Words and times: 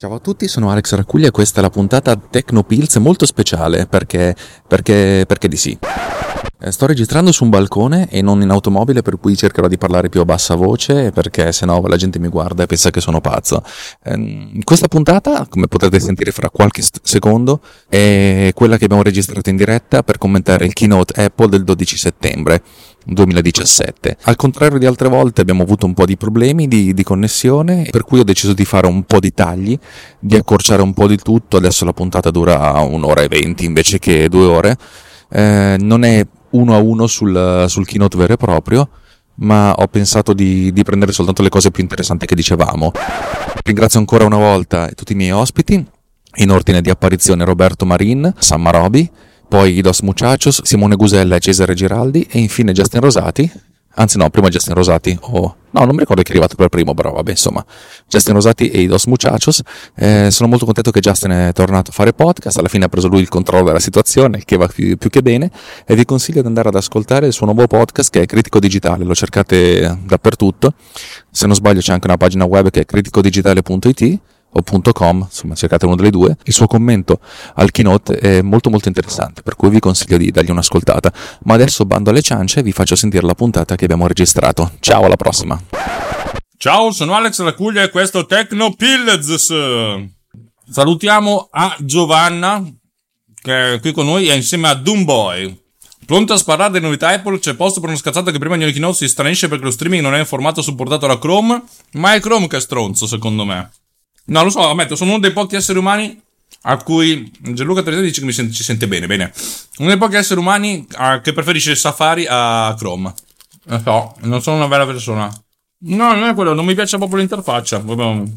Ciao 0.00 0.14
a 0.14 0.20
tutti, 0.20 0.46
sono 0.46 0.70
Alex 0.70 0.94
Raccuglia 0.94 1.26
e 1.26 1.30
questa 1.32 1.58
è 1.58 1.62
la 1.62 1.70
puntata 1.70 2.14
Tecnopills 2.14 2.94
molto 2.98 3.26
speciale 3.26 3.88
perché, 3.88 4.32
perché, 4.64 5.24
perché 5.26 5.48
di 5.48 5.56
sì. 5.56 5.76
Eh, 6.60 6.70
sto 6.70 6.86
registrando 6.86 7.32
su 7.32 7.42
un 7.42 7.50
balcone 7.50 8.08
e 8.08 8.22
non 8.22 8.40
in 8.40 8.50
automobile 8.50 9.02
per 9.02 9.18
cui 9.18 9.36
cercherò 9.36 9.66
di 9.66 9.76
parlare 9.76 10.08
più 10.08 10.20
a 10.20 10.24
bassa 10.24 10.54
voce 10.54 11.10
perché 11.10 11.50
sennò 11.50 11.84
la 11.84 11.96
gente 11.96 12.20
mi 12.20 12.28
guarda 12.28 12.62
e 12.62 12.66
pensa 12.66 12.90
che 12.90 13.00
sono 13.00 13.20
pazzo. 13.20 13.60
Eh, 14.04 14.60
questa 14.62 14.86
puntata, 14.86 15.48
come 15.48 15.66
potrete 15.66 15.98
sentire 15.98 16.30
fra 16.30 16.48
qualche 16.48 16.84
secondo, 17.02 17.60
è 17.88 18.52
quella 18.54 18.76
che 18.76 18.84
abbiamo 18.84 19.02
registrato 19.02 19.50
in 19.50 19.56
diretta 19.56 20.04
per 20.04 20.18
commentare 20.18 20.64
il 20.64 20.74
keynote 20.74 21.20
Apple 21.20 21.48
del 21.48 21.64
12 21.64 21.96
settembre. 21.96 22.62
2017. 23.08 24.18
Al 24.22 24.36
contrario 24.36 24.78
di 24.78 24.86
altre 24.86 25.08
volte 25.08 25.40
abbiamo 25.40 25.62
avuto 25.62 25.86
un 25.86 25.94
po' 25.94 26.04
di 26.04 26.16
problemi 26.16 26.68
di, 26.68 26.92
di, 26.92 27.02
connessione, 27.02 27.88
per 27.90 28.04
cui 28.04 28.20
ho 28.20 28.24
deciso 28.24 28.52
di 28.52 28.64
fare 28.64 28.86
un 28.86 29.04
po' 29.04 29.18
di 29.18 29.32
tagli, 29.32 29.78
di 30.18 30.36
accorciare 30.36 30.82
un 30.82 30.92
po' 30.92 31.06
di 31.06 31.16
tutto. 31.16 31.56
Adesso 31.56 31.84
la 31.84 31.92
puntata 31.92 32.30
dura 32.30 32.78
un'ora 32.80 33.22
e 33.22 33.28
venti 33.28 33.64
invece 33.64 33.98
che 33.98 34.28
due 34.28 34.44
ore. 34.44 34.76
Eh, 35.30 35.76
non 35.78 36.04
è 36.04 36.26
uno 36.50 36.74
a 36.74 36.78
uno 36.78 37.06
sul, 37.06 37.64
sul 37.68 37.86
keynote 37.86 38.16
vero 38.16 38.34
e 38.34 38.36
proprio, 38.36 38.88
ma 39.36 39.72
ho 39.72 39.86
pensato 39.86 40.32
di, 40.32 40.72
di, 40.72 40.82
prendere 40.82 41.12
soltanto 41.12 41.42
le 41.42 41.48
cose 41.48 41.70
più 41.70 41.82
interessanti 41.82 42.26
che 42.26 42.34
dicevamo. 42.34 42.92
Ringrazio 43.64 43.98
ancora 43.98 44.24
una 44.24 44.38
volta 44.38 44.88
tutti 44.94 45.12
i 45.12 45.16
miei 45.16 45.32
ospiti, 45.32 45.84
in 46.36 46.50
ordine 46.50 46.80
di 46.80 46.90
apparizione 46.90 47.44
Roberto 47.44 47.84
Marin, 47.84 48.32
Sam 48.38 48.62
Marobi, 48.62 49.10
poi 49.48 49.80
Dos 49.80 50.00
Muchachos, 50.00 50.62
Simone 50.62 50.94
Gusella 50.94 51.36
e 51.36 51.40
Cesare 51.40 51.74
Giraldi 51.74 52.26
e 52.30 52.38
infine 52.38 52.72
Justin 52.72 53.00
Rosati. 53.00 53.50
Anzi 53.94 54.16
no, 54.16 54.30
prima 54.30 54.48
Justin 54.48 54.74
Rosati, 54.74 55.18
oh, 55.20 55.56
no 55.70 55.80
non 55.84 55.90
mi 55.90 55.98
ricordo 55.98 56.22
chi 56.22 56.28
è 56.28 56.30
arrivato 56.30 56.54
per 56.54 56.68
primo, 56.68 56.94
però 56.94 57.10
vabbè 57.10 57.30
insomma, 57.30 57.64
Justin 58.06 58.34
Rosati 58.34 58.70
e 58.70 58.82
i 58.82 58.86
Dos 58.86 59.06
Muchachos. 59.06 59.60
Eh, 59.96 60.30
sono 60.30 60.48
molto 60.48 60.66
contento 60.66 60.92
che 60.92 61.00
Justin 61.00 61.30
è 61.32 61.52
tornato 61.52 61.90
a 61.90 61.94
fare 61.94 62.12
podcast, 62.12 62.58
alla 62.58 62.68
fine 62.68 62.84
ha 62.84 62.88
preso 62.88 63.08
lui 63.08 63.22
il 63.22 63.28
controllo 63.28 63.64
della 63.64 63.80
situazione, 63.80 64.44
che 64.44 64.56
va 64.56 64.68
più, 64.68 64.96
più 64.96 65.10
che 65.10 65.20
bene, 65.20 65.50
e 65.84 65.96
vi 65.96 66.04
consiglio 66.04 66.42
di 66.42 66.46
andare 66.46 66.68
ad 66.68 66.76
ascoltare 66.76 67.26
il 67.26 67.32
suo 67.32 67.46
nuovo 67.46 67.66
podcast 67.66 68.10
che 68.10 68.22
è 68.22 68.26
Critico 68.26 68.60
Digitale, 68.60 69.02
lo 69.02 69.16
cercate 69.16 69.98
dappertutto, 70.04 70.74
se 71.28 71.46
non 71.46 71.56
sbaglio 71.56 71.80
c'è 71.80 71.92
anche 71.92 72.06
una 72.06 72.16
pagina 72.18 72.44
web 72.44 72.70
che 72.70 72.82
è 72.82 72.84
criticodigitale.it 72.84 74.20
o 74.50 74.92
.com, 74.92 75.26
insomma 75.28 75.54
cercate 75.54 75.86
uno 75.86 75.94
delle 75.94 76.10
due, 76.10 76.36
il 76.44 76.52
suo 76.52 76.66
commento 76.66 77.20
al 77.54 77.70
keynote 77.70 78.18
è 78.18 78.42
molto 78.42 78.70
molto 78.70 78.88
interessante, 78.88 79.42
per 79.42 79.56
cui 79.56 79.68
vi 79.68 79.78
consiglio 79.78 80.16
di 80.16 80.30
dargli 80.30 80.50
un'ascoltata. 80.50 81.12
Ma 81.44 81.54
adesso 81.54 81.84
bando 81.84 82.10
alle 82.10 82.22
ciance 82.22 82.60
e 82.60 82.62
vi 82.62 82.72
faccio 82.72 82.96
sentire 82.96 83.26
la 83.26 83.34
puntata 83.34 83.76
che 83.76 83.84
abbiamo 83.84 84.06
registrato. 84.06 84.72
Ciao, 84.80 85.04
alla 85.04 85.16
prossima! 85.16 85.60
Ciao, 86.56 86.90
sono 86.90 87.14
Alex 87.14 87.40
Racuglia 87.42 87.82
e 87.82 87.90
questo 87.90 88.20
è 88.20 88.26
Tecno. 88.26 88.74
Salutiamo 90.70 91.48
a 91.50 91.76
Giovanna, 91.78 92.62
che 93.40 93.74
è 93.74 93.80
qui 93.80 93.92
con 93.92 94.06
noi, 94.06 94.28
e 94.28 94.34
insieme 94.34 94.68
a 94.68 94.74
Doomboy. 94.74 95.66
Pronto 96.04 96.32
a 96.32 96.36
sparare 96.36 96.72
delle 96.72 96.86
novità 96.86 97.08
Apple? 97.08 97.38
C'è 97.38 97.54
posto 97.54 97.80
per 97.80 97.90
uno 97.90 97.98
scazzato 97.98 98.30
che 98.30 98.38
prima 98.38 98.56
di 98.56 98.64
ogni 98.64 98.72
keynote 98.72 98.96
si 98.96 99.08
stranisce 99.08 99.46
perché 99.46 99.64
lo 99.64 99.70
streaming 99.70 100.02
non 100.02 100.14
è 100.14 100.18
in 100.18 100.24
formato 100.24 100.62
supportato 100.62 101.06
da 101.06 101.18
Chrome? 101.18 101.62
Ma 101.92 102.14
è 102.14 102.20
Chrome 102.20 102.48
che 102.48 102.56
è 102.56 102.60
stronzo, 102.60 103.06
secondo 103.06 103.44
me. 103.44 103.70
No, 104.28 104.42
lo 104.42 104.50
so, 104.50 104.68
ammetto, 104.68 104.96
sono 104.96 105.10
uno 105.10 105.20
dei 105.20 105.32
pochi 105.32 105.56
esseri 105.56 105.78
umani 105.78 106.20
a 106.62 106.76
cui 106.82 107.30
Gianluca 107.40 107.82
Teresa 107.82 108.02
dice 108.02 108.20
che 108.20 108.26
mi 108.26 108.32
sente, 108.32 108.52
ci 108.52 108.62
sente 108.62 108.86
bene, 108.88 109.06
bene. 109.06 109.32
Uno 109.78 109.88
dei 109.88 109.98
pochi 109.98 110.16
esseri 110.16 110.40
umani 110.40 110.86
a, 110.94 111.20
che 111.20 111.32
preferisce 111.32 111.74
Safari 111.74 112.26
a 112.28 112.74
Chrome. 112.76 113.14
Lo 113.64 113.80
so, 113.82 114.14
non 114.20 114.42
sono 114.42 114.56
una 114.56 114.66
vera 114.66 114.86
persona. 114.86 115.30
No, 115.80 116.14
non 116.14 116.28
è 116.28 116.34
quello, 116.34 116.54
non 116.54 116.64
mi 116.64 116.74
piace 116.74 116.96
proprio 116.96 117.18
l'interfaccia. 117.18 117.80
Mi 117.80 118.32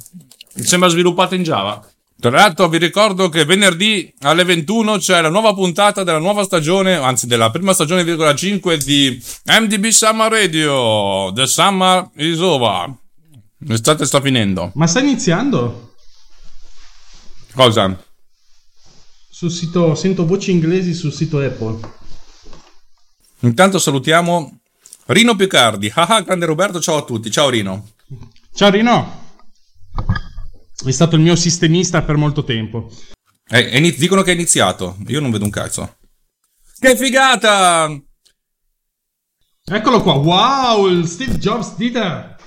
sembra 0.64 0.90
sviluppata 0.90 1.36
in 1.36 1.44
Java. 1.44 1.84
Tra 2.20 2.30
l'altro 2.30 2.70
vi 2.70 2.78
ricordo 2.78 3.30
che 3.30 3.46
venerdì 3.46 4.14
alle 4.22 4.44
21 4.44 4.98
c'è 4.98 5.22
la 5.22 5.30
nuova 5.30 5.56
puntata 5.56 6.04
della 6.04 6.20
nuova 6.20 6.44
stagione, 6.44 6.94
anzi 6.94 7.26
della 7.26 7.50
prima 7.50 7.74
stagione, 7.74 8.36
5 8.36 8.78
di 8.78 9.20
MDB 9.48 9.88
Summer 9.88 10.32
Radio. 10.32 11.32
The 11.34 11.48
Summer 11.48 12.10
is 12.18 12.40
over. 12.40 12.94
L'estate 13.64 14.06
sta 14.06 14.20
finendo. 14.22 14.72
Ma 14.76 14.88
sta 14.88 15.00
iniziando? 15.00 15.94
Cosa? 17.54 18.04
Sul 19.30 19.52
sito, 19.52 19.94
sento 19.96 20.26
voci 20.26 20.52
inglesi 20.52 20.94
sul 20.94 21.14
sito 21.14 21.40
Apple. 21.40 21.80
Intanto 23.40 23.80
salutiamo 23.80 24.60
Rino 25.08 25.36
Picardi. 25.36 25.92
Ah, 25.94 26.22
grande 26.22 26.46
Roberto, 26.46 26.80
ciao 26.80 26.98
a 26.98 27.04
tutti. 27.04 27.30
Ciao 27.30 27.50
Rino. 27.50 27.90
Ciao 28.54 28.70
Rino. 28.70 29.20
È 30.84 30.92
stato 30.92 31.16
il 31.16 31.22
mio 31.22 31.36
sistemista 31.36 32.02
per 32.02 32.16
molto 32.16 32.44
tempo. 32.44 32.90
Eh, 33.48 33.78
iniz- 33.78 34.00
dicono 34.00 34.24
che 34.24 34.32
è 34.32 34.36
iniziato. 34.36 34.98
Io 35.08 35.20
non 35.20 35.30
vedo 35.30 35.44
un 35.44 35.52
cazzo. 35.52 35.98
Che 36.80 36.96
figata! 36.96 37.90
Eccolo 39.64 40.02
qua. 40.02 40.14
Wow, 40.14 40.88
il 40.88 41.08
Steve 41.08 41.38
Jobs 41.38 41.76
dita. 41.76 42.38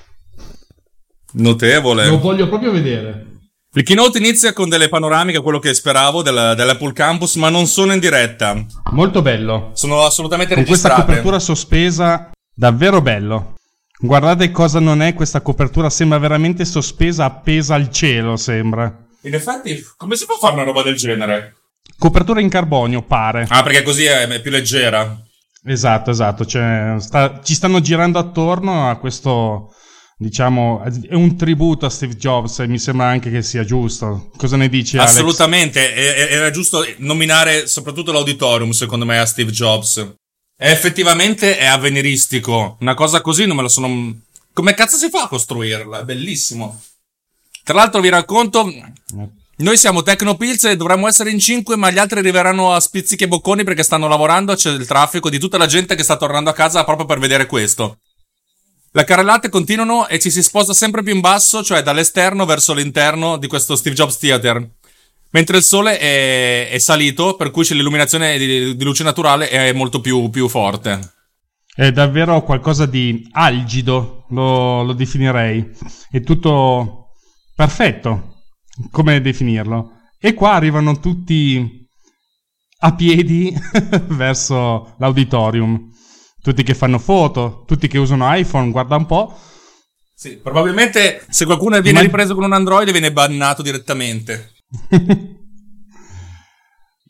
Notevole. 1.35 2.07
Lo 2.07 2.19
voglio 2.19 2.49
proprio 2.49 2.71
vedere. 2.71 3.33
Il 3.77 3.83
keynote 3.83 4.19
inizia 4.19 4.53
con 4.53 4.69
delle 4.69 4.89
panoramiche, 4.89 5.41
quello 5.41 5.59
che 5.59 5.75
speravo 5.75 6.23
del, 6.23 6.55
dell'Apple 6.57 6.93
Campus, 6.93 7.35
ma 7.37 7.49
non 7.49 7.67
sono 7.67 7.93
in 7.93 7.99
diretta. 7.99 8.65
Molto 8.93 9.21
bello. 9.21 9.73
Sono 9.75 10.05
assolutamente 10.05 10.55
con 10.55 10.63
registrate. 10.63 10.95
questa 10.95 11.13
copertura 11.13 11.39
sospesa, 11.41 12.31
davvero 12.55 13.01
bello. 13.01 13.55
Guardate 13.99 14.53
cosa 14.53 14.79
non 14.79 15.03
è 15.03 15.15
questa 15.15 15.41
copertura, 15.41 15.91
sembra 15.91 16.19
veramente 16.19 16.65
sospesa, 16.65 17.25
appesa 17.25 17.75
al 17.75 17.91
cielo, 17.91 18.37
sembra. 18.37 18.97
In 19.23 19.35
effetti, 19.35 19.83
come 19.97 20.15
si 20.15 20.27
può 20.27 20.37
fare 20.37 20.55
una 20.55 20.65
roba 20.65 20.83
del 20.83 20.95
genere? 20.95 21.57
Copertura 21.99 22.41
in 22.41 22.49
carbonio, 22.49 23.03
pare. 23.03 23.47
Ah, 23.49 23.63
perché 23.65 23.83
così 23.83 24.05
è, 24.05 24.29
è 24.29 24.41
più 24.41 24.53
leggera. 24.53 25.21
Esatto, 25.65 26.11
esatto. 26.11 26.45
Cioè, 26.45 26.95
sta, 26.99 27.41
ci 27.43 27.55
stanno 27.55 27.81
girando 27.81 28.19
attorno 28.19 28.89
a 28.89 28.97
questo 28.99 29.75
diciamo, 30.17 30.83
è 31.09 31.15
un 31.15 31.37
tributo 31.37 31.87
a 31.87 31.91
Steve 31.91 32.17
Jobs 32.17 32.61
e 32.61 32.67
mi 32.67 32.79
sembra 32.79 33.07
anche 33.07 33.31
che 33.31 33.43
sia 33.43 33.65
giusto. 33.65 34.31
Cosa 34.37 34.57
ne 34.57 34.69
dici? 34.69 34.97
Alex? 34.97 35.11
Assolutamente, 35.11 35.95
era 36.29 36.51
giusto 36.51 36.85
nominare 36.99 37.67
soprattutto 37.67 38.13
l'auditorium, 38.13 38.71
secondo 38.71 39.05
me, 39.05 39.19
a 39.19 39.27
Steve 39.27 39.51
Jobs. 39.51 39.97
E 40.57 40.71
effettivamente 40.71 41.59
è 41.59 41.67
avveniristico. 41.67 42.77
Una 42.81 42.95
cosa 42.95 43.21
così 43.21 43.45
non 43.45 43.57
me 43.57 43.63
la 43.63 43.69
sono. 43.69 44.17
Come 44.53 44.75
cazzo 44.75 44.97
si 44.97 45.09
fa 45.11 45.25
a 45.25 45.29
costruirla? 45.29 46.01
È 46.01 46.05
bellissimo. 46.05 46.81
Tra 47.65 47.75
l'altro, 47.75 48.01
vi 48.01 48.09
racconto. 48.09 48.73
Noi 49.57 49.77
siamo 49.77 50.03
Tecnopills 50.03 50.65
e 50.65 50.77
dovremmo 50.77 51.09
essere 51.09 51.31
in 51.31 51.39
5, 51.41 51.77
ma 51.77 51.91
gli 51.91 51.99
altri 51.99 52.19
arriveranno 52.21 52.73
a 52.73 52.81
spizzichi 52.81 53.25
e 53.25 53.29
bocconi 53.29 53.65
perché 53.65 53.83
stanno 53.83 54.07
lavorando. 54.07 54.55
C'è 54.55 54.71
il 54.71 54.87
traffico 54.87 55.29
di 55.29 55.39
tutta 55.39 55.59
la 55.59 55.67
gente 55.67 55.97
che 55.97 56.03
sta 56.03 56.17
tornando 56.17 56.51
a 56.51 56.55
casa 56.55 56.85
proprio 56.85 57.07
per 57.07 57.19
vedere 57.19 57.47
questo. 57.47 57.99
Le 58.97 59.03
carrellate 59.03 59.49
continuano 59.49 60.07
e 60.07 60.21
ci 60.21 60.31
si 60.31 60.41
sposta 60.41 60.73
sempre 60.73 61.03
più 61.03 61.13
in 61.13 61.19
basso, 61.19 61.65
cioè 61.65 61.83
dall'esterno 61.83 62.45
verso 62.45 62.73
l'interno 62.73 63.39
di 63.39 63.49
questo 63.49 63.75
Steve 63.75 63.97
Jobs 63.97 64.19
Theater. 64.19 64.71
Mentre 65.31 65.57
il 65.57 65.65
sole 65.65 65.99
è, 65.99 66.69
è 66.71 66.79
salito, 66.79 67.35
per 67.35 67.51
cui 67.51 67.67
l'illuminazione 67.71 68.39
di, 68.39 68.77
di, 68.77 68.85
luce 68.85 69.03
naturale 69.03 69.49
è 69.49 69.73
molto 69.73 70.01
più, 70.01 70.31
più, 70.31 70.47
forte. 70.47 71.13
È 71.75 71.91
davvero 71.91 72.45
qualcosa 72.45 72.87
di 72.87 73.27
algido, 73.33 74.27
lo, 74.29 74.85
lo 74.85 74.93
definirei. 74.93 75.73
È 76.09 76.21
tutto 76.21 77.15
perfetto. 77.53 78.43
Come 78.93 79.21
definirlo? 79.21 79.91
E 80.21 80.35
qua 80.35 80.53
arrivano 80.53 81.01
tutti 81.01 81.85
a 82.79 82.95
piedi 82.95 83.53
verso 84.07 84.95
l'auditorium 85.01 85.91
tutti 86.45 86.63
che 86.63 86.75
fanno 86.75 86.99
foto, 86.99 87.65
tutti 87.67 87.89
che 87.89 87.97
usano 87.97 88.29
iPhone, 88.37 88.71
guarda 88.71 88.97
un 88.97 89.07
po'. 89.07 89.35
Sì, 90.15 90.37
probabilmente 90.37 91.25
se 91.31 91.47
qualcuno 91.47 91.81
viene 91.81 92.01
Ma... 92.01 92.05
ripreso 92.05 92.35
con 92.35 92.45
un 92.45 92.53
Android 92.53 92.91
viene 92.91 93.11
bannato 93.11 93.63
direttamente. 93.63 94.53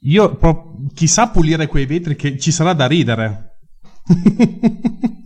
Io, 0.03 0.37
pro- 0.37 0.77
chissà 0.95 1.31
pulire 1.31 1.67
quei 1.67 1.85
vetri 1.85 2.15
che 2.15 2.39
ci 2.39 2.53
sarà 2.53 2.75
da 2.75 2.87
ridere. 2.87 3.57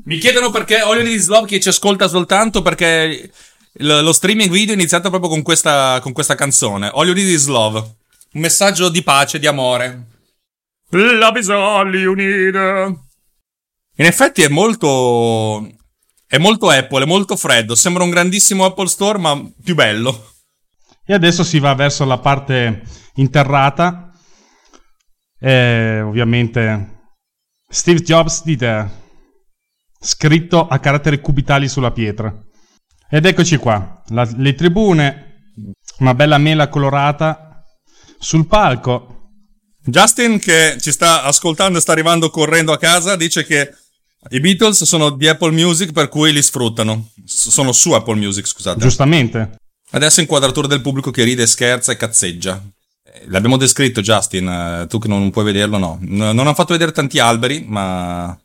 Mi 0.06 0.16
chiedono 0.16 0.48
perché 0.50 0.80
Olio 0.80 1.04
di 1.04 1.18
Slov 1.18 1.44
che 1.44 1.60
ci 1.60 1.68
ascolta 1.68 2.08
soltanto 2.08 2.62
perché 2.62 3.30
l- 3.72 4.00
lo 4.00 4.12
streaming 4.14 4.50
video 4.50 4.72
è 4.72 4.78
iniziato 4.78 5.10
proprio 5.10 5.28
con 5.28 5.42
questa, 5.42 5.98
con 6.00 6.12
questa 6.12 6.34
canzone. 6.34 6.88
Olio 6.94 7.12
di 7.12 7.34
Slov. 7.34 7.74
Un 7.74 8.40
messaggio 8.40 8.88
di 8.88 9.02
pace, 9.02 9.38
di 9.38 9.46
amore. 9.46 10.06
Love 10.92 11.40
is 11.40 11.50
all 11.50 11.94
you 11.94 12.14
need. 12.14 13.06
In 14.00 14.06
effetti 14.06 14.42
è 14.42 14.48
molto. 14.48 15.66
È 16.26 16.38
molto 16.38 16.68
Apple, 16.68 17.04
è 17.04 17.06
molto 17.06 17.36
freddo. 17.36 17.74
Sembra 17.74 18.04
un 18.04 18.10
grandissimo 18.10 18.64
Apple 18.64 18.86
Store, 18.86 19.18
ma 19.18 19.40
più 19.62 19.74
bello. 19.74 20.32
E 21.04 21.14
adesso 21.14 21.42
si 21.42 21.58
va 21.58 21.74
verso 21.74 22.04
la 22.04 22.18
parte 22.18 22.82
interrata. 23.14 24.12
E 25.40 26.00
ovviamente 26.00 26.98
Steve 27.68 28.00
Jobs 28.00 28.44
dite 28.44 29.06
scritto 30.00 30.68
a 30.68 30.78
caratteri 30.78 31.20
cubitali 31.20 31.68
sulla 31.68 31.90
pietra. 31.90 32.32
Ed 33.10 33.24
eccoci 33.24 33.56
qua, 33.56 34.02
la, 34.08 34.28
le 34.36 34.54
tribune, 34.54 35.24
Una 35.98 36.14
bella 36.14 36.38
mela 36.38 36.68
colorata 36.68 37.64
sul 38.18 38.46
palco. 38.46 39.30
Justin, 39.82 40.38
che 40.38 40.76
ci 40.78 40.92
sta 40.92 41.24
ascoltando 41.24 41.78
e 41.78 41.80
sta 41.80 41.90
arrivando 41.92 42.30
correndo 42.30 42.72
a 42.72 42.78
casa, 42.78 43.16
dice 43.16 43.44
che 43.44 43.72
i 44.30 44.40
Beatles 44.40 44.84
sono 44.84 45.10
di 45.10 45.28
Apple 45.28 45.52
Music, 45.52 45.92
per 45.92 46.08
cui 46.08 46.32
li 46.32 46.42
sfruttano. 46.42 47.10
S- 47.24 47.48
sono 47.48 47.72
su 47.72 47.92
Apple 47.92 48.16
Music, 48.16 48.46
scusate. 48.46 48.80
Giustamente. 48.80 49.56
Adesso 49.90 50.20
inquadratura 50.20 50.66
del 50.66 50.80
pubblico 50.82 51.10
che 51.10 51.24
ride, 51.24 51.46
scherza 51.46 51.92
e 51.92 51.96
cazzeggia. 51.96 52.62
Eh, 53.04 53.24
L'abbiamo 53.28 53.56
descritto, 53.56 54.00
Justin. 54.02 54.48
eh, 54.48 54.86
Tu 54.88 54.98
che 54.98 55.08
non 55.08 55.30
puoi 55.30 55.44
vederlo, 55.44 55.78
no. 55.78 55.98
Non 56.02 56.38
hanno 56.38 56.54
fatto 56.54 56.72
vedere 56.72 56.92
tanti 56.92 57.18
alberi, 57.18 57.64
ma. 57.66 58.38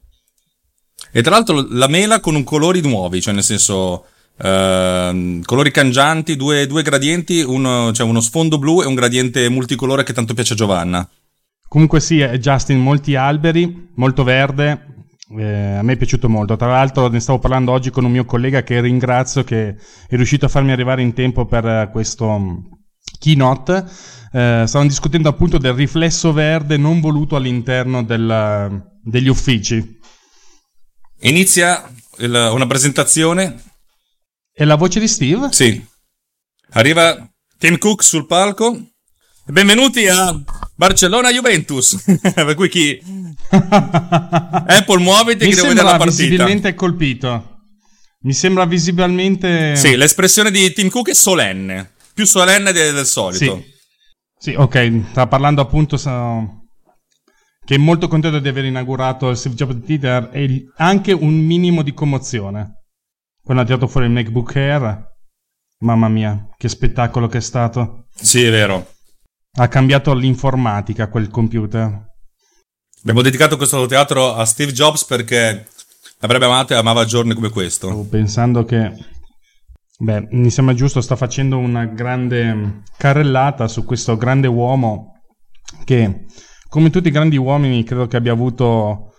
E 1.12 1.22
tra 1.22 1.32
l'altro 1.32 1.66
la 1.70 1.88
mela 1.88 2.20
con 2.20 2.36
un 2.36 2.44
colori 2.44 2.82
nuovi, 2.82 3.22
cioè 3.22 3.34
nel 3.34 3.44
senso. 3.44 4.06
ehm, 4.38 5.42
colori 5.44 5.70
cangianti, 5.72 6.36
due, 6.36 6.66
due 6.66 6.82
gradienti, 6.82 7.42
uno, 7.42 7.92
cioè 7.94 8.08
uno 8.08 8.20
sfondo 8.20 8.58
blu 8.58 8.82
e 8.82 8.86
un 8.86 8.96
gradiente 8.96 9.48
multicolore 9.50 10.04
che 10.04 10.14
tanto 10.14 10.34
piace 10.34 10.54
a 10.54 10.56
Giovanna. 10.56 11.08
Comunque 11.68 12.00
sì, 12.00 12.20
è 12.20 12.38
Justin, 12.38 12.80
molti 12.80 13.16
alberi, 13.16 13.90
molto 13.96 14.24
verde. 14.24 14.88
Eh, 15.38 15.76
a 15.78 15.82
me 15.82 15.94
è 15.94 15.98
piaciuto 15.98 16.30
molto. 16.30 16.56
Tra 16.56 16.68
l'altro 16.68 17.08
ne 17.08 17.20
stavo 17.20 17.40
parlando 17.40 17.72
oggi 17.72 17.90
con 17.90 18.04
un 18.06 18.12
mio 18.12 18.26
collega 18.26 18.64
che 18.64 18.82
ringrazio 18.82 19.44
che 19.44 19.70
è 19.70 20.16
riuscito 20.16 20.46
a 20.46 20.50
farmi 20.50 20.72
arrivare 20.72 21.02
in 21.02 21.14
tempo 21.14 21.46
per 21.46 21.66
eh, 21.66 21.90
questo 21.92 22.38
mm, 22.38 22.58
keynote. 23.20 23.86
Eh, 24.32 24.64
stavano 24.66 24.90
discutendo 24.90 25.30
appunto 25.30 25.58
del 25.58 25.74
riflesso 25.74 26.34
verde 26.34 26.78
non 26.78 27.00
voluto 27.00 27.36
all'interno 27.36 28.04
del- 28.04 28.92
degli 29.02 29.28
uffici. 29.28 30.00
Inizia 31.22 31.90
il- 32.18 32.50
una 32.52 32.68
presentazione. 32.68 33.62
E 34.56 34.66
la 34.66 34.76
voce 34.76 35.00
di 35.00 35.08
Steve? 35.08 35.52
Sì. 35.52 35.84
Arriva 36.72 37.28
Tim 37.58 37.78
Cook 37.78 38.04
sul 38.04 38.26
palco. 38.26 38.93
Benvenuti 39.46 40.08
a 40.08 40.34
Barcellona 40.76 41.30
Juventus. 41.30 42.02
per 42.34 42.56
cui 42.56 42.70
chi. 42.70 42.98
Apple, 43.52 45.00
muoviti 45.00 45.44
Mi 45.46 45.50
che 45.50 45.56
devo 45.56 45.68
vedere 45.68 45.86
la 45.86 45.98
partita. 45.98 46.24
visibilmente 46.24 46.74
colpito. 46.74 47.50
Mi 48.22 48.34
sembra 48.34 48.66
visibilmente... 48.66 49.76
Sì, 49.76 49.98
l'espressione 49.98 50.50
di 50.50 50.72
Tim 50.72 50.90
Cook 50.90 51.10
è 51.10 51.14
solenne. 51.14 51.92
Più 52.14 52.26
solenne 52.26 52.72
de- 52.72 52.94
del 52.94 53.06
solito. 53.06 53.56
Sì. 53.58 53.72
Sì, 54.52 54.56
ok, 54.58 55.02
sta 55.12 55.28
parlando 55.28 55.62
appunto 55.62 55.98
sa- 55.98 56.42
che 57.66 57.76
è 57.76 57.78
molto 57.78 58.08
contento 58.08 58.40
di 58.40 58.48
aver 58.48 58.64
inaugurato 58.66 59.30
il 59.30 59.36
Steve 59.38 59.56
Jobs 59.56 59.86
Theater 59.86 60.30
e 60.32 60.68
anche 60.78 61.12
un 61.12 61.34
minimo 61.34 61.82
di 61.82 61.94
commozione. 61.94 62.84
Quando 63.44 63.64
ha 63.64 63.66
tirato 63.66 63.88
fuori 63.88 64.08
il 64.08 64.14
MacBook 64.14 64.56
Air, 64.56 65.06
mamma 65.80 66.08
mia, 66.08 66.48
che 66.58 66.70
spettacolo 66.70 67.28
che 67.28 67.40
è 67.40 67.42
stato. 67.42 68.08
Sì, 68.16 68.42
è 68.44 68.50
vero. 68.52 68.93
Ha 69.56 69.68
cambiato 69.68 70.16
l'informatica 70.16 71.10
quel 71.10 71.30
computer. 71.30 72.08
Abbiamo 73.02 73.22
dedicato 73.22 73.56
questo 73.56 73.86
teatro 73.86 74.34
a 74.34 74.46
Steve 74.46 74.72
Jobs 74.72 75.06
perché 75.06 75.68
l'avrebbe 76.20 76.46
amato 76.46 76.74
e 76.74 76.78
amava 76.78 77.06
giorni 77.06 77.36
come 77.36 77.50
questo. 77.50 77.88
Stavo 77.88 78.08
pensando 78.08 78.66
che... 78.66 78.92
Beh, 80.00 80.28
mi 80.32 80.50
sembra 80.50 80.74
giusto, 80.74 81.02
sta 81.02 81.16
facendo 81.16 81.60
una 81.60 81.86
grande 81.86 82.82
carrellata 82.98 83.68
su 83.68 83.86
questo 83.86 84.18
grande 84.18 84.48
uomo 84.48 85.22
che, 85.86 86.26
come 86.68 86.90
tutti 86.90 87.10
i 87.10 87.12
grandi 87.12 87.38
uomini, 87.38 87.84
credo 87.84 88.08
che 88.08 88.18
abbia 88.18 88.32
avuto 88.32 89.14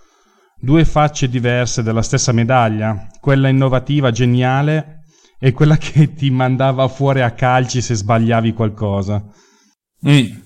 due 0.56 0.84
facce 0.84 1.28
diverse 1.28 1.84
della 1.84 2.02
stessa 2.02 2.32
medaglia, 2.32 3.06
quella 3.20 3.48
innovativa, 3.48 4.10
geniale, 4.10 5.04
e 5.38 5.52
quella 5.52 5.76
che 5.76 6.12
ti 6.12 6.28
mandava 6.30 6.88
fuori 6.88 7.20
a 7.22 7.30
calci 7.30 7.80
se 7.80 7.94
sbagliavi 7.94 8.52
qualcosa. 8.52 9.24
Mm. 10.08 10.42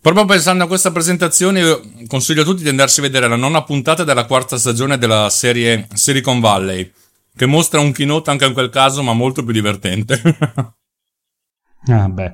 Proprio 0.00 0.24
pensando 0.24 0.64
a 0.64 0.66
questa 0.66 0.90
presentazione, 0.92 1.60
io 1.60 1.82
consiglio 2.06 2.40
a 2.42 2.44
tutti 2.44 2.62
di 2.62 2.68
andarsi 2.70 3.00
a 3.00 3.02
vedere 3.02 3.28
la 3.28 3.36
nona 3.36 3.62
puntata 3.62 4.02
della 4.02 4.24
quarta 4.24 4.56
stagione 4.56 4.96
della 4.96 5.28
serie 5.28 5.86
Silicon 5.92 6.40
Valley, 6.40 6.90
che 7.36 7.44
mostra 7.46 7.80
un 7.80 7.92
keynote 7.92 8.30
anche 8.30 8.46
in 8.46 8.54
quel 8.54 8.70
caso, 8.70 9.02
ma 9.02 9.12
molto 9.12 9.42
più 9.44 9.52
divertente. 9.52 10.20
Ah, 11.88 12.10
beh. 12.10 12.30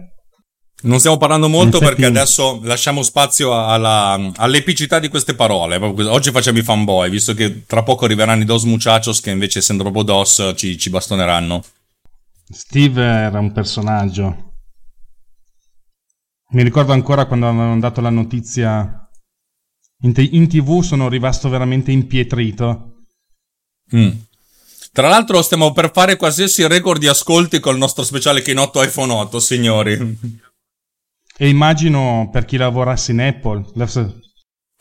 non 0.82 0.98
stiamo 0.98 1.18
parlando 1.18 1.48
molto 1.48 1.78
perché 1.78 2.06
adesso 2.06 2.58
lasciamo 2.64 3.04
spazio 3.04 3.54
alla- 3.56 4.32
all'epicità 4.34 4.98
di 4.98 5.08
queste 5.08 5.34
parole. 5.36 5.76
Oggi 5.76 6.32
facciamo 6.32 6.58
i 6.58 6.62
fanboy, 6.64 7.08
visto 7.08 7.32
che 7.32 7.64
tra 7.64 7.84
poco 7.84 8.06
arriveranno 8.06 8.42
i 8.42 8.44
dos 8.44 8.64
muchachos 8.64 9.20
che 9.20 9.30
invece, 9.30 9.60
essendo 9.60 9.84
proprio 9.84 10.02
dos, 10.02 10.52
ci, 10.56 10.76
ci 10.76 10.90
bastoneranno. 10.90 11.62
Steve 12.50 13.02
era 13.04 13.38
un 13.38 13.52
personaggio. 13.52 14.54
Mi 16.50 16.62
ricordo 16.62 16.92
ancora 16.92 17.26
quando 17.26 17.48
avevano 17.48 17.78
dato 17.80 18.00
la 18.00 18.10
notizia 18.10 19.08
in, 20.02 20.12
te- 20.12 20.28
in 20.30 20.48
tv, 20.48 20.82
sono 20.82 21.08
rimasto 21.08 21.48
veramente 21.48 21.90
impietrito. 21.90 23.04
Mm. 23.94 24.10
Tra 24.92 25.08
l'altro 25.08 25.42
stiamo 25.42 25.72
per 25.72 25.90
fare 25.92 26.16
qualsiasi 26.16 26.66
record 26.66 27.00
di 27.00 27.08
ascolti 27.08 27.60
col 27.60 27.76
nostro 27.76 28.02
speciale 28.02 28.42
keynote 28.42 28.82
iPhone 28.82 29.12
8, 29.12 29.40
signori. 29.40 30.18
E 31.36 31.48
immagino 31.48 32.30
per 32.32 32.46
chi 32.46 32.56
lavorasse 32.56 33.12
in 33.12 33.20
Apple. 33.20 33.64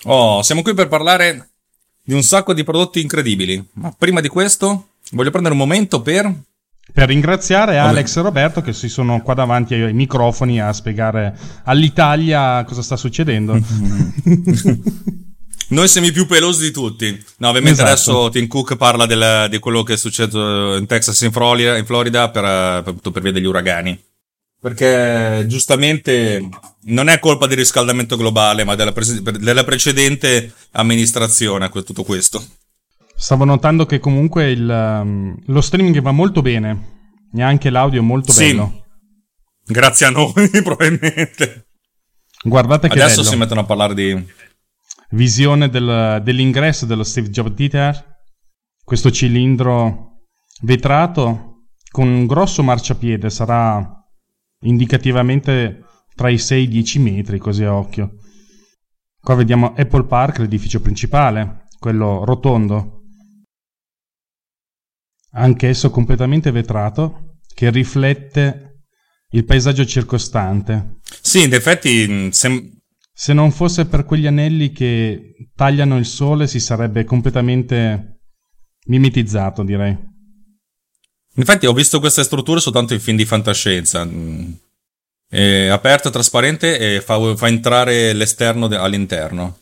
Oh, 0.03 0.41
siamo 0.41 0.61
qui 0.61 0.73
per 0.73 0.87
parlare 0.87 1.49
di 2.01 2.13
un 2.13 2.23
sacco 2.23 2.53
di 2.53 2.63
prodotti 2.63 3.01
incredibili. 3.01 3.61
Ma 3.73 3.91
prima 3.91 4.21
di 4.21 4.29
questo, 4.29 4.91
voglio 5.11 5.31
prendere 5.31 5.53
un 5.53 5.59
momento 5.59 6.01
per. 6.01 6.33
Per 6.95 7.09
ringraziare 7.09 7.77
Alex 7.77 8.15
e 8.15 8.21
Roberto 8.21 8.61
che 8.61 8.71
si 8.71 8.87
sono 8.87 9.21
qua 9.21 9.33
davanti 9.33 9.73
ai 9.73 9.91
microfoni 9.91 10.61
a 10.61 10.71
spiegare 10.71 11.37
all'Italia 11.65 12.63
cosa 12.63 12.81
sta 12.81 12.95
succedendo. 12.95 13.59
Noi 15.67 15.87
siamo 15.89 16.07
i 16.07 16.13
più 16.13 16.25
pelosi 16.25 16.63
di 16.63 16.71
tutti. 16.71 17.21
No, 17.39 17.49
ovviamente 17.49 17.81
Esatto. 17.81 17.91
adesso 17.91 18.29
Tim 18.29 18.47
Cook 18.47 18.77
parla 18.77 19.05
del- 19.05 19.47
di 19.49 19.59
quello 19.59 19.83
che 19.83 19.95
è 19.95 19.97
successo 19.97 20.77
in 20.77 20.85
Texas 20.85 21.21
e 21.21 21.25
in 21.25 21.33
Florida, 21.33 21.75
in 21.75 21.85
Florida 21.85 22.29
per, 22.29 22.83
per, 22.83 23.11
per 23.11 23.21
via 23.21 23.33
degli 23.33 23.45
uragani. 23.45 24.01
Perché 24.61 25.43
giustamente 25.49 26.47
non 26.83 27.09
è 27.09 27.19
colpa 27.19 27.45
del 27.45 27.57
riscaldamento 27.57 28.15
globale, 28.15 28.63
ma 28.63 28.75
della, 28.75 28.93
prese- 28.93 29.21
della 29.21 29.65
precedente 29.65 30.53
amministrazione 30.71 31.69
tutto 31.69 32.03
questo. 32.03 32.41
Stavo 33.17 33.45
notando 33.45 33.85
che 33.85 33.99
comunque 33.99 34.51
il, 34.51 34.67
um, 34.69 35.35
lo 35.45 35.61
streaming 35.61 36.01
va 36.01 36.11
molto 36.11 36.41
bene. 36.41 36.93
E 37.33 37.41
anche 37.41 37.69
l'audio 37.69 38.01
è 38.01 38.03
molto 38.03 38.31
Sì. 38.31 38.47
bello. 38.47 38.83
Grazie 39.65 40.05
a 40.07 40.09
noi, 40.11 40.31
probabilmente. 40.63 41.67
Guardate 42.43 42.87
che 42.87 42.99
Adesso 43.01 43.21
bello. 43.21 43.29
si 43.33 43.37
mettono 43.37 43.61
a 43.61 43.65
parlare 43.65 43.93
di. 43.93 44.33
Visione 45.11 45.69
del- 45.69 46.21
dell'ingresso 46.23 46.85
dello 46.85 47.03
Steve 47.03 47.29
Jobs 47.29 47.55
Theater. 47.55 48.13
Questo 48.83 49.11
cilindro 49.11 50.23
vetrato 50.61 51.67
con 51.89 52.07
un 52.07 52.25
grosso 52.25 52.63
marciapiede. 52.63 53.29
Sarà 53.29 53.87
indicativamente 54.63 55.83
tra 56.15 56.29
i 56.29 56.37
6 56.37 56.59
e 56.59 56.63
i 56.63 56.67
10 56.67 56.99
metri, 56.99 57.37
così 57.39 57.63
a 57.63 57.73
occhio. 57.73 58.11
Qua 59.21 59.35
vediamo 59.35 59.73
Apple 59.75 60.05
Park, 60.05 60.39
l'edificio 60.39 60.81
principale, 60.81 61.65
quello 61.79 62.23
rotondo. 62.25 62.94
Anch'esso 65.37 65.89
completamente 65.89 66.51
vetrato, 66.51 67.39
che 67.53 67.69
riflette 67.69 68.83
il 69.31 69.43
paesaggio 69.43 69.85
circostante. 69.85 70.99
Sì, 71.21 71.43
in 71.43 71.53
effetti. 71.53 72.07
mh, 72.07 72.29
sem- 72.29 72.71
Se 73.13 73.33
non 73.33 73.51
fosse 73.51 73.85
per 73.85 74.05
quegli 74.05 74.27
anelli 74.27 74.71
che 74.71 75.49
tagliano 75.55 75.97
il 75.97 76.05
sole, 76.05 76.47
si 76.47 76.59
sarebbe 76.59 77.03
completamente 77.03 78.19
mimetizzato, 78.87 79.63
direi. 79.63 79.97
Infatti 81.37 81.65
ho 81.65 81.73
visto 81.73 81.99
queste 81.99 82.23
strutture 82.23 82.59
soltanto 82.61 82.93
in 82.93 82.99
film 82.99 83.17
di 83.17 83.25
fantascienza. 83.25 84.05
Mm. 84.05 84.51
È 85.27 85.67
aperto, 85.67 86.09
trasparente 86.09 86.95
e 86.95 87.01
fa, 87.01 87.35
fa 87.35 87.47
entrare 87.47 88.13
l'esterno 88.13 88.67
all'interno. 88.67 89.57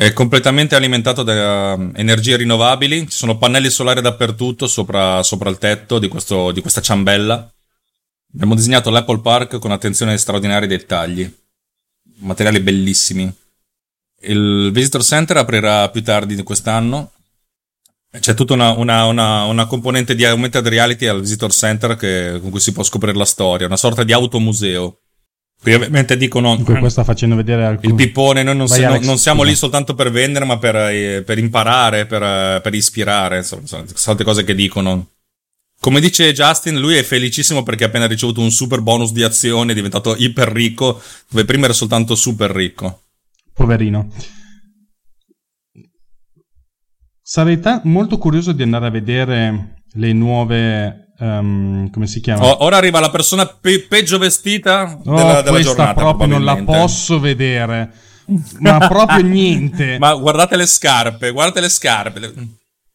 È 0.00 0.14
completamente 0.14 0.74
alimentato 0.76 1.22
da 1.22 1.74
um, 1.74 1.92
energie 1.94 2.36
rinnovabili. 2.36 3.06
Ci 3.06 3.18
sono 3.18 3.36
pannelli 3.36 3.68
solari 3.68 4.00
dappertutto 4.00 4.66
sopra, 4.66 5.22
sopra 5.22 5.50
il 5.50 5.58
tetto 5.58 5.98
di, 5.98 6.08
questo- 6.08 6.52
di 6.52 6.62
questa 6.62 6.80
ciambella. 6.80 7.52
Abbiamo 8.32 8.54
disegnato 8.54 8.88
l'Apple 8.88 9.20
Park 9.20 9.58
con 9.58 9.72
attenzione 9.72 10.12
ai 10.12 10.18
straordinari 10.18 10.66
dettagli. 10.66 11.30
Materiali 12.20 12.60
bellissimi. 12.60 13.30
Il 14.22 14.70
Visitor 14.72 15.04
Center 15.04 15.36
aprirà 15.36 15.86
più 15.90 16.02
tardi 16.02 16.34
di 16.34 16.42
quest'anno 16.44 17.12
c'è 18.20 18.32
tutta 18.32 18.54
una, 18.54 18.70
una- 18.70 19.04
una- 19.04 19.44
una 19.44 19.66
componente 19.66 20.14
di 20.14 20.24
augmented 20.24 20.66
reality 20.66 21.06
al 21.08 21.20
Visitor 21.20 21.52
Center 21.52 21.96
che- 21.96 22.38
con 22.40 22.48
cui 22.50 22.58
si 22.60 22.72
può 22.72 22.82
scoprire 22.82 23.18
la 23.18 23.26
storia, 23.26 23.66
una 23.66 23.76
sorta 23.76 24.02
di 24.02 24.14
automuseo. 24.14 24.99
Qui 25.62 25.74
ovviamente 25.74 26.16
dicono 26.16 26.50
Comunque 26.50 26.78
qua 26.78 26.88
sta 26.88 27.04
facendo 27.04 27.36
vedere 27.36 27.60
il 27.60 27.68
alcuni... 27.68 27.94
pippone, 27.94 28.42
noi 28.42 28.56
non, 28.56 28.66
Vai, 28.66 28.78
si- 28.78 28.84
Alex, 28.84 29.04
non 29.04 29.18
siamo 29.18 29.40
scusa. 29.40 29.50
lì 29.50 29.56
soltanto 29.56 29.94
per 29.94 30.10
vendere, 30.10 30.46
ma 30.46 30.58
per, 30.58 30.74
eh, 30.76 31.22
per 31.22 31.36
imparare, 31.36 32.06
per, 32.06 32.22
eh, 32.22 32.60
per 32.62 32.72
ispirare, 32.72 33.38
insomma, 33.38 33.66
sono 33.66 33.84
solite 33.92 34.24
cose 34.24 34.42
che 34.44 34.54
dicono. 34.54 35.08
Come 35.78 36.00
dice 36.00 36.32
Justin, 36.32 36.78
lui 36.78 36.94
è 36.96 37.02
felicissimo 37.02 37.62
perché 37.62 37.84
ha 37.84 37.86
appena 37.88 38.06
ricevuto 38.06 38.40
un 38.40 38.50
super 38.50 38.80
bonus 38.80 39.12
di 39.12 39.22
azione, 39.22 39.72
è 39.72 39.74
diventato 39.74 40.14
iper 40.16 40.48
ricco, 40.48 41.00
dove 41.28 41.44
prima 41.44 41.64
era 41.64 41.74
soltanto 41.74 42.14
super 42.14 42.50
ricco. 42.50 43.02
Poverino. 43.52 44.08
Sarei 47.22 47.60
molto 47.84 48.18
curioso 48.18 48.52
di 48.52 48.62
andare 48.62 48.86
a 48.86 48.90
vedere 48.90 49.82
le 49.92 50.12
nuove. 50.12 51.09
Um, 51.20 51.90
come 51.90 52.06
si 52.06 52.20
chiama? 52.20 52.46
Oh, 52.46 52.64
ora 52.64 52.78
arriva 52.78 52.98
la 52.98 53.10
persona 53.10 53.46
pe- 53.46 53.86
peggio 53.86 54.16
vestita 54.16 54.98
oh, 55.04 55.14
della, 55.14 55.42
della 55.42 55.60
giornata. 55.60 55.92
proprio 55.92 56.26
non 56.26 56.44
la 56.44 56.56
posso 56.62 57.20
vedere. 57.20 57.92
Ma 58.60 58.88
proprio 58.88 59.22
niente. 59.22 59.98
Ma 59.98 60.14
guardate 60.14 60.56
le 60.56 60.66
scarpe, 60.66 61.30
guardate 61.30 61.60
le 61.60 61.68
scarpe. 61.68 62.32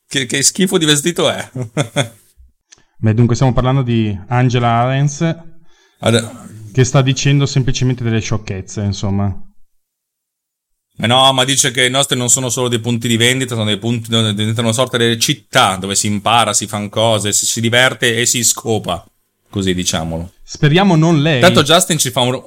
Che, 0.08 0.26
che 0.26 0.42
schifo 0.42 0.80
di 0.80 0.86
vestito 0.86 1.30
è. 1.30 1.50
Beh, 2.98 3.14
dunque 3.14 3.36
stiamo 3.36 3.54
parlando 3.54 3.84
di 3.84 4.18
Angela 4.28 4.70
Arens. 4.70 5.36
Che 6.74 6.84
sta 6.84 7.02
dicendo 7.04 7.46
semplicemente 7.46 8.04
delle 8.04 8.22
sciocchezze, 8.22 8.82
insomma. 8.82 9.45
Eh 10.98 11.08
no, 11.08 11.34
ma 11.34 11.44
dice 11.44 11.72
che 11.72 11.86
i 11.86 11.90
nostri 11.90 12.18
non 12.18 12.30
sono 12.30 12.50
solo 12.50 12.70
dei 12.70 12.80
punti 12.80 13.08
di 13.10 13.18
vendita, 13.18 13.56
sono 13.56 13.66
dei 13.66 13.78
punti, 13.78 14.10
diventano 14.10 14.68
una 14.68 14.74
sorta 14.74 14.98
di 14.98 15.20
città 15.20 15.76
dove 15.76 15.94
si 15.94 16.08
impara, 16.08 16.54
si 16.54 16.68
fanno 16.68 16.88
cose, 16.88 17.34
si, 17.34 17.46
si 17.46 17.60
diverte 17.60 18.16
e 18.16 18.26
si 18.26 18.44
scopa. 18.44 19.06
Così 19.50 19.74
diciamolo. 19.74 20.32
Speriamo 20.42 20.96
non 20.96 21.22
lei. 21.22 21.42
Tanto 21.42 21.64
Justin 21.64 21.98
ci 21.98 22.12
fa 22.12 22.22
un, 22.22 22.42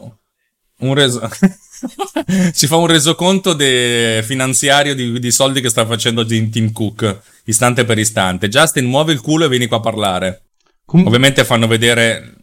un 0.78 0.94
reso. 0.94 1.28
ci 2.54 2.66
fa 2.66 2.76
un 2.76 2.86
resoconto 2.86 3.52
de, 3.52 4.22
finanziario 4.24 4.94
di, 4.94 5.18
di, 5.18 5.30
soldi 5.30 5.60
che 5.60 5.68
sta 5.68 5.84
facendo 5.86 6.24
Tim 6.24 6.72
Cook, 6.72 7.20
istante 7.44 7.84
per 7.84 7.98
istante. 7.98 8.48
Justin, 8.48 8.86
muove 8.86 9.12
il 9.12 9.20
culo 9.20 9.44
e 9.44 9.48
vieni 9.48 9.66
qua 9.66 9.76
a 9.76 9.80
parlare. 9.80 10.42
Com- 10.86 11.06
Ovviamente 11.06 11.44
fanno 11.44 11.66
vedere 11.66 12.34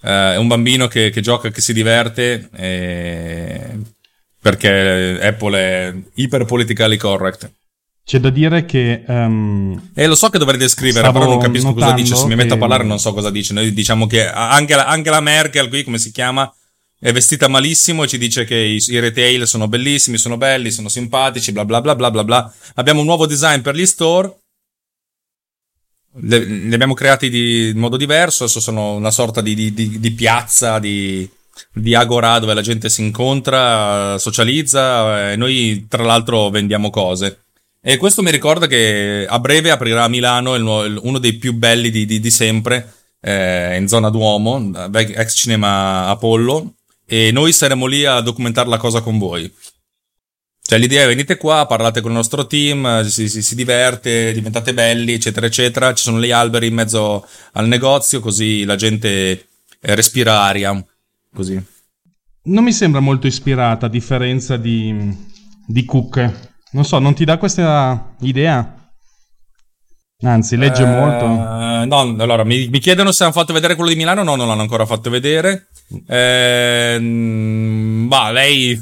uh, 0.00 0.40
un 0.40 0.46
bambino 0.46 0.88
che, 0.88 1.10
che, 1.10 1.20
gioca, 1.20 1.50
che 1.50 1.60
si 1.60 1.74
diverte. 1.74 2.48
E 2.54 3.78
perché 4.46 5.18
Apple 5.20 5.58
è 5.58 5.94
iper 6.14 6.44
politically 6.44 6.96
correct. 6.96 7.50
C'è 8.04 8.20
da 8.20 8.30
dire 8.30 8.64
che. 8.64 9.02
Um, 9.08 9.90
eh, 9.92 10.06
lo 10.06 10.14
so 10.14 10.28
che 10.28 10.38
dovrei 10.38 10.56
descrivere, 10.56 11.10
però 11.10 11.26
non 11.26 11.40
capisco 11.40 11.74
cosa 11.74 11.90
dice. 11.90 12.14
Se 12.14 12.26
mi 12.26 12.36
metto 12.36 12.54
a 12.54 12.56
parlare, 12.56 12.84
non 12.84 13.00
so 13.00 13.12
cosa 13.12 13.30
dice. 13.30 13.52
Noi 13.52 13.72
diciamo 13.72 14.06
che 14.06 14.24
Angela, 14.24 14.86
Angela 14.86 15.18
Merkel, 15.18 15.68
qui 15.68 15.82
come 15.82 15.98
si 15.98 16.12
chiama, 16.12 16.48
è 17.00 17.10
vestita 17.10 17.48
malissimo 17.48 18.04
e 18.04 18.06
ci 18.06 18.18
dice 18.18 18.44
che 18.44 18.54
i, 18.54 18.80
i, 18.86 19.00
retail 19.00 19.48
sono 19.48 19.66
bellissimi, 19.66 20.16
sono 20.16 20.36
belli, 20.36 20.70
sono 20.70 20.88
simpatici, 20.88 21.50
bla 21.50 21.64
bla 21.64 21.80
bla 21.80 21.96
bla 21.96 22.12
bla 22.12 22.22
bla. 22.22 22.54
Abbiamo 22.74 23.00
un 23.00 23.06
nuovo 23.06 23.26
design 23.26 23.62
per 23.62 23.74
gli 23.74 23.84
store. 23.84 24.32
Li 26.20 26.72
abbiamo 26.72 26.94
creati 26.94 27.28
di, 27.28 27.70
in 27.70 27.78
modo 27.78 27.96
diverso. 27.96 28.44
Adesso 28.44 28.60
sono 28.60 28.94
una 28.94 29.10
sorta 29.10 29.40
di, 29.40 29.56
di, 29.56 29.74
di, 29.74 29.98
di 29.98 30.10
piazza, 30.12 30.78
di 30.78 31.28
di 31.72 31.94
Agora 31.94 32.38
dove 32.38 32.54
la 32.54 32.62
gente 32.62 32.88
si 32.88 33.02
incontra, 33.02 34.18
socializza 34.18 35.30
e 35.32 35.36
noi 35.36 35.86
tra 35.88 36.02
l'altro 36.02 36.50
vendiamo 36.50 36.90
cose. 36.90 37.44
E 37.80 37.98
questo 37.98 38.22
mi 38.22 38.32
ricorda 38.32 38.66
che 38.66 39.26
a 39.28 39.38
breve 39.38 39.70
aprirà 39.70 40.04
a 40.04 40.08
Milano 40.08 40.54
il, 40.56 41.00
uno 41.02 41.18
dei 41.18 41.34
più 41.34 41.52
belli 41.52 41.90
di, 41.90 42.04
di, 42.04 42.18
di 42.18 42.30
sempre, 42.30 42.92
eh, 43.20 43.76
in 43.76 43.86
zona 43.86 44.10
Duomo, 44.10 44.72
ex 44.92 45.36
cinema 45.36 46.08
Apollo, 46.08 46.74
e 47.06 47.30
noi 47.30 47.52
saremo 47.52 47.86
lì 47.86 48.04
a 48.04 48.20
documentare 48.20 48.68
la 48.68 48.76
cosa 48.76 49.02
con 49.02 49.18
voi. 49.18 49.52
Cioè 50.60 50.80
l'idea 50.80 51.04
è 51.04 51.06
venite 51.06 51.36
qua, 51.36 51.64
parlate 51.66 52.00
con 52.00 52.10
il 52.10 52.16
nostro 52.16 52.48
team, 52.48 53.06
si, 53.06 53.28
si, 53.28 53.40
si 53.40 53.54
diverte, 53.54 54.32
diventate 54.32 54.74
belli, 54.74 55.12
eccetera, 55.12 55.46
eccetera. 55.46 55.94
Ci 55.94 56.02
sono 56.02 56.20
gli 56.20 56.32
alberi 56.32 56.66
in 56.66 56.74
mezzo 56.74 57.24
al 57.52 57.68
negozio, 57.68 58.18
così 58.18 58.64
la 58.64 58.74
gente 58.74 59.46
respira 59.82 60.40
aria. 60.40 60.84
Così. 61.36 61.62
Non 62.44 62.64
mi 62.64 62.72
sembra 62.72 63.00
molto 63.00 63.26
ispirata 63.26 63.86
a 63.86 63.90
differenza 63.90 64.56
di, 64.56 65.14
di 65.66 65.84
Cook. 65.84 66.48
Non 66.70 66.86
so, 66.86 66.98
non 66.98 67.12
ti 67.12 67.26
dà 67.26 67.36
questa 67.36 68.14
idea? 68.20 68.90
Anzi, 70.22 70.56
legge 70.56 70.82
eh, 70.82 70.86
molto. 70.86 71.26
No, 71.26 72.22
allora 72.22 72.42
mi, 72.42 72.68
mi, 72.68 72.78
chiedono 72.78 73.12
se 73.12 73.24
hanno 73.24 73.34
fatto 73.34 73.52
vedere 73.52 73.74
quello 73.74 73.90
di 73.90 73.96
Milano. 73.96 74.22
No, 74.22 74.34
non 74.34 74.48
l'hanno 74.48 74.62
ancora 74.62 74.86
fatto 74.86 75.10
vedere. 75.10 75.66
Eh, 76.06 76.98
bah, 78.08 78.32
lei, 78.32 78.80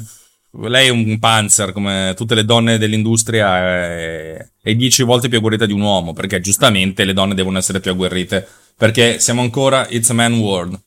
lei 0.51 0.87
è 0.87 0.91
un 0.91 1.19
panzer 1.19 1.73
come 1.73 2.13
tutte 2.15 2.35
le 2.35 2.45
donne 2.45 2.77
dell'industria. 2.77 3.57
È, 3.57 4.49
è 4.61 4.75
dieci 4.75 5.03
volte 5.03 5.27
più 5.27 5.39
agguerrita 5.39 5.65
di 5.65 5.73
un 5.73 5.81
uomo. 5.81 6.13
Perché 6.13 6.39
giustamente 6.39 7.03
le 7.03 7.11
donne 7.11 7.33
devono 7.33 7.57
essere 7.57 7.81
più 7.81 7.91
agguerrite. 7.91 8.47
Perché 8.77 9.19
siamo 9.19 9.41
ancora 9.41 9.85
It's 9.89 10.09
a 10.09 10.13
Man 10.13 10.35
World. 10.35 10.79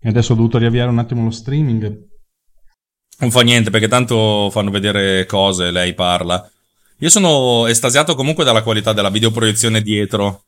E 0.00 0.08
adesso 0.08 0.32
ho 0.32 0.36
dovuto 0.36 0.58
riavviare 0.58 0.90
un 0.90 0.98
attimo 0.98 1.24
lo 1.24 1.30
streaming. 1.30 2.06
Non 3.20 3.30
fa 3.30 3.40
niente 3.40 3.70
perché 3.70 3.88
tanto 3.88 4.48
fanno 4.50 4.70
vedere 4.70 5.26
cose, 5.26 5.70
lei 5.70 5.94
parla. 5.94 6.48
Io 6.98 7.10
sono 7.10 7.66
estasiato 7.66 8.14
comunque 8.14 8.44
dalla 8.44 8.62
qualità 8.62 8.92
della 8.92 9.10
videoproiezione 9.10 9.82
dietro 9.82 10.44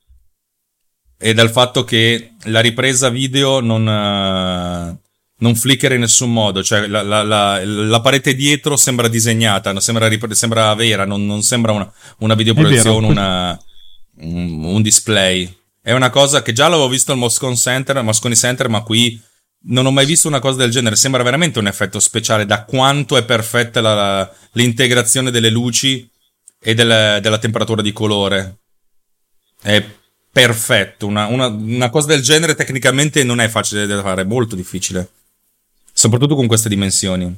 e 1.18 1.34
dal 1.34 1.50
fatto 1.50 1.84
che 1.84 2.32
la 2.44 2.60
ripresa 2.60 3.08
video 3.08 3.60
non, 3.60 3.82
uh, 3.86 4.98
non 5.38 5.54
flickera 5.54 5.94
in 5.94 6.00
nessun 6.00 6.32
modo, 6.32 6.62
cioè 6.62 6.86
la, 6.86 7.02
la, 7.02 7.22
la, 7.22 7.64
la 7.64 8.00
parete 8.00 8.34
dietro 8.34 8.76
sembra 8.76 9.06
disegnata, 9.06 9.78
sembra, 9.80 10.08
sembra 10.30 10.74
vera, 10.74 11.04
non, 11.04 11.26
non, 11.26 11.42
sembra 11.42 11.72
una, 11.72 11.92
una 12.18 12.34
videoproiezione, 12.34 13.06
una, 13.06 13.60
un, 14.20 14.64
un, 14.64 14.82
display. 14.82 15.56
È 15.82 15.92
una 15.92 16.10
cosa 16.10 16.42
che 16.42 16.52
già 16.52 16.68
l'avevo 16.68 16.88
visto 16.88 17.12
al 17.12 17.18
Moscone 17.18 17.56
Center, 17.56 18.02
Moscone 18.02 18.34
Center, 18.34 18.68
ma 18.68 18.82
qui 18.82 19.20
non 19.62 19.86
ho 19.86 19.90
mai 19.90 20.06
visto 20.06 20.28
una 20.28 20.38
cosa 20.38 20.58
del 20.58 20.70
genere. 20.70 20.96
Sembra 20.96 21.22
veramente 21.22 21.58
un 21.58 21.66
effetto 21.66 22.00
speciale 22.00 22.46
da 22.46 22.64
quanto 22.64 23.16
è 23.16 23.24
perfetta 23.24 23.80
la, 23.80 24.30
l'integrazione 24.52 25.30
delle 25.30 25.50
luci 25.50 26.08
e 26.58 26.74
del, 26.74 27.20
della 27.20 27.38
temperatura 27.38 27.82
di 27.82 27.92
colore. 27.92 28.58
È 29.60 29.84
perfetto. 30.32 31.06
Una, 31.06 31.26
una, 31.26 31.46
una, 31.46 31.90
cosa 31.90 32.08
del 32.08 32.22
genere 32.22 32.54
tecnicamente 32.54 33.22
non 33.24 33.40
è 33.40 33.48
facile 33.48 33.86
da 33.86 34.00
fare, 34.00 34.22
è 34.22 34.26
molto 34.26 34.56
difficile. 34.56 35.10
Soprattutto 35.92 36.34
con 36.34 36.46
queste 36.46 36.68
dimensioni. 36.68 37.34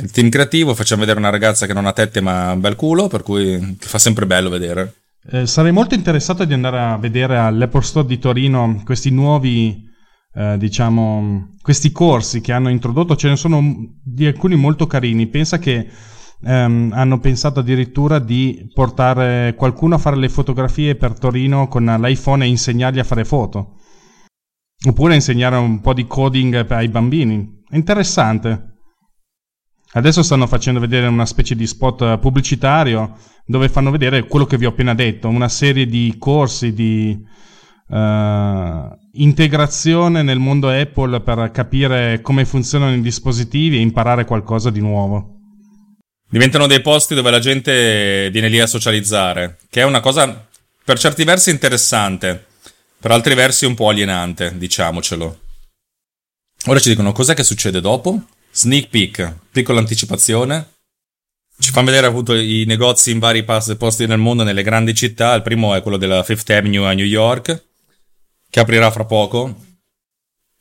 Il 0.00 0.10
team 0.10 0.28
creativo, 0.28 0.74
facciamo 0.74 1.00
vedere 1.00 1.18
una 1.18 1.30
ragazza 1.30 1.66
che 1.66 1.72
non 1.72 1.86
ha 1.86 1.92
tette 1.92 2.20
ma 2.20 2.52
un 2.52 2.60
bel 2.60 2.76
culo, 2.76 3.08
per 3.08 3.22
cui 3.22 3.76
fa 3.78 3.98
sempre 3.98 4.26
bello 4.26 4.50
vedere. 4.50 4.94
Eh, 5.30 5.46
sarei 5.46 5.72
molto 5.72 5.94
interessato 5.94 6.44
di 6.44 6.52
andare 6.52 6.78
a 6.78 6.96
vedere 6.96 7.38
all'Apple 7.38 7.82
Store 7.82 8.06
di 8.06 8.18
Torino 8.18 8.82
questi 8.84 9.10
nuovi 9.10 9.87
eh, 10.34 10.56
diciamo, 10.58 11.48
questi 11.62 11.90
corsi 11.92 12.40
che 12.40 12.52
hanno 12.52 12.68
introdotto, 12.68 13.16
ce 13.16 13.28
ne 13.28 13.36
sono 13.36 13.62
di 14.02 14.26
alcuni 14.26 14.56
molto 14.56 14.86
carini. 14.86 15.26
Pensa 15.26 15.58
che 15.58 15.88
ehm, 16.44 16.92
hanno 16.94 17.18
pensato 17.20 17.60
addirittura 17.60 18.18
di 18.18 18.70
portare 18.72 19.54
qualcuno 19.56 19.94
a 19.94 19.98
fare 19.98 20.16
le 20.16 20.28
fotografie 20.28 20.94
per 20.96 21.18
Torino 21.18 21.68
con 21.68 21.84
l'iPhone 21.84 22.44
e 22.44 22.48
insegnargli 22.48 22.98
a 22.98 23.04
fare 23.04 23.24
foto. 23.24 23.76
Oppure 24.86 25.14
insegnare 25.14 25.56
un 25.56 25.80
po' 25.80 25.92
di 25.92 26.06
coding 26.06 26.66
ai 26.70 26.88
bambini. 26.88 27.62
Interessante. 27.70 28.76
Adesso 29.90 30.22
stanno 30.22 30.46
facendo 30.46 30.80
vedere 30.80 31.06
una 31.06 31.26
specie 31.26 31.56
di 31.56 31.66
spot 31.66 32.18
pubblicitario 32.18 33.16
dove 33.46 33.70
fanno 33.70 33.90
vedere 33.90 34.26
quello 34.26 34.44
che 34.44 34.58
vi 34.58 34.66
ho 34.66 34.68
appena 34.68 34.94
detto, 34.94 35.28
una 35.28 35.48
serie 35.48 35.86
di 35.86 36.14
corsi, 36.18 36.74
di, 36.74 37.18
uh, 37.88 38.98
integrazione 39.12 40.22
nel 40.22 40.38
mondo 40.38 40.68
Apple 40.68 41.20
per 41.20 41.50
capire 41.50 42.20
come 42.20 42.44
funzionano 42.44 42.94
i 42.94 43.00
dispositivi 43.00 43.76
e 43.76 43.80
imparare 43.80 44.24
qualcosa 44.24 44.70
di 44.70 44.80
nuovo. 44.80 45.36
Diventano 46.30 46.66
dei 46.66 46.82
posti 46.82 47.14
dove 47.14 47.30
la 47.30 47.38
gente 47.38 48.28
viene 48.30 48.48
lì 48.48 48.60
a 48.60 48.66
socializzare, 48.66 49.58
che 49.70 49.80
è 49.80 49.84
una 49.84 50.00
cosa 50.00 50.46
per 50.84 50.98
certi 50.98 51.24
versi 51.24 51.50
interessante, 51.50 52.46
per 53.00 53.10
altri 53.10 53.34
versi 53.34 53.64
un 53.64 53.74
po' 53.74 53.88
alienante, 53.88 54.56
diciamocelo. 54.56 55.40
Ora 56.66 56.78
ci 56.78 56.90
dicono 56.90 57.12
cos'è 57.12 57.34
che 57.34 57.44
succede 57.44 57.80
dopo? 57.80 58.20
Sneak 58.52 58.88
peek, 58.88 59.34
piccola 59.50 59.78
anticipazione. 59.78 60.74
Ci 61.58 61.70
fanno 61.70 61.86
vedere 61.86 62.06
appunto 62.08 62.34
i 62.34 62.64
negozi 62.66 63.10
in 63.10 63.18
vari 63.18 63.42
posti 63.42 64.06
nel 64.06 64.18
mondo, 64.18 64.42
nelle 64.42 64.62
grandi 64.62 64.94
città. 64.94 65.34
Il 65.34 65.42
primo 65.42 65.74
è 65.74 65.82
quello 65.82 65.96
della 65.96 66.22
Fifth 66.22 66.50
Avenue 66.50 66.86
a 66.86 66.92
New 66.92 67.06
York 67.06 67.67
che 68.50 68.60
aprirà 68.60 68.90
fra 68.90 69.04
poco. 69.04 69.66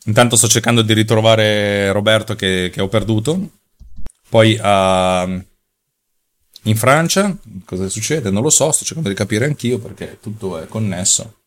Intanto 0.06 0.36
sto 0.36 0.48
cercando 0.48 0.82
di 0.82 0.94
ritrovare 0.94 1.91
Roberto 1.91 2.36
che, 2.36 2.70
che 2.72 2.82
ho 2.82 2.88
perduto. 2.88 3.50
Poi 4.29 4.56
uh, 4.56 5.46
in 6.63 6.75
Francia, 6.75 7.36
cosa 7.65 7.89
succede? 7.89 8.29
Non 8.29 8.44
lo 8.44 8.50
so, 8.50 8.72
sto 8.72 8.86
cercando 8.86 9.10
di 9.10 9.15
capire 9.15 9.46
anch'io 9.46 9.79
perché 9.79 10.20
tutto 10.22 10.60
è 10.60 10.67
connesso. 10.67 11.41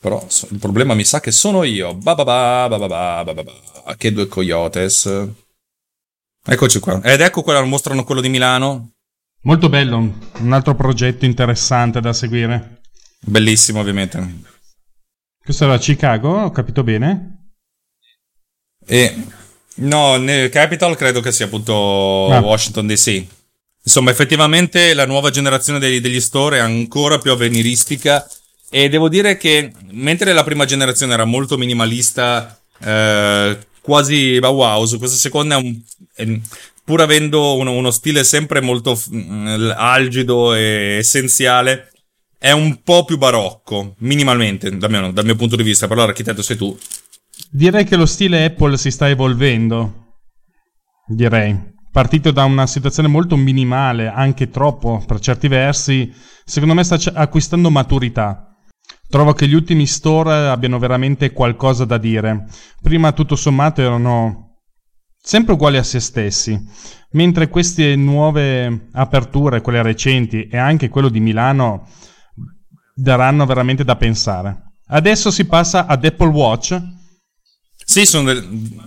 Però 0.00 0.24
il 0.50 0.58
problema 0.58 0.94
mi 0.94 1.04
sa 1.04 1.20
che 1.20 1.32
sono 1.32 1.64
io. 1.64 1.94
Ba 1.94 2.14
ba 2.14 2.24
ba 2.24 2.66
ba 2.68 2.78
ba 2.78 3.24
ba 3.24 3.34
ba 3.34 3.42
ba. 3.42 3.96
Che 3.96 4.12
due 4.12 4.28
coyotes. 4.28 5.28
Eccoci 6.44 6.78
qua. 6.78 7.02
Ed 7.02 7.20
ecco 7.20 7.42
quello, 7.42 7.64
mostrano 7.64 8.04
quello 8.04 8.20
di 8.20 8.28
Milano. 8.28 8.92
Molto 9.42 9.68
bello, 9.68 9.96
un 10.38 10.52
altro 10.52 10.74
progetto 10.74 11.24
interessante 11.24 12.00
da 12.00 12.12
seguire. 12.12 12.80
Bellissimo 13.20 13.80
ovviamente. 13.80 14.56
Questo 15.48 15.64
era 15.64 15.78
Chicago, 15.78 16.28
ho 16.28 16.50
capito 16.50 16.82
bene? 16.84 17.52
E 18.86 19.16
no, 19.76 20.18
nel 20.18 20.50
Capital 20.50 20.94
credo 20.94 21.22
che 21.22 21.32
sia 21.32 21.46
appunto 21.46 22.30
ah. 22.30 22.40
Washington 22.40 22.86
DC. 22.86 23.24
Insomma, 23.82 24.10
effettivamente 24.10 24.92
la 24.92 25.06
nuova 25.06 25.30
generazione 25.30 25.78
degli, 25.78 26.02
degli 26.02 26.20
store 26.20 26.58
è 26.58 26.60
ancora 26.60 27.16
più 27.16 27.30
avveniristica 27.30 28.28
e 28.68 28.90
devo 28.90 29.08
dire 29.08 29.38
che 29.38 29.72
mentre 29.92 30.34
la 30.34 30.44
prima 30.44 30.66
generazione 30.66 31.14
era 31.14 31.24
molto 31.24 31.56
minimalista, 31.56 32.60
eh, 32.84 33.58
quasi 33.80 34.38
Bauhaus, 34.40 34.98
questa 34.98 35.16
seconda 35.16 35.54
è 35.54 35.62
un, 35.62 35.80
è, 36.14 36.40
pur 36.84 37.00
avendo 37.00 37.56
uno, 37.56 37.72
uno, 37.72 37.90
stile 37.90 38.22
sempre 38.22 38.60
molto 38.60 39.00
mm, 39.14 39.70
algido 39.74 40.52
e 40.52 40.96
essenziale, 40.98 41.90
è 42.38 42.52
un 42.52 42.82
po' 42.82 43.04
più 43.04 43.18
barocco, 43.18 43.94
minimalmente, 43.98 44.76
dal 44.76 44.90
mio, 44.90 45.12
dal 45.12 45.24
mio 45.24 45.36
punto 45.36 45.56
di 45.56 45.62
vista, 45.62 45.88
però 45.88 46.04
l'architetto 46.06 46.42
sei 46.42 46.56
tu. 46.56 46.76
Direi 47.50 47.84
che 47.84 47.96
lo 47.96 48.06
stile 48.06 48.44
Apple 48.44 48.76
si 48.76 48.90
sta 48.90 49.08
evolvendo, 49.08 50.16
direi 51.06 51.76
partito 51.90 52.30
da 52.30 52.44
una 52.44 52.68
situazione 52.68 53.08
molto 53.08 53.36
minimale, 53.36 54.06
anche 54.06 54.50
troppo 54.50 55.02
per 55.04 55.18
certi 55.18 55.48
versi, 55.48 56.12
secondo 56.44 56.74
me 56.74 56.84
sta 56.84 56.96
acquistando 57.14 57.70
maturità. 57.70 58.56
Trovo 59.08 59.32
che 59.32 59.48
gli 59.48 59.54
ultimi 59.54 59.84
store 59.84 60.48
abbiano 60.48 60.78
veramente 60.78 61.32
qualcosa 61.32 61.84
da 61.84 61.98
dire. 61.98 62.44
Prima 62.80 63.10
tutto 63.10 63.34
sommato 63.34 63.80
erano 63.80 64.58
sempre 65.20 65.54
uguali 65.54 65.76
a 65.76 65.82
se 65.82 65.98
stessi, 65.98 66.56
mentre 67.12 67.48
queste 67.48 67.96
nuove 67.96 68.90
aperture, 68.92 69.60
quelle 69.60 69.82
recenti 69.82 70.46
e 70.46 70.56
anche 70.56 70.88
quello 70.90 71.08
di 71.08 71.18
Milano, 71.18 71.88
daranno 73.00 73.46
veramente 73.46 73.84
da 73.84 73.96
pensare. 73.96 74.74
Adesso 74.86 75.30
si 75.30 75.46
passa 75.46 75.86
ad 75.86 76.04
Apple 76.04 76.28
Watch. 76.28 76.80
Sì, 77.76 78.04
sono 78.04 78.24
del 78.24 78.86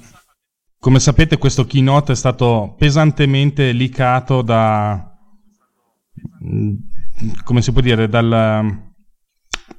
come 0.81 0.99
sapete 0.99 1.37
questo 1.37 1.67
keynote 1.67 2.13
è 2.13 2.15
stato 2.15 2.73
pesantemente 2.75 3.71
licato 3.71 4.41
da... 4.41 5.15
Mm, 6.43 6.73
come 7.43 7.61
si 7.61 7.71
può 7.71 7.81
dire? 7.81 8.09
Dal, 8.09 8.91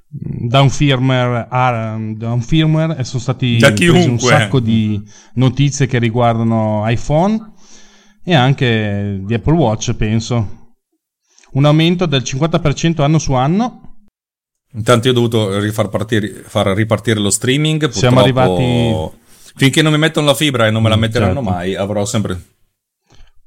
da 0.07 0.61
un 0.61 0.71
firmware, 0.71 1.49
da 1.51 2.33
un 2.33 2.41
firmware 2.41 2.97
e 2.99 3.03
sono 3.03 3.21
stati 3.21 3.59
un 3.89 4.17
sacco 4.21 4.61
di 4.61 5.03
notizie 5.35 5.89
che 5.89 5.99
riguardano 5.99 6.89
iPhone 6.89 7.53
e 8.23 8.37
anche 8.37 9.23
di 9.25 9.35
Apple 9.35 9.57
Watch, 9.57 9.95
penso. 9.95 10.77
Un 11.55 11.65
aumento 11.65 12.07
del 12.07 12.23
50% 12.23 13.03
anno 13.03 13.19
su 13.19 13.33
anno. 13.33 13.92
Intanto 14.75 15.07
io 15.07 15.13
ho 15.13 15.15
dovuto 15.15 15.59
rifar 15.59 15.89
partire, 15.89 16.29
far 16.47 16.69
ripartire 16.69 17.21
lo 17.21 17.31
streaming. 17.31 17.81
Purtroppo... 17.81 17.99
Siamo 17.99 18.21
arrivati 18.21 19.21
Finché 19.55 19.83
non 19.83 19.93
mi 19.93 19.99
mettono 19.99 20.27
la 20.27 20.35
fibra 20.35 20.67
e 20.67 20.71
non 20.71 20.83
me 20.83 20.89
la 20.89 20.97
mm, 20.97 21.01
metteranno 21.01 21.35
certo. 21.35 21.51
mai, 21.51 21.75
avrò 21.75 22.05
sempre. 22.05 22.41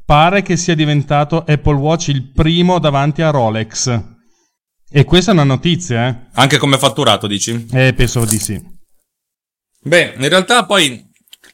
Pare 0.06 0.44
che 0.44 0.56
sia 0.56 0.76
diventato 0.76 1.44
Apple 1.48 1.76
Watch 1.76 2.10
il 2.10 2.24
primo 2.24 2.80
davanti 2.80 3.22
a 3.22 3.32
Rolex. 3.32 4.04
E 4.88 5.04
questa 5.04 5.32
è 5.32 5.34
una 5.34 5.44
notizia, 5.44 6.08
eh? 6.08 6.16
Anche 6.34 6.58
come 6.58 6.78
fatturato, 6.78 7.26
dici? 7.26 7.66
Eh, 7.72 7.94
penso 7.94 8.24
di 8.24 8.38
sì. 8.38 8.74
Beh, 9.82 10.14
in 10.18 10.30
realtà 10.30 10.66
poi 10.66 11.04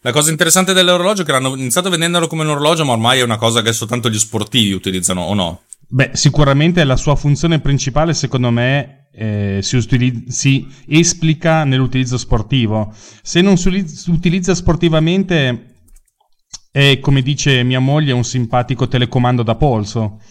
la 0.01 0.11
cosa 0.11 0.31
interessante 0.31 0.73
dell'orologio 0.73 1.21
è 1.21 1.25
che 1.25 1.31
hanno 1.31 1.55
iniziato 1.55 1.87
a 1.87 1.91
venderlo 1.91 2.27
come 2.27 2.43
un 2.43 2.49
orologio, 2.49 2.83
ma 2.83 2.91
ormai 2.91 3.19
è 3.19 3.23
una 3.23 3.37
cosa 3.37 3.61
che 3.61 3.71
soltanto 3.71 4.09
gli 4.09 4.19
sportivi 4.19 4.73
utilizzano, 4.73 5.21
o 5.21 5.33
no? 5.33 5.61
Beh, 5.87 6.11
sicuramente 6.13 6.83
la 6.83 6.97
sua 6.97 7.15
funzione 7.15 7.59
principale, 7.59 8.13
secondo 8.13 8.51
me, 8.51 9.00
eh, 9.13 9.59
si, 9.61 9.75
utilizza, 9.75 10.31
si, 10.31 10.67
esplica 10.87 11.63
nell'utilizzo 11.63 12.17
sportivo. 12.17 12.93
Se 13.21 13.41
non 13.41 13.57
si 13.57 13.67
utilizza 14.07 14.55
sportivamente 14.55 15.71
è, 16.71 16.99
come 16.99 17.21
dice 17.21 17.63
mia 17.63 17.79
moglie, 17.79 18.13
un 18.13 18.23
simpatico 18.23 18.87
telecomando 18.87 19.43
da 19.43 19.55
polso. 19.55 20.21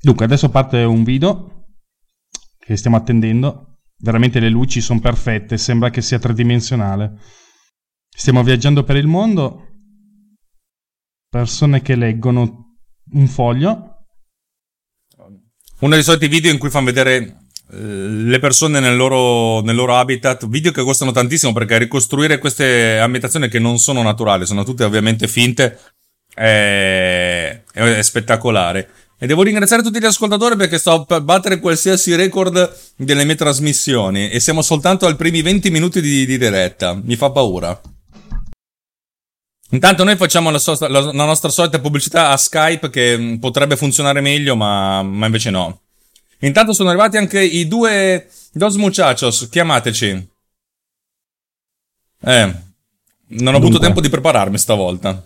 Dunque, 0.00 0.24
adesso 0.24 0.48
parte 0.48 0.82
un 0.82 1.04
video 1.04 1.66
che 2.58 2.76
stiamo 2.76 2.96
attendendo. 2.96 3.66
Veramente 3.98 4.40
le 4.40 4.48
luci 4.48 4.80
sono 4.80 5.00
perfette, 5.00 5.58
sembra 5.58 5.90
che 5.90 6.00
sia 6.00 6.18
tridimensionale. 6.18 7.18
Stiamo 8.08 8.42
viaggiando 8.42 8.82
per 8.82 8.96
il 8.96 9.06
mondo. 9.06 9.66
Persone 11.28 11.82
che 11.82 11.96
leggono 11.96 12.78
un 13.12 13.26
foglio. 13.26 14.06
Uno 15.80 15.94
dei 15.94 16.02
soliti 16.02 16.28
video 16.28 16.50
in 16.50 16.58
cui 16.58 16.70
fanno 16.70 16.86
vedere 16.86 17.39
le 17.72 18.38
persone 18.40 18.80
nel 18.80 18.96
loro, 18.96 19.60
nel 19.60 19.76
loro, 19.76 19.96
habitat, 19.96 20.48
video 20.48 20.72
che 20.72 20.82
costano 20.82 21.12
tantissimo 21.12 21.52
perché 21.52 21.78
ricostruire 21.78 22.38
queste 22.38 22.98
ambientazioni 22.98 23.48
che 23.48 23.58
non 23.58 23.78
sono 23.78 24.02
naturali, 24.02 24.46
sono 24.46 24.64
tutte 24.64 24.84
ovviamente 24.84 25.28
finte, 25.28 25.78
è, 26.34 27.62
è 27.72 28.02
spettacolare. 28.02 28.88
E 29.22 29.26
devo 29.26 29.42
ringraziare 29.42 29.82
tutti 29.82 30.00
gli 30.00 30.06
ascoltatori 30.06 30.56
perché 30.56 30.78
sto 30.78 31.04
per 31.04 31.20
battere 31.20 31.60
qualsiasi 31.60 32.14
record 32.14 32.74
delle 32.96 33.24
mie 33.24 33.34
trasmissioni 33.34 34.30
e 34.30 34.40
siamo 34.40 34.62
soltanto 34.62 35.06
ai 35.06 35.14
primi 35.14 35.42
20 35.42 35.70
minuti 35.70 36.00
di, 36.00 36.24
di 36.24 36.38
diretta. 36.38 36.98
Mi 37.00 37.16
fa 37.16 37.30
paura. 37.30 37.78
Intanto 39.72 40.04
noi 40.04 40.16
facciamo 40.16 40.50
la, 40.50 40.58
so- 40.58 40.76
la, 40.88 41.00
la, 41.00 41.24
nostra 41.24 41.50
solita 41.50 41.78
pubblicità 41.78 42.30
a 42.30 42.36
Skype 42.36 42.90
che 42.90 43.36
potrebbe 43.38 43.76
funzionare 43.76 44.20
meglio, 44.20 44.56
ma, 44.56 45.02
ma 45.02 45.26
invece 45.26 45.50
no. 45.50 45.82
Intanto 46.40 46.72
sono 46.72 46.88
arrivati 46.88 47.16
anche 47.16 47.42
i 47.42 47.68
due 47.68 48.28
Dos 48.52 48.76
Muchachos, 48.76 49.48
chiamateci. 49.50 50.06
Eh, 52.22 52.44
non 52.44 52.44
ho 52.44 52.58
Dunque. 53.28 53.56
avuto 53.56 53.78
tempo 53.78 54.00
di 54.00 54.08
prepararmi 54.08 54.58
stavolta. 54.58 55.24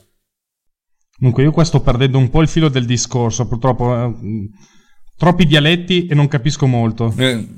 Dunque, 1.16 1.42
io 1.44 1.52
qua 1.52 1.64
sto 1.64 1.80
perdendo 1.80 2.18
un 2.18 2.28
po' 2.30 2.42
il 2.42 2.48
filo 2.48 2.68
del 2.68 2.84
discorso, 2.86 3.46
purtroppo. 3.46 3.94
Eh, 3.94 4.48
troppi 5.16 5.46
dialetti 5.46 6.06
e 6.06 6.14
non 6.14 6.28
capisco 6.28 6.66
molto. 6.66 7.14
Eh. 7.16 7.48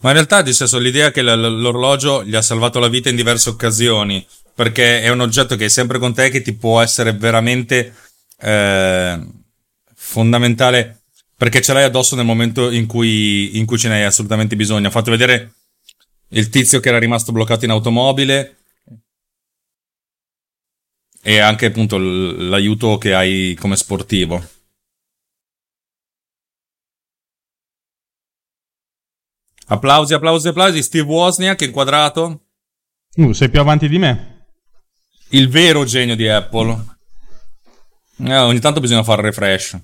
Ma 0.00 0.10
in 0.10 0.14
realtà, 0.14 0.42
nel 0.42 0.54
senso, 0.54 0.78
l'idea 0.78 1.10
che 1.10 1.22
l- 1.22 1.60
l'orologio 1.60 2.24
gli 2.24 2.36
ha 2.36 2.42
salvato 2.42 2.78
la 2.78 2.88
vita 2.88 3.08
in 3.08 3.16
diverse 3.16 3.48
occasioni, 3.50 4.24
perché 4.54 5.02
è 5.02 5.08
un 5.08 5.20
oggetto 5.20 5.56
che 5.56 5.64
è 5.64 5.68
sempre 5.68 5.98
con 5.98 6.14
te 6.14 6.30
che 6.30 6.40
ti 6.40 6.54
può 6.54 6.80
essere 6.80 7.12
veramente 7.12 7.94
eh, 8.38 9.26
fondamentale 10.08 11.02
perché 11.36 11.60
ce 11.60 11.74
l'hai 11.74 11.84
addosso 11.84 12.16
nel 12.16 12.24
momento 12.24 12.70
in 12.70 12.86
cui, 12.86 13.58
in 13.58 13.66
cui 13.66 13.78
ce 13.78 13.88
n'hai 13.88 14.04
assolutamente 14.04 14.56
bisogno. 14.56 14.88
Ha 14.88 14.90
fatto 14.90 15.10
vedere 15.10 15.52
il 16.30 16.48
tizio 16.48 16.80
che 16.80 16.88
era 16.88 16.98
rimasto 16.98 17.30
bloccato 17.30 17.66
in 17.66 17.70
automobile 17.70 18.56
e 21.22 21.38
anche 21.38 21.66
appunto 21.66 21.98
l'aiuto 21.98 22.96
che 22.96 23.14
hai 23.14 23.54
come 23.60 23.76
sportivo. 23.76 24.42
Applausi, 29.66 30.14
applausi, 30.14 30.48
applausi. 30.48 30.82
Steve 30.82 31.06
Wozniak 31.06 31.60
inquadrato. 31.60 32.46
Uh, 33.16 33.32
sei 33.32 33.50
più 33.50 33.60
avanti 33.60 33.88
di 33.88 33.98
me. 33.98 34.46
Il 35.28 35.50
vero 35.50 35.84
genio 35.84 36.16
di 36.16 36.26
Apple. 36.26 36.96
Eh, 38.24 38.36
ogni 38.38 38.60
tanto 38.60 38.80
bisogna 38.80 39.04
fare 39.04 39.22
refresh. 39.22 39.78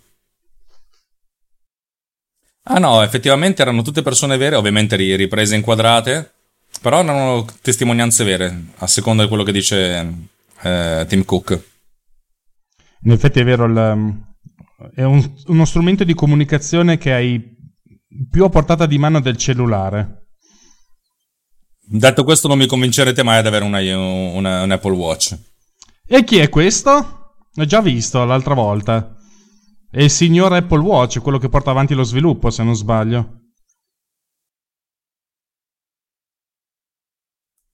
Ah 2.67 2.79
no, 2.79 3.03
effettivamente 3.03 3.63
erano 3.63 3.83
tutte 3.83 4.03
persone 4.03 4.37
vere, 4.39 4.57
ovviamente 4.57 4.97
riprese 4.97 5.55
inquadrate, 5.55 6.33
però 6.81 7.01
erano 7.01 7.47
testimonianze 7.61 8.25
vere, 8.25 8.65
a 8.79 8.87
seconda 8.87 9.23
di 9.23 9.29
quello 9.29 9.43
che 9.43 9.53
dice 9.53 10.29
eh, 10.63 11.05
Tim 11.07 11.25
Cook. 11.25 11.63
In 13.03 13.11
effetti 13.11 13.41
è 13.41 13.45
vero, 13.45 13.67
il, 13.67 14.25
è 14.95 15.03
un, 15.03 15.35
uno 15.47 15.65
strumento 15.67 16.05
di 16.05 16.15
comunicazione 16.15 16.97
che 16.97 17.13
hai 17.13 17.53
più 18.31 18.45
a 18.45 18.49
portata 18.49 18.87
di 18.87 18.97
mano 18.97 19.21
del 19.21 19.37
cellulare. 19.37 20.29
Detto 21.87 22.25
questo, 22.25 22.49
non 22.49 22.57
mi 22.57 22.67
convincerete 22.67 23.23
mai 23.23 23.39
ad 23.39 23.47
avere 23.47 23.65
una, 23.65 23.79
una, 23.81 24.63
un 24.63 24.71
Apple 24.71 24.95
Watch. 24.95 25.37
E 26.07 26.25
chi 26.25 26.39
è 26.39 26.49
questo? 26.49 27.37
L'ho 27.53 27.65
già 27.67 27.83
visto 27.83 28.25
l'altra 28.25 28.55
volta. 28.55 29.14
È 29.95 30.03
il 30.03 30.11
signor 30.11 30.53
Apple 30.53 30.81
Watch, 30.81 31.21
quello 31.21 31.39
che 31.39 31.49
porta 31.49 31.71
avanti 31.71 31.95
lo 31.95 32.03
sviluppo, 32.03 32.51
se 32.51 32.65
non 32.65 32.75
sbaglio. 32.75 33.43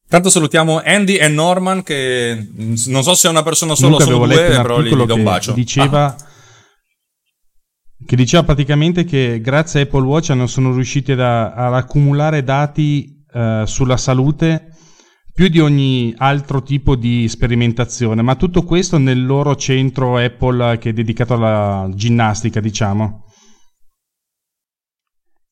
Tanto 0.06 0.28
salutiamo 0.28 0.82
Andy 0.84 1.14
e 1.14 1.28
Norman 1.28 1.82
che 1.82 2.46
non 2.52 3.02
so 3.02 3.14
se 3.14 3.28
è 3.28 3.30
una 3.30 3.42
persona 3.42 3.74
solo 3.74 3.96
o 3.96 4.00
solo 4.00 4.26
due, 4.26 4.36
però 4.36 4.82
gli 4.82 4.94
do 4.94 5.14
un 5.14 5.22
bacio. 5.22 5.52
Diceva, 5.52 6.14
ah. 6.14 6.16
che 8.04 8.16
diceva 8.16 8.42
praticamente 8.42 9.04
che 9.04 9.40
grazie 9.40 9.80
a 9.80 9.82
Apple 9.84 10.04
Watch 10.04 10.46
sono 10.46 10.74
riusciti 10.74 11.12
ad, 11.12 11.20
ad 11.20 11.72
accumulare 11.72 12.44
dati 12.44 13.24
uh, 13.32 13.64
sulla 13.64 13.96
salute 13.96 14.69
più 15.40 15.48
di 15.48 15.58
ogni 15.58 16.12
altro 16.18 16.62
tipo 16.62 16.96
di 16.96 17.26
sperimentazione, 17.26 18.20
ma 18.20 18.34
tutto 18.34 18.62
questo 18.62 18.98
nel 18.98 19.24
loro 19.24 19.56
centro 19.56 20.18
Apple 20.18 20.76
che 20.76 20.90
è 20.90 20.92
dedicato 20.92 21.32
alla 21.32 21.88
ginnastica, 21.94 22.60
diciamo. 22.60 23.24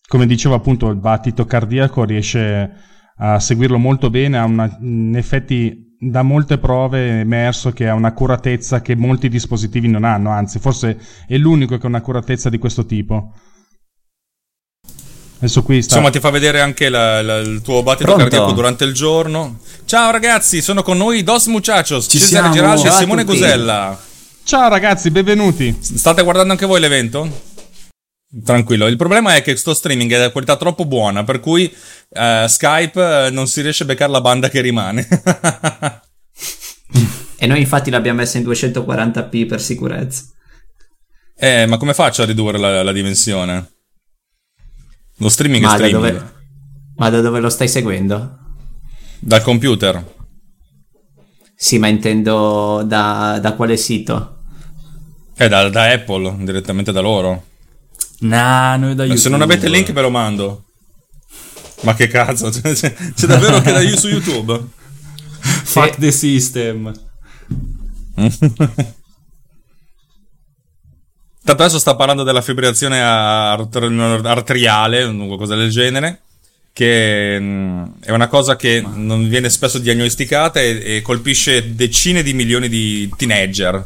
come 0.06 0.26
dicevo 0.26 0.54
appunto, 0.54 0.90
il 0.90 0.98
battito 0.98 1.46
cardiaco 1.46 2.04
riesce 2.04 2.70
a 3.16 3.40
seguirlo 3.40 3.78
molto 3.78 4.10
bene, 4.10 4.36
ha 4.36 4.44
una, 4.44 4.76
in 4.82 5.16
effetti 5.16 5.96
da 5.98 6.20
molte 6.20 6.58
prove 6.58 7.08
è 7.08 7.20
emerso 7.20 7.70
che 7.70 7.88
ha 7.88 7.94
un'accuratezza 7.94 8.82
che 8.82 8.94
molti 8.94 9.30
dispositivi 9.30 9.88
non 9.88 10.04
hanno, 10.04 10.28
anzi 10.28 10.58
forse 10.58 11.00
è 11.26 11.38
l'unico 11.38 11.78
che 11.78 11.86
ha 11.86 11.88
un'accuratezza 11.88 12.50
di 12.50 12.58
questo 12.58 12.84
tipo. 12.84 13.32
Adesso 15.38 15.62
qui 15.62 15.82
sta... 15.82 15.94
Insomma, 15.94 16.10
ti 16.10 16.18
fa 16.20 16.30
vedere 16.30 16.60
anche 16.60 16.88
la, 16.88 17.22
la, 17.22 17.36
il 17.38 17.60
tuo 17.62 17.82
battito 17.82 18.04
Pronto? 18.12 18.22
cardiaco 18.22 18.52
durante 18.52 18.84
il 18.84 18.92
giorno. 18.92 19.60
Ciao 19.84 20.10
ragazzi, 20.10 20.60
sono 20.60 20.82
con 20.82 20.96
noi 20.96 21.22
Dos 21.22 21.46
Muchachos, 21.46 22.06
Ci 22.08 22.18
Cesare 22.18 22.50
siamo. 22.50 22.52
Giraldi 22.52 22.86
e 22.88 22.90
Simone 22.90 23.24
tutti. 23.24 23.36
Gusella. 23.38 24.00
Ciao 24.42 24.68
ragazzi, 24.68 25.10
benvenuti. 25.10 25.76
State 25.80 26.22
guardando 26.22 26.52
anche 26.52 26.66
voi 26.66 26.80
l'evento? 26.80 27.46
Tranquillo, 28.44 28.86
il 28.88 28.96
problema 28.96 29.36
è 29.36 29.42
che 29.42 29.56
sto 29.56 29.72
streaming 29.74 30.12
è 30.12 30.24
di 30.26 30.32
qualità 30.32 30.56
troppo 30.56 30.84
buona, 30.84 31.22
per 31.24 31.38
cui 31.40 31.72
eh, 32.10 32.44
Skype 32.48 33.26
eh, 33.26 33.30
non 33.30 33.46
si 33.46 33.62
riesce 33.62 33.84
a 33.84 33.86
beccare 33.86 34.10
la 34.10 34.20
banda 34.20 34.48
che 34.48 34.60
rimane. 34.60 35.06
E 37.40 37.46
noi 37.46 37.60
infatti 37.60 37.90
l'abbiamo 37.90 38.18
messa 38.18 38.38
in 38.38 38.44
240p 38.44 39.46
per 39.46 39.60
sicurezza. 39.60 40.24
eh, 41.38 41.66
ma 41.66 41.76
come 41.76 41.94
faccio 41.94 42.22
a 42.22 42.24
ridurre 42.24 42.58
la, 42.58 42.82
la 42.82 42.90
dimensione? 42.90 43.77
Lo 45.18 45.28
streaming 45.28 45.64
Ma 45.64 45.74
è 45.74 45.78
da, 45.78 45.84
streaming. 45.86 46.12
dove, 46.12 46.32
ma 46.96 47.10
da 47.10 47.20
dove 47.20 47.40
lo 47.40 47.48
stai 47.48 47.68
seguendo? 47.68 48.38
Dal 49.20 49.42
computer. 49.42 50.16
Sì, 51.56 51.78
ma 51.78 51.88
intendo 51.88 52.84
da, 52.86 53.38
da 53.40 53.54
quale 53.54 53.76
sito? 53.76 54.36
Eh, 55.36 55.48
da, 55.48 55.68
da 55.68 55.90
Apple, 55.92 56.36
direttamente 56.44 56.92
da 56.92 57.00
loro. 57.00 57.44
Nah, 58.20 58.76
noi 58.76 58.94
da 58.94 59.02
YouTube. 59.04 59.18
Se 59.20 59.28
non 59.28 59.42
avete 59.42 59.66
il 59.66 59.72
link 59.72 59.92
ve 59.92 60.00
lo 60.00 60.10
mando. 60.10 60.64
Ma 61.82 61.94
che 61.94 62.06
cazzo, 62.08 62.48
c'è, 62.50 62.72
c'è- 62.74 62.94
c'è 63.14 63.26
davvero 63.26 63.60
che 63.60 63.72
da 63.72 63.80
io 63.80 63.96
su 63.96 64.08
YouTube? 64.08 64.66
Fuck 65.40 65.98
the 65.98 66.10
system. 66.12 66.92
Tanto 71.48 71.62
adesso 71.62 71.78
sta 71.78 71.96
parlando 71.96 72.24
della 72.24 72.42
fibrillazione 72.42 73.00
art- 73.00 73.74
arteriale, 73.74 75.04
o 75.04 75.26
qualcosa 75.28 75.54
del 75.54 75.70
genere, 75.70 76.20
che 76.74 77.38
mm, 77.40 77.84
è 78.00 78.10
una 78.10 78.26
cosa 78.26 78.54
che 78.54 78.84
non 78.86 79.26
viene 79.30 79.48
spesso 79.48 79.78
diagnosticata 79.78 80.60
e, 80.60 80.96
e 80.96 81.00
colpisce 81.00 81.74
decine 81.74 82.22
di 82.22 82.34
milioni 82.34 82.68
di 82.68 83.10
teenager. 83.16 83.82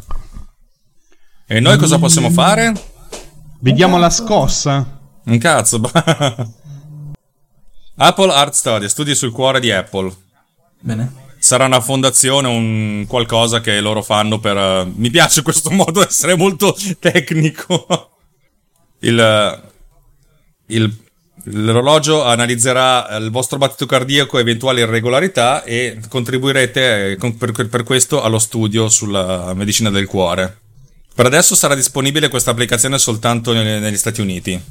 E 1.46 1.60
noi 1.60 1.76
cosa 1.78 2.00
possiamo 2.00 2.30
fare? 2.30 2.72
Vediamo 3.60 3.96
la 3.96 4.10
scossa. 4.10 4.98
Un 5.22 5.38
cazzo. 5.38 5.80
Apple 7.94 8.32
Art 8.32 8.54
Study, 8.54 8.88
studi 8.88 9.14
sul 9.14 9.30
cuore 9.30 9.60
di 9.60 9.70
Apple. 9.70 10.12
Bene. 10.80 11.21
Sarà 11.42 11.64
una 11.64 11.80
fondazione, 11.80 12.46
un 12.46 13.04
qualcosa 13.08 13.60
che 13.60 13.80
loro 13.80 14.00
fanno 14.00 14.38
per... 14.38 14.56
eh, 14.56 14.92
mi 14.94 15.10
piace 15.10 15.42
questo 15.42 15.70
modo 15.74 15.98
di 16.00 16.06
essere 16.08 16.36
molto 16.36 16.72
tecnico. 17.00 18.10
Il, 19.00 19.18
eh, 19.18 19.60
il- 20.66 20.96
l'orologio 21.46 22.22
analizzerà 22.22 23.08
il 23.16 23.32
vostro 23.32 23.58
battito 23.58 23.86
cardiaco 23.86 24.38
e 24.38 24.42
eventuali 24.42 24.82
irregolarità 24.82 25.64
e 25.64 25.98
contribuirete 26.08 27.18
eh, 27.20 27.66
per, 27.68 27.82
questo 27.82 28.22
allo 28.22 28.38
studio 28.38 28.88
sulla 28.88 29.52
medicina 29.54 29.90
del 29.90 30.06
cuore. 30.06 30.58
Per 31.12 31.26
adesso 31.26 31.56
sarà 31.56 31.74
disponibile 31.74 32.28
questa 32.28 32.52
applicazione 32.52 32.98
soltanto 32.98 33.52
ne- 33.52 33.80
negli 33.80 33.96
Stati 33.96 34.20
Uniti. 34.20 34.62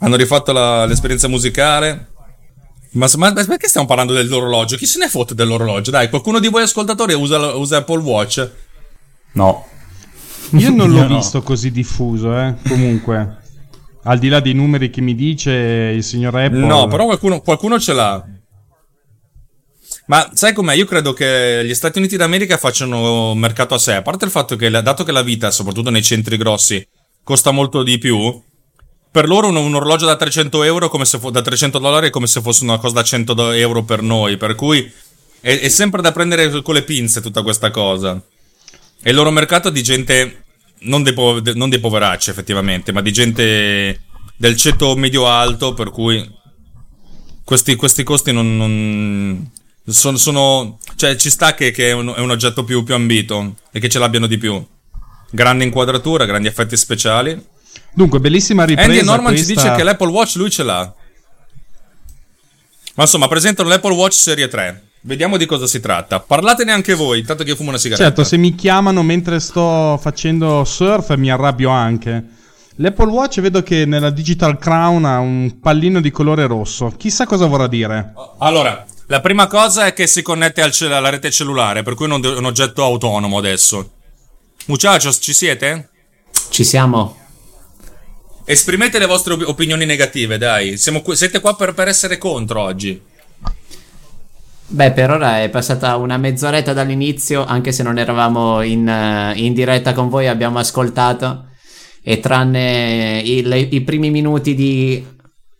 Hanno 0.00 0.16
rifatto 0.16 0.52
la- 0.52 0.84
l'esperienza 0.84 1.28
musicale. 1.28 2.08
Ma, 2.92 3.08
ma- 3.16 3.32
ma 3.32 3.44
perché 3.44 3.68
stiamo 3.68 3.86
parlando 3.86 4.12
dell'orologio? 4.12 4.76
Chi 4.76 4.86
se 4.86 4.98
ne 4.98 5.08
fotte 5.08 5.34
dell'orologio? 5.34 5.90
Dai, 5.90 6.08
qualcuno 6.08 6.40
di 6.40 6.48
voi 6.48 6.62
ascoltatori 6.62 7.14
usa, 7.14 7.54
usa 7.54 7.78
Apple 7.78 8.00
Watch? 8.00 8.50
No. 9.32 9.66
Io 10.52 10.70
non 10.70 10.90
l'ho 10.90 11.02
Io 11.02 11.08
no. 11.08 11.16
visto 11.16 11.42
così 11.42 11.70
diffuso, 11.70 12.36
eh. 12.36 12.54
Comunque, 12.66 13.38
al 14.04 14.18
di 14.18 14.28
là 14.28 14.40
dei 14.40 14.54
numeri 14.54 14.90
che 14.90 15.00
mi 15.00 15.14
dice 15.14 15.52
il 15.52 16.02
signor 16.02 16.34
Apple. 16.34 16.66
No, 16.66 16.88
però 16.88 17.04
qualcuno, 17.04 17.40
qualcuno 17.40 17.78
ce 17.78 17.92
l'ha. 17.92 18.24
Ma 20.06 20.28
sai 20.34 20.52
com'è? 20.52 20.74
Io 20.74 20.86
credo 20.86 21.12
che 21.12 21.62
gli 21.64 21.74
Stati 21.74 21.98
Uniti 21.98 22.16
d'America 22.16 22.56
facciano 22.56 23.30
un 23.30 23.38
mercato 23.38 23.74
a 23.74 23.78
sé. 23.78 23.94
A 23.94 24.02
parte 24.02 24.24
il 24.24 24.32
fatto 24.32 24.56
che, 24.56 24.68
dato 24.68 25.04
che 25.04 25.12
la 25.12 25.22
vita, 25.22 25.52
soprattutto 25.52 25.90
nei 25.90 26.02
centri 26.02 26.36
grossi, 26.36 26.84
costa 27.22 27.52
molto 27.52 27.84
di 27.84 27.96
più, 27.98 28.42
per 29.10 29.26
loro 29.26 29.48
un, 29.48 29.56
un 29.56 29.74
orologio 29.74 30.06
da 30.06 30.16
300 30.16 30.62
euro, 30.62 30.88
come 30.88 31.04
se 31.04 31.18
fo- 31.18 31.30
da 31.30 31.42
300 31.42 31.78
dollari, 31.78 32.08
è 32.08 32.10
come 32.10 32.26
se 32.26 32.40
fosse 32.40 32.64
una 32.64 32.78
cosa 32.78 32.94
da 32.94 33.02
100 33.02 33.34
do- 33.34 33.50
euro 33.50 33.82
per 33.82 34.02
noi. 34.02 34.36
Per 34.36 34.54
cui 34.54 34.90
è, 35.40 35.58
è 35.58 35.68
sempre 35.68 36.00
da 36.02 36.12
prendere 36.12 36.62
con 36.62 36.74
le 36.74 36.82
pinze 36.82 37.20
tutta 37.20 37.42
questa 37.42 37.70
cosa. 37.70 38.20
E 39.02 39.10
il 39.10 39.16
loro 39.16 39.30
mercato 39.30 39.68
è 39.68 39.72
di 39.72 39.82
gente, 39.82 40.44
non 40.80 41.02
dei, 41.02 41.12
po- 41.12 41.40
non 41.54 41.68
dei 41.70 41.80
poveracci 41.80 42.30
effettivamente, 42.30 42.92
ma 42.92 43.00
di 43.00 43.12
gente 43.12 44.02
del 44.36 44.56
ceto 44.56 44.94
medio-alto, 44.96 45.74
per 45.74 45.90
cui 45.90 46.38
questi, 47.44 47.74
questi 47.76 48.04
costi 48.04 48.32
non, 48.32 48.56
non- 48.56 49.50
sono, 49.86 50.16
sono- 50.18 50.78
cioè 50.96 51.16
ci 51.16 51.30
sta 51.30 51.54
che, 51.54 51.72
che 51.72 51.88
è, 51.88 51.92
un, 51.92 52.12
è 52.14 52.20
un 52.20 52.30
oggetto 52.30 52.62
più, 52.62 52.84
più 52.84 52.94
ambito 52.94 53.56
e 53.72 53.80
che 53.80 53.88
ce 53.88 53.98
l'abbiano 53.98 54.26
di 54.28 54.38
più. 54.38 54.64
Grande 55.32 55.64
inquadratura, 55.64 56.26
grandi 56.26 56.46
effetti 56.48 56.76
speciali. 56.76 57.58
Dunque, 57.92 58.20
bellissima 58.20 58.64
ripresa. 58.64 58.90
Andy 58.90 59.04
Norman 59.04 59.36
ci 59.36 59.44
questa- 59.44 59.62
dice 59.62 59.74
che 59.76 59.82
l'Apple 59.82 60.08
Watch 60.10 60.36
lui 60.36 60.50
ce 60.50 60.62
l'ha. 60.62 60.94
Ma 62.94 63.02
insomma, 63.04 63.28
presentano 63.28 63.68
l'Apple 63.68 63.94
Watch 63.94 64.14
Serie 64.14 64.48
3. 64.48 64.84
Vediamo 65.02 65.36
di 65.38 65.46
cosa 65.46 65.66
si 65.66 65.80
tratta. 65.80 66.20
Parlatene 66.20 66.72
anche 66.72 66.94
voi, 66.94 67.20
intanto 67.20 67.42
che 67.42 67.50
io 67.50 67.56
fumo 67.56 67.70
una 67.70 67.78
sigaretta. 67.78 68.06
Certo, 68.06 68.24
se 68.24 68.36
mi 68.36 68.54
chiamano 68.54 69.02
mentre 69.02 69.40
sto 69.40 69.98
facendo 70.00 70.64
surf 70.64 71.14
mi 71.16 71.30
arrabbio 71.30 71.70
anche. 71.70 72.22
L'Apple 72.76 73.10
Watch 73.10 73.40
vedo 73.40 73.62
che 73.62 73.84
nella 73.86 74.10
Digital 74.10 74.58
Crown 74.58 75.04
ha 75.06 75.18
un 75.18 75.58
pallino 75.60 76.00
di 76.00 76.10
colore 76.10 76.46
rosso. 76.46 76.92
Chissà 76.96 77.26
cosa 77.26 77.46
vorrà 77.46 77.66
dire. 77.66 78.12
Allora, 78.38 78.84
la 79.06 79.20
prima 79.20 79.46
cosa 79.46 79.86
è 79.86 79.92
che 79.94 80.06
si 80.06 80.20
connette 80.22 80.60
al 80.62 80.70
cell- 80.72 80.92
alla 80.92 81.08
rete 81.08 81.30
cellulare, 81.30 81.82
per 81.82 81.94
cui 81.94 82.06
non 82.06 82.24
è 82.24 82.28
un 82.28 82.44
oggetto 82.44 82.82
autonomo 82.84 83.38
adesso. 83.38 83.92
Muchachos, 84.66 85.18
ci 85.20 85.32
siete? 85.32 85.88
Ci 86.50 86.64
siamo. 86.64 87.16
Esprimete 88.50 88.98
le 88.98 89.06
vostre 89.06 89.34
op- 89.34 89.46
opinioni 89.46 89.86
negative, 89.86 90.36
dai. 90.36 90.76
Qui- 91.04 91.14
siete 91.14 91.38
qua 91.40 91.54
per, 91.54 91.72
per 91.72 91.86
essere 91.86 92.18
contro 92.18 92.60
oggi. 92.60 93.00
Beh, 94.66 94.90
per 94.90 95.10
ora 95.10 95.40
è 95.40 95.48
passata 95.48 95.94
una 95.94 96.16
mezz'oretta 96.16 96.72
dall'inizio, 96.72 97.44
anche 97.44 97.70
se 97.70 97.84
non 97.84 97.96
eravamo 97.96 98.62
in, 98.62 98.88
eh, 98.88 99.34
in 99.36 99.54
diretta 99.54 99.92
con 99.92 100.08
voi, 100.08 100.26
abbiamo 100.26 100.58
ascoltato. 100.58 101.46
E 102.02 102.18
tranne 102.18 103.20
i, 103.24 103.42
le- 103.42 103.68
i 103.70 103.82
primi 103.82 104.10
minuti 104.10 104.56
di 104.56 105.06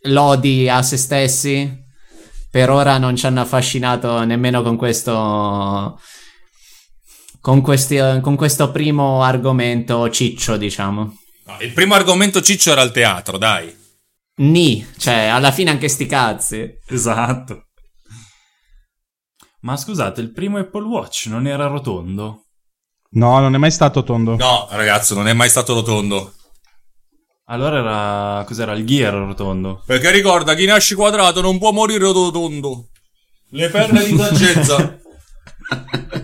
lodi 0.07 0.67
a 0.67 0.81
se 0.81 0.97
stessi, 0.97 1.73
per 2.49 2.69
ora 2.69 2.97
non 2.97 3.15
ci 3.15 3.25
hanno 3.25 3.39
affascinato 3.39 4.21
nemmeno 4.25 4.61
con 4.63 4.75
questo. 4.75 5.97
Con, 7.39 7.61
questi, 7.61 7.97
con 8.19 8.35
questo 8.35 8.69
primo 8.71 9.23
argomento 9.23 10.09
ciccio, 10.09 10.57
diciamo. 10.57 11.20
No, 11.45 11.57
il 11.59 11.73
primo 11.73 11.95
argomento 11.95 12.41
ciccio 12.41 12.71
era 12.71 12.81
il 12.81 12.91
teatro, 12.91 13.37
dai. 13.37 13.75
Ni, 14.35 14.87
cioè, 14.97 15.25
alla 15.25 15.51
fine 15.51 15.71
anche 15.71 15.87
sti 15.87 16.05
cazzi. 16.05 16.77
Esatto. 16.87 17.67
Ma 19.61 19.77
scusate, 19.77 20.21
il 20.21 20.31
primo 20.31 20.57
Apple 20.57 20.85
Watch 20.85 21.27
non 21.27 21.45
era 21.45 21.67
rotondo? 21.67 22.45
No, 23.11 23.39
non 23.39 23.53
è 23.53 23.57
mai 23.57 23.71
stato 23.71 24.03
tondo. 24.03 24.35
No, 24.35 24.67
ragazzo, 24.71 25.13
non 25.13 25.27
è 25.27 25.33
mai 25.33 25.49
stato 25.49 25.73
rotondo. 25.73 26.33
Allora 27.45 27.79
era. 27.79 28.43
cos'era? 28.45 28.73
Il 28.73 28.85
gear 28.85 29.13
rotondo. 29.13 29.83
Perché 29.85 30.09
ricorda, 30.11 30.55
chi 30.55 30.65
nasce 30.65 30.95
quadrato 30.95 31.41
non 31.41 31.59
può 31.59 31.71
morire 31.71 31.99
rotondo. 31.99 32.87
Le 33.49 33.69
perle 33.69 34.05
di 34.05 34.17
saggezza. 34.17 34.97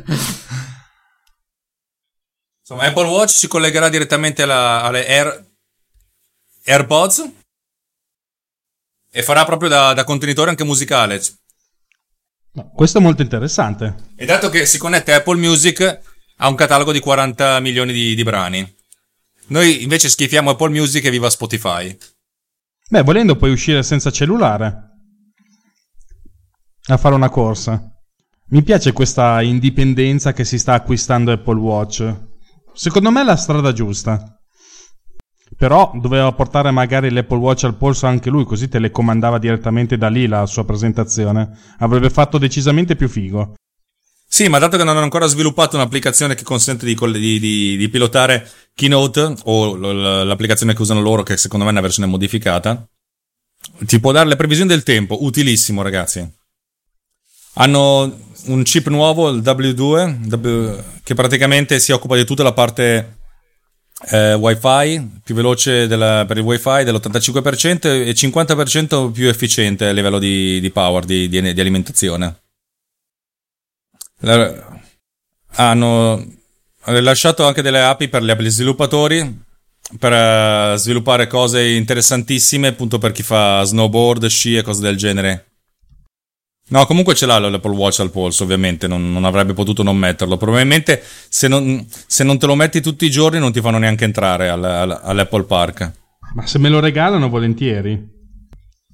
Insomma, 2.69 2.89
Apple 2.89 3.07
Watch 3.07 3.29
si 3.29 3.47
collegherà 3.47 3.87
direttamente 3.87 4.41
alla- 4.41 4.81
alle 4.81 5.07
Air, 5.07 5.51
AirPods 6.65 7.31
e 9.09 9.23
farà 9.23 9.45
proprio 9.45 9.69
da, 9.69 9.93
da 9.93 10.03
contenitore 10.03 10.49
anche 10.49 10.65
musicale. 10.65 11.21
No, 12.51 12.69
questo 12.71 12.97
è 12.97 13.01
molto 13.01 13.21
interessante. 13.21 14.11
E 14.17 14.25
dato 14.25 14.49
che 14.49 14.65
si 14.65 14.77
connette 14.77 15.13
Apple 15.13 15.37
Music, 15.37 16.01
ha 16.35 16.47
un 16.49 16.55
catalogo 16.55 16.91
di 16.91 16.99
40 16.99 17.57
milioni 17.61 17.93
di, 17.93 18.13
di 18.13 18.23
brani. 18.23 18.75
Noi 19.47 19.83
invece 19.83 20.09
schifiamo 20.09 20.49
Apple 20.49 20.71
Music 20.71 21.05
e 21.05 21.09
viva 21.09 21.29
Spotify. 21.29 21.97
Beh, 22.89 23.01
volendo 23.03 23.37
puoi 23.37 23.51
uscire 23.51 23.81
senza 23.81 24.11
cellulare. 24.11 24.89
A 26.87 26.97
fare 26.97 27.15
una 27.15 27.29
corsa. 27.29 27.81
Mi 28.49 28.61
piace 28.61 28.91
questa 28.91 29.41
indipendenza 29.41 30.33
che 30.33 30.43
si 30.43 30.57
sta 30.57 30.73
acquistando 30.73 31.31
Apple 31.31 31.59
Watch. 31.59 32.26
Secondo 32.77 33.09
me 33.09 33.21
è 33.21 33.23
la 33.23 33.35
strada 33.35 33.73
giusta. 33.73 34.39
Però 35.57 35.91
doveva 35.95 36.31
portare 36.33 36.69
magari 36.69 37.09
l'Apple 37.09 37.39
Watch 37.39 37.63
al 37.63 37.75
polso 37.75 38.05
anche 38.05 38.29
lui, 38.29 38.45
così 38.45 38.69
te 38.69 38.77
le 38.77 38.91
comandava 38.91 39.39
direttamente 39.39 39.97
da 39.97 40.09
lì 40.09 40.27
la 40.27 40.45
sua 40.45 40.63
presentazione. 40.63 41.57
Avrebbe 41.79 42.11
fatto 42.11 42.37
decisamente 42.37 42.95
più 42.95 43.09
figo. 43.09 43.55
Sì, 44.29 44.47
ma 44.47 44.59
dato 44.59 44.77
che 44.77 44.83
non 44.83 44.93
hanno 44.93 45.05
ancora 45.05 45.25
sviluppato 45.25 45.75
un'applicazione 45.75 46.35
che 46.35 46.43
consente 46.43 46.85
di, 46.85 46.95
di- 46.95 47.39
di- 47.39 47.77
di 47.77 47.89
pilotare 47.89 48.47
Keynote 48.75 49.37
o 49.45 49.75
l'applicazione 49.75 50.75
che 50.75 50.81
usano 50.81 51.01
loro, 51.01 51.23
che 51.23 51.35
secondo 51.35 51.65
me 51.65 51.71
è 51.71 51.73
una 51.73 51.81
versione 51.81 52.07
modificata, 52.07 52.87
ti 53.79 53.99
può 53.99 54.11
dare 54.11 54.27
le 54.27 54.35
previsioni 54.35 54.69
del 54.69 54.83
tempo, 54.83 55.23
utilissimo 55.23 55.81
ragazzi. 55.81 56.29
Hanno 57.53 58.25
un 58.47 58.63
chip 58.63 58.87
nuovo, 58.87 59.29
il 59.29 59.41
W2, 59.41 60.35
W- 60.35 60.83
che 61.03 61.13
praticamente 61.13 61.79
si 61.79 61.91
occupa 61.91 62.15
di 62.15 62.25
tutta 62.25 62.43
la 62.43 62.53
parte 62.53 63.15
eh, 64.09 64.33
wifi, 64.33 65.21
più 65.23 65.33
veloce 65.33 65.87
della- 65.87 66.25
per 66.27 66.37
il 66.37 66.43
wifi 66.43 66.83
dell'85% 66.83 67.87
e 68.07 68.13
50% 68.13 69.11
più 69.11 69.27
efficiente 69.27 69.87
a 69.87 69.91
livello 69.91 70.19
di, 70.19 70.59
di 70.59 70.69
power, 70.71 71.03
di, 71.05 71.27
di- 71.27 71.53
di 71.53 71.61
alimentazione. 71.61 72.41
La- 74.21 74.79
hanno 75.55 76.25
rilasciato 76.85 77.45
anche 77.45 77.61
delle 77.61 77.81
API 77.81 78.07
per 78.09 78.23
gli 78.23 78.49
sviluppatori 78.49 79.45
per 79.97 80.11
eh, 80.11 80.77
sviluppare 80.77 81.27
cose 81.27 81.65
interessantissime 81.65 82.67
appunto 82.67 82.97
per 82.97 83.11
chi 83.11 83.23
fa 83.23 83.63
snowboard, 83.63 84.25
sci 84.25 84.57
e 84.57 84.61
cose 84.61 84.81
del 84.81 84.97
genere. 84.97 85.46
No, 86.69 86.85
comunque 86.85 87.13
ce 87.15 87.25
l'ha 87.25 87.39
l'Apple 87.39 87.73
Watch 87.75 88.01
al 88.01 88.11
polso, 88.11 88.43
ovviamente, 88.43 88.87
non, 88.87 89.11
non 89.13 89.23
avrebbe 89.23 89.53
potuto 89.53 89.83
non 89.83 89.95
metterlo. 89.95 90.35
Probabilmente 90.35 91.01
se 91.29 91.47
non, 91.47 91.85
se 91.89 92.23
non 92.25 92.37
te 92.37 92.45
lo 92.45 92.55
metti 92.55 92.81
tutti 92.81 93.05
i 93.05 93.09
giorni 93.09 93.39
non 93.39 93.53
ti 93.53 93.61
fanno 93.61 93.77
neanche 93.77 94.03
entrare 94.03 94.49
al- 94.49 94.63
al- 94.63 94.99
all'Apple 95.03 95.43
Park. 95.43 95.91
Ma 96.33 96.45
se 96.45 96.59
me 96.59 96.67
lo 96.67 96.81
regalano, 96.81 97.29
volentieri. 97.29 98.15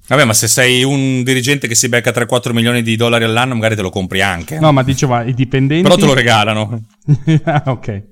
Vabbè, 0.06 0.24
ma 0.24 0.34
se 0.34 0.46
sei 0.48 0.84
un 0.84 1.22
dirigente 1.24 1.66
che 1.66 1.74
si 1.74 1.88
becca 1.88 2.12
3-4 2.12 2.52
milioni 2.52 2.82
di 2.82 2.94
dollari 2.94 3.24
all'anno, 3.24 3.54
magari 3.54 3.74
te 3.74 3.82
lo 3.82 3.90
compri 3.90 4.20
anche. 4.20 4.60
No, 4.60 4.70
ma 4.70 4.82
diceva 4.84 5.24
i 5.24 5.34
dipendenti. 5.34 5.82
Però 5.82 5.96
te 5.96 6.06
lo 6.06 6.14
regalano. 6.14 6.80
ah, 7.44 7.62
ok. 7.66 8.02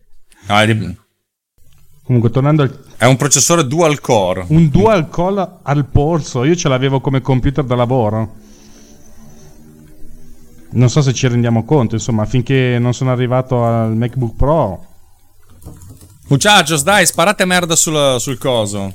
No, 0.49 0.67
di- 0.67 0.97
Comunque, 2.03 2.31
tornando 2.31 2.63
al. 2.63 2.85
è 2.97 3.05
un 3.05 3.17
processore 3.17 3.65
dual 3.67 4.01
core. 4.01 4.45
Un 4.49 4.69
dual 4.71 5.09
call 5.09 5.61
al 5.63 5.87
polso. 5.87 6.43
Io 6.45 6.57
ce 6.57 6.69
l'avevo 6.69 7.01
come 7.01 7.21
computer 7.21 7.63
da 7.63 7.77
lavoro. 7.77 8.37
Non 10.73 10.89
so 10.89 11.03
se 11.03 11.13
ci 11.13 11.29
rendiamo 11.29 11.65
conto, 11.65 11.95
insomma, 11.95 12.25
finché 12.25 12.79
non 12.79 12.95
sono 12.95 13.11
arrivato 13.11 13.65
al 13.65 13.95
MacBook 13.95 14.37
Pro. 14.37 14.87
Muchachos, 16.29 16.83
dai, 16.83 17.05
sparate 17.05 17.45
merda 17.45 17.77
sul, 17.77 18.17
sul 18.19 18.39
coso. 18.39 18.95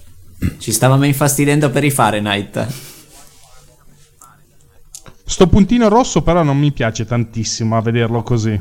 Ci 0.57 0.71
stavamo 0.71 1.05
infastidendo 1.05 1.69
per 1.69 1.83
i 1.83 1.91
Fahrenheit. 1.91 2.67
Sto 5.23 5.47
puntino 5.47 5.87
rosso, 5.87 6.21
però, 6.23 6.41
non 6.41 6.57
mi 6.57 6.71
piace 6.71 7.05
tantissimo 7.05 7.77
a 7.77 7.81
vederlo 7.81 8.23
così. 8.23 8.59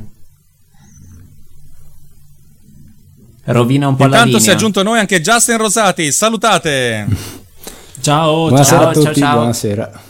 Rovina 3.45 3.89
un 3.89 3.95
po' 3.95 4.03
la 4.03 4.09
Intanto 4.09 4.27
linea. 4.27 4.43
si 4.43 4.51
è 4.51 4.53
aggiunto 4.53 4.81
a 4.81 4.83
noi 4.83 4.99
anche 4.99 5.21
Justin 5.21 5.57
Rosati. 5.57 6.11
Salutate. 6.13 7.07
Ciao, 8.01 8.49
Buonasera 8.49 8.81
ciao, 8.81 8.89
a 8.89 8.93
tutti, 8.93 9.05
ciao, 9.05 9.15
ciao. 9.15 9.35
buonasera. 9.37 10.03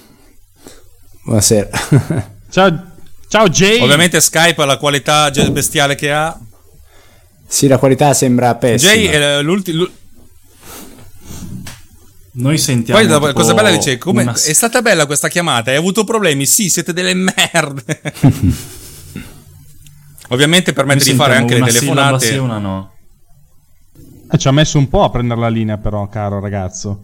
Buonasera. 1.25 1.69
Ciao, 2.49 2.95
ciao 3.29 3.49
Jay. 3.49 3.81
Ovviamente 3.81 4.21
Skype 4.21 4.63
ha 4.63 4.65
la 4.65 4.77
qualità 4.77 5.31
bestiale 5.51 5.95
che 5.95 6.13
ha. 6.13 6.39
sì, 7.47 7.67
la 7.67 7.79
qualità 7.79 8.13
sembra 8.15 8.55
pessima. 8.57 8.93
Jay 8.93 9.07
è 9.07 9.43
l'ultimo. 9.43 9.89
Noi 12.39 12.59
sentiamo. 12.59 13.01
Poi 13.01 13.09
la 13.09 13.33
cosa 13.33 13.55
bella 13.55 13.71
dice: 13.71 13.97
come, 13.97 14.23
una- 14.23 14.33
È 14.35 14.53
stata 14.53 14.83
bella 14.83 15.07
questa 15.07 15.29
chiamata? 15.29 15.71
Hai 15.71 15.77
avuto 15.77 16.05
problemi? 16.05 16.45
Sì, 16.45 16.69
siete 16.69 16.93
delle 16.93 17.15
merde. 17.15 18.01
Ovviamente 20.29 20.73
permette 20.73 21.05
noi 21.05 21.13
di 21.13 21.17
fare 21.17 21.37
anche 21.37 21.55
le 21.55 21.61
una 21.61 21.71
sillaba 21.71 22.19
sì 22.19 22.27
telefonate. 22.27 22.39
una 22.39 22.59
no. 22.59 22.93
Eh, 24.31 24.39
ci 24.39 24.49
ha 24.49 24.53
messo 24.53 24.77
un 24.77 24.89
po' 24.89 25.05
a 25.05 25.11
prendere 25.11 25.41
la 25.41 25.49
linea, 25.49 25.79
però, 25.79 26.09
caro 26.09 26.41
ragazzo. 26.41 27.03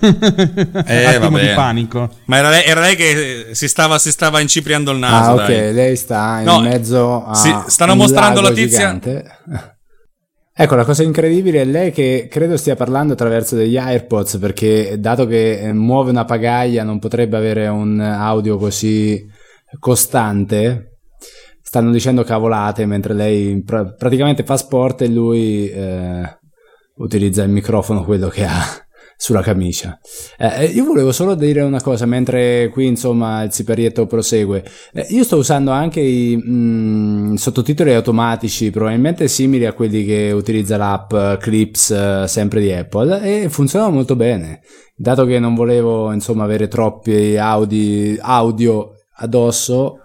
Eh, 0.00 1.04
Attimo 1.04 1.30
vabbè. 1.30 1.48
di 1.48 1.54
panico. 1.54 2.10
Ma 2.26 2.36
era 2.38 2.50
lei, 2.50 2.64
era 2.64 2.80
lei 2.80 2.96
che 2.96 3.48
si 3.52 3.68
stava, 3.68 3.98
si 3.98 4.10
stava 4.10 4.40
incipriando 4.40 4.90
il 4.90 4.98
naso. 4.98 5.30
Ah, 5.30 5.34
ok, 5.34 5.46
dai. 5.46 5.72
lei 5.72 5.96
sta 5.96 6.38
in 6.40 6.44
No, 6.44 6.60
mezzo 6.60 7.24
a 7.24 7.34
sì, 7.34 7.54
stanno 7.66 7.92
un 7.92 7.98
mostrando 7.98 8.40
lago 8.40 8.54
la 8.54 8.54
tizia- 8.60 8.78
gigante. 8.78 9.24
Ecco, 10.58 10.74
la 10.74 10.86
cosa 10.86 11.02
incredibile 11.02 11.60
è 11.60 11.64
lei 11.66 11.92
che 11.92 12.28
credo 12.30 12.56
stia 12.56 12.74
parlando 12.76 13.12
attraverso 13.12 13.56
degli 13.56 13.76
AirPods 13.76 14.38
perché 14.38 14.98
dato 14.98 15.26
che 15.26 15.58
eh, 15.60 15.72
muove 15.74 16.08
una 16.12 16.24
pagaia 16.24 16.82
non 16.82 16.98
potrebbe 16.98 17.36
avere 17.36 17.68
un 17.68 18.00
audio 18.00 18.56
così 18.56 19.22
costante. 19.78 20.98
Stanno 21.60 21.90
dicendo 21.90 22.24
cavolate 22.24 22.86
mentre 22.86 23.12
lei 23.12 23.62
pra- 23.62 23.84
praticamente 23.92 24.44
fa 24.44 24.56
sport 24.56 25.02
e 25.02 25.08
lui 25.08 25.68
eh, 25.68 26.38
utilizza 26.96 27.42
il 27.42 27.50
microfono 27.50 28.02
quello 28.02 28.28
che 28.28 28.46
ha 28.46 28.64
sulla 29.16 29.40
camicia. 29.40 29.98
Eh, 30.38 30.66
io 30.66 30.84
volevo 30.84 31.10
solo 31.10 31.34
dire 31.34 31.62
una 31.62 31.80
cosa 31.80 32.04
mentre 32.06 32.68
qui 32.68 32.86
insomma 32.86 33.42
il 33.42 33.52
siparietto 33.52 34.06
prosegue. 34.06 34.64
Eh, 34.92 35.06
io 35.10 35.24
sto 35.24 35.36
usando 35.36 35.70
anche 35.70 36.00
i 36.00 36.36
mm, 36.36 37.34
sottotitoli 37.34 37.94
automatici, 37.94 38.70
probabilmente 38.70 39.28
simili 39.28 39.64
a 39.64 39.72
quelli 39.72 40.04
che 40.04 40.30
utilizza 40.32 40.76
l'app 40.76 41.12
eh, 41.12 41.38
Clips 41.40 41.90
eh, 41.90 42.24
sempre 42.28 42.60
di 42.60 42.70
Apple 42.72 43.44
e 43.44 43.48
funzionano 43.48 43.92
molto 43.92 44.16
bene. 44.16 44.60
Dato 44.94 45.24
che 45.24 45.38
non 45.38 45.54
volevo 45.54 46.12
insomma 46.12 46.44
avere 46.44 46.68
troppi 46.68 47.36
audi- 47.36 48.18
audio 48.20 48.92
addosso, 49.16 50.00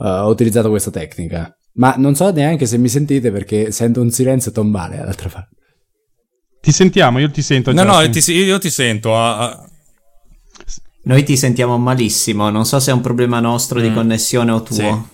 eh, 0.00 0.08
ho 0.08 0.28
utilizzato 0.28 0.68
questa 0.68 0.90
tecnica. 0.90 1.52
Ma 1.74 1.94
non 1.96 2.16
so 2.16 2.30
neanche 2.32 2.66
se 2.66 2.76
mi 2.76 2.88
sentite 2.88 3.30
perché 3.30 3.70
sento 3.70 4.00
un 4.00 4.10
silenzio 4.10 4.50
tombale 4.50 4.96
dall'altra 4.96 5.28
parte. 5.28 5.57
Ti 6.60 6.72
sentiamo, 6.72 7.18
io 7.18 7.30
ti 7.30 7.42
sento. 7.42 7.72
No, 7.72 7.82
no, 7.84 8.00
Justin. 8.04 8.34
io 8.36 8.42
ti, 8.42 8.48
io 8.48 8.58
ti 8.58 8.70
sento. 8.70 9.16
ah, 9.16 9.38
ah. 9.50 9.68
Noi 11.04 11.22
ti 11.24 11.36
sentiamo 11.36 11.78
malissimo. 11.78 12.50
Non 12.50 12.66
so 12.66 12.78
se 12.80 12.90
è 12.90 12.94
un 12.94 13.00
problema 13.00 13.40
nostro 13.40 13.78
Mm. 13.78 13.82
di 13.82 13.92
connessione 13.92 14.50
o 14.52 14.62
tuo. 14.62 15.08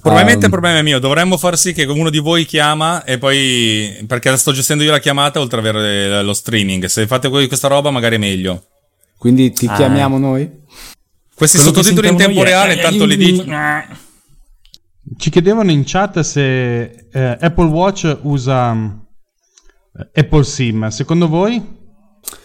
Probabilmente 0.00 0.36
Um, 0.38 0.44
il 0.44 0.50
problema 0.50 0.78
è 0.78 0.82
mio. 0.82 1.00
Dovremmo 1.00 1.36
far 1.36 1.58
sì 1.58 1.72
che 1.72 1.82
uno 1.84 2.08
di 2.08 2.18
voi 2.20 2.44
chiama 2.46 3.02
e 3.04 3.18
poi. 3.18 4.04
Perché 4.06 4.34
sto 4.36 4.52
gestendo 4.52 4.84
io 4.84 4.92
la 4.92 5.00
chiamata 5.00 5.40
oltre 5.40 5.58
ad 5.58 5.66
avere 5.66 6.22
lo 6.22 6.32
streaming. 6.32 6.84
Se 6.84 7.06
fate 7.08 7.26
voi 7.28 7.48
questa 7.48 7.66
roba, 7.68 7.90
magari 7.90 8.14
è 8.14 8.18
meglio. 8.18 8.64
Quindi 9.18 9.52
ti 9.52 9.66
Ah, 9.66 9.74
chiamiamo 9.74 10.16
noi? 10.18 10.48
Questi 11.34 11.56
Quello 11.56 11.72
sottotitoli 11.72 12.08
in 12.08 12.16
tempo 12.16 12.40
è- 12.42 12.44
reale, 12.44 12.74
intanto 12.74 13.04
li 13.04 13.16
dici. 13.16 13.44
Ci 15.18 15.30
chiedevano 15.30 15.70
in 15.72 15.82
chat 15.84 16.20
se 16.20 16.82
eh, 17.12 17.38
Apple 17.40 17.66
Watch 17.66 18.16
usa 18.22 18.72
eh, 18.72 19.02
Apple 20.12 20.44
SIM. 20.44 20.88
Secondo 20.88 21.28
voi? 21.28 21.62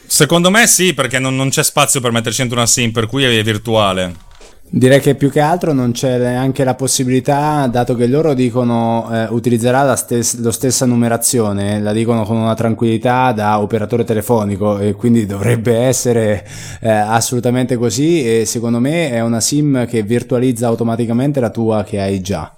Secondo 0.05 0.49
me 0.49 0.67
sì, 0.67 0.93
perché 0.93 1.19
non, 1.19 1.35
non 1.35 1.49
c'è 1.49 1.63
spazio 1.63 1.99
per 1.99 2.11
metterci 2.11 2.41
dentro 2.41 2.57
una 2.57 2.67
SIM, 2.67 2.91
per 2.91 3.07
cui 3.07 3.23
è 3.23 3.43
virtuale. 3.43 4.27
Direi 4.71 4.99
che 4.99 5.15
più 5.15 5.31
che 5.31 5.39
altro 5.39 5.73
non 5.73 5.93
c'è 5.93 6.19
neanche 6.19 6.63
la 6.63 6.75
possibilità, 6.75 7.65
dato 7.65 7.95
che 7.95 8.05
loro 8.05 8.35
dicono 8.35 9.09
eh, 9.11 9.25
utilizzerà 9.31 9.81
la, 9.81 9.95
stes- 9.95 10.37
lo 10.39 10.51
stessa 10.51 10.85
numerazione, 10.85 11.79
la 11.79 11.91
dicono 11.91 12.23
con 12.23 12.37
una 12.37 12.53
tranquillità 12.53 13.31
da 13.31 13.59
operatore 13.59 14.03
telefonico 14.03 14.77
e 14.77 14.93
quindi 14.93 15.25
dovrebbe 15.25 15.75
essere 15.75 16.47
eh, 16.81 16.87
assolutamente 16.87 17.77
così 17.77 18.41
e 18.41 18.45
secondo 18.45 18.77
me 18.79 19.09
è 19.09 19.21
una 19.21 19.39
SIM 19.39 19.87
che 19.87 20.03
virtualizza 20.03 20.67
automaticamente 20.67 21.39
la 21.39 21.49
tua 21.49 21.83
che 21.83 21.99
hai 21.99 22.21
già. 22.21 22.53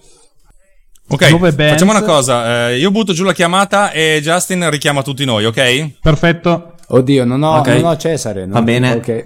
Ok, 1.13 1.53
facciamo 1.69 1.91
una 1.91 2.03
cosa. 2.03 2.69
eh, 2.69 2.77
io 2.77 2.89
butto 2.91 3.13
giù 3.13 3.23
la 3.23 3.33
chiamata 3.33 3.91
e 3.91 4.19
Justin 4.21 4.69
richiama 4.69 5.01
tutti 5.01 5.25
noi, 5.25 5.45
ok? 5.45 5.99
Perfetto. 6.01 6.75
Oddio, 6.87 7.25
non 7.25 7.43
ho, 7.43 7.57
Ok. 7.59 7.67
non 7.67 7.85
ho 7.85 7.97
Cesare. 7.97 8.41
non- 8.41 8.51
Va 8.51 8.61
bene. 8.61 8.91
ok. 8.93 9.25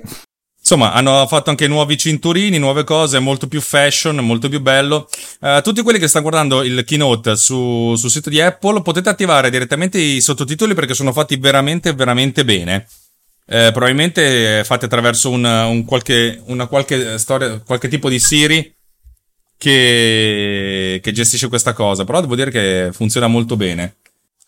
Insomma, 0.59 0.93
hanno 0.93 1.27
fatto 1.27 1.51
anche 1.51 1.67
nuovi 1.67 1.95
cinturini, 1.95 2.57
nuove 2.57 2.83
cose, 2.83 3.19
molto 3.19 3.47
più 3.47 3.61
fashion, 3.61 4.15
molto 4.17 4.49
più 4.49 4.59
bello. 4.61 5.07
Eh, 5.39 5.61
tutti 5.63 5.83
quelli 5.83 5.99
che 5.99 6.07
stanno 6.07 6.23
guardando 6.27 6.63
il 6.63 6.83
keynote 6.83 7.35
su- 7.35 7.93
sul 7.95 8.09
sito 8.09 8.31
di 8.31 8.41
Apple 8.41 8.81
potete 8.81 9.09
attivare 9.09 9.51
direttamente 9.51 9.99
i 9.99 10.21
sottotitoli 10.21 10.73
perché 10.73 10.95
sono 10.95 11.13
fatti 11.13 11.37
veramente, 11.37 11.93
veramente 11.93 12.43
bene. 12.43 12.87
Eh, 13.47 13.69
probabilmente 13.71 14.63
fatti 14.63 14.85
attraverso 14.85 15.29
un, 15.29 15.43
un 15.45 15.85
qualche, 15.85 16.41
una 16.47 16.65
qualche 16.65 17.19
storia, 17.19 17.61
qualche 17.63 17.87
tipo 17.87 18.09
di 18.09 18.17
Siri 18.17 18.73
che, 19.65 20.99
che 21.01 21.11
gestisce 21.11 21.47
questa 21.47 21.73
cosa. 21.73 22.03
Però 22.03 22.21
devo 22.21 22.35
dire 22.35 22.51
che 22.51 22.89
funziona 22.91 23.25
molto 23.25 23.55
bene. 23.55 23.95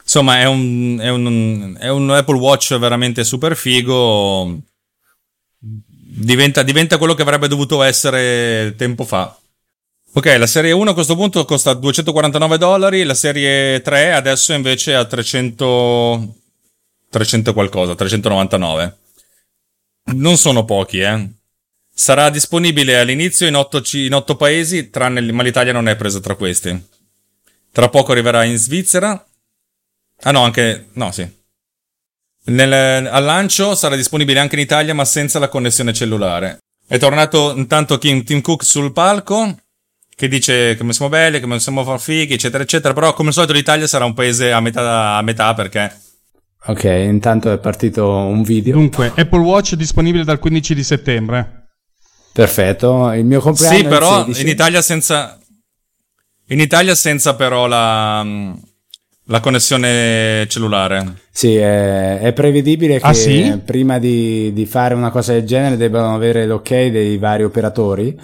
Insomma, 0.04 0.40
è 0.40 0.46
un, 0.46 1.00
è 1.02 1.10
un, 1.10 1.76
è 1.80 1.90
un 1.90 2.12
Apple 2.12 2.38
Watch 2.38 2.78
veramente 2.78 3.24
super 3.24 3.56
figo. 3.56 4.60
Diventa, 5.60 6.62
diventa 6.62 7.00
quello 7.00 7.16
che 7.16 7.24
avrebbe 7.24 7.48
dovuto 7.48 7.82
essere 7.82 8.76
tempo 8.78 9.04
fa. 9.06 9.36
Ok, 10.14 10.36
la 10.38 10.48
serie 10.48 10.72
1 10.72 10.92
a 10.92 10.94
questo 10.94 11.16
punto 11.16 11.46
costa 11.46 11.74
249 11.74 12.58
dollari, 12.58 13.04
la 13.04 13.14
serie 13.14 13.82
3 13.82 14.14
adesso 14.14 14.54
invece 14.54 14.96
a 14.96 15.06
300, 15.06 16.36
300 17.10 17.54
qualcosa, 17.54 17.96
399. 17.96 18.98
Non 20.16 20.38
sono 20.38 20.64
pochi, 20.64 21.00
eh. 21.00 21.30
Sarà 22.00 22.30
disponibile 22.30 23.00
all'inizio 23.00 23.48
in 23.48 23.56
8, 23.56 23.82
in 23.94 24.14
8 24.14 24.36
paesi, 24.36 24.92
tranne 24.92 25.20
ma 25.32 25.42
l'Italia 25.42 25.74
non 25.74 25.88
è 25.88 25.96
presa 25.96 26.20
tra 26.20 26.36
questi. 26.36 26.88
Tra 27.72 27.90
poco 27.90 28.12
arriverà 28.12 28.44
in 28.44 28.58
Svizzera. 28.58 29.26
Ah 30.22 30.32
no, 30.32 30.44
anche... 30.44 30.90
no, 30.94 31.12
sì. 31.12 31.28
Nel, 32.46 32.72
al 33.08 33.24
lancio 33.24 33.74
sarà 33.74 33.96
disponibile 33.96 34.40
anche 34.40 34.54
in 34.54 34.62
Italia, 34.62 34.94
ma 34.94 35.06
senza 35.06 35.40
la 35.40 35.48
connessione 35.50 35.92
cellulare. 35.92 36.60
È 36.88 37.00
tornato 37.00 37.56
intanto 37.56 37.98
Kim, 37.98 38.24
Tim 38.24 38.42
Cook 38.42 38.64
sul 38.64 38.94
palco, 38.94 39.58
che 40.16 40.28
dice 40.28 40.78
come 40.78 40.94
siamo 40.94 41.10
belli, 41.10 41.40
come 41.40 41.60
siamo 41.60 41.84
far 41.84 42.00
fighi, 42.00 42.36
eccetera, 42.36 42.62
eccetera. 42.62 42.94
Però, 42.94 43.12
come 43.14 43.30
al 43.30 43.34
solito, 43.34 43.54
l'Italia 43.54 43.88
sarà 43.88 44.06
un 44.06 44.14
paese 44.14 44.52
a 44.52 44.60
metà, 44.60 45.16
a 45.16 45.22
metà 45.24 45.52
perché 45.56 46.06
Ok, 46.66 46.84
intanto 46.84 47.52
è 47.52 47.58
partito 47.58 48.08
un 48.08 48.44
video. 48.44 48.74
Dunque, 48.74 49.14
Apple 49.16 49.40
Watch 49.40 49.74
è 49.74 49.78
disponibile 49.78 50.26
dal 50.26 50.38
15 50.38 50.76
di 50.76 50.84
settembre. 50.84 51.57
Perfetto, 52.42 53.12
il 53.14 53.26
mio 53.26 53.40
compleanno 53.40 53.78
Sì, 53.78 53.84
però 53.86 54.24
16. 54.26 54.42
in 54.42 54.48
Italia 54.48 54.82
senza 54.84 55.40
in 56.50 56.60
Italia 56.60 56.94
senza 56.94 57.36
però 57.36 57.66
la 57.66 58.24
la 59.30 59.40
connessione 59.42 60.46
cellulare. 60.48 61.16
Sì, 61.32 61.56
è, 61.56 62.20
è 62.20 62.32
prevedibile 62.34 63.00
che 63.00 63.06
Ah, 63.06 63.14
sì? 63.14 63.60
prima 63.66 63.98
di, 64.00 64.54
di 64.54 64.66
fare 64.66 64.94
una 64.94 65.10
cosa 65.10 65.34
del 65.34 65.46
genere 65.46 65.76
debbano 65.78 66.14
avere 66.16 66.46
l'ok 66.46 66.70
dei 66.70 67.18
vari 67.18 67.44
operatori. 67.44 68.18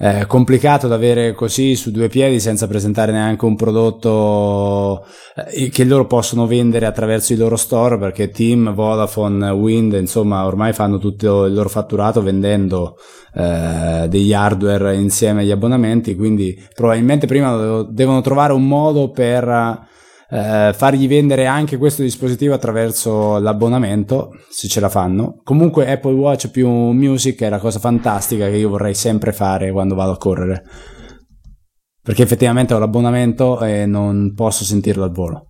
È 0.00 0.24
complicato 0.26 0.88
da 0.88 0.94
avere 0.94 1.34
così 1.34 1.76
su 1.76 1.90
due 1.90 2.08
piedi 2.08 2.40
senza 2.40 2.66
presentare 2.66 3.12
neanche 3.12 3.44
un 3.44 3.54
prodotto 3.54 5.04
eh, 5.36 5.68
che 5.68 5.84
loro 5.84 6.06
possono 6.06 6.46
vendere 6.46 6.86
attraverso 6.86 7.34
i 7.34 7.36
loro 7.36 7.56
store 7.56 7.98
perché 7.98 8.30
Team, 8.30 8.72
Vodafone, 8.72 9.50
Wind, 9.50 9.92
insomma, 9.92 10.46
ormai 10.46 10.72
fanno 10.72 10.96
tutto 10.96 11.44
il 11.44 11.52
loro 11.52 11.68
fatturato 11.68 12.22
vendendo 12.22 12.96
eh, 13.34 14.06
degli 14.08 14.32
hardware 14.32 14.96
insieme 14.96 15.42
agli 15.42 15.50
abbonamenti, 15.50 16.16
quindi 16.16 16.58
probabilmente 16.74 17.26
prima 17.26 17.54
devo- 17.54 17.82
devono 17.82 18.22
trovare 18.22 18.54
un 18.54 18.66
modo 18.66 19.10
per 19.10 19.86
eh, 20.30 20.72
fargli 20.74 21.08
vendere 21.08 21.46
anche 21.46 21.76
questo 21.76 22.02
dispositivo 22.02 22.54
attraverso 22.54 23.38
l'abbonamento, 23.38 24.30
se 24.48 24.68
ce 24.68 24.80
la 24.80 24.88
fanno. 24.88 25.40
Comunque 25.42 25.90
Apple 25.90 26.14
Watch 26.14 26.48
più 26.50 26.68
Music 26.68 27.42
è 27.42 27.48
la 27.48 27.58
cosa 27.58 27.78
fantastica 27.78 28.48
che 28.48 28.56
io 28.56 28.68
vorrei 28.68 28.94
sempre 28.94 29.32
fare 29.32 29.72
quando 29.72 29.94
vado 29.94 30.12
a 30.12 30.16
correre. 30.16 30.62
Perché 32.02 32.22
effettivamente 32.22 32.72
ho 32.74 32.78
l'abbonamento 32.78 33.60
e 33.62 33.86
non 33.86 34.32
posso 34.34 34.64
sentirlo 34.64 35.04
al 35.04 35.12
volo. 35.12 35.46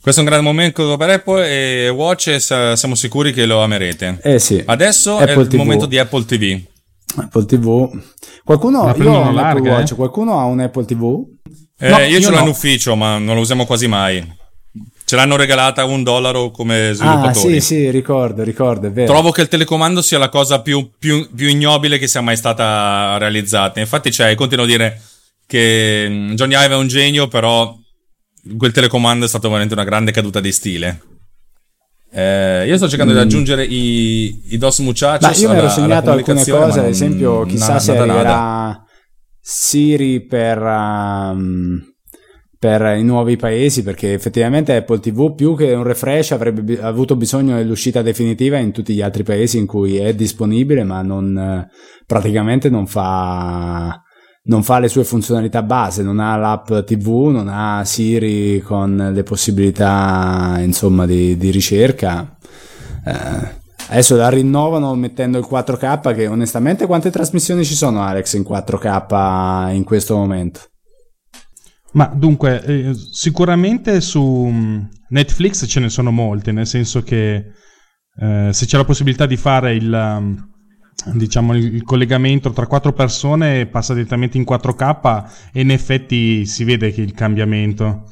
Questo 0.00 0.20
è 0.20 0.24
un 0.24 0.30
grande 0.30 0.48
momento 0.48 0.96
per 0.96 1.10
Apple 1.10 1.46
e 1.46 1.88
Watch 1.90 2.28
e 2.28 2.40
siamo 2.40 2.94
sicuri 2.94 3.32
che 3.32 3.44
lo 3.44 3.62
amerete. 3.62 4.18
Eh 4.22 4.38
sì, 4.38 4.62
Adesso 4.64 5.18
Apple 5.18 5.34
è 5.34 5.38
il 5.40 5.48
TV. 5.48 5.56
momento 5.56 5.86
di 5.86 5.98
Apple 5.98 6.24
TV. 6.24 6.58
Apple 7.16 7.44
TV. 7.44 8.00
Qualcuno, 8.44 8.94
io 8.96 9.12
ho 9.12 9.28
un 9.28 9.36
Apple 9.36 9.68
Watch, 9.68 9.92
eh? 9.92 9.94
qualcuno 9.96 10.38
ha 10.38 10.44
un 10.44 10.60
Apple 10.60 10.84
TV? 10.86 11.22
Eh, 11.82 11.88
No, 11.88 11.98
io, 11.98 12.06
io 12.08 12.20
ce 12.20 12.28
l'ho 12.30 12.36
no. 12.36 12.42
in 12.42 12.48
ufficio, 12.48 12.94
ma 12.94 13.18
non 13.18 13.34
lo 13.34 13.40
usiamo 13.40 13.64
quasi 13.66 13.86
mai. 13.88 14.38
Ce 15.04 15.16
l'hanno 15.16 15.34
regalata 15.36 15.82
a 15.82 15.86
un 15.86 16.02
dollaro 16.04 16.50
come 16.50 16.90
Ah, 16.90 16.92
sviluppatori. 16.94 17.54
sì, 17.54 17.60
sì, 17.60 17.90
ricordo, 17.90 18.44
ricordo, 18.44 18.86
è 18.86 18.92
vero. 18.92 19.12
Trovo 19.12 19.30
che 19.32 19.40
il 19.40 19.48
telecomando 19.48 20.02
sia 20.02 20.18
la 20.18 20.28
cosa 20.28 20.60
più, 20.60 20.90
più- 20.98 21.28
più 21.34 21.48
ignobile 21.48 21.98
che 21.98 22.06
sia 22.06 22.20
mai 22.20 22.36
stata 22.36 23.16
realizzata. 23.18 23.80
Infatti, 23.80 24.12
cioè, 24.12 24.34
continuo 24.36 24.64
a 24.64 24.68
dire 24.68 25.00
che 25.46 26.06
mm, 26.08 26.34
Johnny 26.34 26.54
Ive 26.54 26.74
è 26.74 26.76
un 26.76 26.86
genio, 26.86 27.26
però 27.26 27.74
quel 28.56 28.70
telecomando 28.72 29.24
è 29.24 29.28
stato 29.28 29.48
veramente 29.48 29.74
una 29.74 29.82
grande 29.84 30.12
caduta 30.12 30.38
di 30.38 30.52
stile. 30.52 31.00
Eh, 32.12 32.64
io 32.66 32.76
sto 32.76 32.88
cercando 32.88 33.12
di 33.12 33.18
aggiungere 33.20 33.64
i, 33.64 34.42
i 34.50 34.58
DOS 34.58 34.78
muchachos. 34.80 35.26
Mm. 35.26 35.30
Ma 35.30 35.36
io 35.36 35.50
mi 35.50 35.56
ero 35.58 35.68
segnato 35.70 36.10
alcune 36.12 36.44
cose, 36.44 36.78
ad 36.80 36.86
esempio, 36.86 37.44
chissà 37.46 37.72
na- 37.74 37.78
se 37.80 37.92
nada, 37.94 38.04
nada. 38.04 38.84
Siri 39.40 40.20
per, 40.20 40.58
um, 40.58 41.80
per 42.58 42.96
i 42.98 43.02
nuovi 43.02 43.36
paesi, 43.36 43.82
perché 43.82 44.12
effettivamente 44.12 44.76
Apple 44.76 45.00
TV 45.00 45.34
più 45.34 45.56
che 45.56 45.72
un 45.72 45.82
refresh 45.82 46.32
avrebbe 46.32 46.80
avuto 46.80 47.16
bisogno 47.16 47.56
dell'uscita 47.56 48.02
definitiva 48.02 48.58
in 48.58 48.72
tutti 48.72 48.94
gli 48.94 49.00
altri 49.00 49.22
paesi 49.22 49.58
in 49.58 49.66
cui 49.66 49.96
è 49.96 50.14
disponibile, 50.14 50.84
ma 50.84 51.00
non, 51.02 51.66
praticamente 52.06 52.68
non 52.68 52.86
fa, 52.86 54.02
non 54.44 54.62
fa 54.62 54.78
le 54.78 54.88
sue 54.88 55.04
funzionalità 55.04 55.62
base, 55.62 56.02
non 56.02 56.20
ha 56.20 56.36
l'app 56.36 56.72
TV, 56.84 57.28
non 57.30 57.48
ha 57.48 57.82
Siri 57.84 58.60
con 58.60 59.10
le 59.12 59.22
possibilità 59.22 60.56
insomma 60.60 61.06
di, 61.06 61.36
di 61.36 61.50
ricerca. 61.50 62.36
Eh, 63.04 63.59
adesso 63.90 64.16
la 64.16 64.28
rinnovano 64.28 64.94
mettendo 64.94 65.38
il 65.38 65.46
4K 65.48 66.14
che 66.14 66.26
onestamente 66.26 66.86
quante 66.86 67.10
trasmissioni 67.10 67.64
ci 67.64 67.74
sono 67.74 68.02
Alex 68.02 68.34
in 68.34 68.42
4K 68.48 69.74
in 69.74 69.84
questo 69.84 70.16
momento? 70.16 70.60
Ma 71.92 72.06
dunque, 72.06 72.62
eh, 72.62 72.94
sicuramente 72.94 74.00
su 74.00 74.22
mm, 74.22 74.80
Netflix 75.08 75.66
ce 75.66 75.80
ne 75.80 75.88
sono 75.88 76.12
molte, 76.12 76.52
nel 76.52 76.66
senso 76.66 77.02
che 77.02 77.52
eh, 78.20 78.50
se 78.52 78.66
c'è 78.66 78.76
la 78.76 78.84
possibilità 78.84 79.26
di 79.26 79.36
fare 79.36 79.74
il, 79.74 79.92
um, 79.92 80.50
diciamo, 81.14 81.56
il 81.56 81.82
collegamento 81.82 82.52
tra 82.52 82.66
quattro 82.66 82.92
persone 82.92 83.66
passa 83.66 83.94
direttamente 83.94 84.36
in 84.36 84.44
4K 84.48 85.50
e 85.52 85.60
in 85.62 85.70
effetti 85.70 86.46
si 86.46 86.62
vede 86.64 86.92
che 86.92 87.02
il 87.02 87.12
cambiamento. 87.12 88.04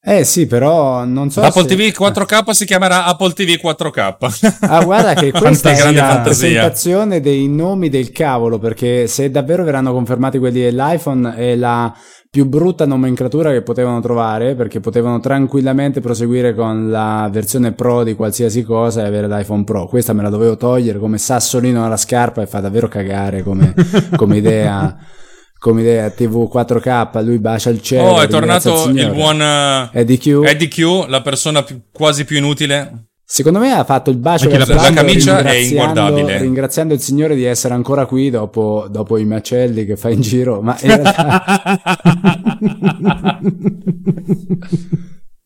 Eh 0.00 0.22
sì, 0.22 0.46
però 0.46 1.04
non 1.04 1.28
so 1.30 1.40
Apple 1.40 1.68
se... 1.68 1.74
TV 1.74 2.02
4K 2.02 2.50
si 2.50 2.64
chiamerà 2.64 3.04
Apple 3.04 3.32
TV 3.32 3.58
4K. 3.60 4.56
Ah, 4.60 4.84
guarda 4.84 5.14
che 5.14 5.32
questa 5.36 5.70
è 5.70 5.76
Grande 5.76 6.00
la 6.00 6.06
fantasia. 6.06 6.48
presentazione 6.62 7.20
dei 7.20 7.48
nomi 7.48 7.88
del 7.88 8.12
cavolo, 8.12 8.58
perché 8.58 9.08
se 9.08 9.30
davvero 9.30 9.64
verranno 9.64 9.92
confermati 9.92 10.38
quelli 10.38 10.60
dell'iPhone 10.60 11.34
è 11.34 11.56
la 11.56 11.92
più 12.30 12.46
brutta 12.46 12.86
nomenclatura 12.86 13.50
che 13.50 13.62
potevano 13.62 14.00
trovare, 14.00 14.54
perché 14.54 14.78
potevano 14.78 15.18
tranquillamente 15.18 16.00
proseguire 16.00 16.54
con 16.54 16.90
la 16.90 17.28
versione 17.32 17.72
Pro 17.72 18.04
di 18.04 18.14
qualsiasi 18.14 18.62
cosa 18.62 19.02
e 19.02 19.06
avere 19.06 19.26
l'iPhone 19.26 19.64
Pro. 19.64 19.86
Questa 19.88 20.12
me 20.12 20.22
la 20.22 20.30
dovevo 20.30 20.56
togliere 20.56 21.00
come 21.00 21.18
sassolino 21.18 21.84
alla 21.84 21.96
scarpa 21.96 22.40
e 22.40 22.46
fa 22.46 22.60
davvero 22.60 22.86
cagare 22.86 23.42
come, 23.42 23.74
come 24.14 24.36
idea. 24.36 24.96
Come 25.58 25.80
idea 25.80 26.08
TV 26.10 26.48
4K, 26.52 27.24
lui 27.24 27.38
bacia 27.38 27.70
il 27.70 27.82
cielo. 27.82 28.10
oh, 28.10 28.20
è 28.20 28.28
tornato 28.28 28.72
il 28.72 28.78
Signore. 28.96 29.12
buon 29.14 29.42
eh, 29.42 29.90
Eddie 29.92 30.16
Q. 30.18 30.26
Eddie 30.46 30.68
Q, 30.68 31.06
la 31.08 31.20
persona 31.20 31.62
più- 31.64 31.80
quasi 31.92 32.24
più 32.24 32.36
inutile. 32.36 33.06
Secondo 33.30 33.58
me 33.58 33.72
ha 33.72 33.84
fatto 33.84 34.08
il 34.10 34.16
bacio 34.18 34.44
Anche 34.46 34.58
la- 34.58 34.74
la 34.82 34.90
camicia 34.92 35.38
è 35.40 35.42
ringraziando- 35.52 35.68
inguardabile. 36.00 36.38
Ringraziando 36.38 36.94
il 36.94 37.00
Signore 37.00 37.34
di 37.34 37.44
essere 37.44 37.74
ancora 37.74 38.06
qui 38.06 38.30
dopo, 38.30 38.86
dopo 38.88 39.18
i 39.18 39.24
macelli 39.26 39.84
che 39.84 39.96
fa 39.96 40.08
in 40.10 40.20
giro, 40.22 40.62
ma 40.62 40.78
in 40.80 40.96
realtà 40.96 41.80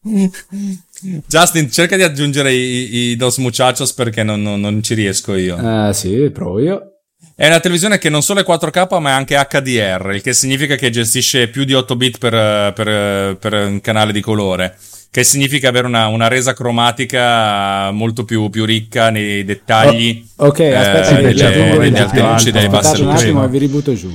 Justin, 1.27 1.71
cerca 1.71 1.97
di 1.97 2.03
aggiungere 2.03 2.53
i, 2.53 2.95
i 3.11 3.17
Dos 3.17 3.39
Muchachos 3.39 3.93
perché 3.95 4.23
non, 4.23 4.43
non- 4.43 4.61
non 4.61 4.83
ci 4.83 4.95
riesco 4.95 5.35
io. 5.35 5.89
Eh, 5.89 5.93
sì, 5.93 6.31
provo 6.31 6.59
io. 6.61 6.92
È 7.35 7.47
una 7.47 7.61
televisione 7.61 7.99
che 7.99 8.09
non 8.11 8.23
solo 8.23 8.41
è 8.41 8.45
4K 8.45 8.99
ma 9.01 9.11
è 9.11 9.13
anche 9.13 9.37
HDR, 9.37 10.13
il 10.15 10.23
che 10.23 10.33
significa 10.35 10.75
che 10.77 10.91
gestisce 10.91 11.49
più 11.49 11.65
di 11.65 11.73
8 11.75 11.97
bit 11.97 12.19
per, 12.19 12.35
eh, 12.35 12.73
per, 12.75 12.89
eh, 12.89 13.37
per 13.41 13.53
un 13.55 13.81
canale 13.81 14.13
di 14.13 14.21
colore. 14.21 14.77
Che 15.11 15.25
significa 15.25 15.69
avere 15.69 15.87
una, 15.87 16.07
una 16.07 16.29
resa 16.29 16.55
cromatica 16.55 17.91
molto 17.91 18.25
più, 18.25 18.49
più 18.49 18.65
ricca 18.65 19.11
nei 19.11 19.45
dettagli. 19.45 20.25
Oh, 20.37 20.47
ok, 20.47 20.61
aspetta 20.61 21.09
eh, 21.11 21.17
che 21.17 21.35
delle- 21.35 21.79
delle 21.79 21.99
alte 21.99 22.21
luci, 22.21 22.51
delle 22.51 22.69
basse 22.69 23.03
un 23.03 23.11
attimo 23.11 23.45
e 23.45 23.49
vi 23.49 23.59
ributto 23.59 23.95
giù. 23.95 24.15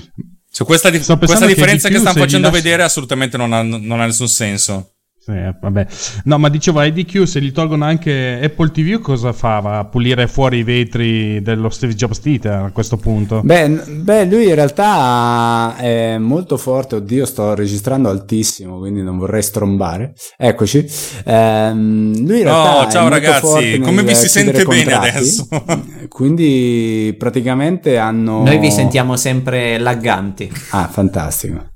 Su 0.49 0.65
questa, 0.65 0.89
di- 0.89 0.97
questa 0.97 1.39
che 1.39 1.47
differenza 1.53 1.87
di 1.87 1.93
che, 1.93 1.99
più 1.99 2.09
stanno 2.09 2.25
facendo 2.25 2.47
lasci- 2.49 2.63
vedere 2.63 2.83
assolutamente 2.83 3.37
non 3.37 3.53
ha, 3.53 3.61
non 3.61 3.99
ha 3.99 4.05
nessun 4.05 4.27
senso. 4.27 4.93
Sì, 5.27 5.33
vabbè. 5.59 5.85
No, 6.23 6.37
ma 6.37 6.47
dicevo, 6.47 6.81
IDQ, 6.81 7.23
se 7.25 7.41
gli 7.41 7.51
tolgono 7.51 7.83
anche 7.83 8.39
Apple 8.41 8.71
TV, 8.71 9.01
cosa 9.01 9.33
fa? 9.33 9.59
Va 9.59 9.79
a 9.79 9.83
pulire 9.83 10.25
fuori 10.25 10.59
i 10.59 10.63
vetri 10.63 11.41
dello 11.41 11.67
Steve 11.69 11.95
Jobs 11.95 12.21
Theater 12.21 12.53
a 12.63 12.71
questo 12.71 12.95
punto? 12.95 13.41
Beh, 13.43 13.67
beh, 13.67 14.23
lui 14.23 14.47
in 14.47 14.55
realtà 14.55 15.75
è 15.75 16.17
molto 16.17 16.55
forte. 16.55 16.95
Oddio, 16.95 17.25
sto 17.25 17.53
registrando 17.55 18.07
altissimo, 18.07 18.77
quindi 18.79 19.01
non 19.01 19.17
vorrei 19.17 19.43
strombare. 19.43 20.13
Eccoci. 20.37 20.85
Ehm, 21.25 22.25
lui 22.25 22.37
in 22.37 22.43
realtà 22.43 22.77
Oh, 22.77 22.87
è 22.87 22.91
ciao 22.91 23.01
molto 23.01 23.15
ragazzi, 23.17 23.39
forte 23.41 23.79
come 23.81 24.03
vi 24.03 24.15
si 24.15 24.29
sente 24.29 24.63
bene 24.63 24.63
contratti. 24.63 25.07
adesso? 25.09 25.47
Quindi 26.07 27.13
praticamente 27.19 27.97
hanno. 27.97 28.43
Noi 28.43 28.59
vi 28.59 28.71
sentiamo 28.71 29.17
sempre 29.17 29.77
lagganti. 29.77 30.49
Ah, 30.69 30.87
fantastico. 30.87 31.71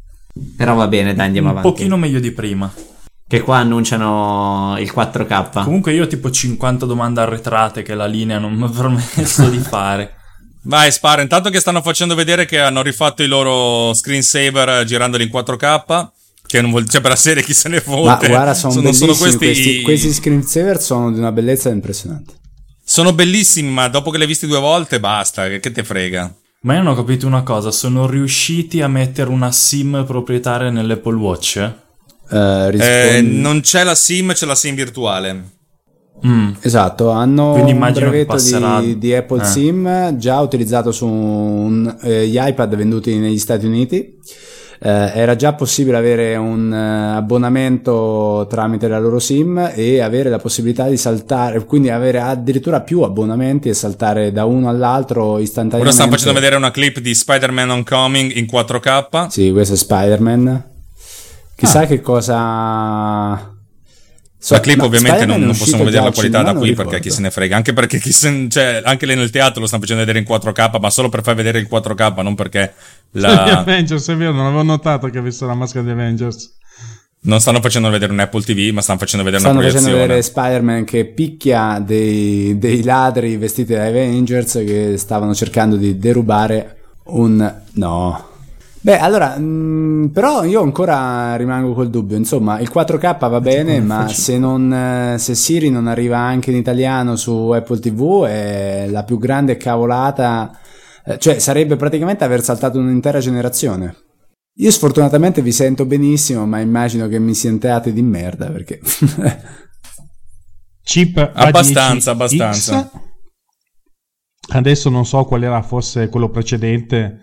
Però 0.55 0.73
va 0.75 0.87
bene, 0.87 1.13
dai, 1.13 1.25
andiamo 1.25 1.49
un 1.51 1.57
avanti. 1.57 1.69
pochino 1.77 1.97
meglio 1.97 2.21
di 2.21 2.31
prima. 2.31 2.71
Che 3.31 3.39
qua 3.39 3.59
annunciano 3.59 4.75
il 4.77 4.91
4K. 4.93 5.63
Comunque 5.63 5.93
io 5.93 6.03
ho 6.03 6.07
tipo 6.07 6.29
50 6.29 6.85
domande 6.85 7.21
arretrate 7.21 7.81
che 7.81 7.95
la 7.95 8.05
linea 8.05 8.39
non 8.39 8.53
mi 8.53 8.65
ha 8.65 8.67
permesso 8.67 9.47
di 9.47 9.57
fare. 9.59 10.15
Vai, 10.63 10.91
spara. 10.91 11.21
Intanto 11.21 11.49
che 11.49 11.61
stanno 11.61 11.81
facendo 11.81 12.13
vedere 12.13 12.43
che 12.43 12.59
hanno 12.59 12.81
rifatto 12.81 13.23
i 13.23 13.27
loro 13.27 13.93
screensaver 13.93 14.83
girandoli 14.83 15.23
in 15.23 15.29
4K. 15.33 16.09
Che 16.45 16.59
non 16.59 16.71
vuol, 16.71 16.89
cioè, 16.89 16.99
per 16.99 17.11
la 17.11 17.15
serie 17.15 17.41
chi 17.41 17.53
se 17.53 17.69
ne 17.69 17.79
fotte. 17.79 18.27
Ma 18.27 18.33
guarda, 18.33 18.53
sono, 18.53 18.73
sono, 18.73 18.91
sono 18.91 19.13
bellissimi 19.13 19.37
questi, 19.37 19.63
questi, 19.63 19.81
questi 19.83 20.11
screensaver 20.11 20.81
sono 20.81 21.09
di 21.13 21.19
una 21.19 21.31
bellezza 21.31 21.69
impressionante. 21.69 22.33
sono 22.83 23.13
bellissimi, 23.13 23.69
ma 23.69 23.87
dopo 23.87 24.11
che 24.11 24.17
li 24.17 24.23
hai 24.23 24.27
visti 24.27 24.45
due 24.45 24.59
volte 24.59 24.99
basta, 24.99 25.47
che, 25.47 25.61
che 25.61 25.71
te 25.71 25.85
frega. 25.85 26.35
Ma 26.63 26.73
io 26.73 26.83
non 26.83 26.91
ho 26.91 26.95
capito 26.97 27.27
una 27.27 27.43
cosa, 27.43 27.71
sono 27.71 28.07
riusciti 28.07 28.81
a 28.81 28.89
mettere 28.89 29.29
una 29.29 29.53
SIM 29.53 30.03
proprietaria 30.05 30.69
nell'Apple 30.69 31.15
Watch? 31.15 31.73
Eh, 32.31 32.37
Eh, 32.37 32.69
rispondi- 32.69 33.39
non 33.41 33.61
c'è 33.61 33.83
la 33.83 33.95
SIM, 33.95 34.33
c'è 34.33 34.45
la 34.45 34.55
SIM 34.55 34.75
virtuale. 34.75 35.43
Mm. 36.25 36.51
Esatto, 36.61 37.09
hanno 37.09 37.53
Quindi 37.53 37.71
un 37.71 37.79
brevetto 37.91 38.33
passerà- 38.33 38.79
di, 38.79 38.97
di 38.99 39.13
Apple 39.15 39.41
eh. 39.41 39.45
SIM 39.45 40.17
già 40.17 40.39
utilizzato 40.39 40.91
su 40.91 41.07
un- 41.07 41.97
eh, 42.03 42.27
gli 42.27 42.37
iPad 42.39 42.75
venduti 42.75 43.17
negli 43.17 43.39
Stati 43.39 43.65
Uniti. 43.65 44.19
Eh, 44.83 44.89
era 45.13 45.35
già 45.35 45.53
possibile 45.53 45.97
avere 45.97 46.35
un 46.35 46.73
eh, 46.73 47.15
abbonamento 47.17 48.47
tramite 48.49 48.87
la 48.87 48.99
loro 48.99 49.19
SIM 49.19 49.71
e 49.75 49.99
avere 49.99 50.29
la 50.29 50.39
possibilità 50.39 50.87
di 50.87 50.97
saltare, 50.97 51.63
quindi 51.65 51.89
avere 51.89 52.19
addirittura 52.19 52.81
più 52.81 53.01
abbonamenti 53.01 53.69
e 53.69 53.73
saltare 53.73 54.31
da 54.31 54.45
uno 54.45 54.69
all'altro 54.69 55.23
Ora 55.33 55.41
istantaneamente. 55.41 55.93
stanno 55.95 56.11
facendo 56.11 56.33
vedere 56.33 56.55
una 56.55 56.71
clip 56.71 56.99
di 56.99 57.13
Spider-Man 57.13 57.69
Homecoming 57.69 58.35
in 58.35 58.45
4K. 58.45 59.27
Sì, 59.29 59.51
questo 59.51 59.73
è 59.73 59.77
Spider-Man. 59.77 60.69
Chissà 61.61 61.85
che 61.85 62.01
cosa. 62.01 63.55
So- 64.43 64.55
la 64.55 64.59
clip 64.59 64.81
ovviamente 64.81 65.25
non, 65.27 65.39
non 65.41 65.55
possiamo 65.55 65.83
vedere 65.83 66.01
la 66.01 66.07
al 66.07 66.13
qualità 66.15 66.39
cinema, 66.39 66.53
da 66.53 66.59
qui 66.59 66.73
perché 66.73 66.99
chi 66.99 67.11
se 67.11 67.21
ne 67.21 67.29
frega. 67.29 67.55
Anche 67.55 67.73
perché 67.73 67.99
chi 67.99 68.11
se, 68.11 68.47
cioè, 68.49 68.81
anche 68.83 69.05
lì 69.05 69.13
nel 69.13 69.29
teatro 69.29 69.61
lo 69.61 69.67
stanno 69.67 69.81
facendo 69.83 70.03
vedere 70.03 70.17
in 70.17 70.25
4K, 70.27 70.79
ma 70.79 70.89
solo 70.89 71.09
per 71.09 71.21
far 71.21 71.35
vedere 71.35 71.59
il 71.59 71.67
4K, 71.69 72.23
non 72.23 72.33
perché 72.33 72.73
Gli 73.11 73.19
la... 73.19 73.59
Avengers, 73.59 74.07
è 74.09 74.15
vero, 74.15 74.31
non 74.31 74.47
avevo 74.47 74.63
notato 74.63 75.07
che 75.09 75.19
avesse 75.19 75.45
la 75.45 75.53
maschera 75.53 75.83
di 75.83 75.91
Avengers. 75.91 76.57
non 77.25 77.39
stanno 77.39 77.61
facendo 77.61 77.91
vedere 77.91 78.11
un 78.11 78.17
Apple 78.19 78.41
TV, 78.41 78.73
ma 78.73 78.81
stanno 78.81 78.97
facendo 78.97 79.23
vedere 79.23 79.43
Stanno 79.43 79.59
una 79.59 79.67
facendo 79.67 79.89
proiezione. 79.89 80.21
vedere 80.21 80.23
Spider-Man 80.23 80.83
che 80.85 81.05
picchia 81.05 81.79
dei, 81.85 82.57
dei 82.57 82.81
ladri 82.81 83.37
vestiti 83.37 83.73
da 83.73 83.85
Avengers 83.85 84.53
che 84.65 84.97
stavano 84.97 85.35
cercando 85.35 85.75
di 85.75 85.99
derubare 85.99 86.77
un. 87.05 87.61
No. 87.73 88.29
Beh, 88.83 88.97
allora, 88.97 89.37
mh, 89.37 90.09
però 90.11 90.43
io 90.43 90.61
ancora 90.63 91.35
rimango 91.35 91.73
col 91.73 91.89
dubbio. 91.91 92.17
Insomma, 92.17 92.59
il 92.59 92.69
4K 92.69 93.29
va 93.29 93.39
bene, 93.39 93.79
ma 93.79 94.07
se, 94.07 94.39
non, 94.39 94.73
eh, 94.73 95.17
se 95.19 95.35
Siri 95.35 95.69
non 95.69 95.85
arriva 95.87 96.17
anche 96.17 96.49
in 96.49 96.57
italiano 96.57 97.15
su 97.15 97.31
Apple 97.51 97.79
TV 97.79 98.25
è 98.25 98.87
la 98.89 99.03
più 99.03 99.19
grande 99.19 99.55
cavolata. 99.57 100.57
eh, 101.05 101.19
Cioè, 101.19 101.37
sarebbe 101.37 101.75
praticamente 101.75 102.23
aver 102.23 102.41
saltato 102.43 102.79
un'intera 102.79 103.19
generazione. 103.19 103.95
Io 104.55 104.71
sfortunatamente 104.71 105.41
vi 105.43 105.51
sento 105.51 105.85
benissimo, 105.85 106.45
ma 106.47 106.59
immagino 106.59 107.07
che 107.07 107.19
mi 107.19 107.35
sentiate 107.35 107.93
di 107.93 108.01
merda 108.01 108.49
perché. 108.49 108.79
Chip 110.83 111.17
Abbastanza, 111.35 112.11
A10X. 112.11 112.13
abbastanza. 112.15 112.91
Adesso 114.53 114.89
non 114.89 115.05
so 115.05 115.23
qual 115.25 115.43
era 115.43 115.61
fosse 115.61 116.09
quello 116.09 116.29
precedente, 116.29 117.19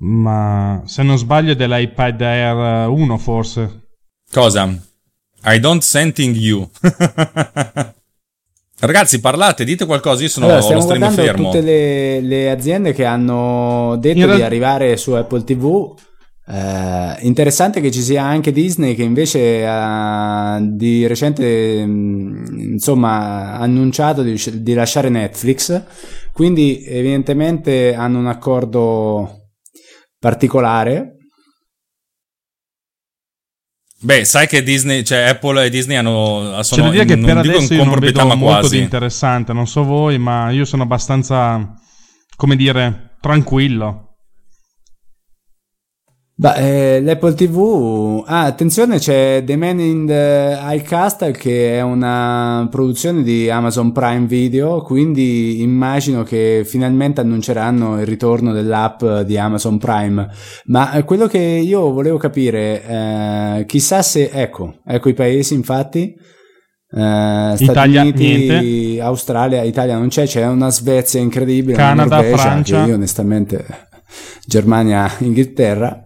ma 0.00 0.82
se 0.86 1.02
non 1.02 1.18
sbaglio 1.18 1.52
è 1.52 1.56
dell'iPad 1.56 2.20
Air 2.20 2.88
1 2.88 3.18
forse. 3.18 3.88
Cosa? 4.30 4.68
I 5.44 5.58
don't 5.58 5.82
sending 5.82 6.36
you. 6.36 6.68
Ragazzi, 8.82 9.20
parlate, 9.20 9.64
dite 9.64 9.84
qualcosa. 9.84 10.22
Io 10.22 10.28
sono 10.28 10.46
allora, 10.46 10.62
stiamo 10.62 10.80
stream 10.80 11.00
guardando 11.00 11.28
fermo. 11.28 11.50
tutte 11.50 11.60
le, 11.60 12.20
le 12.20 12.50
aziende 12.50 12.94
che 12.94 13.04
hanno 13.04 13.96
detto 13.98 14.20
In 14.20 14.34
di 14.36 14.42
arrivare 14.42 14.96
su 14.96 15.12
Apple 15.12 15.44
TV. 15.44 15.94
Eh, 16.46 17.16
interessante 17.20 17.80
che 17.80 17.90
ci 17.90 18.00
sia 18.00 18.24
anche 18.24 18.52
Disney 18.52 18.94
che 18.94 19.02
invece 19.02 19.64
ha 19.68 20.58
di 20.60 21.06
recente 21.06 21.86
mh, 21.86 22.72
insomma 22.72 23.52
ha 23.52 23.58
annunciato 23.58 24.22
di, 24.22 24.36
di 24.54 24.74
lasciare 24.74 25.10
Netflix 25.10 25.80
quindi 26.32 26.82
evidentemente 26.84 27.94
hanno 27.94 28.18
un 28.18 28.26
accordo 28.26 29.39
particolare 30.20 31.16
Beh, 34.02 34.24
sai 34.24 34.46
che 34.46 34.62
Disney, 34.62 35.04
cioè 35.04 35.28
Apple 35.28 35.66
e 35.66 35.68
Disney 35.68 35.94
hanno 35.98 36.54
C'è 36.56 36.62
sono 36.62 36.84
da 36.84 36.90
dire 36.90 37.04
che 37.04 37.16
non 37.16 37.34
per 37.34 37.40
dico 37.42 37.56
adesso 37.58 37.74
io 37.74 37.84
non 37.84 37.98
vedo 37.98 38.26
ma 38.26 38.34
molto 38.34 38.60
quasi. 38.60 38.76
di 38.76 38.82
interessante, 38.82 39.52
non 39.52 39.66
so 39.66 39.84
voi, 39.84 40.16
ma 40.18 40.50
io 40.50 40.64
sono 40.64 40.84
abbastanza, 40.84 41.74
come 42.34 42.56
dire, 42.56 43.16
tranquillo. 43.20 44.09
Beh, 46.40 46.54
eh, 46.96 47.02
l'Apple 47.02 47.34
TV. 47.34 48.24
Ah, 48.24 48.44
attenzione, 48.44 48.96
c'è 48.96 49.42
The 49.44 49.56
Man 49.56 49.78
in 49.78 50.06
the 50.06 50.58
High 50.58 50.80
Castle 50.80 51.32
che 51.32 51.76
è 51.76 51.82
una 51.82 52.66
produzione 52.70 53.22
di 53.22 53.50
Amazon 53.50 53.92
Prime 53.92 54.24
Video. 54.24 54.80
Quindi 54.80 55.60
immagino 55.60 56.22
che 56.22 56.62
finalmente 56.64 57.20
annunceranno 57.20 58.00
il 58.00 58.06
ritorno 58.06 58.54
dell'app 58.54 59.04
di 59.26 59.36
Amazon 59.36 59.76
Prime. 59.76 60.30
Ma 60.64 60.92
eh, 60.92 61.04
quello 61.04 61.26
che 61.26 61.36
io 61.36 61.92
volevo 61.92 62.16
capire, 62.16 62.86
eh, 62.86 63.64
chissà 63.66 64.00
se. 64.00 64.30
Ecco, 64.32 64.76
ecco 64.86 65.10
i 65.10 65.14
paesi, 65.14 65.52
infatti. 65.52 66.14
Eh, 66.90 67.52
Stati 67.54 67.64
Italia, 67.64 68.00
Uniti, 68.00 68.46
niente. 68.46 69.00
Australia, 69.02 69.62
Italia 69.62 69.98
non 69.98 70.08
c'è, 70.08 70.24
c'è 70.24 70.46
una 70.46 70.70
Svezia 70.70 71.20
incredibile, 71.20 71.76
Canada, 71.76 72.04
una 72.04 72.14
Norvegia, 72.16 72.36
Francia. 72.38 72.86
io 72.86 72.94
onestamente 72.94 73.62
Germania, 74.46 75.06
Inghilterra. 75.18 76.04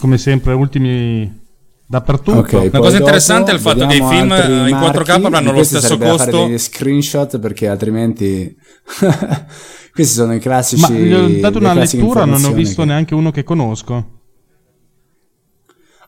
Come 0.00 0.18
sempre, 0.18 0.54
ultimi 0.54 1.38
dappertutto. 1.86 2.38
Ok, 2.38 2.52
Una 2.52 2.70
poi 2.70 2.80
cosa 2.80 2.96
interessante 2.98 3.50
è 3.50 3.54
il 3.54 3.60
fatto 3.60 3.86
che 3.86 3.96
i 3.96 4.02
film 4.02 4.30
in 4.68 4.76
4K 4.80 5.08
marchi. 5.08 5.10
avranno 5.26 5.52
lo 5.52 5.62
stesso 5.62 5.96
da 5.96 6.16
fare 6.16 6.30
costo. 6.30 6.46
degli 6.46 6.58
screenshot 6.58 7.38
perché 7.38 7.68
altrimenti 7.68 8.56
questi 9.92 10.14
sono 10.14 10.34
i 10.34 10.38
classici 10.38 10.80
Ma 10.82 10.88
gli 10.90 11.12
ho 11.12 11.40
dato 11.40 11.58
una 11.58 11.74
lettura, 11.74 12.24
non 12.24 12.42
ho 12.44 12.52
visto 12.52 12.82
che- 12.82 12.88
neanche 12.88 13.14
uno 13.14 13.30
che 13.30 13.44
conosco. 13.44 14.19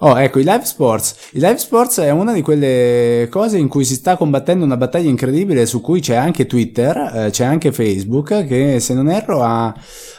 Oh, 0.05 0.19
ecco, 0.19 0.41
i 0.41 0.43
live 0.43 0.65
sports. 0.65 1.29
I 1.35 1.39
live 1.39 1.59
sports 1.59 2.01
è 2.01 2.11
una 2.11 2.33
di 2.33 2.43
quelle 2.43 3.29
cose 3.31 3.57
in 3.57 3.69
cui 3.69 3.85
si 3.85 3.95
sta 3.95 4.17
combattendo 4.17 4.65
una 4.65 4.77
battaglia 4.77 5.09
incredibile 5.09 5.65
su 5.65 5.81
cui 5.81 6.01
c'è 6.01 6.17
anche 6.17 6.47
Twitter, 6.47 6.97
eh, 6.97 7.31
c'è 7.31 7.45
anche 7.45 7.71
Facebook 7.71 8.45
che 8.45 8.81
se 8.81 8.95
non 8.95 9.09
erro 9.09 9.45
ha, 9.45 9.73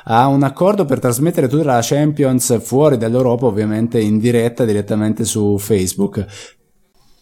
ha 0.06 0.28
un 0.28 0.42
accordo 0.44 0.86
per 0.86 1.00
trasmettere 1.00 1.50
tutta 1.50 1.66
la 1.66 1.80
Champions 1.82 2.62
fuori 2.62 2.96
dall'Europa, 2.96 3.46
ovviamente 3.46 4.00
in 4.00 4.20
diretta 4.20 4.64
direttamente 4.64 5.26
su 5.26 5.58
Facebook. 5.58 6.26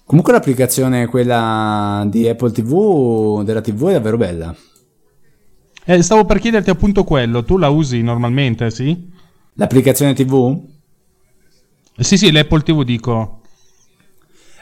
Comunque 0.06 0.32
l'applicazione 0.32 1.08
quella 1.08 2.06
di 2.08 2.30
Apple 2.30 2.52
TV 2.52 3.42
della 3.44 3.62
TV 3.62 3.88
è 3.88 3.94
davvero 3.94 4.18
bella. 4.18 4.56
Eh, 5.84 6.04
stavo 6.04 6.26
per 6.26 6.38
chiederti 6.38 6.70
appunto 6.70 7.06
quello, 7.06 7.44
tu 7.44 7.58
la 7.58 7.70
usi 7.70 8.04
normalmente, 8.04 8.70
sì? 8.70 9.10
L'applicazione 9.56 10.14
TV? 10.14 10.80
Sì, 12.02 12.18
sì, 12.18 12.32
l'Apple 12.32 12.62
TV 12.62 12.84
dico. 12.84 13.42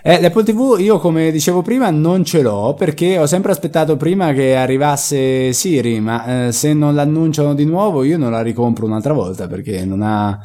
Eh, 0.02 0.20
l'Apple 0.22 0.44
TV 0.44 0.78
io 0.80 0.98
come 1.00 1.32
dicevo 1.32 1.62
prima 1.62 1.90
non 1.90 2.24
ce 2.24 2.42
l'ho 2.42 2.74
perché 2.74 3.18
ho 3.18 3.26
sempre 3.26 3.52
aspettato 3.52 3.98
prima 3.98 4.32
che 4.34 4.56
arrivasse 4.56 5.52
Siri, 5.52 6.00
ma 6.00 6.48
eh, 6.48 6.52
se 6.52 6.74
non 6.74 6.96
l'annunciano 6.96 7.54
di 7.54 7.66
nuovo 7.66 8.04
io 8.04 8.18
non 8.18 8.32
la 8.32 8.42
ricompro 8.42 8.86
un'altra 8.86 9.14
volta 9.14 9.48
perché 9.48 9.84
non 9.84 10.02
ha, 10.02 10.40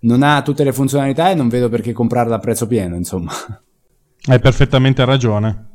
non 0.00 0.22
ha 0.22 0.42
tutte 0.42 0.64
le 0.64 0.72
funzionalità 0.72 1.30
e 1.30 1.34
non 1.34 1.48
vedo 1.48 1.68
perché 1.68 1.92
comprarla 1.92 2.36
a 2.36 2.40
prezzo 2.40 2.66
pieno, 2.66 2.96
insomma. 2.96 3.32
Hai 4.26 4.40
perfettamente 4.40 5.04
ragione. 5.04 5.67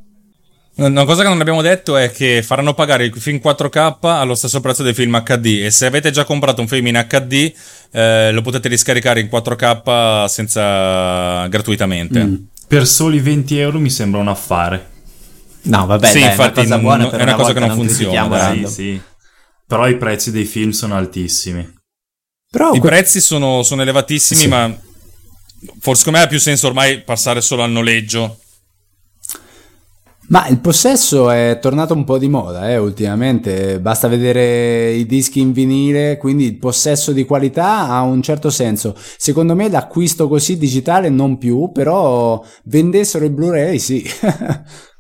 Una 0.76 1.06
cosa 1.06 1.22
che 1.22 1.30
non 1.30 1.40
abbiamo 1.40 1.62
detto 1.62 1.98
è 1.98 2.12
che 2.12 2.42
faranno 2.42 2.74
pagare 2.74 3.06
il 3.06 3.14
film 3.16 3.38
4K 3.44 3.98
allo 4.02 4.34
stesso 4.34 4.60
prezzo 4.60 4.82
del 4.82 4.96
film 4.96 5.22
HD 5.22 5.62
e 5.64 5.70
se 5.70 5.86
avete 5.86 6.10
già 6.10 6.24
comprato 6.26 6.62
un 6.62 6.68
film 6.68 6.88
in 6.88 7.06
HD 7.08 7.54
eh, 7.92 8.32
lo 8.32 8.42
potete 8.42 8.70
riscaricare 8.70 9.20
in 9.20 9.28
4K 9.32 10.26
senza 10.26 11.46
gratuitamente. 11.48 12.24
Mm. 12.24 12.36
Per 12.68 12.88
soli 12.88 13.20
20 13.20 13.60
euro 13.60 13.80
mi 13.80 13.92
sembra 13.92 14.20
un 14.20 14.30
affare. 14.30 14.90
No, 15.66 15.86
vabbè, 15.86 16.08
Sì, 16.08 16.20
dai, 16.22 16.30
infatti, 16.30 16.62
è 16.62 16.66
una 16.66 16.66
cosa 16.66 16.74
non- 16.76 16.82
buona 16.82 17.02
non- 17.04 17.10
per 17.12 17.20
è 17.20 17.24
una 17.24 17.36
cosa 17.36 17.54
che 17.54 17.60
non 17.60 17.76
funziona, 17.76 18.28
dai. 18.28 18.40
random. 18.40 18.66
Sì, 18.66 18.74
sì. 18.74 19.02
Però 19.68 19.88
i 19.88 19.98
prezzi 19.98 20.32
dei 20.32 20.46
film 20.46 20.72
sono 20.72 20.96
altissimi. 20.96 21.72
Però 22.50 22.74
I 22.74 22.80
que- 22.80 22.90
prezzi 22.90 23.22
sono, 23.22 23.62
sono 23.62 23.84
elevatissimi, 23.84 24.42
Sì. 24.42 24.48
ma 24.48 24.76
forse 25.80 26.00
secondo 26.00 26.18
me 26.20 26.26
ha 26.26 26.28
più 26.28 26.40
senso 26.40 26.66
ormai 26.68 27.02
passare 27.04 27.42
solo 27.42 27.62
al 27.64 27.72
noleggio. 27.72 28.40
Ma 30.34 30.48
il 30.48 30.58
possesso 30.58 31.30
è 31.30 31.60
tornato 31.62 31.94
un 31.94 32.06
po' 32.06 32.18
di 32.18 32.28
moda, 32.28 32.68
eh, 32.68 32.78
ultimamente. 32.78 33.80
Basta 33.80 34.08
vedere 34.08 34.90
i 34.90 35.06
dischi 35.06 35.40
in 35.40 35.52
vinile, 35.52 36.18
quindi 36.18 36.46
il 36.46 36.58
possesso 36.58 37.12
di 37.12 37.24
qualità 37.24 37.88
ha 37.88 38.02
un 38.02 38.20
certo 38.24 38.50
senso. 38.50 38.96
Secondo 38.98 39.54
me 39.54 39.70
l'acquisto 39.70 40.28
così 40.28 40.58
digitale 40.58 41.10
non 41.10 41.38
più, 41.38 41.72
però 41.72 42.44
vendessero 42.64 43.26
i 43.26 43.30
Blu-ray, 43.30 43.78
sì. 43.78 44.04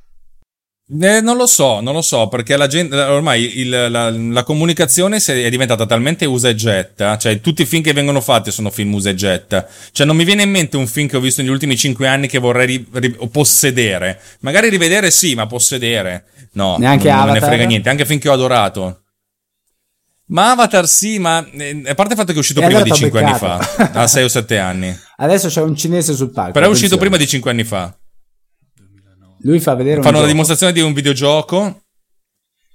Eh, 0.86 1.22
non 1.22 1.38
lo 1.38 1.48
so, 1.48 1.80
non 1.80 1.94
lo 1.94 2.02
so, 2.02 2.28
perché 2.28 2.58
la 2.58 2.68
gente, 2.68 2.96
ormai 3.00 3.60
il- 3.60 3.88
la, 3.90 4.10
la 4.12 4.44
comunicazione 4.44 5.18
è 5.18 5.50
diventata 5.50 5.86
talmente 5.86 6.26
usa 6.26 6.50
e 6.50 6.56
getta, 6.56 7.18
cioè 7.18 7.40
tutti 7.40 7.62
i 7.62 7.66
film 7.66 7.82
che 7.82 7.94
vengono 7.94 8.20
fatti 8.20 8.52
sono 8.52 8.70
film 8.70 8.94
usa 8.94 9.10
e 9.10 9.16
getta. 9.16 9.66
Cioè 9.94 10.06
non 10.06 10.16
mi 10.18 10.26
viene 10.26 10.44
in 10.44 10.50
mente 10.52 10.76
un 10.76 10.86
film 10.88 11.08
che 11.08 11.16
ho 11.16 11.22
visto 11.22 11.42
negli 11.42 11.52
ultimi 11.52 11.78
cinque 11.78 12.08
anni 12.08 12.28
che 12.28 12.38
vorrei 12.38 12.66
ri- 12.66 12.88
ri- 12.92 13.18
possedere. 13.32 14.20
Magari 14.42 14.68
rivedere 14.70 15.10
sì, 15.10 15.34
ma 15.36 15.48
possedere 15.48 16.26
no. 16.54 16.76
Neanche 16.78 17.08
non, 17.08 17.18
non 17.20 17.28
me 17.28 17.34
ne 17.40 17.46
frega 17.46 17.64
niente, 17.64 17.90
anche 17.90 18.06
film 18.06 18.20
che 18.20 18.28
ho 18.30 18.34
adorato. 18.34 18.98
Ma 20.26 20.52
Avatar 20.52 20.88
sì, 20.88 21.18
ma 21.18 21.46
eh, 21.58 21.82
a 21.86 21.96
parte 21.96 22.14
il 22.14 22.20
fatto 22.20 22.32
che 22.32 22.38
è 22.38 22.40
uscito 22.40 22.60
E 22.60 22.64
prima 22.66 22.80
allora 22.82 22.94
di 22.94 23.00
t'ho 23.00 23.06
5 23.06 23.20
anni 23.22 23.32
beccato. 23.32 23.64
fa, 23.64 24.02
a 24.02 24.08
6 24.08 24.24
o 24.24 24.28
7 24.28 24.58
anni. 24.58 25.00
Adesso 25.18 25.48
c'è 25.48 25.62
un 25.62 25.76
cinese 25.76 26.14
sul 26.14 26.32
palco. 26.32 26.52
Però 26.52 26.66
è 26.66 26.70
uscito 26.70 26.98
prima 26.98 27.16
di 27.18 27.26
5 27.28 27.52
anni 27.52 27.64
fa. 27.64 27.96
Lui 29.44 29.60
fa 29.60 29.76
vedere 29.76 30.02
Fanno 30.02 30.22
la 30.22 30.28
dimostrazione 30.28 30.74
di 30.74 30.82
un 30.82 30.94
videogioco 30.94 31.82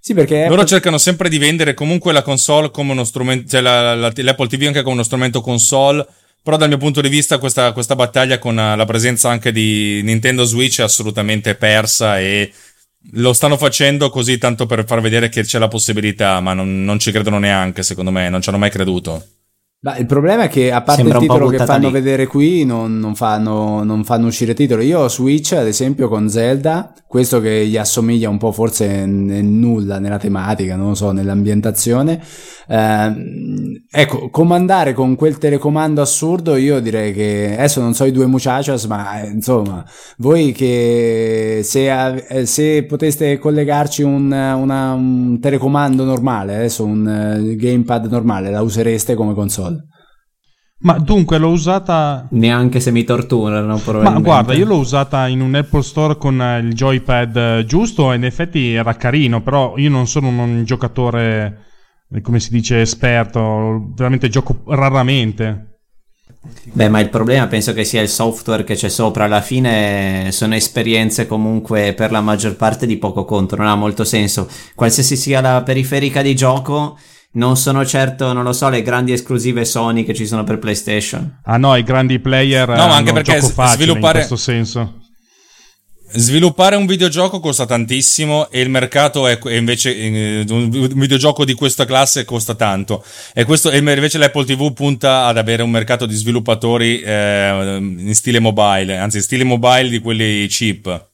Sì, 0.01 0.15
perché 0.15 0.47
Loro 0.49 0.65
cercano 0.65 0.99
sempre 0.99 1.29
di 1.29 1.39
vendere 1.39 1.75
comunque 1.75 2.13
la 2.13 2.23
console 2.23 2.71
come 2.71 2.93
uno 2.93 3.05
strumento, 3.05 3.49
cioè 3.51 3.61
la- 3.61 3.95
la- 3.95 4.13
l'Apple 4.15 4.47
TV 4.49 4.63
anche 4.67 4.83
come 4.83 4.95
uno 4.95 5.03
strumento 5.03 5.41
console. 5.41 6.07
Però 6.43 6.57
dal 6.57 6.69
mio 6.69 6.79
punto 6.79 7.01
di 7.03 7.09
vista 7.09 7.37
questa, 7.39 7.73
questa 7.73 7.95
battaglia 7.97 8.39
con 8.39 8.59
eh, 8.59 8.77
la 8.77 8.85
presenza 8.87 9.29
anche 9.29 9.53
di 9.53 10.01
Nintendo 10.03 10.45
Switch 10.45 10.79
è 10.81 10.85
assolutamente 10.85 11.57
persa 11.57 12.19
e 12.21 12.51
lo 13.13 13.33
stanno 13.33 13.57
facendo 13.59 14.09
così 14.09 14.39
tanto 14.39 14.65
per 14.65 14.85
far 14.87 15.01
vedere 15.01 15.29
che 15.29 15.43
c'è 15.43 15.59
la 15.59 15.69
possibilità, 15.69 16.41
ma 16.41 16.55
non, 16.55 16.85
non 16.85 16.99
ci 16.99 17.11
credono 17.11 17.39
neanche, 17.39 17.83
secondo 17.83 18.11
me, 18.11 18.29
non 18.31 18.41
ci 18.41 18.49
hanno 18.49 18.59
mai 18.59 18.71
creduto. 18.71 19.27
Ma 19.81 19.97
il 19.97 20.07
problema 20.07 20.43
è 20.45 20.49
che 20.49 20.73
a 20.73 20.83
parte 20.83 21.03
Sembra 21.03 21.19
il 21.19 21.27
titolo 21.29 21.47
che 21.51 21.59
fanno 21.65 21.87
lì. 21.87 21.93
vedere 21.93 22.27
qui 22.27 22.65
non, 22.65 22.99
non 22.99 23.15
fanno, 23.15 23.85
non 23.85 24.03
fanno 24.03 24.27
uscire 24.27 24.53
titolo. 24.53 24.83
Io 24.83 24.99
ho 25.03 25.09
Switch 25.09 25.53
ad 25.53 25.69
esempio 25.69 26.09
con 26.09 26.29
Zelda, 26.29 26.93
questo 27.07 27.39
che 27.41 27.65
gli 27.65 27.77
assomiglia 27.77 28.29
un 28.29 28.39
po' 28.39 28.51
forse 28.51 29.07
nel 29.07 29.45
nulla 29.45 30.01
nella 30.01 30.19
tematica, 30.19 30.75
non 30.75 30.89
lo 30.89 30.95
so, 30.97 31.13
nell'ambientazione. 31.13 32.21
Ehm, 32.71 33.85
ecco, 33.89 34.29
comandare 34.31 34.95
con 34.95 35.15
quel 35.15 35.39
telecomando 35.39 36.03
assurdo 36.03 36.57
io 36.57 36.81
direi 36.81 37.13
che 37.13 37.55
adesso 37.57 37.81
non 37.81 37.95
so 37.95 38.05
i 38.05 38.11
due 38.11 38.27
muchachos, 38.27 38.85
ma 38.87 39.23
eh, 39.23 39.29
insomma, 39.29 39.85
voi 40.17 40.51
che 40.51 41.61
se, 41.63 42.15
eh, 42.27 42.47
se 42.47 42.83
poteste 42.83 43.39
collegarci 43.39 44.03
un, 44.03 44.25
una- 44.33 44.93
un 44.93 45.39
telecomando 45.41 46.03
normale, 46.03 46.57
adesso 46.57 46.85
un 46.85 47.07
eh, 47.09 47.55
gamepad 47.55 48.07
normale, 48.11 48.51
la 48.51 48.61
usereste 48.61 49.15
come 49.15 49.35
console? 49.35 49.68
Ma 50.81 50.97
dunque 50.99 51.39
l'ho 51.39 51.49
usata. 51.51 52.29
Neanche 52.31 52.79
se 52.79 52.93
mi 52.93 53.03
torturano, 53.03 53.75
Ma 53.75 53.79
probabilmente. 53.79 54.23
guarda, 54.23 54.55
io 54.55 54.65
l'ho 54.65 54.79
usata 54.79 55.27
in 55.27 55.41
un 55.41 55.55
Apple 55.55 55.83
Store 55.83 56.17
con 56.17 56.41
eh, 56.41 56.61
il 56.61 56.73
joypad 56.73 57.37
eh, 57.37 57.65
giusto 57.67 58.13
e 58.13 58.17
in 58.17 58.25
effetti 58.25 58.75
era 58.75 58.95
carino, 58.95 59.43
però 59.43 59.77
io 59.77 59.91
non 59.91 60.07
sono 60.07 60.29
un 60.29 60.63
giocatore, 60.65 61.65
eh, 62.13 62.21
come 62.21 62.39
si 62.39 62.51
dice, 62.51 62.81
esperto, 62.81 63.91
veramente 63.95 64.29
gioco 64.29 64.63
raramente. 64.69 65.65
Beh, 66.73 66.89
ma 66.89 67.01
il 67.01 67.09
problema 67.09 67.49
penso 67.49 67.73
che 67.73 67.83
sia 67.83 68.01
il 68.01 68.09
software 68.09 68.63
che 68.63 68.75
c'è 68.77 68.89
sopra. 68.89 69.25
Alla 69.25 69.41
fine 69.41 70.29
sono 70.31 70.55
esperienze 70.55 71.27
comunque 71.27 71.93
per 71.93 72.13
la 72.13 72.21
maggior 72.21 72.55
parte 72.55 72.87
di 72.87 72.97
poco 72.99 73.25
conto, 73.25 73.57
non 73.57 73.67
ha 73.67 73.75
molto 73.75 74.05
senso. 74.05 74.49
Qualsiasi 74.77 75.17
sia 75.17 75.41
la 75.41 75.63
periferica 75.63 76.23
di 76.23 76.37
gioco, 76.37 76.97
non 77.39 77.57
sono 77.57 77.87
certo, 77.87 78.33
non 78.33 78.43
lo 78.43 78.53
so, 78.53 78.69
le 78.69 78.83
grandi 78.83 79.13
esclusive 79.13 79.65
Sony 79.65 80.05
che 80.05 80.13
ci 80.13 80.27
sono 80.27 80.43
per 80.45 80.59
PlayStation. 80.59 81.39
Ah 81.45 81.57
no, 81.57 81.75
i 81.77 81.85
grandi 81.85 82.19
player 82.19 82.69
No, 82.69 82.75
ma 82.75 82.83
hanno 82.83 82.93
anche 82.95 83.13
perché 83.13 83.35
gioco 83.35 83.47
s- 83.47 83.53
facile 83.53 83.85
sviluppare- 83.85 84.21
in 84.21 84.27
questo 84.27 84.37
senso. 84.37 84.95
Sviluppare 86.11 86.75
un 86.77 86.87
videogioco 86.87 87.39
costa 87.39 87.67
tantissimo 87.67 88.51
e 88.51 88.63
il 88.63 88.71
mercato 88.71 89.27
è 89.27 89.39
è 89.39 89.55
invece 89.55 89.95
eh, 89.95 90.45
un 90.49 90.71
videogioco 90.71 91.45
di 91.45 91.53
questa 91.53 91.85
classe 91.85 92.25
costa 92.25 92.55
tanto 92.55 93.05
e 93.35 93.45
questo 93.45 93.71
e 93.71 93.77
invece 93.77 94.17
l'Apple 94.17 94.47
TV 94.47 94.73
punta 94.73 95.27
ad 95.27 95.37
avere 95.37 95.63
un 95.63 95.71
mercato 95.71 96.07
di 96.07 96.15
sviluppatori 96.15 97.01
eh, 97.03 97.77
in 97.79 98.15
stile 98.15 98.39
mobile, 98.41 98.97
anzi 98.97 99.19
in 99.19 99.23
stile 99.23 99.45
mobile 99.45 99.91
di 99.91 99.99
quelli 99.99 100.47
cheap. 100.49 101.11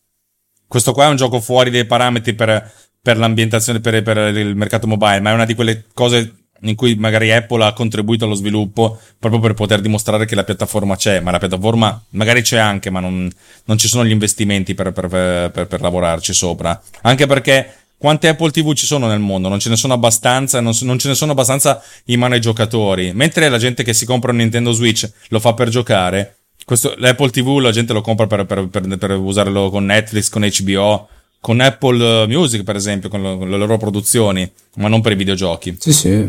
Questo 0.69 0.93
qua 0.93 1.07
è 1.07 1.09
un 1.09 1.17
gioco 1.17 1.41
fuori 1.41 1.71
dai 1.71 1.87
parametri 1.87 2.35
per, 2.35 2.73
per 3.05 3.19
l'ambientazione 3.19 3.81
per, 3.81 4.03
per 4.03 4.35
il 4.35 4.57
mercato 4.57 4.87
mobile, 4.87 5.21
ma 5.21 5.29
è 5.29 5.35
una 5.35 5.45
di 5.45 5.55
quelle 5.55 5.85
cose 5.93 6.37
in 6.63 6.75
cui 6.75 6.95
magari 6.95 7.31
Apple 7.31 7.63
ha 7.63 7.75
contribuito 7.75 8.25
allo 8.25 8.33
sviluppo 8.33 8.99
proprio 9.19 9.43
per 9.43 9.53
poter 9.53 9.83
dimostrare 9.83 10.25
che 10.25 10.35
la 10.35 10.43
piattaforma 10.43 10.97
c'è, 10.97 11.21
ma 11.21 11.31
la 11.31 11.39
piattaforma 11.39 12.03
magari 12.11 12.41
c'è 12.41 12.57
anche, 12.57 12.89
ma 12.89 13.01
non, 13.01 13.31
non 13.67 13.77
ci 13.77 13.89
sono 13.89 14.07
gli 14.07 14.11
investimenti 14.11 14.73
per, 14.73 14.93
per- 14.93 15.51
per- 15.53 15.67
per- 15.67 15.81
lavorarci 15.83 16.33
sopra. 16.33 16.81
Anche 17.03 17.27
perché 17.27 17.75
quante 17.99 18.29
Apple 18.29 18.51
TV 18.51 18.73
ci 18.73 18.87
sono 18.87 19.07
nel 19.07 19.21
mondo? 19.21 19.51
Non 19.51 19.59
ce 19.59 19.69
ne 19.69 19.77
sono 19.77 19.93
abbastanza, 19.93 20.63
non, 20.63 20.73
non 20.81 20.99
ce 20.99 21.09
ne 21.09 21.15
sono 21.15 21.33
abbastanza 21.33 21.83
in 22.07 22.19
mano 22.19 22.33
ai 22.33 22.41
giocatori. 22.41 23.13
Mentre 23.13 23.51
la 23.51 23.59
gente 23.59 23.83
che 23.83 23.93
si 23.93 24.07
compra 24.07 24.31
un 24.31 24.39
Nintendo 24.39 24.73
Switch 24.73 25.07
lo 25.29 25.41
fa 25.41 25.53
per 25.53 25.69
giocare, 25.69 26.37
questo, 26.65 26.95
l'Apple 26.97 27.29
TV 27.29 27.59
la 27.59 27.71
gente 27.71 27.93
lo 27.93 28.01
compra 28.01 28.27
per 28.27 29.11
usarlo 29.11 29.69
con 29.69 29.85
Netflix, 29.85 30.31
con 30.31 30.49
HBO, 30.49 31.09
con 31.45 31.61
Apple 31.61 32.27
Music 32.27 32.63
per 32.63 32.75
esempio, 32.75 33.11
con, 33.11 33.21
lo- 33.21 33.37
con 33.37 33.51
le 33.51 33.59
loro 33.59 33.77
produzioni, 33.77 34.51
ma 34.77 34.89
non 34.89 35.03
per 35.03 35.13
i 35.13 35.17
videogiochi. 35.17 35.77
Sì, 35.79 35.93
sì. 35.93 36.27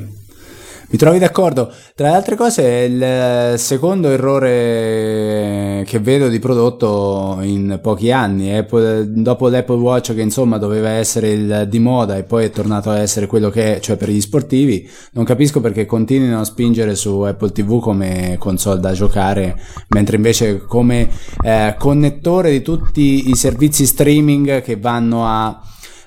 Mi 0.87 0.97
trovi 0.97 1.17
d'accordo. 1.17 1.71
Tra 1.95 2.09
le 2.09 2.15
altre 2.15 2.35
cose, 2.35 2.61
il 2.61 3.01
eh, 3.01 3.55
secondo 3.57 4.09
errore 4.09 5.83
che 5.85 5.99
vedo 5.99 6.27
di 6.27 6.37
prodotto 6.37 7.39
in 7.41 7.79
pochi 7.81 8.11
anni, 8.11 8.55
Apple- 8.55 9.11
dopo 9.11 9.49
l'Apple 9.49 9.77
Watch 9.77 10.13
che 10.13 10.21
insomma 10.21 10.57
doveva 10.59 10.89
essere 10.89 11.31
il 11.31 11.65
di 11.67 11.79
moda 11.79 12.17
e 12.17 12.23
poi 12.23 12.45
è 12.45 12.49
tornato 12.51 12.91
a 12.91 12.99
essere 12.99 13.25
quello 13.25 13.49
che 13.49 13.77
è, 13.77 13.79
cioè 13.79 13.97
per 13.97 14.09
gli 14.09 14.21
sportivi, 14.21 14.87
non 15.13 15.23
capisco 15.25 15.59
perché 15.59 15.87
continuino 15.87 16.39
a 16.39 16.45
spingere 16.45 16.95
su 16.95 17.21
Apple 17.21 17.51
TV 17.51 17.79
come 17.79 18.35
console 18.37 18.79
da 18.79 18.93
giocare, 18.93 19.59
mentre 19.89 20.17
invece 20.17 20.59
come 20.59 21.09
eh, 21.43 21.75
connettore 21.79 22.51
di 22.51 22.61
tutti 22.61 23.29
i 23.29 23.35
servizi 23.35 23.85
streaming 23.87 24.61
che 24.61 24.77
vanno 24.77 25.25
a 25.25 25.61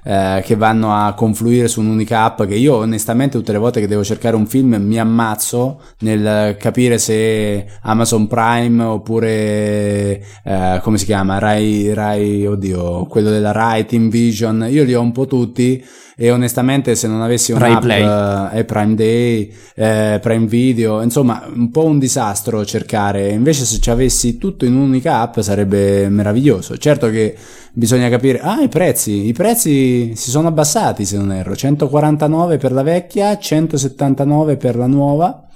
eh, 0.09 0.40
che 0.42 0.56
vanno 0.56 0.94
a 0.94 1.12
confluire 1.12 1.68
su 1.68 1.80
un'unica 1.80 2.22
app 2.22 2.44
che 2.44 2.54
io 2.54 2.76
onestamente 2.76 3.36
tutte 3.36 3.52
le 3.52 3.59
volte 3.59 3.80
che 3.80 3.86
devo 3.86 4.02
cercare 4.02 4.36
un 4.36 4.46
film 4.46 4.76
mi 4.80 4.98
ammazzo 4.98 5.82
nel 5.98 6.56
capire 6.59 6.96
se 6.96 7.66
Amazon 7.82 8.26
Prime 8.26 8.82
oppure 8.82 10.24
eh, 10.44 10.80
come 10.82 10.96
si 10.96 11.04
chiama? 11.04 11.38
Rai, 11.38 11.92
Rai 11.92 12.46
oddio 12.46 13.04
quello 13.04 13.28
della 13.28 13.52
Rai 13.52 13.84
Team 13.84 14.09
Vision. 14.09 14.66
Io 14.70 14.84
li 14.84 14.94
ho 14.94 15.02
un 15.02 15.12
po' 15.12 15.26
tutti 15.26 15.84
e 16.20 16.32
onestamente 16.32 16.96
se 16.96 17.06
non 17.06 17.22
avessi 17.22 17.52
un'app 17.52 17.80
Play. 17.80 18.02
eh, 18.02 18.58
e 18.58 18.64
Prime 18.64 18.94
Day 18.96 19.52
eh, 19.76 20.18
Prime 20.20 20.46
Video 20.46 21.00
insomma 21.00 21.48
un 21.54 21.70
po' 21.70 21.84
un 21.84 22.00
disastro 22.00 22.64
cercare. 22.64 23.28
Invece 23.28 23.64
se 23.64 23.78
ci 23.78 23.88
avessi 23.88 24.36
tutto 24.36 24.64
in 24.64 24.74
un'unica 24.74 25.20
app 25.20 25.38
sarebbe 25.38 26.08
meraviglioso. 26.08 26.76
Certo 26.76 27.08
che 27.08 27.36
bisogna 27.72 28.08
capire 28.08 28.40
ah 28.40 28.60
i 28.60 28.68
prezzi. 28.68 29.28
I 29.28 29.32
prezzi 29.32 30.16
si 30.16 30.30
sono 30.30 30.48
abbassati 30.48 31.04
se 31.04 31.16
non 31.16 31.30
erro. 31.30 31.54
149 31.54 32.56
per 32.56 32.72
la 32.72 32.82
vecchia 32.82 33.38
179 33.38 34.56
per 34.56 34.74
la 34.74 34.88
nuova 34.88 35.46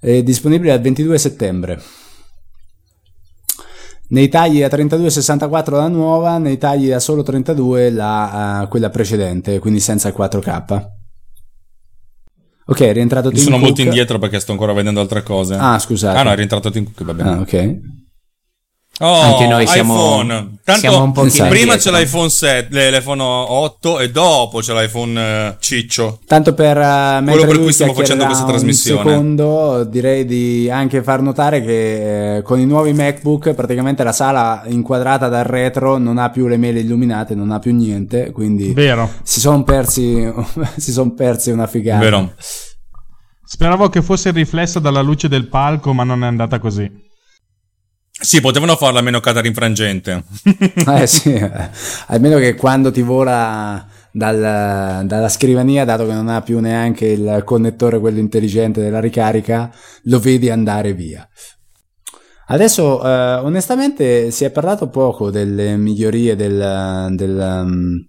è 0.00 0.24
disponibile 0.24 0.72
dal 0.72 0.80
22 0.80 1.18
settembre 1.18 1.80
nei 4.08 4.28
tagli 4.28 4.60
da 4.60 4.68
32,64 4.68 5.70
la 5.72 5.88
nuova, 5.88 6.38
nei 6.38 6.58
tagli 6.58 6.88
da 6.88 7.00
solo 7.00 7.22
32 7.22 7.90
la, 7.90 8.62
eh, 8.62 8.68
quella 8.68 8.90
precedente, 8.90 9.58
quindi 9.58 9.80
senza 9.80 10.08
il 10.08 10.14
4K. 10.16 10.90
Ok, 12.66 12.80
è 12.82 12.92
rientrato 12.92 13.30
Tim 13.30 13.38
sono 13.42 13.56
Cook. 13.56 13.64
molto 13.66 13.80
indietro 13.80 14.18
perché 14.18 14.40
sto 14.40 14.52
ancora 14.52 14.74
vedendo 14.74 15.00
altre 15.00 15.22
cose. 15.22 15.54
Ah, 15.54 15.78
scusate. 15.78 16.18
Ah 16.18 16.22
no, 16.22 16.30
è 16.32 16.36
rientrato 16.36 16.70
Tim 16.70 16.84
Cook, 16.84 17.02
va 17.02 17.14
bene. 17.14 17.30
Ah, 17.30 17.40
ok. 17.40 17.78
Oh, 19.00 19.20
Anche 19.20 19.46
noi 19.46 19.66
siamo- 19.66 19.94
iPhone. 19.94 20.58
Tanto 20.64 20.80
siamo 20.80 21.02
un 21.04 21.12
pochino 21.12 21.48
prima 21.48 21.72
indietro. 21.74 21.92
c'è 21.92 21.98
l'iPhone 21.98 22.28
7, 22.28 22.90
l'iPhone 22.90 23.22
8 23.22 24.00
e 24.00 24.10
dopo 24.10 24.58
c'è 24.58 24.74
l'iPhone 24.74 25.20
eh, 25.20 25.56
ciccio. 25.60 26.18
Tanto 26.26 26.52
per 26.52 26.76
uh, 26.76 27.22
mentre 27.22 27.46
per 27.46 27.58
cui 27.60 27.72
stiamo 27.72 27.94
facendo 27.94 28.24
questa 28.24 28.44
un 28.44 28.50
trasmissione. 28.50 29.08
secondo, 29.08 29.84
direi 29.84 30.24
di 30.24 30.68
anche 30.68 31.02
far 31.04 31.22
notare 31.22 31.62
che 31.62 32.38
eh, 32.38 32.42
con 32.42 32.58
i 32.58 32.66
nuovi 32.66 32.92
MacBook 32.92 33.54
praticamente 33.54 34.02
la 34.02 34.12
sala 34.12 34.62
inquadrata 34.66 35.28
dal 35.28 35.44
retro 35.44 35.98
non 35.98 36.18
ha 36.18 36.30
più 36.30 36.48
le 36.48 36.56
mele 36.56 36.80
illuminate, 36.80 37.36
non 37.36 37.52
ha 37.52 37.60
più 37.60 37.72
niente, 37.74 38.32
quindi 38.32 38.72
Vero. 38.72 39.08
si 39.22 39.38
sono 39.38 39.62
persi 39.62 40.28
si 40.76 40.90
sono 40.90 41.12
persi 41.12 41.50
una 41.52 41.68
figata. 41.68 42.00
Vero? 42.00 42.32
Speravo 43.44 43.88
che 43.88 44.02
fosse 44.02 44.30
riflessa 44.32 44.78
dalla 44.80 45.00
luce 45.00 45.28
del 45.28 45.46
palco, 45.48 45.92
ma 45.94 46.02
non 46.04 46.22
è 46.24 46.26
andata 46.26 46.58
così. 46.58 47.06
Sì, 48.20 48.40
potevano 48.40 48.76
farla 48.76 49.00
meno 49.00 49.20
infrangente. 49.44 50.24
Eh 50.88 51.06
sì, 51.06 51.32
eh, 51.34 51.70
almeno 52.08 52.38
che 52.38 52.54
quando 52.54 52.90
ti 52.90 53.02
vola 53.02 53.86
dal- 54.10 55.06
dalla 55.06 55.28
scrivania, 55.28 55.84
dato 55.84 56.06
che 56.06 56.12
non 56.12 56.28
ha 56.28 56.40
più 56.42 56.58
neanche 56.60 57.06
il 57.06 57.42
connettore 57.44 58.00
quello 58.00 58.18
intelligente 58.18 58.80
della 58.80 59.00
ricarica, 59.00 59.70
lo 60.04 60.18
vedi 60.18 60.50
andare 60.50 60.94
via. 60.94 61.28
Adesso, 62.50 63.04
eh, 63.04 63.34
onestamente, 63.42 64.30
si 64.30 64.44
è 64.44 64.50
parlato 64.50 64.88
poco 64.88 65.30
delle 65.30 65.76
migliorie 65.76 66.34
del, 66.34 67.08
del, 67.10 67.62
um, 67.64 68.06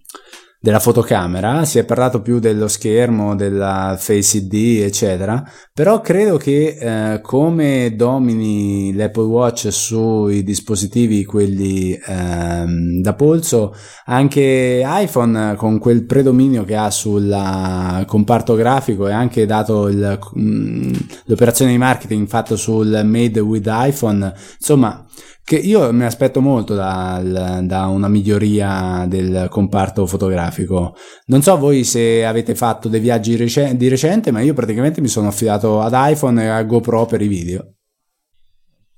della 0.62 0.80
fotocamera, 0.80 1.64
si 1.64 1.80
è 1.80 1.86
parlato 1.86 2.22
più 2.22 2.40
dello 2.40 2.68
schermo, 2.68 3.34
della 3.34 3.96
Face 3.98 4.38
ID, 4.38 4.82
eccetera, 4.84 5.42
però 5.74 6.02
credo 6.02 6.36
che 6.36 7.14
eh, 7.14 7.22
come 7.22 7.94
domini 7.96 8.94
l'Apple 8.94 9.24
Watch 9.24 9.72
sui 9.72 10.44
dispositivi 10.44 11.24
quelli 11.24 11.98
ehm, 12.06 13.00
da 13.02 13.14
polso, 13.14 13.74
anche 14.06 14.84
iPhone 14.86 15.56
con 15.56 15.80
quel 15.80 16.06
predominio 16.06 16.66
che 16.66 16.76
ha 16.76 16.92
sul 16.92 18.04
comparto 18.06 18.56
grafico 18.56 19.08
e 19.08 19.14
anche 19.14 19.46
dato 19.46 19.88
il, 19.88 20.20
mh, 20.34 20.42
mm, 20.42 20.94
l'operazione 21.26 21.72
di 21.72 21.78
marketing 21.78 22.28
fatta 22.28 22.58
sul 22.58 23.02
Made 23.06 23.40
with 23.40 23.68
iPhone, 23.70 24.34
insomma 24.58 25.06
che 25.50 25.56
io 25.56 25.92
mi 25.92 26.04
aspetto 26.04 26.42
molto 26.42 26.76
da, 26.76 27.20
da, 27.64 27.88
una 27.88 28.08
miglioria 28.08 29.06
del 29.08 29.48
comparto 29.50 30.06
fotografico. 30.06 30.96
Non 31.26 31.42
so 31.42 31.58
voi 31.58 31.84
se 31.84 32.24
avete 32.24 32.54
fatto 32.54 32.88
dei 32.88 33.00
viaggi 33.00 33.36
rec- 33.36 33.72
di 33.72 33.88
recente, 33.88 34.30
ma 34.30 34.42
io 34.42 34.54
praticamente 34.54 35.02
mi 35.02 35.08
sono 35.08 35.30
affidato 35.30 35.82
ad 35.82 35.94
iPhone 35.96 36.44
e 36.44 36.48
a 36.50 36.62
GoPro 36.62 37.08
per 37.08 37.24
i 37.24 37.28
video. 37.28 37.74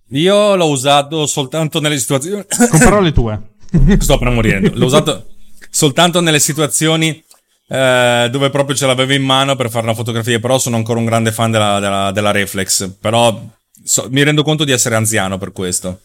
Io 0.09 0.55
l'ho 0.57 0.67
usato 0.67 1.25
soltanto 1.25 1.79
nelle 1.79 1.97
situazioni... 1.97 2.43
Con 2.69 2.79
parole 2.79 3.13
tue. 3.13 3.41
Sto 3.99 4.17
per 4.17 4.29
morendo. 4.31 4.71
L'ho 4.73 4.87
usato 4.87 5.27
soltanto 5.69 6.19
nelle 6.19 6.39
situazioni 6.39 7.23
eh, 7.69 8.27
dove 8.29 8.49
proprio 8.49 8.75
ce 8.75 8.87
l'avevo 8.87 9.13
in 9.13 9.23
mano 9.23 9.55
per 9.55 9.69
fare 9.69 9.85
una 9.85 9.95
fotografia, 9.95 10.37
però 10.41 10.59
sono 10.59 10.75
ancora 10.75 10.99
un 10.99 11.05
grande 11.05 11.31
fan 11.31 11.49
della, 11.49 11.79
della, 11.79 12.11
della 12.11 12.31
Reflex. 12.31 12.91
Però 12.99 13.41
so, 13.85 14.07
mi 14.09 14.21
rendo 14.21 14.43
conto 14.43 14.65
di 14.65 14.73
essere 14.73 14.95
anziano 14.95 15.37
per 15.37 15.53
questo. 15.53 16.01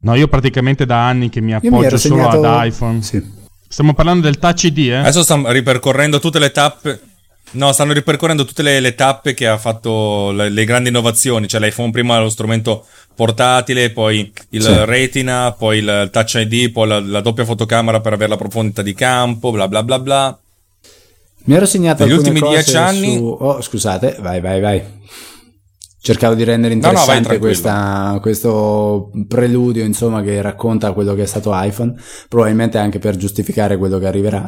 No, 0.00 0.14
io 0.14 0.28
praticamente 0.28 0.86
da 0.86 1.08
anni 1.08 1.28
che 1.28 1.40
mi 1.40 1.54
appoggio 1.54 1.94
mi 1.94 1.98
solo 1.98 1.98
segnato... 1.98 2.44
ad 2.44 2.66
iPhone. 2.66 3.02
Sì. 3.02 3.36
Stiamo 3.66 3.94
parlando 3.94 4.22
del 4.22 4.38
Touch 4.38 4.64
ID, 4.64 4.78
eh? 4.78 4.96
Adesso 4.96 5.22
stanno 5.22 5.50
ripercorrendo 5.50 6.20
tutte 6.20 6.38
le 6.38 6.52
tappe. 6.52 7.00
No, 7.52 7.72
stanno 7.72 7.92
ripercorrendo 7.92 8.44
tutte 8.44 8.62
le, 8.62 8.78
le 8.78 8.94
tappe 8.94 9.34
che 9.34 9.46
ha 9.46 9.58
fatto 9.58 10.30
le, 10.30 10.50
le, 10.50 10.64
grandi 10.64 10.90
innovazioni. 10.90 11.48
Cioè, 11.48 11.60
l'iPhone 11.60 11.90
prima 11.90 12.20
lo 12.20 12.28
strumento 12.28 12.86
portatile, 13.14 13.90
poi 13.90 14.32
il 14.50 14.62
sì. 14.62 14.84
Retina, 14.84 15.52
poi 15.52 15.78
il 15.78 16.08
Touch 16.12 16.34
ID, 16.34 16.70
poi 16.70 16.88
la, 16.88 17.00
la, 17.00 17.20
doppia 17.20 17.44
fotocamera 17.44 18.00
per 18.00 18.12
avere 18.12 18.30
la 18.30 18.36
profondità 18.36 18.82
di 18.82 18.94
campo, 18.94 19.50
bla 19.50 19.66
bla 19.66 19.82
bla 19.82 19.98
bla. 19.98 20.38
Mi 21.44 21.54
ero 21.54 21.66
segnato 21.66 22.04
negli 22.04 22.14
ultimi 22.14 22.40
dieci 22.40 22.76
anni. 22.76 23.16
Su... 23.16 23.36
Oh, 23.40 23.60
scusate, 23.60 24.16
vai, 24.20 24.40
vai, 24.40 24.60
vai 24.60 24.82
cercavo 26.00 26.34
di 26.34 26.44
rendere 26.44 26.74
interessante 26.74 27.28
no, 27.28 27.34
no, 27.34 27.40
questa, 27.40 28.18
questo 28.20 29.10
preludio 29.26 29.84
insomma 29.84 30.22
che 30.22 30.40
racconta 30.40 30.92
quello 30.92 31.14
che 31.14 31.22
è 31.22 31.26
stato 31.26 31.50
iPhone 31.52 31.94
probabilmente 32.28 32.78
anche 32.78 32.98
per 32.98 33.16
giustificare 33.16 33.76
quello 33.76 33.98
che 33.98 34.06
arriverà. 34.06 34.44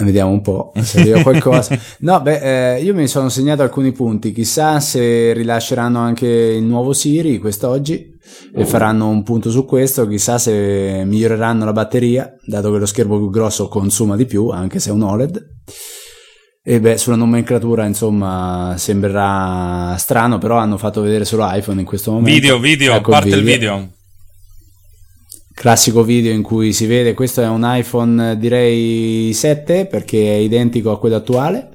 Vediamo 0.00 0.30
un 0.30 0.42
po' 0.42 0.72
se 0.80 1.00
arriva 1.00 1.22
qualcosa. 1.22 1.76
No 2.00 2.20
beh 2.20 2.76
eh, 2.76 2.82
io 2.82 2.94
mi 2.94 3.08
sono 3.08 3.28
segnato 3.28 3.62
alcuni 3.62 3.92
punti. 3.92 4.32
Chissà 4.32 4.78
se 4.80 5.32
rilasceranno 5.32 5.98
anche 5.98 6.26
il 6.26 6.62
nuovo 6.62 6.92
Siri 6.92 7.38
quest'oggi 7.38 8.16
e 8.54 8.64
faranno 8.64 9.08
un 9.08 9.22
punto 9.24 9.50
su 9.50 9.64
questo. 9.64 10.06
Chissà 10.06 10.38
se 10.38 11.02
miglioreranno 11.04 11.64
la 11.64 11.72
batteria 11.72 12.32
dato 12.44 12.70
che 12.70 12.78
lo 12.78 12.86
schermo 12.86 13.16
più 13.16 13.30
grosso 13.30 13.68
consuma 13.68 14.14
di 14.14 14.26
più 14.26 14.48
anche 14.48 14.78
se 14.78 14.90
è 14.90 14.92
un 14.92 15.02
OLED 15.02 15.46
e 16.70 16.80
beh, 16.80 16.98
sulla 16.98 17.16
nomenclatura, 17.16 17.86
insomma, 17.86 18.74
sembrerà 18.76 19.96
strano, 19.96 20.36
però 20.36 20.58
hanno 20.58 20.76
fatto 20.76 21.00
vedere 21.00 21.24
solo 21.24 21.48
iPhone 21.50 21.80
in 21.80 21.86
questo 21.86 22.10
momento. 22.10 22.30
Video, 22.30 22.58
video, 22.58 22.94
ecco 22.94 23.10
parte 23.10 23.28
il 23.28 23.42
video. 23.42 23.52
il 23.54 23.80
video. 23.80 23.92
Classico 25.54 26.02
video 26.02 26.30
in 26.30 26.42
cui 26.42 26.74
si 26.74 26.84
vede, 26.84 27.14
questo 27.14 27.40
è 27.40 27.48
un 27.48 27.62
iPhone 27.64 28.36
direi 28.36 29.32
7 29.32 29.86
perché 29.86 30.18
è 30.18 30.36
identico 30.36 30.90
a 30.90 30.98
quello 30.98 31.16
attuale 31.16 31.70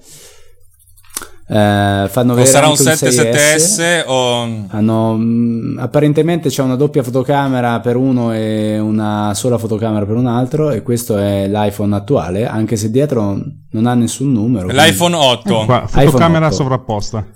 eh, 1.54 2.08
fanno 2.10 2.34
o 2.34 2.46
sarà 2.46 2.68
un 2.68 2.76
7 2.76 3.10
7S 3.10 4.06
o... 4.08 4.66
Hanno, 4.70 5.14
mh, 5.16 5.78
apparentemente 5.80 6.50
c'è 6.50 6.64
una 6.64 6.76
doppia 6.76 7.04
fotocamera 7.04 7.80
per 7.80 7.96
uno 7.96 8.34
e 8.34 8.80
una 8.80 9.34
sola 9.36 9.60
fotocamera 9.60 10.04
per 10.04 10.16
un 10.16 10.26
altro 10.26 10.72
e 10.72 10.82
questo 10.82 11.16
è 11.16 11.48
l'iPhone 11.48 11.96
attuale 11.96 12.48
anche 12.48 12.76
se 12.76 12.90
dietro 12.90 13.40
non 13.70 13.86
ha 13.86 13.94
nessun 13.94 14.32
numero 14.32 14.68
l'iPhone 14.68 15.16
8 15.16 15.62
eh, 15.62 15.66
qua, 15.66 15.86
fotocamera 15.88 16.48
8. 16.48 16.56
sovrapposta 16.56 17.28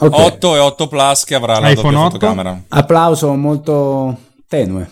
okay. 0.00 0.26
8 0.26 0.56
e 0.56 0.58
8 0.58 0.88
Plus 0.88 1.24
che 1.24 1.34
avrà 1.36 1.60
la 1.60 1.70
iPhone 1.70 1.92
doppia 1.92 2.06
8. 2.06 2.10
fotocamera 2.10 2.62
applauso 2.70 3.32
molto 3.34 4.18
tenue 4.48 4.90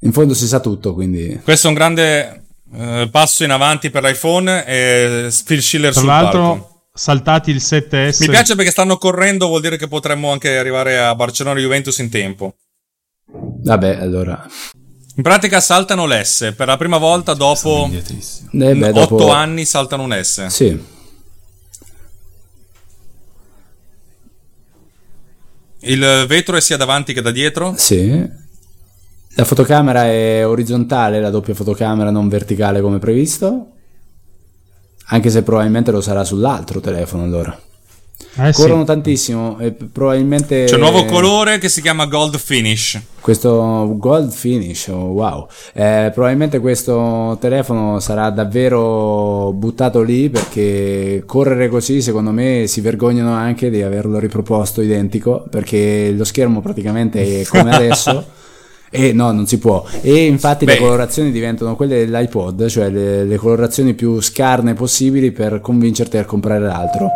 in 0.00 0.10
fondo 0.10 0.34
si 0.34 0.48
sa 0.48 0.58
tutto 0.58 0.94
quindi 0.94 1.40
questo 1.44 1.68
è 1.68 1.70
un 1.70 1.76
grande 1.76 2.45
eh, 2.74 3.08
passo 3.10 3.44
in 3.44 3.50
avanti 3.50 3.90
per 3.90 4.02
l'iPhone 4.02 4.64
e 4.66 5.32
Phil 5.44 5.62
Schiller 5.62 5.92
Tra 5.92 6.00
sul 6.00 6.08
l'altro, 6.08 6.40
palco. 6.40 6.82
saltati 6.92 7.50
il 7.50 7.58
7S. 7.58 8.16
Mi 8.20 8.28
piace 8.28 8.54
perché 8.54 8.70
stanno 8.70 8.98
correndo, 8.98 9.46
vuol 9.46 9.60
dire 9.60 9.76
che 9.76 9.88
potremmo 9.88 10.30
anche 10.32 10.58
arrivare 10.58 10.98
a 10.98 11.14
Barcellona 11.14 11.60
Juventus 11.60 11.98
in 11.98 12.10
tempo. 12.10 12.56
Vabbè, 13.28 13.96
allora. 13.96 14.46
In 15.16 15.22
pratica 15.22 15.60
saltano 15.60 16.06
l'S 16.06 16.52
per 16.54 16.66
la 16.66 16.76
prima 16.76 16.98
volta 16.98 17.32
dopo 17.32 17.88
eh 17.90 18.74
beh, 18.74 18.88
8 18.90 18.92
dopo... 18.92 19.30
anni 19.30 19.64
saltano 19.64 20.02
un 20.02 20.20
S. 20.22 20.46
Sì. 20.46 20.94
Il 25.80 26.24
vetro 26.26 26.56
è 26.56 26.60
sia 26.60 26.76
davanti 26.76 27.14
che 27.14 27.22
da 27.22 27.30
dietro? 27.30 27.74
Sì. 27.76 28.44
La 29.38 29.44
fotocamera 29.44 30.06
è 30.06 30.46
orizzontale, 30.46 31.20
la 31.20 31.28
doppia 31.28 31.52
fotocamera 31.52 32.10
non 32.10 32.26
verticale 32.26 32.80
come 32.80 32.98
previsto. 32.98 33.66
Anche 35.08 35.28
se 35.28 35.42
probabilmente 35.42 35.90
lo 35.90 36.00
sarà 36.00 36.24
sull'altro 36.24 36.80
telefono 36.80 37.24
allora. 37.24 37.60
Eh 38.38 38.52
Corrono 38.52 38.80
sì. 38.80 38.86
tantissimo 38.86 39.58
e 39.58 39.72
probabilmente... 39.72 40.64
C'è 40.64 40.76
un 40.76 40.80
nuovo 40.80 41.04
colore 41.04 41.58
che 41.58 41.68
si 41.68 41.82
chiama 41.82 42.06
Gold 42.06 42.38
Finish. 42.38 42.98
Questo 43.20 43.94
Gold 43.98 44.30
Finish, 44.30 44.88
oh, 44.88 45.08
wow. 45.08 45.46
Eh, 45.74 46.10
probabilmente 46.14 46.58
questo 46.58 47.36
telefono 47.38 48.00
sarà 48.00 48.30
davvero 48.30 49.52
buttato 49.52 50.00
lì 50.00 50.30
perché 50.30 51.24
correre 51.26 51.68
così 51.68 52.00
secondo 52.00 52.30
me 52.30 52.64
si 52.66 52.80
vergognano 52.80 53.34
anche 53.34 53.68
di 53.68 53.82
averlo 53.82 54.18
riproposto 54.18 54.80
identico 54.80 55.44
perché 55.50 56.10
lo 56.12 56.24
schermo 56.24 56.62
praticamente 56.62 57.42
è 57.42 57.44
come 57.44 57.68
adesso. 57.76 58.44
E 58.90 59.12
no, 59.12 59.32
non 59.32 59.46
si 59.46 59.58
può. 59.58 59.84
E 60.00 60.26
infatti 60.26 60.64
Beh. 60.64 60.74
le 60.74 60.78
colorazioni 60.78 61.32
diventano 61.32 61.76
quelle 61.76 62.06
dell'iPod, 62.06 62.66
cioè 62.66 62.88
le, 62.88 63.24
le, 63.24 63.36
colorazioni 63.36 63.94
più 63.94 64.20
scarne 64.20 64.74
possibili 64.74 65.32
per 65.32 65.60
convincerti 65.60 66.16
a 66.16 66.24
comprare 66.24 66.66
l'altro. 66.66 67.10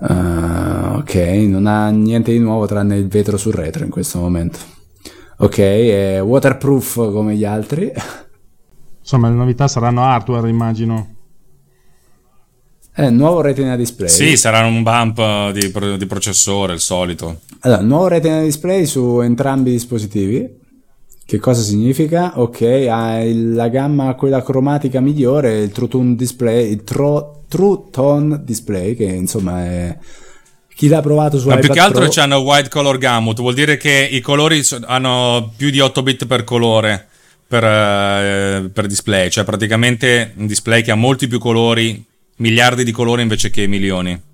Uh, 0.00 0.98
ok, 0.98 1.14
non 1.46 1.66
ha 1.66 1.90
niente 1.90 2.32
di 2.32 2.38
nuovo 2.38 2.66
tranne 2.66 2.96
il 2.96 3.08
vetro 3.08 3.36
sul 3.36 3.52
retro 3.52 3.84
in 3.84 3.90
questo 3.90 4.18
momento. 4.18 4.58
Ok, 5.38 5.58
è 5.58 6.22
waterproof 6.22 7.12
come 7.12 7.34
gli 7.36 7.44
altri. 7.44 7.90
Insomma, 9.00 9.28
le 9.28 9.34
novità 9.34 9.68
saranno 9.68 10.04
hardware, 10.04 10.48
immagino. 10.48 11.19
Eh, 13.00 13.10
nuovo 13.10 13.40
retina 13.40 13.76
display. 13.76 14.10
Sì, 14.10 14.36
sarà 14.36 14.64
un 14.66 14.82
bump 14.82 15.52
di, 15.52 15.72
di 15.96 16.06
processore, 16.06 16.74
il 16.74 16.80
solito. 16.80 17.40
Allora, 17.60 17.80
nuovo 17.80 18.08
retina 18.08 18.42
display 18.42 18.84
su 18.84 19.20
entrambi 19.20 19.70
i 19.70 19.72
dispositivi. 19.72 20.58
Che 21.24 21.38
cosa 21.38 21.62
significa? 21.62 22.32
Ok, 22.40 22.60
ha 22.90 23.22
la 23.24 23.68
gamma 23.68 24.14
quella 24.14 24.42
cromatica 24.42 25.00
migliore, 25.00 25.60
il 25.60 25.70
True 25.70 25.88
Tone 25.88 26.14
Display, 26.16 26.72
il 26.72 26.82
tro, 26.82 27.44
True 27.48 27.84
Tone 27.90 28.42
Display, 28.44 28.96
che 28.96 29.04
insomma 29.04 29.64
è 29.64 29.98
chi 30.74 30.88
l'ha 30.88 31.00
provato 31.00 31.38
su 31.38 31.48
Ma 31.48 31.58
più 31.58 31.70
che 31.70 31.78
altro 31.78 32.02
Pro... 32.02 32.10
c'hanno 32.10 32.38
white 32.38 32.68
color 32.68 32.98
gamut, 32.98 33.38
vuol 33.38 33.54
dire 33.54 33.76
che 33.76 34.08
i 34.10 34.20
colori 34.20 34.60
hanno 34.86 35.52
più 35.56 35.70
di 35.70 35.78
8 35.78 36.02
bit 36.02 36.26
per 36.26 36.42
colore 36.42 37.06
per, 37.46 37.64
eh, 37.64 38.70
per 38.72 38.86
display, 38.86 39.30
cioè 39.30 39.44
praticamente 39.44 40.32
un 40.36 40.46
display 40.46 40.82
che 40.82 40.90
ha 40.90 40.96
molti 40.96 41.28
più 41.28 41.38
colori 41.38 42.08
miliardi 42.40 42.84
di 42.84 42.92
colori 42.92 43.22
invece 43.22 43.50
che 43.50 43.66
milioni. 43.66 44.28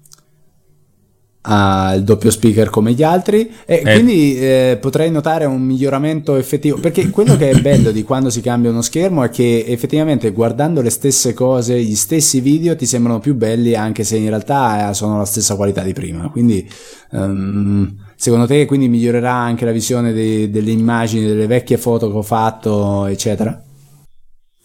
Ha 1.48 1.94
il 1.94 2.02
doppio 2.02 2.32
speaker 2.32 2.70
come 2.70 2.92
gli 2.92 3.04
altri 3.04 3.48
e 3.66 3.80
eh. 3.84 3.92
quindi 3.92 4.36
eh, 4.36 4.78
potrei 4.80 5.12
notare 5.12 5.44
un 5.44 5.62
miglioramento 5.62 6.34
effettivo 6.34 6.78
perché 6.78 7.09
quello 7.11 7.36
che 7.36 7.50
è 7.50 7.61
bello 7.61 7.92
di 7.92 8.02
quando 8.02 8.30
si 8.30 8.40
cambia 8.40 8.70
uno 8.70 8.82
schermo 8.82 9.22
è 9.22 9.30
che 9.30 9.64
effettivamente 9.64 10.32
guardando 10.32 10.82
le 10.82 10.90
stesse 10.90 11.34
cose 11.34 11.80
gli 11.80 11.94
stessi 11.94 12.40
video 12.40 12.74
ti 12.74 12.84
sembrano 12.84 13.20
più 13.20 13.36
belli 13.36 13.76
anche 13.76 14.02
se 14.02 14.16
in 14.16 14.28
realtà 14.28 14.92
sono 14.92 15.18
la 15.18 15.24
stessa 15.24 15.54
qualità 15.54 15.84
di 15.84 15.92
prima 15.92 16.28
quindi 16.30 16.68
um, 17.12 17.94
secondo 18.16 18.46
te 18.48 18.64
quindi 18.66 18.88
migliorerà 18.88 19.32
anche 19.32 19.64
la 19.64 19.70
visione 19.70 20.12
dei, 20.12 20.50
delle 20.50 20.72
immagini 20.72 21.28
delle 21.28 21.46
vecchie 21.46 21.78
foto 21.78 22.11
che 22.11 22.16
ho 22.16 22.22
fatto 22.22 23.07
eccetera 23.07 23.65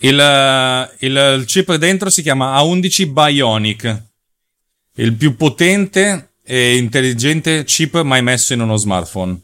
il, 0.01 0.89
il, 0.99 1.35
il 1.39 1.45
chip 1.45 1.73
dentro 1.75 2.09
si 2.09 2.21
chiama 2.21 2.59
A11 2.59 3.11
Bionic, 3.11 4.03
il 4.95 5.15
più 5.15 5.35
potente 5.35 6.33
e 6.43 6.77
intelligente 6.77 7.63
chip 7.63 8.01
mai 8.01 8.21
messo 8.21 8.53
in 8.53 8.61
uno 8.61 8.77
smartphone. 8.77 9.39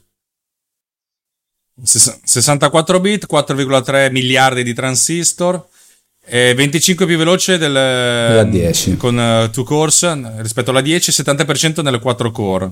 Ses- 1.83 2.21
64 2.23 2.99
bit, 2.99 3.27
4,3 3.29 4.11
miliardi 4.11 4.63
di 4.63 4.73
transistor, 4.73 5.67
e 6.25 6.53
25 6.55 7.05
più 7.05 7.17
veloce 7.17 7.57
del, 7.57 7.71
Della 7.71 8.43
10. 8.43 8.97
con 8.97 9.49
2 9.51 9.63
cores 9.63 10.39
rispetto 10.41 10.71
alla 10.71 10.81
10, 10.81 11.11
70% 11.11 11.81
nelle 11.81 11.99
4 11.99 12.31
core. 12.31 12.71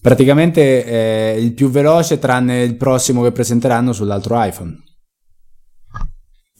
Praticamente 0.00 0.84
è 0.84 1.34
il 1.36 1.52
più 1.52 1.68
veloce 1.68 2.18
tranne 2.18 2.62
il 2.62 2.76
prossimo 2.76 3.22
che 3.22 3.32
presenteranno 3.32 3.92
sull'altro 3.92 4.42
iPhone. 4.42 4.85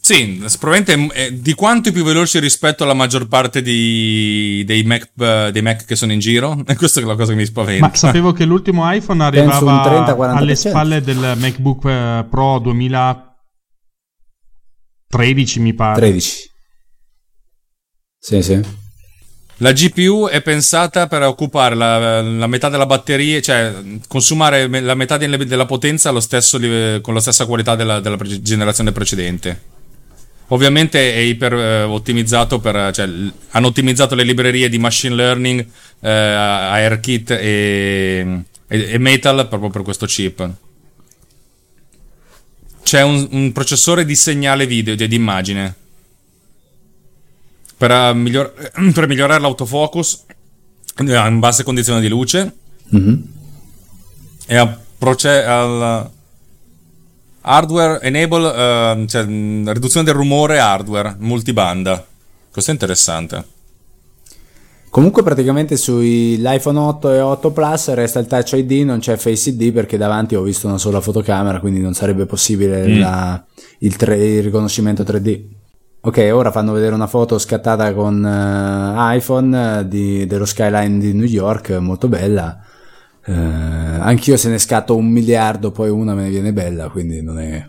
Sì, 0.06 0.40
probabilmente 0.60 1.14
è 1.14 1.32
di 1.32 1.52
quanto 1.54 1.88
è 1.88 1.92
più 1.92 2.04
veloce 2.04 2.38
rispetto 2.38 2.84
alla 2.84 2.94
maggior 2.94 3.26
parte 3.26 3.60
di- 3.60 4.62
dei, 4.64 4.84
Mac, 4.84 5.10
eh, 5.18 5.48
dei 5.50 5.62
Mac 5.62 5.84
che 5.84 5.96
sono 5.96 6.12
in 6.12 6.20
giro. 6.20 6.62
E 6.64 6.76
questa 6.78 7.00
è 7.00 7.02
la 7.02 7.16
cosa 7.16 7.32
che 7.32 7.38
mi 7.38 7.44
spaventa. 7.44 7.88
Ma 7.88 7.92
sapevo 7.92 8.30
che 8.30 8.44
l'ultimo 8.44 8.88
iPhone 8.88 9.24
arrivava 9.24 10.14
30-40%. 10.14 10.36
alle 10.36 10.54
spalle 10.54 11.00
del 11.00 11.34
MacBook 11.36 11.84
eh, 11.86 12.24
Pro 12.30 12.60
2013, 12.60 15.58
mi 15.58 15.74
pare. 15.74 15.98
13. 15.98 16.50
Sì, 18.16 18.42
sì. 18.42 18.60
La 19.56 19.72
GPU 19.72 20.28
è 20.28 20.40
pensata 20.40 21.08
per 21.08 21.22
occupare 21.22 21.74
la, 21.74 22.22
la 22.22 22.46
metà 22.46 22.68
della 22.68 22.86
batteria, 22.86 23.40
cioè 23.40 23.74
consumare 24.06 24.68
me- 24.68 24.82
la 24.82 24.94
metà 24.94 25.16
della 25.16 25.66
potenza 25.66 26.10
allo 26.10 26.20
stesso 26.20 26.60
con 27.00 27.12
la 27.12 27.20
stessa 27.20 27.44
qualità 27.44 27.74
della, 27.74 27.98
della 27.98 28.18
generazione 28.40 28.92
precedente. 28.92 29.74
Ovviamente 30.48 31.12
è 31.12 31.18
iper 31.18 31.52
eh, 31.54 31.82
ottimizzato 31.82 32.60
per, 32.60 32.92
cioè, 32.94 33.06
l- 33.06 33.32
hanno 33.50 33.66
ottimizzato 33.66 34.14
le 34.14 34.22
librerie 34.22 34.68
di 34.68 34.78
machine 34.78 35.14
learning, 35.14 35.66
eh, 36.00 36.08
ARKit 36.10 37.30
e, 37.32 38.42
e, 38.68 38.90
e 38.92 38.98
Metal 38.98 39.48
proprio 39.48 39.70
per 39.70 39.82
questo 39.82 40.06
chip. 40.06 40.48
C'è 42.84 43.02
un, 43.02 43.26
un 43.32 43.50
processore 43.52 44.04
di 44.04 44.14
segnale 44.14 44.66
video, 44.66 44.94
di, 44.94 45.08
di 45.08 45.16
immagine 45.16 45.74
per, 47.76 47.90
eh, 47.90 48.14
miglior- 48.14 48.52
per 48.94 49.08
migliorare 49.08 49.40
l'autofocus 49.40 50.24
eh, 50.98 51.26
in 51.28 51.38
basse 51.40 51.64
condizioni 51.64 52.00
di 52.00 52.08
luce 52.08 52.54
Mhm. 52.88 53.22
e 54.46 54.56
a 54.56 54.78
proce- 54.96 55.42
al 55.42 56.08
hardware 57.46 58.00
enable, 58.02 58.54
eh, 58.54 59.04
cioè 59.08 59.24
mh, 59.24 59.72
riduzione 59.72 60.04
del 60.04 60.14
rumore 60.14 60.58
hardware 60.58 61.14
multibanda. 61.18 62.04
Questo 62.50 62.70
è 62.70 62.74
interessante. 62.74 63.44
Comunque 64.90 65.22
praticamente 65.22 65.76
sull'iPhone 65.76 66.78
8 66.78 67.12
e 67.12 67.20
8 67.20 67.50
Plus 67.50 67.92
resta 67.92 68.18
il 68.18 68.26
Touch 68.26 68.52
ID, 68.52 68.72
non 68.84 68.98
c'è 68.98 69.16
Face 69.16 69.50
ID 69.50 69.70
perché 69.72 69.98
davanti 69.98 70.34
ho 70.34 70.42
visto 70.42 70.66
una 70.68 70.78
sola 70.78 71.02
fotocamera, 71.02 71.60
quindi 71.60 71.80
non 71.80 71.92
sarebbe 71.92 72.24
possibile 72.24 72.86
Mm. 72.86 73.00
la- 73.00 73.44
il, 73.80 73.96
tre- 73.96 74.16
il 74.16 74.42
riconoscimento 74.42 75.02
3D. 75.02 75.42
Ok, 76.00 76.30
ora 76.32 76.50
fanno 76.50 76.72
vedere 76.72 76.94
una 76.94 77.08
foto 77.08 77.36
scattata 77.38 77.92
con 77.92 78.24
eh, 78.24 79.16
iPhone 79.16 79.80
eh, 79.80 79.88
di- 79.88 80.24
dello 80.26 80.46
skyline 80.46 80.98
di 80.98 81.12
New 81.12 81.26
York, 81.26 81.70
molto 81.72 82.08
bella. 82.08 82.58
Eh, 83.26 83.32
anch'io 83.32 84.36
se 84.36 84.48
ne 84.48 84.58
scatto 84.58 84.94
un 84.96 85.06
miliardo, 85.06 85.70
poi 85.70 85.90
una 85.90 86.14
me 86.14 86.24
ne 86.24 86.30
viene 86.30 86.52
bella, 86.52 86.88
quindi 86.88 87.22
non 87.22 87.38
è... 87.40 87.68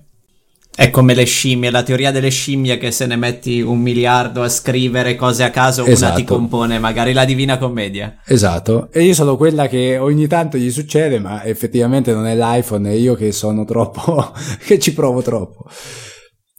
È 0.75 0.91
come 0.91 1.15
le 1.15 1.23
scimmie, 1.23 1.71
la 1.71 1.81
teoria 1.81 2.11
delle 2.11 2.29
scimmie 2.29 2.77
che 2.77 2.91
se 2.91 3.07
ne 3.07 3.15
metti 3.15 3.61
un 3.61 3.79
miliardo 3.79 4.43
a 4.43 4.47
scrivere 4.49 5.15
cose 5.15 5.43
a 5.43 5.49
caso, 5.49 5.81
una 5.81 5.91
Esatto. 5.91 6.17
ti 6.17 6.23
compone 6.23 6.77
magari 6.77 7.13
la 7.13 7.25
Divina 7.25 7.57
Commedia. 7.57 8.19
Esatto, 8.23 8.89
e 8.91 9.03
io 9.03 9.15
sono 9.15 9.37
quella 9.37 9.67
che 9.67 9.97
ogni 9.97 10.27
tanto 10.27 10.55
gli 10.57 10.69
succede, 10.69 11.17
ma 11.17 11.43
effettivamente 11.43 12.13
non 12.13 12.27
è 12.27 12.35
l'iPhone, 12.35 12.91
è 12.91 12.93
io 12.93 13.15
che 13.15 13.31
sono 13.31 13.65
troppo, 13.65 14.31
che 14.63 14.77
ci 14.77 14.93
provo 14.93 15.23
troppo. 15.23 15.65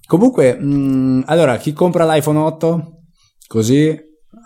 Comunque, 0.05 0.55
mh, 0.55 1.23
allora, 1.27 1.57
chi 1.59 1.73
compra 1.73 2.05
l'iPhone 2.05 2.39
8? 2.41 2.93
Così, 3.47 3.97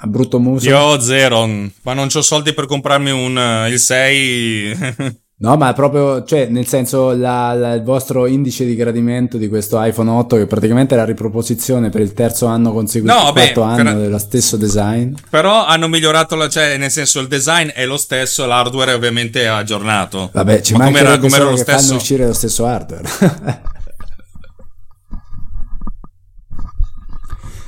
a 0.04 0.06
brutto 0.08 0.40
muso? 0.40 0.68
Io 0.68 0.78
ho 0.78 0.98
zero, 1.00 1.46
ma 1.46 1.92
non 1.94 2.08
ho 2.12 2.20
soldi 2.22 2.52
per 2.52 2.66
comprarmi 2.66 3.10
un, 3.10 3.38
eh, 3.38 3.68
il 3.70 3.78
6. 3.78 5.20
No, 5.42 5.56
ma 5.56 5.72
proprio, 5.72 6.22
cioè, 6.22 6.46
nel 6.46 6.68
senso, 6.68 7.16
la- 7.16 7.52
la- 7.52 7.72
il 7.72 7.82
vostro 7.82 8.26
indice 8.26 8.64
di 8.64 8.76
gradimento 8.76 9.38
di 9.38 9.48
questo 9.48 9.82
iPhone 9.82 10.08
8, 10.08 10.36
che 10.36 10.46
praticamente 10.46 10.94
è 10.94 10.96
la 10.96 11.04
riproposizione 11.04 11.90
per 11.90 12.00
il 12.00 12.12
terzo 12.12 12.46
anno 12.46 12.72
consecutivo, 12.72 13.18
No, 13.18 13.24
vabbè, 13.24 13.52
quarto 13.52 13.62
anno 13.62 13.98
dello 13.98 14.18
stesso 14.18 14.56
design. 14.56 15.14
Però 15.30 15.66
hanno 15.66 15.88
migliorato, 15.88 16.36
la, 16.36 16.48
cioè, 16.48 16.76
nel 16.76 16.92
senso, 16.92 17.18
il 17.18 17.26
design 17.26 17.70
è 17.70 17.84
lo 17.86 17.96
stesso, 17.96 18.46
l'hardware 18.46 18.92
è 18.92 18.94
ovviamente 18.94 19.48
aggiornato. 19.48 20.30
Vabbè, 20.32 20.60
ci 20.60 20.74
Ma 20.74 20.84
mancherebbe 20.84 21.18
com'era 21.18 21.36
solo 21.38 21.50
lo 21.50 21.56
che 21.56 21.64
fanno 21.64 21.78
stesso? 21.80 21.94
uscire 21.96 22.26
lo 22.26 22.34
stesso 22.34 22.64
hardware. 22.64 23.08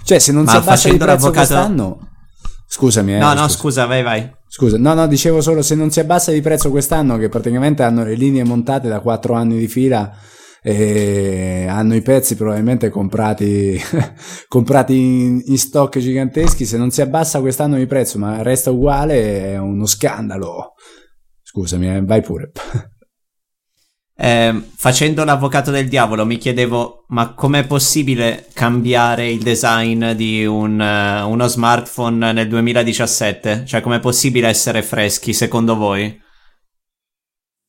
cioè, 0.05 0.19
se 0.21 0.31
non 0.33 0.45
Ma 0.45 0.51
si 0.51 0.57
abbassa 0.59 0.89
di 0.89 0.97
facendo 0.97 1.05
prezzo 1.05 1.31
quest'anno... 1.33 2.09
Scusami, 2.75 3.15
eh, 3.15 3.19
no, 3.19 3.35
no, 3.35 3.43
scusa. 3.43 3.49
scusa, 3.49 3.87
vai, 3.87 4.03
vai. 4.03 4.29
Scusa, 4.49 4.77
no, 4.79 4.95
no, 4.95 5.07
dicevo 5.07 5.41
solo 5.41 5.63
se 5.63 5.77
non 5.77 5.93
si 5.93 6.01
abbassa 6.01 6.33
di 6.33 6.41
prezzo 6.41 6.71
quest'anno, 6.71 7.17
che 7.19 7.29
praticamente 7.29 7.85
hanno 7.85 8.03
le 8.03 8.15
linee 8.15 8.43
montate 8.43 8.89
da 8.89 8.99
4 8.99 9.33
anni 9.33 9.59
di 9.59 9.69
fila 9.69 10.13
e 10.61 11.67
hanno 11.69 11.95
i 11.95 12.03
pezzi 12.03 12.35
probabilmente 12.35 12.89
comprati, 12.89 13.81
comprati 14.49 14.97
in, 14.97 15.41
in 15.45 15.57
stock 15.57 16.01
giganteschi. 16.01 16.65
Se 16.65 16.77
non 16.77 16.91
si 16.91 17.01
abbassa 17.01 17.39
quest'anno 17.39 17.77
di 17.77 17.87
prezzo, 17.87 18.19
ma 18.19 18.43
resta 18.43 18.73
uguale, 18.73 19.53
è 19.53 19.57
uno 19.57 19.87
scandalo. 19.87 20.73
Scusami, 21.45 21.95
eh, 21.95 22.05
vai 22.05 22.23
pure. 22.23 22.51
Eh, 24.17 24.63
facendo 24.77 25.25
l'avvocato 25.25 25.73
del 25.73 25.89
diavolo 25.89 26.25
mi 26.25 26.37
chiedevo 26.37 27.07
ma 27.09 27.35
com'è 27.35 27.67
possibile 27.67 28.47
cambiare 28.53 29.29
il 29.29 29.43
design 29.43 30.13
di 30.13 30.47
un, 30.47 30.81
eh, 30.81 31.23
uno 31.23 31.47
smartphone 31.49 32.33
nel 32.33 32.47
2017? 32.47 33.65
Cioè 33.67 33.81
com'è 33.81 33.99
possibile 33.99 34.49
essere 34.49 34.83
freschi 34.83 35.33
secondo 35.33 35.75
voi? 35.77 36.23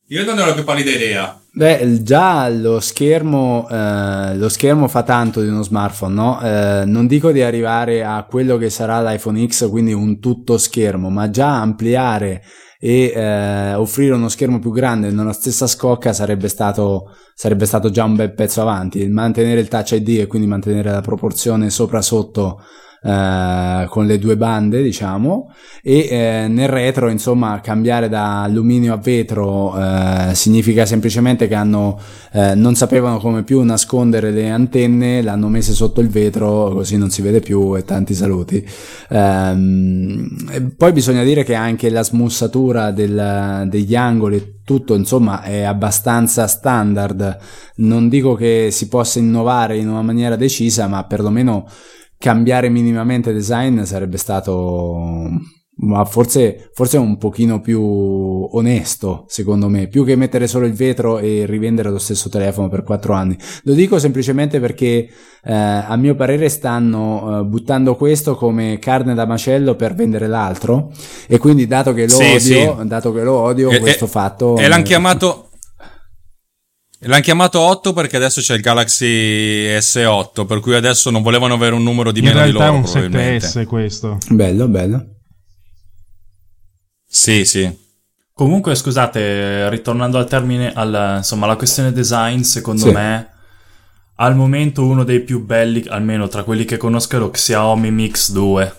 Io 0.09 0.23
non 0.23 0.35
ne 0.35 0.41
ho 0.43 0.45
la 0.45 0.53
più 0.53 0.63
pallida 0.63 0.91
idea. 0.91 1.39
Beh, 1.51 2.03
già 2.03 2.47
lo 2.49 2.79
schermo, 2.79 3.67
eh, 3.71 4.35
lo 4.35 4.49
schermo 4.49 4.87
fa 4.87 5.01
tanto 5.01 5.41
di 5.41 5.47
uno 5.47 5.63
smartphone, 5.63 6.13
no? 6.13 6.41
Eh, 6.41 6.83
non 6.85 7.07
dico 7.07 7.31
di 7.31 7.41
arrivare 7.41 8.03
a 8.03 8.23
quello 8.29 8.57
che 8.57 8.69
sarà 8.69 9.01
l'iPhone 9.01 9.47
X, 9.47 9.67
quindi 9.69 9.93
un 9.93 10.19
tutto 10.19 10.59
schermo, 10.59 11.09
ma 11.09 11.31
già 11.31 11.59
ampliare 11.59 12.43
e 12.79 13.11
eh, 13.15 13.73
offrire 13.73 14.13
uno 14.13 14.29
schermo 14.29 14.59
più 14.59 14.71
grande 14.71 15.09
nella 15.09 15.33
stessa 15.33 15.67
scocca 15.67 16.13
sarebbe 16.13 16.47
stato, 16.47 17.15
sarebbe 17.33 17.65
stato 17.65 17.89
già 17.89 18.03
un 18.03 18.15
bel 18.15 18.33
pezzo 18.33 18.61
avanti. 18.61 19.07
Mantenere 19.07 19.59
il 19.59 19.67
Touch 19.67 19.91
ID 19.91 20.19
e 20.19 20.27
quindi 20.27 20.47
mantenere 20.47 20.91
la 20.91 21.01
proporzione 21.01 21.69
sopra-sotto 21.69 22.61
eh, 23.05 23.85
con 23.87 24.07
le 24.07 24.17
due 24.17 24.35
bande, 24.35 24.81
diciamo, 24.81 25.53
e 25.83 26.07
eh, 26.09 26.47
nel 26.47 26.67
retro, 26.67 27.09
insomma, 27.09 27.59
cambiare 27.61 28.09
da 28.09 28.41
alluminio 28.41 28.93
a 28.93 28.97
vetro 28.97 29.77
eh, 29.77 30.33
significa 30.33 30.87
semplicemente 30.87 31.47
che 31.47 31.53
hanno, 31.53 31.99
eh, 32.31 32.55
non 32.55 32.73
sapevano 32.73 33.19
come 33.19 33.43
più 33.43 33.61
nascondere 33.61 34.31
le 34.31 34.49
antenne, 34.49 35.21
l'hanno 35.21 35.49
messe 35.49 35.73
sotto 35.73 36.01
il 36.01 36.09
vetro, 36.09 36.69
così 36.69 36.97
non 36.97 37.11
si 37.11 37.21
vede 37.21 37.41
più 37.41 37.77
e 37.77 37.83
tanti 37.83 38.15
saluti. 38.15 38.67
Ehm, 39.09 40.73
poi 40.75 40.91
bisogna 40.91 41.23
dire 41.23 41.43
che 41.43 41.53
anche 41.53 41.91
la 41.91 42.03
smussatura 42.03 42.89
del- 42.89 43.67
degli 43.69 43.95
angoli 43.95 44.53
tutto 44.65 44.95
insomma 44.95 45.43
è 45.43 45.61
abbastanza 45.61 46.47
standard 46.47 47.37
non 47.75 48.09
dico 48.09 48.33
che 48.33 48.69
si 48.71 48.87
possa 48.87 49.19
innovare 49.19 49.77
in 49.77 49.87
una 49.87 50.01
maniera 50.01 50.35
decisa 50.35 50.87
ma 50.87 51.03
perlomeno 51.03 51.67
cambiare 52.17 52.69
minimamente 52.69 53.33
design 53.33 53.81
sarebbe 53.83 54.17
stato 54.17 55.29
ma 55.77 56.05
forse, 56.05 56.69
forse 56.73 56.95
un 56.97 57.17
pochino 57.17 57.59
più 57.59 57.81
onesto 57.83 59.25
secondo 59.27 59.67
me 59.67 59.87
più 59.87 60.05
che 60.05 60.15
mettere 60.15 60.47
solo 60.47 60.65
il 60.65 60.73
vetro 60.73 61.17
e 61.19 61.45
rivendere 61.45 61.89
lo 61.89 61.97
stesso 61.97 62.29
telefono 62.29 62.69
per 62.69 62.83
quattro 62.83 63.11
anni 63.13 63.37
lo 63.63 63.73
dico 63.73 63.99
semplicemente 63.99 64.61
perché 64.61 65.09
eh, 65.43 65.53
a 65.53 65.95
mio 65.97 66.15
parere 66.15 66.47
stanno 66.47 67.41
eh, 67.41 67.43
buttando 67.43 67.95
questo 67.97 68.35
come 68.35 68.79
carne 68.79 69.13
da 69.15 69.25
macello 69.25 69.75
per 69.75 69.93
vendere 69.95 70.27
l'altro 70.27 70.91
e 71.27 71.37
quindi 71.39 71.67
dato 71.67 71.93
che 71.93 72.03
lo 72.03 72.09
Sì, 72.09 72.23
odio 72.23 72.37
sì. 72.79 72.87
dato 72.87 73.11
che 73.11 73.23
lo 73.23 73.33
odio 73.33 73.69
E- 73.69 73.79
questo 73.79 74.05
e- 74.05 74.07
fatto 74.07 74.55
E 74.57 74.67
l'hanno 74.69 74.83
chiamato. 74.83 75.41
L'hanno 77.07 77.21
chiamato 77.21 77.59
8 77.59 77.93
perché 77.93 78.15
adesso 78.17 78.41
c'è 78.41 78.55
il 78.55 78.61
Galaxy 78.61 79.05
S8, 79.77 80.45
per 80.45 80.59
cui 80.59 80.73
adesso 80.75 81.11
non 81.11 81.21
volevano 81.21 81.53
avere 81.53 81.75
un 81.75 81.83
numero 81.83 82.11
di 82.11 82.19
In 82.19 82.25
meno 82.25 82.37
di 82.43 82.51
realtà 82.51 82.65
loro. 82.65 82.73
è 82.73 82.77
un 82.77 82.83
probabilmente. 82.83 83.45
7S 83.47 83.65
questo. 83.65 84.17
bello 84.29 84.67
bello 84.67 85.05
Sì, 87.07 87.45
sì. 87.45 87.83
Comunque, 88.33 88.75
scusate, 88.75 89.69
ritornando 89.69 90.17
al 90.17 90.27
termine, 90.27 90.73
alla, 90.73 91.17
insomma, 91.17 91.45
alla 91.45 91.55
questione 91.55 91.91
design, 91.93 92.41
secondo 92.41 92.87
Sì. 92.87 92.91
me, 92.91 93.29
al 94.15 94.35
momento 94.35 94.83
uno 94.85 95.03
dei 95.03 95.21
più 95.21 95.45
belli, 95.45 95.85
almeno 95.87 96.27
tra 96.27 96.43
quelli 96.43 96.65
che 96.65 96.77
conosco, 96.77 97.15
è 97.15 97.19
lo 97.19 97.29
Xiaomi 97.29 97.91
Mix 97.91 98.31
2. 98.31 98.73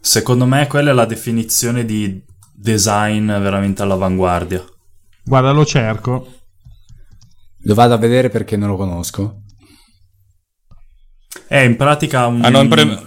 Secondo 0.00 0.46
me 0.46 0.66
quella 0.66 0.90
è 0.90 0.94
la 0.94 1.04
definizione 1.04 1.84
di 1.84 2.20
design 2.54 3.26
veramente 3.26 3.82
all'avanguardia. 3.82 4.64
Guarda, 5.24 5.50
lo 5.52 5.64
cerco. 5.64 6.28
Lo 7.66 7.74
vado 7.74 7.94
a 7.94 7.98
vedere 7.98 8.28
perché 8.28 8.56
non 8.56 8.68
lo 8.68 8.76
conosco. 8.76 9.42
È 11.48 11.58
in 11.58 11.74
pratica 11.76 12.26
un, 12.26 12.44
Hanno 12.44 12.60
impre- 12.60 13.04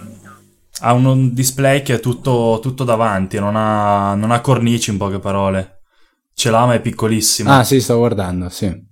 ha 0.80 0.92
un 0.92 1.32
display 1.32 1.82
che 1.82 1.94
è 1.94 2.00
tutto, 2.00 2.58
tutto 2.60 2.84
davanti, 2.84 3.38
non 3.38 3.56
ha, 3.56 4.14
non 4.14 4.30
ha 4.30 4.40
cornici 4.40 4.90
in 4.90 4.98
poche 4.98 5.18
parole. 5.18 5.80
Ce 6.34 6.50
l'ha 6.50 6.66
ma 6.66 6.74
è 6.74 6.80
piccolissimo. 6.80 7.50
Ah, 7.50 7.64
sì, 7.64 7.80
sto 7.80 7.96
guardando, 7.96 8.50
sì. 8.50 8.88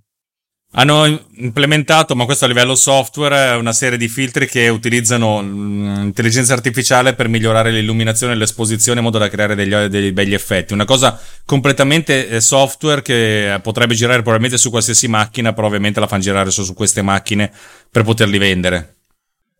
Hanno 0.73 1.25
implementato, 1.37 2.15
ma 2.15 2.25
questo 2.25 2.45
a 2.45 2.47
livello 2.47 2.75
software, 2.75 3.57
una 3.57 3.73
serie 3.73 3.97
di 3.97 4.07
filtri 4.07 4.47
che 4.47 4.69
utilizzano 4.69 5.41
l'intelligenza 5.41 6.53
artificiale 6.53 7.15
per 7.15 7.27
migliorare 7.27 7.71
l'illuminazione 7.71 8.33
e 8.33 8.35
l'esposizione 8.35 8.99
in 8.99 9.05
modo 9.05 9.17
da 9.17 9.29
creare 9.29 9.55
degli, 9.55 9.73
degli 9.73 10.11
begli 10.11 10.35
effetti. 10.35 10.73
Una 10.73 10.85
cosa 10.85 11.19
completamente 11.43 12.29
eh, 12.29 12.39
software 12.39 13.01
che 13.01 13.59
potrebbe 13.63 13.95
girare 13.95 14.21
probabilmente 14.21 14.59
su 14.59 14.69
qualsiasi 14.69 15.07
macchina, 15.07 15.53
però 15.53 15.65
ovviamente 15.65 15.99
la 15.99 16.07
fanno 16.07 16.21
girare 16.21 16.51
solo 16.51 16.67
su 16.67 16.75
queste 16.75 17.01
macchine 17.01 17.51
per 17.89 18.03
poterli 18.03 18.37
vendere. 18.37 18.97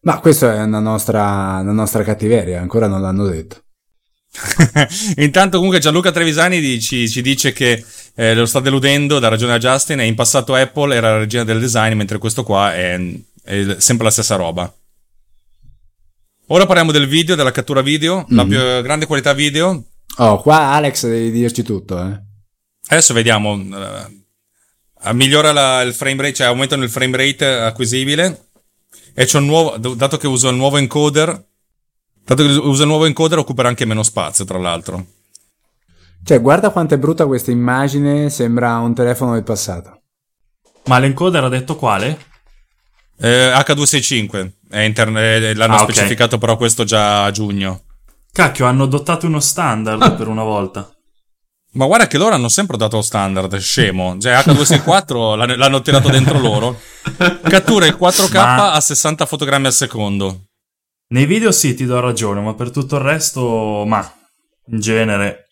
Ma 0.01 0.19
questa 0.19 0.53
è 0.53 0.61
una 0.61 0.79
nostra, 0.79 1.57
una 1.61 1.71
nostra 1.71 2.03
cattiveria, 2.03 2.61
ancora 2.61 2.87
non 2.87 3.01
l'hanno 3.01 3.25
detto. 3.25 3.63
Intanto 5.17 5.57
comunque 5.57 5.79
Gianluca 5.79 6.11
Trevisani 6.11 6.79
ci, 6.79 7.09
ci 7.09 7.21
dice 7.21 7.51
che 7.51 7.83
eh, 8.19 8.35
lo 8.35 8.45
sta 8.45 8.59
deludendo, 8.59 9.17
da 9.17 9.29
ragione 9.29 9.53
a 9.53 9.57
Justin, 9.57 10.01
e 10.01 10.05
in 10.05 10.13
passato 10.13 10.53
Apple 10.53 10.93
era 10.93 11.11
la 11.11 11.19
regina 11.19 11.45
del 11.45 11.61
design, 11.61 11.93
mentre 11.93 12.17
questo 12.17 12.43
qua 12.43 12.75
è, 12.75 12.99
è 13.43 13.75
sempre 13.77 14.03
la 14.03 14.11
stessa 14.11 14.35
roba. 14.35 14.69
Ora 16.47 16.65
parliamo 16.65 16.91
del 16.91 17.07
video, 17.07 17.35
della 17.35 17.51
cattura 17.51 17.81
video, 17.81 18.25
mm. 18.29 18.35
la 18.35 18.45
più 18.45 18.57
grande 18.81 19.05
qualità 19.05 19.31
video. 19.31 19.85
Oh, 20.17 20.41
qua 20.41 20.73
Alex 20.73 21.07
devi 21.07 21.31
dirci 21.31 21.63
tutto, 21.63 21.97
eh. 21.97 22.19
Adesso 22.87 23.13
vediamo. 23.13 23.53
Uh, 23.53 25.13
migliora 25.13 25.53
la, 25.53 25.81
il 25.81 25.93
frame 25.93 26.23
rate, 26.23 26.33
cioè 26.33 26.47
aumentano 26.47 26.83
il 26.83 26.89
frame 26.89 27.15
rate 27.15 27.45
acquisibile. 27.45 28.47
E 29.13 29.23
c'è 29.23 29.37
un 29.37 29.45
nuovo, 29.45 29.77
dato 29.77 30.17
che 30.17 30.27
uso 30.27 30.49
il 30.49 30.57
nuovo 30.57 30.75
encoder, 30.75 31.45
dato 32.25 32.43
che 32.43 32.49
uso 32.49 32.81
il 32.81 32.87
nuovo 32.89 33.05
encoder 33.05 33.37
occuperà 33.37 33.69
anche 33.69 33.85
meno 33.85 34.03
spazio, 34.03 34.43
tra 34.43 34.57
l'altro. 34.57 35.05
Cioè, 36.23 36.41
guarda 36.41 36.69
quanto 36.69 36.93
è 36.93 36.97
brutta 36.97 37.25
questa 37.25 37.51
immagine, 37.51 38.29
sembra 38.29 38.77
un 38.77 38.93
telefono 38.93 39.33
del 39.33 39.43
passato. 39.43 40.01
Ma 40.85 40.99
l'encoder 40.99 41.43
ha 41.43 41.49
detto 41.49 41.75
quale? 41.75 42.17
Eh, 43.19 43.51
H265, 43.53 44.51
è 44.69 44.79
interne- 44.79 45.53
l'hanno 45.53 45.75
ah, 45.75 45.79
specificato 45.79 46.35
okay. 46.35 46.39
però 46.39 46.57
questo 46.57 46.83
già 46.83 47.25
a 47.25 47.31
giugno. 47.31 47.83
Cacchio, 48.31 48.65
hanno 48.65 48.83
adottato 48.83 49.25
uno 49.25 49.39
standard 49.39 50.01
ah. 50.01 50.11
per 50.11 50.27
una 50.27 50.43
volta. 50.43 50.89
Ma 51.71 51.85
guarda 51.85 52.07
che 52.07 52.17
loro 52.17 52.33
hanno 52.33 52.49
sempre 52.49 52.77
dato 52.77 53.01
standard, 53.01 53.55
scemo. 53.57 54.17
Cioè, 54.19 54.33
H264 54.33 55.35
l'hanno, 55.37 55.55
l'hanno 55.55 55.81
tirato 55.81 56.09
dentro 56.09 56.39
loro. 56.39 56.79
Cattura 57.43 57.85
il 57.85 57.97
4K 57.99 58.33
ma... 58.33 58.71
a 58.71 58.79
60 58.79 59.25
fotogrammi 59.25 59.67
al 59.67 59.73
secondo. 59.73 60.45
Nei 61.09 61.25
video 61.25 61.51
sì, 61.51 61.75
ti 61.75 61.85
do 61.85 61.99
ragione, 61.99 62.39
ma 62.39 62.53
per 62.53 62.71
tutto 62.71 62.95
il 62.95 63.01
resto, 63.01 63.83
ma 63.85 64.11
in 64.67 64.79
genere. 64.79 65.48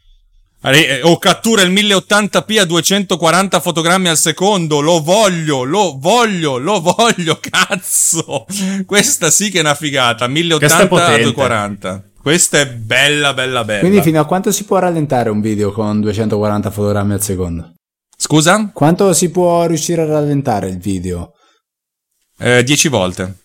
Eh, 0.72 1.02
o 1.04 1.18
cattura 1.18 1.62
il 1.62 1.72
1080p 1.72 2.60
a 2.60 2.66
240 2.66 3.60
fotogrammi 3.60 4.08
al 4.08 4.18
secondo. 4.18 4.80
Lo 4.80 5.02
voglio, 5.02 5.64
lo 5.64 5.98
voglio, 5.98 6.58
lo 6.58 6.82
voglio, 6.82 7.40
cazzo. 7.42 8.46
Questa 8.86 9.30
sì 9.30 9.50
che 9.50 9.58
è 9.58 9.62
una 9.62 9.76
figata. 9.76 10.28
1080 10.28 11.06
a 11.06 11.18
240. 11.18 12.04
Questa 12.22 12.60
è 12.60 12.68
bella, 12.68 13.34
bella, 13.34 13.64
bella. 13.64 13.80
Quindi 13.80 14.02
fino 14.02 14.20
a 14.20 14.26
quanto 14.26 14.52
si 14.52 14.66
può 14.66 14.80
rallentare 14.80 15.30
un 15.30 15.40
video 15.40 15.72
con 15.72 16.02
240 16.02 16.72
fotogrammi 16.72 17.14
al 17.14 17.22
secondo? 17.22 17.74
Scusa? 18.18 18.70
Quanto 18.74 19.14
si 19.14 19.30
può 19.30 19.66
riuscire 19.66 20.02
a 20.02 20.06
rallentare 20.06 20.68
il 20.68 20.78
video? 20.78 21.32
10 22.38 22.88
eh, 22.88 22.90
volte. 22.90 23.36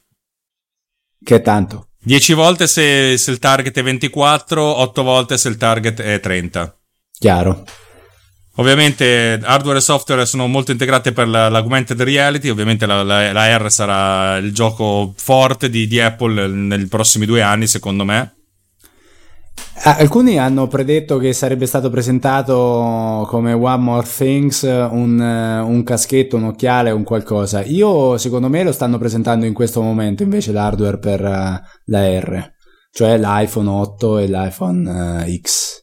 Che 1.23 1.35
è 1.37 1.43
tanto? 1.43 1.91
10 2.03 2.33
volte 2.33 2.67
se, 2.67 3.17
se, 3.17 3.31
il 3.31 3.39
target 3.39 3.79
è 3.79 3.83
24, 3.83 4.61
8 4.63 5.03
volte 5.03 5.39
se 5.39 5.49
il 5.49 5.57
target 5.57 6.01
è 6.01 6.19
30. 6.19 6.77
Chiaro. 7.23 7.63
Ovviamente 8.57 9.39
hardware 9.41 9.79
e 9.79 9.81
software 9.81 10.27
sono 10.27 10.49
molto 10.49 10.73
integrate 10.73 11.13
per 11.13 11.29
la, 11.29 11.49
l'augmented 11.49 12.03
reality, 12.03 12.49
ovviamente 12.49 12.85
la, 12.85 13.05
la, 13.05 13.31
la, 13.31 13.57
R 13.59 13.71
sarà 13.71 14.39
il 14.39 14.53
gioco 14.53 15.15
forte 15.17 15.71
di, 15.71 15.87
di 15.87 16.01
Apple 16.01 16.49
nei 16.49 16.87
prossimi 16.87 17.25
due 17.25 17.41
anni, 17.41 17.69
secondo 17.69 18.05
me. 18.05 18.35
Alcuni 19.85 20.37
hanno 20.37 20.67
predetto 20.67 21.19
che 21.19 21.33
sarebbe 21.33 21.67
stato 21.67 21.91
presentato 21.91 23.25
come 23.29 23.53
One 23.53 23.83
More 23.83 24.07
Things 24.07 24.63
un, 24.63 25.21
un, 25.21 25.83
caschetto, 25.85 26.37
un 26.37 26.45
occhiale, 26.47 26.91
un 26.91 27.05
qualcosa. 27.05 27.63
Io, 27.63 28.19
secondo 28.19 28.49
me, 28.49 28.65
lo 28.65 28.73
stanno 28.73 28.99
presentando 28.99 29.47
in 29.47 29.55
questo 29.55 29.81
momento 29.81 30.25
invece 30.25 30.51
l'hardware 30.51 30.99
per 30.99 31.21
uh, 31.21 31.61
la 31.85 32.21
R, 32.21 32.53
cioè 32.91 33.17
l'iPhone 33.17 33.69
8 33.69 34.19
e 34.19 34.27
l'iPhone 34.27 35.25
uh, 35.25 35.41
X. 35.41 35.82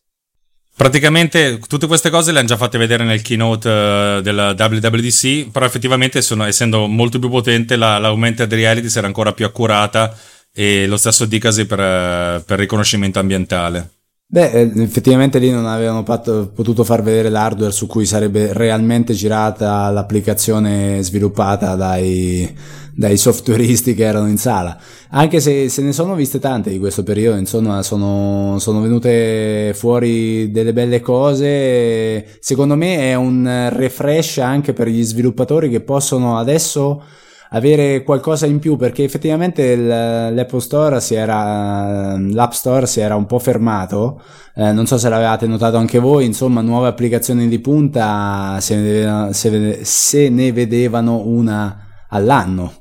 Praticamente 0.80 1.60
tutte 1.68 1.88
queste 1.88 2.10
cose 2.10 2.32
le 2.32 2.40
hanno 2.40 2.48
già 2.48 2.56
fatte 2.56 2.78
vedere 2.78 3.04
nel 3.04 3.22
keynote 3.22 3.68
uh, 3.68 4.22
della 4.22 4.56
WWDC, 4.58 5.52
però 5.52 5.66
effettivamente 5.66 6.22
sono, 6.22 6.46
essendo 6.46 6.88
molto 6.88 7.20
più 7.20 7.30
potente 7.30 7.76
la, 7.76 7.98
l'augmented 7.98 8.50
reality 8.54 8.88
sarà 8.88 9.06
ancora 9.06 9.34
più 9.34 9.46
accurata 9.46 10.18
e 10.54 10.88
lo 10.88 10.96
stesso 10.96 11.26
dicasi 11.26 11.66
per, 11.66 12.44
per 12.46 12.58
riconoscimento 12.60 13.20
ambientale. 13.20 13.99
Beh, 14.32 14.52
eh, 14.52 14.72
effettivamente 14.84 15.40
lì 15.40 15.50
non 15.50 15.66
avevano 15.66 16.04
patto, 16.04 16.52
potuto 16.54 16.84
far 16.84 17.02
vedere 17.02 17.30
l'hardware 17.30 17.72
su 17.72 17.88
cui 17.88 18.06
sarebbe 18.06 18.54
realmente 18.54 19.14
girata 19.14 19.90
l'applicazione 19.90 21.02
sviluppata 21.02 21.74
dai, 21.74 22.48
dai 22.94 23.18
softwareisti 23.18 23.96
che 23.96 24.04
erano 24.04 24.28
in 24.28 24.38
sala. 24.38 24.80
Anche 25.10 25.40
se 25.40 25.68
se 25.68 25.82
ne 25.82 25.94
sono 25.94 26.14
viste 26.14 26.38
tante 26.38 26.70
di 26.70 26.78
questo 26.78 27.02
periodo, 27.02 27.40
insomma, 27.40 27.82
sono, 27.82 28.60
sono 28.60 28.82
venute 28.82 29.74
fuori 29.74 30.52
delle 30.52 30.74
belle 30.74 31.02
cose. 31.02 32.38
Secondo 32.40 32.76
me 32.76 32.98
è 33.10 33.16
un 33.16 33.70
refresh 33.72 34.38
anche 34.38 34.74
per 34.74 34.90
gli 34.90 35.02
sviluppatori 35.02 35.70
che 35.72 35.82
possono 35.82 36.38
adesso 36.38 37.02
avere 37.50 38.04
qualcosa 38.04 38.46
in 38.46 38.60
più 38.60 38.76
perché 38.76 39.04
effettivamente 39.04 39.76
l'Apple 39.76 40.60
Store 40.60 41.02
si 41.02 41.16
era 41.16 42.18
l'App 42.18 42.52
Store 42.52 42.86
si 42.86 43.00
era 43.00 43.16
un 43.16 43.26
po' 43.26 43.40
fermato. 43.40 44.22
Eh, 44.56 44.72
non 44.72 44.86
so 44.86 44.98
se 44.98 45.10
l'avevate 45.10 45.48
notato 45.48 45.78
anche 45.78 46.00
voi 46.00 46.26
insomma 46.26 46.62
nuove 46.62 46.88
applicazioni 46.88 47.48
di 47.48 47.60
punta 47.60 48.58
se 48.60 48.76
ne, 48.76 48.82
vedevano, 48.82 49.32
se, 49.32 49.80
se 49.84 50.30
ne 50.30 50.52
vedevano 50.52 51.26
una 51.26 52.06
all'anno 52.10 52.74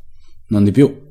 non 0.48 0.64
di 0.64 0.70
più. 0.70 1.06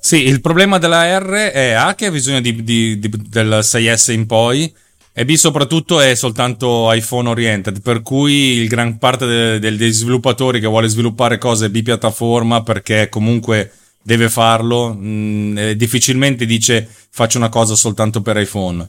Sì, 0.00 0.26
il 0.26 0.40
problema 0.40 0.78
della 0.78 1.18
R 1.18 1.50
è 1.52 1.70
A 1.72 1.94
che 1.94 2.06
ha 2.06 2.10
bisogno 2.10 2.40
di, 2.40 2.64
di, 2.64 2.98
di, 2.98 3.08
del 3.28 3.60
6S 3.62 4.12
in 4.12 4.26
poi 4.26 4.72
e 5.14 5.24
B 5.26 5.34
soprattutto 5.34 6.00
è 6.00 6.14
soltanto 6.14 6.90
iPhone 6.90 7.28
oriented, 7.28 7.82
per 7.82 8.00
cui 8.00 8.32
il 8.32 8.68
gran 8.68 8.96
parte 8.96 9.26
de, 9.26 9.58
de, 9.58 9.76
degli 9.76 9.92
sviluppatori 9.92 10.58
che 10.58 10.66
vuole 10.66 10.88
sviluppare 10.88 11.36
cose 11.36 11.68
bipiattaforma 11.68 12.62
perché 12.62 13.10
comunque 13.10 13.72
deve 14.02 14.30
farlo, 14.30 14.94
mh, 14.94 15.06
mm, 15.06 15.70
difficilmente 15.72 16.46
dice 16.46 16.88
faccio 17.10 17.36
una 17.36 17.50
cosa 17.50 17.74
soltanto 17.74 18.22
per 18.22 18.38
iPhone. 18.38 18.88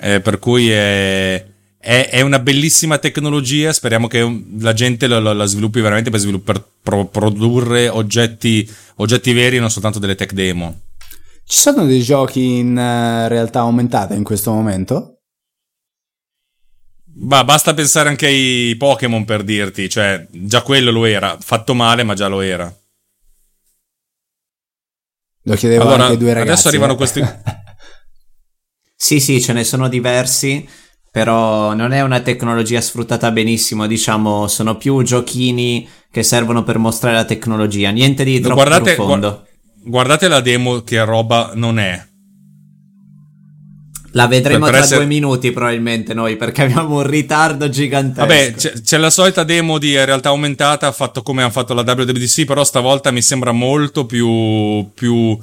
Eh, 0.00 0.20
per 0.20 0.40
cui 0.40 0.70
è, 0.70 1.46
è, 1.78 2.08
è, 2.10 2.20
una 2.20 2.40
bellissima 2.40 2.98
tecnologia, 2.98 3.72
speriamo 3.72 4.08
che 4.08 4.44
la 4.58 4.72
gente 4.72 5.06
la, 5.06 5.20
la 5.20 5.44
sviluppi 5.44 5.80
veramente 5.80 6.10
per, 6.10 6.18
svilupp- 6.18 6.44
per 6.44 6.64
pro- 6.82 7.04
produrre 7.04 7.88
oggetti, 7.88 8.68
oggetti 8.96 9.32
veri 9.32 9.56
e 9.56 9.60
non 9.60 9.70
soltanto 9.70 10.00
delle 10.00 10.16
tech 10.16 10.32
demo. 10.32 10.80
Ci 11.46 11.60
sono 11.60 11.86
dei 11.86 12.02
giochi 12.02 12.56
in 12.56 12.70
uh, 12.70 13.28
realtà 13.28 13.60
aumentata 13.60 14.14
in 14.14 14.24
questo 14.24 14.50
momento? 14.50 15.13
Ma 17.16 17.44
basta 17.44 17.74
pensare 17.74 18.08
anche 18.08 18.26
ai 18.26 18.74
Pokémon 18.76 19.24
per 19.24 19.44
dirti, 19.44 19.88
cioè 19.88 20.26
già 20.30 20.62
quello 20.62 20.90
lo 20.90 21.04
era, 21.04 21.36
fatto 21.40 21.74
male 21.74 22.02
ma 22.02 22.14
già 22.14 22.26
lo 22.26 22.40
era. 22.40 22.74
Lo 25.46 25.54
chiedevo 25.54 25.82
allora, 25.82 26.04
anche 26.06 26.16
due 26.16 26.32
ragazzi. 26.32 26.50
Adesso 26.50 26.68
arrivano 26.68 26.94
eh. 26.94 26.96
questi... 26.96 27.22
sì, 28.96 29.20
sì, 29.20 29.40
ce 29.40 29.52
ne 29.52 29.62
sono 29.62 29.88
diversi, 29.88 30.66
però 31.10 31.74
non 31.74 31.92
è 31.92 32.00
una 32.00 32.20
tecnologia 32.20 32.80
sfruttata 32.80 33.30
benissimo, 33.30 33.86
diciamo, 33.86 34.48
sono 34.48 34.76
più 34.76 35.02
giochini 35.02 35.88
che 36.10 36.22
servono 36.22 36.64
per 36.64 36.78
mostrare 36.78 37.16
la 37.16 37.24
tecnologia, 37.24 37.90
niente 37.90 38.24
di 38.24 38.40
troppo 38.40 38.54
guardate, 38.54 38.94
profondo. 38.94 39.46
Guardate 39.84 40.28
la 40.28 40.40
demo 40.40 40.82
che 40.82 41.04
roba 41.04 41.52
non 41.54 41.78
è. 41.78 42.12
La 44.14 44.26
vedremo 44.28 44.66
tra 44.68 44.78
essere... 44.78 44.96
due 44.98 45.06
minuti 45.06 45.50
probabilmente 45.50 46.14
noi 46.14 46.36
perché 46.36 46.62
abbiamo 46.62 46.96
un 46.98 47.06
ritardo 47.06 47.68
gigantesco. 47.68 48.20
Vabbè, 48.26 48.54
c'è, 48.54 48.72
c'è, 48.80 48.96
la 48.96 49.10
solita 49.10 49.42
demo 49.44 49.78
di 49.78 49.92
realtà 50.04 50.28
aumentata 50.28 50.90
fatto 50.92 51.22
come 51.22 51.42
hanno 51.42 51.50
fatto 51.50 51.74
la 51.74 51.82
WWDC, 51.82 52.44
però 52.44 52.62
stavolta 52.64 53.10
mi 53.10 53.22
sembra 53.22 53.50
molto 53.52 54.06
più, 54.06 54.88
più 54.94 55.36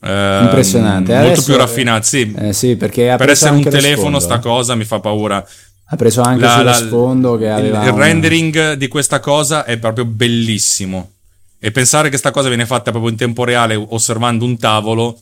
eh, 0.00 0.38
Impressionante. 0.42 1.12
Molto 1.12 1.28
Adesso, 1.32 1.44
più 1.44 1.56
raffinato, 1.56 2.04
sì. 2.06 2.34
Eh, 2.38 2.52
sì, 2.52 2.76
perché 2.76 3.14
per 3.18 3.28
essere 3.30 3.54
un 3.54 3.62
telefono 3.62 4.18
sfondo. 4.18 4.20
sta 4.20 4.38
cosa 4.38 4.74
mi 4.74 4.84
fa 4.84 5.00
paura. 5.00 5.44
Ha 5.90 5.96
preso 5.96 6.20
anche 6.22 6.44
La- 6.44 6.50
sullo 6.52 6.64
la- 6.64 6.72
sfondo 6.74 7.36
che 7.36 7.44
il- 7.44 7.50
aveva 7.50 7.84
il 7.84 7.92
una- 7.92 8.04
rendering 8.04 8.72
di 8.74 8.88
questa 8.88 9.20
cosa 9.20 9.64
è 9.64 9.76
proprio 9.78 10.04
bellissimo. 10.04 11.10
E 11.60 11.70
pensare 11.72 12.08
che 12.08 12.16
sta 12.16 12.30
cosa 12.30 12.48
viene 12.48 12.66
fatta 12.66 12.90
proprio 12.90 13.10
in 13.10 13.18
tempo 13.18 13.44
reale 13.44 13.74
osservando 13.74 14.44
un 14.44 14.56
tavolo 14.56 15.18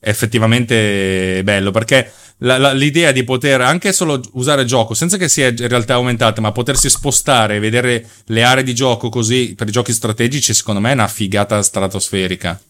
effettivamente 0.00 1.40
bello 1.42 1.70
perché 1.70 2.10
la- 2.38 2.58
la- 2.58 2.72
l'idea 2.72 3.12
di 3.12 3.24
poter 3.24 3.60
anche 3.62 3.92
solo 3.92 4.20
usare 4.32 4.64
gioco 4.64 4.94
senza 4.94 5.16
che 5.16 5.28
sia 5.28 5.48
in 5.48 5.68
realtà 5.68 5.94
aumentata, 5.94 6.40
ma 6.40 6.52
potersi 6.52 6.90
spostare 6.90 7.56
e 7.56 7.60
vedere 7.60 8.06
le 8.26 8.42
aree 8.42 8.62
di 8.62 8.74
gioco 8.74 9.08
così 9.08 9.54
per 9.54 9.68
i 9.68 9.72
giochi 9.72 9.92
strategici, 9.92 10.52
secondo 10.52 10.80
me 10.80 10.90
è 10.90 10.94
una 10.94 11.08
figata 11.08 11.62
stratosferica. 11.62 12.60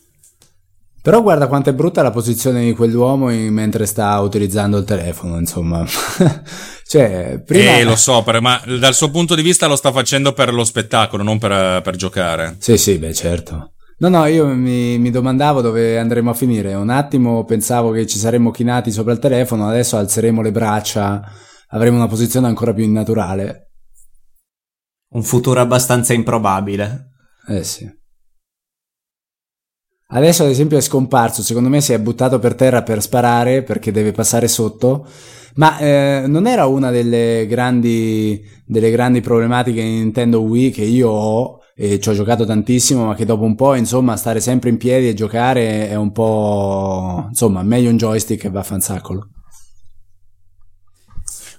Però 1.02 1.22
guarda 1.22 1.46
quanto 1.46 1.70
è 1.70 1.72
brutta 1.72 2.02
la 2.02 2.10
posizione 2.10 2.64
di 2.64 2.72
quell'uomo 2.72 3.30
in- 3.30 3.52
mentre 3.52 3.86
sta 3.86 4.18
utilizzando 4.18 4.76
il 4.78 4.84
telefono, 4.84 5.38
insomma. 5.38 5.86
cioè, 6.84 7.40
prima... 7.46 7.76
Eh, 7.78 7.84
lo 7.84 7.94
so, 7.94 8.22
per- 8.24 8.40
ma 8.40 8.60
dal 8.78 8.94
suo 8.94 9.10
punto 9.10 9.36
di 9.36 9.42
vista 9.42 9.68
lo 9.68 9.76
sta 9.76 9.92
facendo 9.92 10.32
per 10.32 10.52
lo 10.52 10.64
spettacolo, 10.64 11.22
non 11.22 11.38
per, 11.38 11.80
per 11.82 11.94
giocare. 11.94 12.56
Sì, 12.58 12.76
sì, 12.76 12.98
beh, 12.98 13.14
certo. 13.14 13.70
No, 13.98 14.08
no, 14.10 14.26
io 14.26 14.46
mi, 14.46 14.98
mi 14.98 15.10
domandavo 15.10 15.62
dove 15.62 15.98
andremo 15.98 16.30
a 16.30 16.34
finire. 16.34 16.74
Un 16.74 16.90
attimo 16.90 17.44
pensavo 17.44 17.92
che 17.92 18.06
ci 18.06 18.18
saremmo 18.18 18.50
chinati 18.50 18.90
sopra 18.90 19.12
il 19.12 19.18
telefono, 19.18 19.68
adesso 19.68 19.96
alzeremo 19.96 20.42
le 20.42 20.52
braccia, 20.52 21.24
avremo 21.68 21.96
una 21.96 22.06
posizione 22.06 22.46
ancora 22.46 22.74
più 22.74 22.84
innaturale. 22.84 23.70
Un 25.12 25.22
futuro 25.22 25.60
abbastanza 25.60 26.12
improbabile. 26.12 27.12
Eh 27.48 27.64
sì. 27.64 27.90
Adesso 30.08 30.44
ad 30.44 30.50
esempio 30.50 30.76
è 30.76 30.82
scomparso, 30.82 31.42
secondo 31.42 31.70
me 31.70 31.80
si 31.80 31.94
è 31.94 31.98
buttato 31.98 32.38
per 32.38 32.54
terra 32.54 32.82
per 32.82 33.00
sparare 33.00 33.62
perché 33.62 33.90
deve 33.92 34.12
passare 34.12 34.46
sotto, 34.46 35.08
ma 35.54 35.78
eh, 35.78 36.24
non 36.26 36.46
era 36.46 36.66
una 36.66 36.90
delle 36.90 37.46
grandi, 37.48 38.40
delle 38.66 38.90
grandi 38.90 39.20
problematiche 39.20 39.80
in 39.80 39.94
Nintendo 39.94 40.42
Wii 40.42 40.70
che 40.70 40.84
io 40.84 41.08
ho 41.08 41.60
e 41.78 42.00
ci 42.00 42.08
ho 42.08 42.14
giocato 42.14 42.46
tantissimo, 42.46 43.04
ma 43.04 43.14
che 43.14 43.26
dopo 43.26 43.44
un 43.44 43.54
po' 43.54 43.74
insomma 43.74 44.16
stare 44.16 44.40
sempre 44.40 44.70
in 44.70 44.78
piedi 44.78 45.08
e 45.08 45.14
giocare 45.14 45.90
è 45.90 45.94
un 45.94 46.10
po' 46.10 47.26
insomma 47.28 47.62
meglio 47.62 47.90
un 47.90 47.98
joystick 47.98 48.40
che 48.40 48.50
va 48.50 48.60
a 48.60 48.64
fanzacolo. 48.64 49.28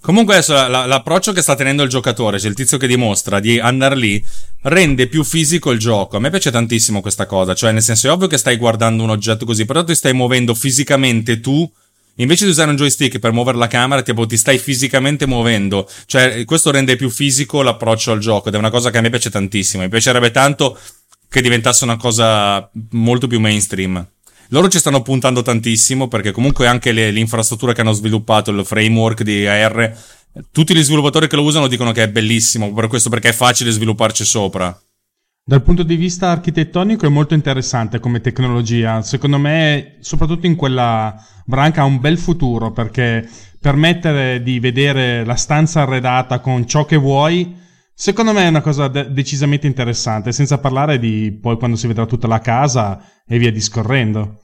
Comunque 0.01 0.36
adesso 0.36 0.53
la- 0.53 0.68
la- 0.68 0.86
l'approccio 0.86 1.34
che 1.34 1.41
sta 1.41 1.53
tenendo 1.53 1.84
il 1.84 1.89
giocatore, 1.89 2.39
cioè 2.39 2.49
il 2.49 2.55
tizio 2.55 2.78
che 2.78 2.88
dimostra 2.88 3.39
di 3.39 3.59
andare 3.59 3.95
lì, 3.95 4.24
rende 4.61 5.07
più 5.07 5.24
fisico 5.24 5.70
il 5.72 5.80
gioco. 5.80 6.18
A 6.18 6.20
me 6.20 6.30
piace 6.30 6.49
tantissimo 6.49 7.01
questa 7.01 7.26
cosa, 7.26 7.53
cioè 7.53 7.72
nel 7.72 7.82
senso 7.82 8.07
è 8.07 8.11
ovvio 8.11 8.28
che 8.28 8.38
stai 8.38 8.57
guardando 8.57 9.03
un 9.03 9.09
oggetto 9.09 9.45
così, 9.45 9.65
però 9.65 9.84
ti 9.84 9.93
stai 9.93 10.13
muovendo 10.13 10.55
fisicamente 10.55 11.39
tu. 11.39 11.70
Invece 12.18 12.45
di 12.45 12.51
usare 12.51 12.70
un 12.70 12.76
joystick 12.76 13.20
per 13.20 13.32
muovere 13.32 13.57
la 13.57 13.68
camera, 13.68 14.01
tipo 14.01 14.26
ti 14.26 14.38
stai 14.38 14.57
fisicamente 14.57 15.28
muovendo. 15.28 15.89
Cioè, 16.05 16.45
questo 16.45 16.72
rende 16.72 16.95
più 16.95 17.09
fisico 17.09 17.61
l'approccio 17.61 18.11
al 18.11 18.20
gioco 18.20 18.47
ed 18.47 18.55
è 18.55 18.57
una 18.57 18.70
cosa 18.70 18.89
che 18.89 18.97
a 18.97 19.01
me 19.01 19.09
piace 19.09 19.30
tantissimo. 19.30 19.84
Mi 19.84 19.89
piacerebbe 19.89 20.32
tanto 20.32 20.78
che 21.30 21.41
diventasse 21.41 21.84
una 21.84 21.97
cosa 21.97 22.70
molto 22.91 23.28
più 23.28 23.39
mainstream. 23.39 24.05
Loro 24.49 24.70
ci 24.70 24.80
stanno 24.80 25.01
puntando 25.01 25.41
tantissimo 25.41 26.07
perché 26.07 26.32
comunque 26.32 26.68
anche 26.68 26.91
le- 26.91 27.11
l'infrastruttura 27.11 27.74
che 27.74 27.82
hanno 27.82 27.91
sviluppato, 27.91 28.51
il 28.51 28.65
framework 28.65 29.24
di 29.24 29.45
AR, 29.45 29.95
tutti 30.51 30.74
gli 30.74 30.84
sviluppatori 30.84 31.28
che 31.28 31.36
lo 31.36 31.43
usano 31.43 31.68
dicono 31.68 31.91
che 31.91 32.03
è 32.03 32.09
bellissimo, 32.09 32.72
per 32.74 32.88
questo 32.88 33.09
perché 33.09 33.30
è 33.30 33.34
facile 33.34 33.72
svilupparci 33.72 34.24
sopra. 34.24 34.80
Dal 35.49 35.63
punto 35.63 35.83
di 35.83 35.95
vista 35.95 36.29
architettonico 36.29 37.05
è 37.05 37.09
molto 37.09 37.33
interessante 37.33 38.01
come 38.01 38.19
tecnologia. 38.19 39.01
Secondo 39.01 39.37
me, 39.37 39.95
soprattutto 40.01 40.45
in 40.45 40.57
quella 40.57 41.15
branca, 41.45 41.79
ha 41.79 41.85
un 41.85 42.01
bel 42.01 42.17
futuro 42.17 42.73
perché 42.73 43.25
permettere 43.57 44.43
di 44.43 44.59
vedere 44.59 45.23
la 45.23 45.35
stanza 45.35 45.83
arredata 45.83 46.39
con 46.39 46.67
ciò 46.67 46.83
che 46.83 46.97
vuoi, 46.97 47.55
secondo 47.93 48.33
me 48.33 48.43
è 48.43 48.49
una 48.49 48.59
cosa 48.59 48.89
de- 48.89 49.09
decisamente 49.13 49.67
interessante, 49.67 50.33
senza 50.33 50.57
parlare 50.57 50.99
di 50.99 51.31
poi 51.41 51.57
quando 51.57 51.77
si 51.77 51.87
vedrà 51.87 52.05
tutta 52.05 52.27
la 52.27 52.41
casa 52.41 53.01
e 53.25 53.37
via 53.37 53.49
discorrendo. 53.49 54.41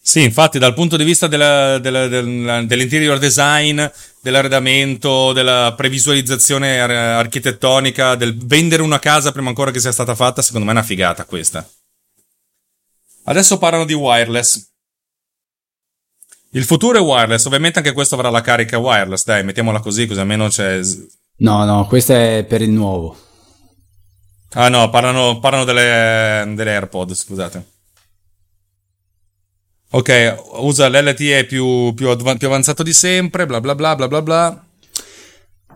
Sì, 0.00 0.22
infatti, 0.22 0.58
dal 0.58 0.72
punto 0.72 0.96
di 0.96 1.04
vista 1.04 1.26
della- 1.26 1.78
della- 1.78 2.08
del- 2.08 2.64
dell'interior 2.66 3.18
design, 3.18 3.82
dell'arredamento, 4.26 5.32
della 5.32 5.72
previsualizzazione 5.76 6.80
ar- 6.80 6.90
architettonica, 6.90 8.16
del 8.16 8.36
vendere 8.36 8.82
una 8.82 8.98
casa 8.98 9.30
prima 9.30 9.50
ancora 9.50 9.70
che 9.70 9.78
sia 9.78 9.92
stata 9.92 10.16
fatta, 10.16 10.42
secondo 10.42 10.66
me 10.66 10.72
è 10.72 10.74
una 10.74 10.84
figata 10.84 11.24
questa. 11.24 11.64
Adesso 13.26 13.56
parlano 13.58 13.84
di 13.84 13.92
wireless. 13.92 14.68
Il 16.50 16.64
futuro 16.64 16.98
è 16.98 17.00
wireless, 17.00 17.44
ovviamente 17.44 17.78
anche 17.78 17.92
questo 17.92 18.16
avrà 18.16 18.28
la 18.28 18.40
carica 18.40 18.78
wireless, 18.78 19.22
dai, 19.22 19.44
mettiamola 19.44 19.78
così, 19.78 20.08
così 20.08 20.18
almeno 20.18 20.48
c'è... 20.48 20.80
No, 21.38 21.64
no, 21.64 21.86
questo 21.86 22.12
è 22.12 22.44
per 22.48 22.62
il 22.62 22.70
nuovo. 22.70 23.16
Ah 24.54 24.68
no, 24.68 24.90
parlano, 24.90 25.38
parlano 25.38 25.64
delle, 25.64 26.52
delle 26.56 26.70
AirPod, 26.72 27.12
scusate. 27.14 27.74
Ok, 29.90 30.42
usa 30.58 30.88
l'LTE 30.88 31.44
più, 31.46 31.94
più, 31.94 32.08
adva- 32.08 32.34
più 32.34 32.48
avanzato 32.48 32.82
di 32.82 32.92
sempre, 32.92 33.46
bla 33.46 33.60
bla 33.60 33.74
bla 33.74 33.94
bla 33.94 34.08
bla 34.08 34.22
bla. 34.22 34.64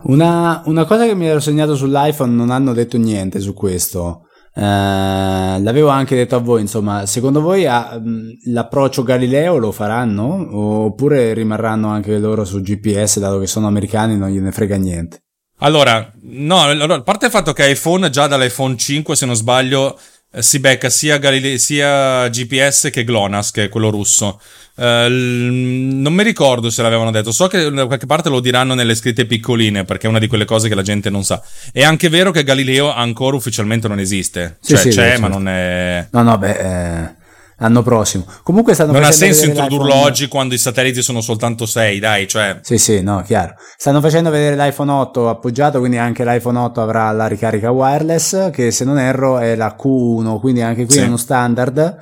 Una, 0.02 0.62
una 0.66 0.84
cosa 0.84 1.06
che 1.06 1.14
mi 1.14 1.26
ero 1.26 1.40
segnato 1.40 1.76
sull'iPhone 1.76 2.32
non 2.32 2.50
hanno 2.50 2.72
detto 2.72 2.96
niente 2.96 3.38
su 3.40 3.54
questo. 3.54 4.26
Eh, 4.52 4.60
l'avevo 4.62 5.88
anche 5.88 6.16
detto 6.16 6.36
a 6.36 6.40
voi, 6.40 6.60
insomma, 6.60 7.06
secondo 7.06 7.40
voi 7.40 7.66
ah, 7.66 7.98
mh, 7.98 8.52
l'approccio 8.52 9.02
Galileo 9.04 9.58
lo 9.58 9.70
faranno 9.70 10.48
oppure 10.84 11.32
rimarranno 11.34 11.88
anche 11.88 12.18
loro 12.18 12.44
su 12.44 12.60
GPS 12.60 13.20
dato 13.20 13.38
che 13.38 13.46
sono 13.46 13.68
americani 13.68 14.16
non 14.16 14.30
gliene 14.30 14.50
frega 14.50 14.76
niente? 14.76 15.22
Allora, 15.62 16.10
no, 16.22 16.62
a 16.62 17.02
parte 17.02 17.26
il 17.26 17.30
fatto 17.30 17.52
che 17.52 17.70
iPhone 17.70 18.08
già 18.10 18.26
dall'iPhone 18.26 18.76
5, 18.76 19.14
se 19.14 19.26
non 19.26 19.36
sbaglio, 19.36 19.98
si 20.38 20.60
becca 20.60 20.88
sia, 20.90 21.18
Galile- 21.18 21.58
sia 21.58 22.28
GPS 22.28 22.90
che 22.92 23.04
GLONASS, 23.04 23.50
che 23.50 23.64
è 23.64 23.68
quello 23.68 23.90
russo. 23.90 24.40
Eh, 24.76 25.08
non 25.08 26.12
mi 26.12 26.22
ricordo 26.22 26.70
se 26.70 26.82
l'avevano 26.82 27.10
detto, 27.10 27.32
so 27.32 27.48
che 27.48 27.70
da 27.70 27.86
qualche 27.86 28.06
parte 28.06 28.28
lo 28.28 28.40
diranno 28.40 28.74
nelle 28.74 28.94
scritte 28.94 29.26
piccoline, 29.26 29.84
perché 29.84 30.06
è 30.06 30.10
una 30.10 30.18
di 30.18 30.28
quelle 30.28 30.44
cose 30.44 30.68
che 30.68 30.74
la 30.74 30.82
gente 30.82 31.10
non 31.10 31.24
sa. 31.24 31.42
È 31.72 31.82
anche 31.82 32.08
vero 32.08 32.30
che 32.30 32.44
Galileo 32.44 32.92
ancora 32.92 33.36
ufficialmente 33.36 33.88
non 33.88 33.98
esiste. 33.98 34.58
Sì, 34.60 34.74
cioè 34.74 34.82
sì, 34.82 34.88
c'è, 34.90 34.94
certo. 34.94 35.20
ma 35.22 35.28
non 35.28 35.48
è... 35.48 36.06
No, 36.10 36.22
no, 36.22 36.38
beh, 36.38 36.50
eh, 36.58 37.14
l'anno 37.60 37.82
prossimo. 37.82 38.24
Comunque 38.42 38.74
stanno 38.74 38.92
Non 38.92 39.04
ha 39.04 39.12
senso 39.12 39.44
introdurlo 39.44 39.94
oggi 39.94 40.28
quando 40.28 40.54
i 40.54 40.58
satelliti 40.58 41.02
sono 41.02 41.20
soltanto 41.20 41.66
6, 41.66 41.98
dai, 41.98 42.26
cioè... 42.26 42.58
Sì, 42.62 42.78
sì, 42.78 43.02
no, 43.02 43.22
chiaro. 43.24 43.54
Stanno 43.76 44.00
facendo 44.00 44.30
vedere 44.30 44.56
l'iPhone 44.56 44.90
8 44.90 45.28
appoggiato, 45.28 45.78
quindi 45.78 45.98
anche 45.98 46.24
l'iPhone 46.24 46.58
8 46.58 46.80
avrà 46.80 47.10
la 47.12 47.26
ricarica 47.26 47.70
wireless, 47.70 48.50
che 48.50 48.70
se 48.70 48.84
non 48.84 48.98
erro 48.98 49.38
è 49.38 49.54
la 49.54 49.76
Q1, 49.80 50.40
quindi 50.40 50.62
anche 50.62 50.84
qui 50.86 50.94
Sì. 50.94 51.00
è 51.00 51.06
uno 51.06 51.16
standard 51.16 51.98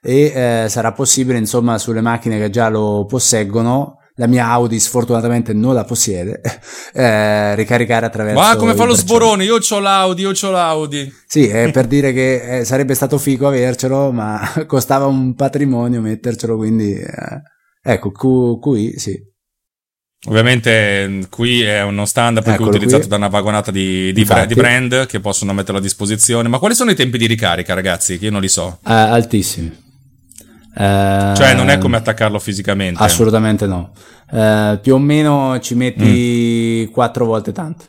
e 0.00 0.32
eh, 0.34 0.66
sarà 0.68 0.92
possibile, 0.92 1.38
insomma, 1.38 1.78
sulle 1.78 2.00
macchine 2.00 2.38
che 2.38 2.50
già 2.50 2.68
lo 2.68 3.04
posseggono. 3.06 3.97
La 4.18 4.26
mia 4.26 4.48
Audi 4.48 4.80
sfortunatamente 4.80 5.52
non 5.52 5.74
la 5.74 5.84
possiede, 5.84 6.40
eh, 6.92 7.54
ricaricare 7.54 8.06
attraverso. 8.06 8.40
Ma 8.40 8.56
come 8.56 8.74
fa 8.74 8.84
lo 8.84 8.94
sborone? 8.94 9.44
Io 9.44 9.58
c'ho 9.58 9.78
l'Audi, 9.78 10.22
io 10.22 10.32
c'ho 10.32 10.50
l'Audi. 10.50 11.12
Sì, 11.24 11.46
è 11.46 11.70
per 11.70 11.86
dire 11.86 12.12
che 12.12 12.58
eh, 12.58 12.64
sarebbe 12.64 12.94
stato 12.94 13.16
figo 13.16 13.46
avercelo, 13.46 14.10
ma 14.10 14.40
costava 14.66 15.06
un 15.06 15.36
patrimonio 15.36 16.00
mettercelo, 16.00 16.56
quindi 16.56 16.94
eh, 16.94 17.42
ecco, 17.80 18.10
Q, 18.10 18.60
QI, 18.60 18.98
sì. 18.98 19.16
Ovviamente 20.26 21.04
eh, 21.04 21.26
qui 21.30 21.62
è 21.62 21.84
uno 21.84 22.04
standard 22.04 22.44
per 22.44 22.56
cui 22.56 22.64
è 22.64 22.68
utilizzato 22.70 23.02
qui. 23.02 23.10
da 23.10 23.16
una 23.16 23.28
vagonata 23.28 23.70
di, 23.70 24.12
di, 24.12 24.22
Infatti. 24.22 24.54
brand 24.54 25.06
che 25.06 25.20
possono 25.20 25.52
metterlo 25.52 25.78
a 25.78 25.82
disposizione. 25.82 26.48
Ma 26.48 26.58
quali 26.58 26.74
sono 26.74 26.90
i 26.90 26.96
tempi 26.96 27.18
di 27.18 27.26
ricarica, 27.26 27.72
ragazzi? 27.72 28.18
Che 28.18 28.24
io 28.24 28.32
non 28.32 28.40
li 28.40 28.48
so. 28.48 28.80
Eh, 28.84 28.92
altissimi. 28.92 29.86
Eh, 30.78 31.32
Cioè, 31.36 31.54
non 31.54 31.68
è 31.70 31.78
come 31.78 31.96
attaccarlo 31.96 32.38
fisicamente. 32.38 33.02
Assolutamente 33.02 33.66
no. 33.66 33.90
Eh, 34.30 34.78
più 34.80 34.94
o 34.94 34.98
meno 34.98 35.58
ci 35.60 35.74
metti 35.74 36.86
Mm. 36.88 36.92
quattro 36.92 37.24
volte 37.24 37.50
tanto. 37.52 37.86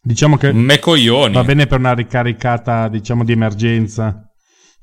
Diciamo 0.00 0.36
che 0.36 0.52
Me 0.52 0.78
coglioni. 0.78 1.34
va 1.34 1.42
bene 1.42 1.66
per 1.66 1.78
una 1.80 1.94
ricaricata, 1.94 2.88
diciamo, 2.88 3.24
di 3.24 3.32
emergenza. 3.32 4.22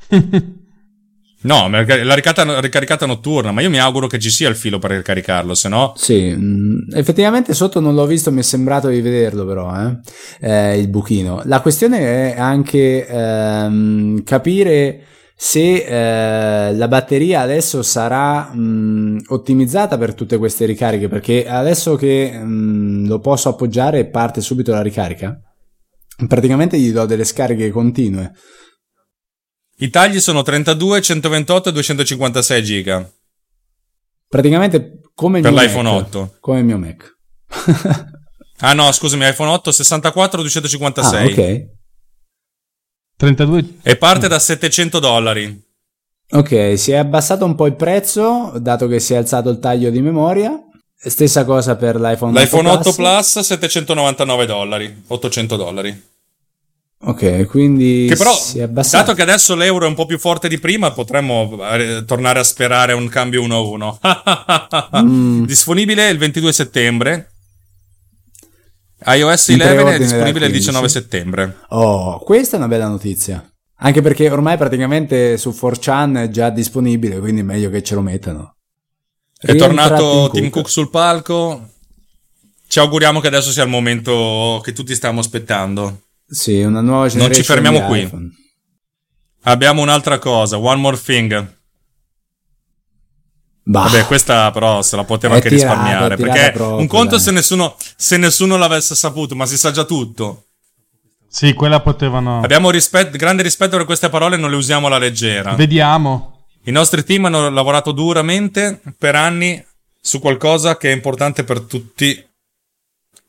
No, 1.46 1.70
la 1.70 1.82
ricaricata, 1.82 2.44
la 2.44 2.60
ricaricata 2.60 3.06
notturna, 3.06 3.52
ma 3.52 3.62
io 3.62 3.70
mi 3.70 3.78
auguro 3.78 4.08
che 4.08 4.18
ci 4.18 4.32
sia 4.32 4.50
il 4.50 4.56
filo 4.56 4.80
per 4.80 4.90
ricaricarlo, 4.92 5.54
se 5.54 5.70
no... 5.70 5.94
Sì, 5.96 6.34
mm, 6.36 6.90
effettivamente 6.96 7.54
sotto 7.54 7.80
non 7.80 7.94
l'ho 7.94 8.08
visto, 8.08 8.32
mi 8.32 8.40
è 8.40 8.44
sembrato 8.44 8.88
di 8.88 9.00
vederlo 9.00 9.46
però, 9.46 9.72
eh, 9.80 10.00
eh, 10.42 10.80
il 10.80 10.88
buchino. 10.88 11.44
La 11.46 11.62
questione 11.62 12.34
è 12.34 12.40
anche 12.40 13.06
ehm, 13.06 14.24
capire 14.24 15.02
se 15.38 15.84
eh, 15.84 16.74
la 16.74 16.88
batteria 16.88 17.42
adesso 17.42 17.84
sarà 17.84 18.54
mh, 18.54 19.26
ottimizzata 19.28 19.98
per 19.98 20.14
tutte 20.14 20.38
queste 20.38 20.66
ricariche, 20.66 21.10
perché 21.10 21.48
adesso 21.48 21.96
che 21.96 22.32
mh, 22.32 23.08
lo 23.08 23.20
posso 23.20 23.50
appoggiare 23.50 24.08
parte 24.08 24.40
subito 24.40 24.72
la 24.72 24.82
ricarica, 24.82 25.38
praticamente 26.28 26.80
gli 26.80 26.92
do 26.92 27.06
delle 27.06 27.26
scariche 27.26 27.70
continue. 27.70 28.32
I 29.80 29.90
tagli 29.90 30.22
sono 30.22 30.42
32, 30.42 31.02
128 31.02 31.70
e 31.70 31.72
256 31.74 32.64
giga 32.64 33.12
Praticamente 34.28 35.02
come 35.14 35.38
il 35.40 35.44
per 35.44 35.52
mio 35.52 35.62
l'iPhone 35.62 35.90
Mac. 35.90 36.06
8. 36.08 36.38
Come 36.40 36.60
il 36.60 36.66
mio 36.66 36.78
Mac. 36.78 37.14
Ah 38.60 38.74
no, 38.74 38.90
scusami, 38.92 39.28
iPhone 39.28 39.52
8 39.52 39.72
64 39.72 40.40
256 40.40 41.22
Ah, 41.22 41.26
ok. 41.26 41.66
32 43.18 43.78
e 43.82 43.96
parte 43.96 44.28
da 44.28 44.40
700 44.40 45.00
dollari. 45.00 45.64
Ok, 46.32 46.74
si 46.78 46.92
è 46.92 46.96
abbassato 46.96 47.46
un 47.46 47.56
po' 47.56 47.68
il 47.68 47.76
prezzo, 47.76 48.52
dato 48.58 48.88
che 48.88 49.00
si 49.00 49.14
è 49.14 49.18
alzato 49.18 49.50
il 49.50 49.60
taglio 49.60 49.90
di 49.90 50.02
memoria. 50.02 50.60
Stessa 50.98 51.46
cosa 51.46 51.76
per 51.76 51.98
l'iPhone 52.00 52.32
8 52.32 52.40
L'iPhone 52.42 52.70
8 52.70 52.82
Plus. 52.82 52.96
Plus 52.96 53.40
799 53.40 54.46
dollari, 54.46 55.04
800 55.08 55.56
dollari. 55.56 56.04
Ok, 57.08 57.46
quindi 57.46 58.08
Che 58.10 58.16
però, 58.16 58.34
si 58.34 58.58
è 58.58 58.64
abbassato. 58.64 59.04
dato 59.04 59.16
che 59.16 59.22
adesso 59.22 59.54
l'euro 59.54 59.86
è 59.86 59.88
un 59.88 59.94
po' 59.94 60.08
più 60.08 60.18
forte 60.18 60.48
di 60.48 60.58
prima, 60.58 60.92
potremmo 60.92 61.60
eh, 61.74 62.04
tornare 62.06 62.40
a 62.40 62.44
sperare 62.44 62.94
un 62.94 63.08
cambio 63.08 63.44
1-1. 63.44 63.98
Mm. 65.06 65.44
Disponibile 65.46 66.10
il 66.10 66.18
22 66.18 66.54
settembre. 66.54 67.35
iOS 69.06 69.48
In 69.50 69.62
11 69.62 69.84
è 69.94 69.98
disponibile 69.98 70.46
il 70.46 70.52
da 70.52 70.58
19 70.58 70.88
15. 70.88 70.90
settembre. 70.90 71.58
Oh, 71.70 72.20
questa 72.20 72.56
è 72.56 72.60
una 72.60 72.68
bella 72.68 72.88
notizia. 72.88 73.48
Anche 73.80 74.02
perché 74.02 74.30
ormai 74.30 74.58
praticamente 74.58 75.38
su 75.38 75.50
4chan 75.50 76.24
è 76.24 76.30
già 76.30 76.50
disponibile, 76.50 77.20
quindi 77.20 77.42
è 77.42 77.44
meglio 77.44 77.70
che 77.70 77.84
ce 77.84 77.96
lo 77.96 78.02
mettano. 78.02 78.56
È 79.38 79.54
tornato 79.56 80.30
Tim 80.32 80.44
Tim 80.44 80.50
Cook 80.50 80.70
sul 80.70 80.90
palco. 80.90 81.70
Ci 82.68 82.80
auguriamo 82.80 83.20
che 83.20 83.28
adesso 83.28 83.52
sia 83.52 83.64
il 83.64 83.70
momento 83.70 84.60
che 84.64 84.74
tutti 84.74 84.96
stiamo 84.96 85.20
aspettando. 85.20 86.02
Sì, 86.28 86.62
una 86.62 86.82
nuova 86.82 87.08
generazione. 87.08 87.36
ci 87.36 87.44
fermiamo 87.44 87.82
qui. 87.86 88.10
Abbiamo 89.44 89.82
un'altra 89.82 90.18
cosa, 90.18 90.58
One 90.58 90.82
More 90.82 91.00
Thing. 91.00 91.54
Bah, 93.68 93.82
Vabbè, 93.86 94.06
questa 94.06 94.52
però 94.52 94.84
se 94.84 94.96
la 94.96 95.04
poteva 95.06 95.34
È 95.34 95.38
anche 95.38 95.50
tirata, 95.50 95.74
risparmiare. 95.74 96.16
Perché 96.18 96.52
proprio, 96.52 96.78
un 96.78 96.88
conto 96.88 97.16
dai. 97.16 97.20
se 97.20 97.32
nessuno, 97.32 97.76
se 97.96 98.18
nessuno 98.18 98.58
l'avesse 98.58 98.94
saputo, 98.94 99.36
ma 99.36 99.48
si 99.48 99.58
sa 99.58 99.72
già 99.72 99.84
tutto. 99.86 100.44
Sì, 101.28 101.54
quella 101.54 101.82
potevano. 101.82 102.42
Abbiamo 102.42 102.70
rispet- 102.70 103.16
grande 103.18 103.42
rispetto 103.42 103.76
per 103.76 103.86
queste 103.88 104.10
parole 104.10 104.38
non 104.38 104.52
le 104.52 104.56
usiamo 104.56 104.86
alla 104.88 105.00
leggera. 105.00 105.56
Vediamo. 105.56 106.46
I 106.66 106.72
nostri 106.72 107.04
team 107.04 107.26
hanno 107.26 107.50
lavorato 107.50 107.92
duramente 107.92 108.82
per 108.98 109.16
anni 109.16 109.64
su 110.00 110.20
qualcosa 110.20 110.78
che 110.78 110.92
è 110.92 110.94
importante 110.94 111.44
per 111.44 111.62
tutti, 111.62 112.24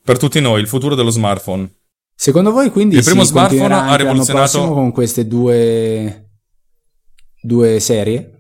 per 0.05 0.18
tutti 0.18 0.41
noi, 0.41 0.61
il 0.61 0.68
futuro 0.68 0.95
dello 0.95 1.11
smartphone. 1.11 1.68
Secondo 2.14 2.53
voi 2.53 2.70
quindi 2.70 2.97
Il 2.97 3.05
primo 3.05 3.24
smartphone 3.24 3.74
ha 3.74 3.95
rivoluzionato- 3.97 4.68
con 4.68 4.93
queste 4.93 5.26
due 5.26 6.28
due 7.41 7.80
serie? 7.80 8.36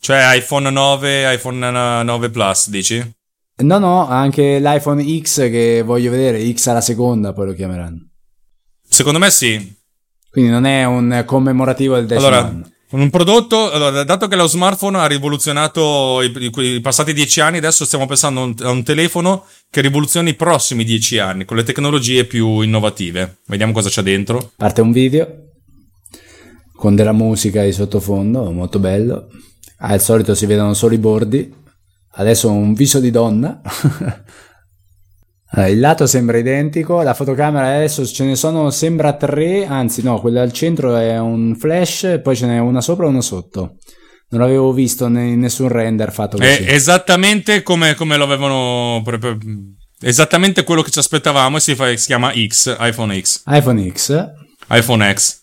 Cioè 0.00 0.34
iPhone 0.36 0.70
9, 0.70 1.34
iPhone 1.34 2.02
9 2.02 2.30
Plus, 2.30 2.70
dici? 2.70 3.14
No, 3.62 3.78
no, 3.78 4.08
anche 4.08 4.58
l'iPhone 4.58 5.04
X 5.20 5.50
che 5.50 5.82
voglio 5.84 6.10
vedere, 6.10 6.50
X 6.54 6.68
alla 6.68 6.80
seconda 6.80 7.34
poi 7.34 7.46
lo 7.48 7.52
chiameranno. 7.52 8.08
Secondo 8.88 9.18
me 9.18 9.30
sì. 9.30 9.76
Quindi 10.30 10.50
non 10.50 10.64
è 10.64 10.84
un 10.86 11.22
commemorativo 11.26 11.96
del 11.96 12.06
decimo 12.06 12.28
Allora, 12.28 12.46
anno. 12.48 12.70
un 12.92 13.10
prodotto, 13.10 13.70
allora, 13.70 14.02
dato 14.04 14.26
che 14.28 14.36
lo 14.36 14.46
smartphone 14.46 14.96
ha 14.98 15.06
rivoluzionato 15.06 16.22
i, 16.22 16.32
i- 16.34 16.74
i 16.76 16.80
passati 16.80 17.12
dieci 17.12 17.40
anni, 17.42 17.58
adesso 17.58 17.84
stiamo 17.84 18.06
pensando 18.06 18.40
a 18.40 18.44
un, 18.44 18.54
a 18.60 18.70
un 18.70 18.82
telefono 18.82 19.44
che 19.68 19.82
rivoluzioni 19.82 20.30
i 20.30 20.34
prossimi 20.34 20.82
dieci 20.84 21.18
anni 21.18 21.44
con 21.44 21.58
le 21.58 21.62
tecnologie 21.64 22.24
più 22.24 22.60
innovative. 22.62 23.40
Vediamo 23.46 23.72
cosa 23.72 23.90
c'è 23.90 24.00
dentro. 24.02 24.52
Parte 24.56 24.80
un 24.80 24.92
video 24.92 25.26
con 26.74 26.94
della 26.94 27.12
musica 27.12 27.62
di 27.62 27.72
sottofondo, 27.72 28.50
molto 28.52 28.78
bello. 28.78 29.26
Ah, 29.80 29.88
al 29.88 30.00
solito 30.00 30.34
si 30.34 30.46
vedono 30.46 30.74
solo 30.74 30.94
i 30.94 30.98
bordi. 30.98 31.54
Adesso 32.12 32.50
un 32.50 32.74
viso 32.74 33.00
di 33.00 33.10
donna. 33.10 33.60
Il 35.52 35.80
lato 35.80 36.06
sembra 36.06 36.38
identico, 36.38 37.02
la 37.02 37.12
fotocamera 37.12 37.74
adesso 37.74 38.06
ce 38.06 38.24
ne 38.24 38.36
sono, 38.36 38.70
sembra 38.70 39.14
tre, 39.14 39.66
anzi 39.66 40.00
no, 40.00 40.20
quella 40.20 40.42
al 40.42 40.52
centro 40.52 40.94
è 40.94 41.18
un 41.18 41.56
flash, 41.56 42.04
e 42.04 42.20
poi 42.20 42.36
ce 42.36 42.46
n'è 42.46 42.60
una 42.60 42.80
sopra 42.80 43.06
e 43.06 43.08
una 43.08 43.20
sotto. 43.20 43.78
Non 44.28 44.42
l'avevo 44.42 44.72
visto 44.72 45.06
in 45.06 45.40
nessun 45.40 45.66
render 45.66 46.12
fatto 46.12 46.36
così. 46.36 46.48
È 46.48 46.72
esattamente 46.72 47.64
come, 47.64 47.96
come 47.96 48.16
lo 48.16 48.22
avevano. 48.22 49.02
Esattamente 50.00 50.62
quello 50.62 50.82
che 50.82 50.92
ci 50.92 51.00
aspettavamo 51.00 51.56
e 51.56 51.60
si, 51.60 51.74
fa- 51.74 51.96
si 51.96 52.06
chiama 52.06 52.32
X, 52.32 52.76
iPhone 52.78 53.20
X, 53.20 53.42
iPhone 53.46 53.92
X, 53.92 54.30
iPhone 54.68 55.12
X. 55.12 55.39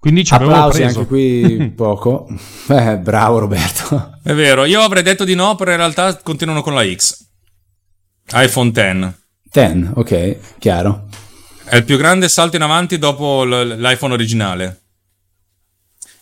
Quindi 0.00 0.24
ci 0.24 0.32
applausi 0.32 0.80
preso. 0.80 0.98
anche 1.00 1.08
qui 1.10 1.70
poco. 1.76 2.26
Eh, 2.68 2.96
bravo 2.98 3.38
Roberto. 3.38 4.18
È 4.22 4.32
vero, 4.32 4.64
io 4.64 4.80
avrei 4.80 5.02
detto 5.02 5.24
di 5.24 5.34
no, 5.34 5.54
però 5.56 5.70
in 5.72 5.76
realtà 5.76 6.16
continuano 6.22 6.62
con 6.62 6.74
la 6.74 6.82
X. 6.90 7.26
iPhone 8.32 8.72
X. 8.72 9.12
10, 9.52 9.90
ok, 9.94 10.38
chiaro. 10.58 11.06
È 11.64 11.76
il 11.76 11.84
più 11.84 11.96
grande 11.98 12.28
salto 12.28 12.56
in 12.56 12.62
avanti 12.62 12.98
dopo 12.98 13.44
l- 13.44 13.76
l'iPhone 13.78 14.12
originale. 14.14 14.80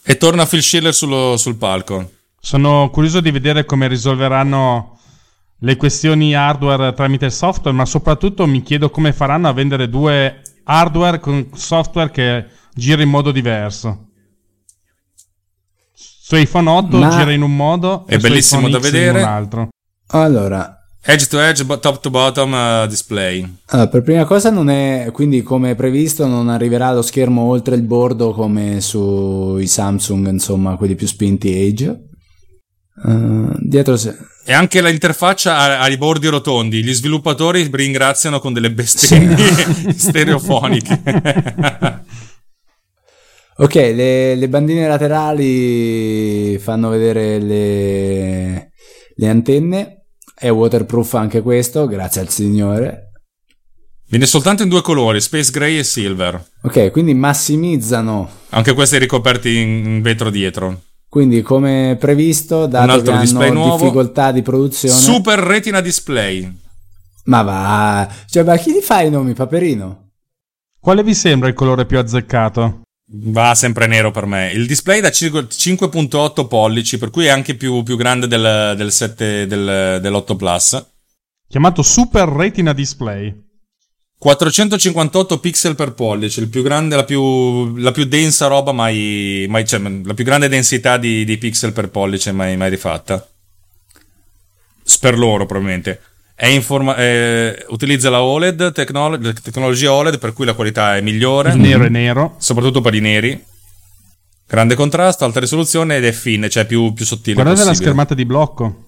E 0.03 0.16
torna 0.16 0.45
Phil 0.47 0.62
Schiller 0.62 0.93
sullo- 0.95 1.37
sul 1.37 1.57
palco. 1.57 2.12
Sono 2.41 2.89
curioso 2.91 3.20
di 3.20 3.31
vedere 3.31 3.64
come 3.64 3.87
risolveranno 3.89 4.99
le 5.61 5.76
questioni 5.76 6.35
hardware 6.35 6.95
tramite 6.95 7.26
il 7.26 7.33
software, 7.33 7.76
ma 7.76 7.85
soprattutto 7.85 8.47
mi 8.47 8.62
chiedo 8.62 8.91
come 8.91 9.12
faranno 9.12 9.49
a 9.49 9.53
vendere 9.53 9.89
due 9.89 10.43
hardware 10.64 11.20
con 11.20 11.51
software 11.55 12.11
che 12.11 12.47
gira 12.75 13.03
in 13.03 13.09
modo 13.11 13.31
diverso. 13.33 14.07
Su 15.95 16.37
iPhone 16.37 16.69
8 16.69 16.99
Ma- 16.99 17.09
gira 17.11 17.33
in 17.33 17.43
un 17.43 17.55
modo 17.57 18.07
È 18.07 18.14
e 18.14 18.21
su 18.21 18.29
bellissimo 18.29 18.61
iPhone 18.69 18.79
da 18.79 18.87
X 18.87 18.91
vedere. 18.91 19.19
in 19.21 19.25
un 19.25 19.31
altro. 19.31 19.69
Allora, 20.09 20.73
Edge 21.01 21.27
to 21.29 21.41
edge, 21.41 21.64
top 21.64 22.01
to 22.01 22.11
bottom 22.11 22.53
uh, 22.53 22.87
display. 22.87 23.41
allora, 23.66 23.89
per 23.89 24.03
prima 24.03 24.25
cosa 24.27 24.51
non 24.51 24.69
è, 24.69 25.09
quindi 25.12 25.43
come 25.43 25.75
previsto 25.75 26.27
non 26.27 26.51
arriverà 26.51 26.93
lo 26.93 27.01
schermo 27.01 27.43
oltre 27.43 27.77
il 27.77 27.83
bordo 27.83 28.33
come 28.33 28.83
sui 28.83 29.66
Samsung, 29.66 30.29
insomma, 30.29 30.77
quelli 30.77 30.97
più 30.97 31.07
spinti 31.07 31.51
Age. 31.51 32.03
Eh, 33.07 33.53
dietro 33.61 33.97
se... 33.97 34.14
E 34.45 34.53
anche 34.53 34.83
l'interfaccia 34.83 35.57
ha, 35.57 35.81
ha 35.81 35.89
i 35.89 35.97
bordi 35.97 36.27
rotondi. 36.27 36.83
Gli 36.83 36.93
sviluppatori 36.93 37.69
ringraziano 37.73 38.39
con 38.41 38.53
delle 38.53 38.71
bestemmie 38.73 39.47
stereofoniche. 39.97 41.03
Ok, 43.61 43.74
le, 43.74 44.36
le 44.36 44.48
bandine 44.48 44.86
laterali 44.86 46.56
fanno 46.59 46.90
vedere 46.90 47.40
le, 47.40 48.70
le 49.16 49.28
antenne. 49.28 50.04
È 50.32 50.48
waterproof 50.48 51.14
anche 51.14 51.42
questo, 51.42 51.86
grazie 51.88 52.20
al 52.20 52.28
signore. 52.28 53.11
Viene 54.09 54.26
soltanto 54.26 54.62
in 54.62 54.68
due 54.68 54.80
colori, 54.80 55.20
Space 55.20 55.51
Gray 55.51 55.78
e 55.78 55.82
Silver. 55.82 56.51
Ok, 56.62 56.93
quindi 56.93 57.14
massimizzano. 57.14 58.30
Anche 58.51 58.74
questi 58.74 58.97
ricoperti 58.97 59.59
in 59.59 60.02
vetro 60.02 60.30
dietro. 60.30 60.82
Quindi, 61.09 61.43
come 61.43 61.97
previsto, 61.98 62.66
dato 62.66 62.93
altro 62.93 63.14
che 63.14 63.20
display 63.20 63.48
hanno 63.48 63.59
nuovo. 63.59 63.76
difficoltà 63.78 64.30
di 64.30 64.43
produzione. 64.43 64.94
Super 64.94 65.40
Retina 65.40 65.80
Display. 65.80 66.48
Ma 67.24 67.43
va, 67.43 68.09
cioè, 68.26 68.44
ma 68.44 68.56
chi 68.56 68.72
li 68.72 68.80
fa 68.80 69.01
i 69.01 69.10
nomi, 69.10 69.32
Paperino? 69.32 70.10
Quale 70.78 71.02
vi 71.02 71.14
sembra 71.14 71.48
il 71.48 71.55
colore 71.55 71.86
più 71.86 71.98
azzeccato? 71.98 72.82
Va 73.10 73.55
sempre 73.55 73.86
nero 73.86 74.10
per 74.10 74.26
me. 74.26 74.51
Il 74.52 74.66
display 74.66 75.01
da 75.01 75.10
5 75.10 75.47
5.8 75.48 76.47
pollici, 76.47 76.98
per 76.98 77.10
cui 77.10 77.24
è 77.24 77.30
anche 77.30 77.55
più, 77.55 77.82
più 77.82 77.97
grande 77.97 78.26
del, 78.26 78.74
del 78.76 78.93
7 78.93 79.47
del, 79.47 79.98
dell'8 80.02 80.36
Plus. 80.36 80.86
Chiamato 81.48 81.82
Super 81.82 82.28
Retina 82.28 82.74
Display. 82.74 83.47
458 84.18 85.39
pixel 85.39 85.76
per 85.76 85.94
pollice, 85.94 86.40
il 86.40 86.48
più 86.48 86.62
grande, 86.62 86.97
la 86.97 87.05
più, 87.05 87.76
la 87.76 87.93
più 87.93 88.05
densa 88.05 88.48
roba 88.48 88.72
mai, 88.72 89.47
mai 89.48 89.64
cioè, 89.64 89.78
la 89.78 90.12
più 90.12 90.24
grande 90.24 90.48
densità 90.48 90.98
di, 90.98 91.24
di 91.24 91.39
pixel 91.39 91.72
per 91.72 91.89
pollice 91.89 92.32
mai, 92.32 92.56
mai 92.56 92.68
rifatta. 92.68 93.26
Per 95.01 95.16
loro, 95.16 95.47
probabilmente. 95.47 96.01
È 96.40 96.47
in 96.47 96.62
forma, 96.62 96.94
eh, 96.94 97.66
utilizza 97.70 98.10
la 98.10 98.23
OLED, 98.23 98.70
tecnolo- 98.70 99.19
la 99.20 99.32
tecnologia 99.32 99.93
OLED, 99.93 100.20
per 100.20 100.32
cui 100.32 100.44
la 100.44 100.52
qualità 100.55 100.97
è 100.97 101.01
migliore, 101.01 101.51
Il 101.51 101.59
nero 101.59 101.82
e 101.82 101.89
nero. 101.89 102.36
soprattutto 102.39 102.81
per 102.81 102.94
i 102.94 103.01
neri. 103.01 103.43
Grande 104.47 104.77
contrasto, 104.77 105.24
alta 105.24 105.40
risoluzione 105.40 105.97
ed 105.97 106.05
è 106.05 106.12
fine, 106.12 106.48
cioè 106.48 106.65
più, 106.65 106.93
più 106.93 107.05
sottile. 107.05 107.35
Guardate 107.35 107.59
la 107.59 107.65
possibile. 107.65 107.85
schermata 107.86 108.15
di 108.15 108.24
blocco. 108.24 108.85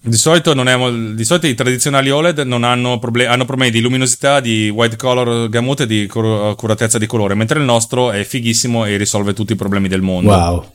Di 0.00 0.16
solito, 0.16 0.52
non 0.52 0.66
è 0.66 1.14
di 1.14 1.24
solito 1.24 1.46
i 1.46 1.54
tradizionali 1.54 2.10
OLED 2.10 2.40
non 2.40 2.64
hanno, 2.64 2.98
proble- 2.98 3.28
hanno 3.28 3.44
problemi 3.44 3.70
di 3.70 3.80
luminosità, 3.80 4.40
di 4.40 4.68
white 4.68 4.96
color 4.96 5.48
gamut 5.48 5.82
e 5.82 5.86
di 5.86 6.10
accuratezza 6.12 6.98
di 6.98 7.06
colore, 7.06 7.34
mentre 7.36 7.60
il 7.60 7.64
nostro 7.64 8.10
è 8.10 8.24
fighissimo 8.24 8.84
e 8.84 8.96
risolve 8.96 9.32
tutti 9.32 9.52
i 9.52 9.56
problemi 9.56 9.86
del 9.86 10.02
mondo. 10.02 10.30
Wow. 10.30 10.72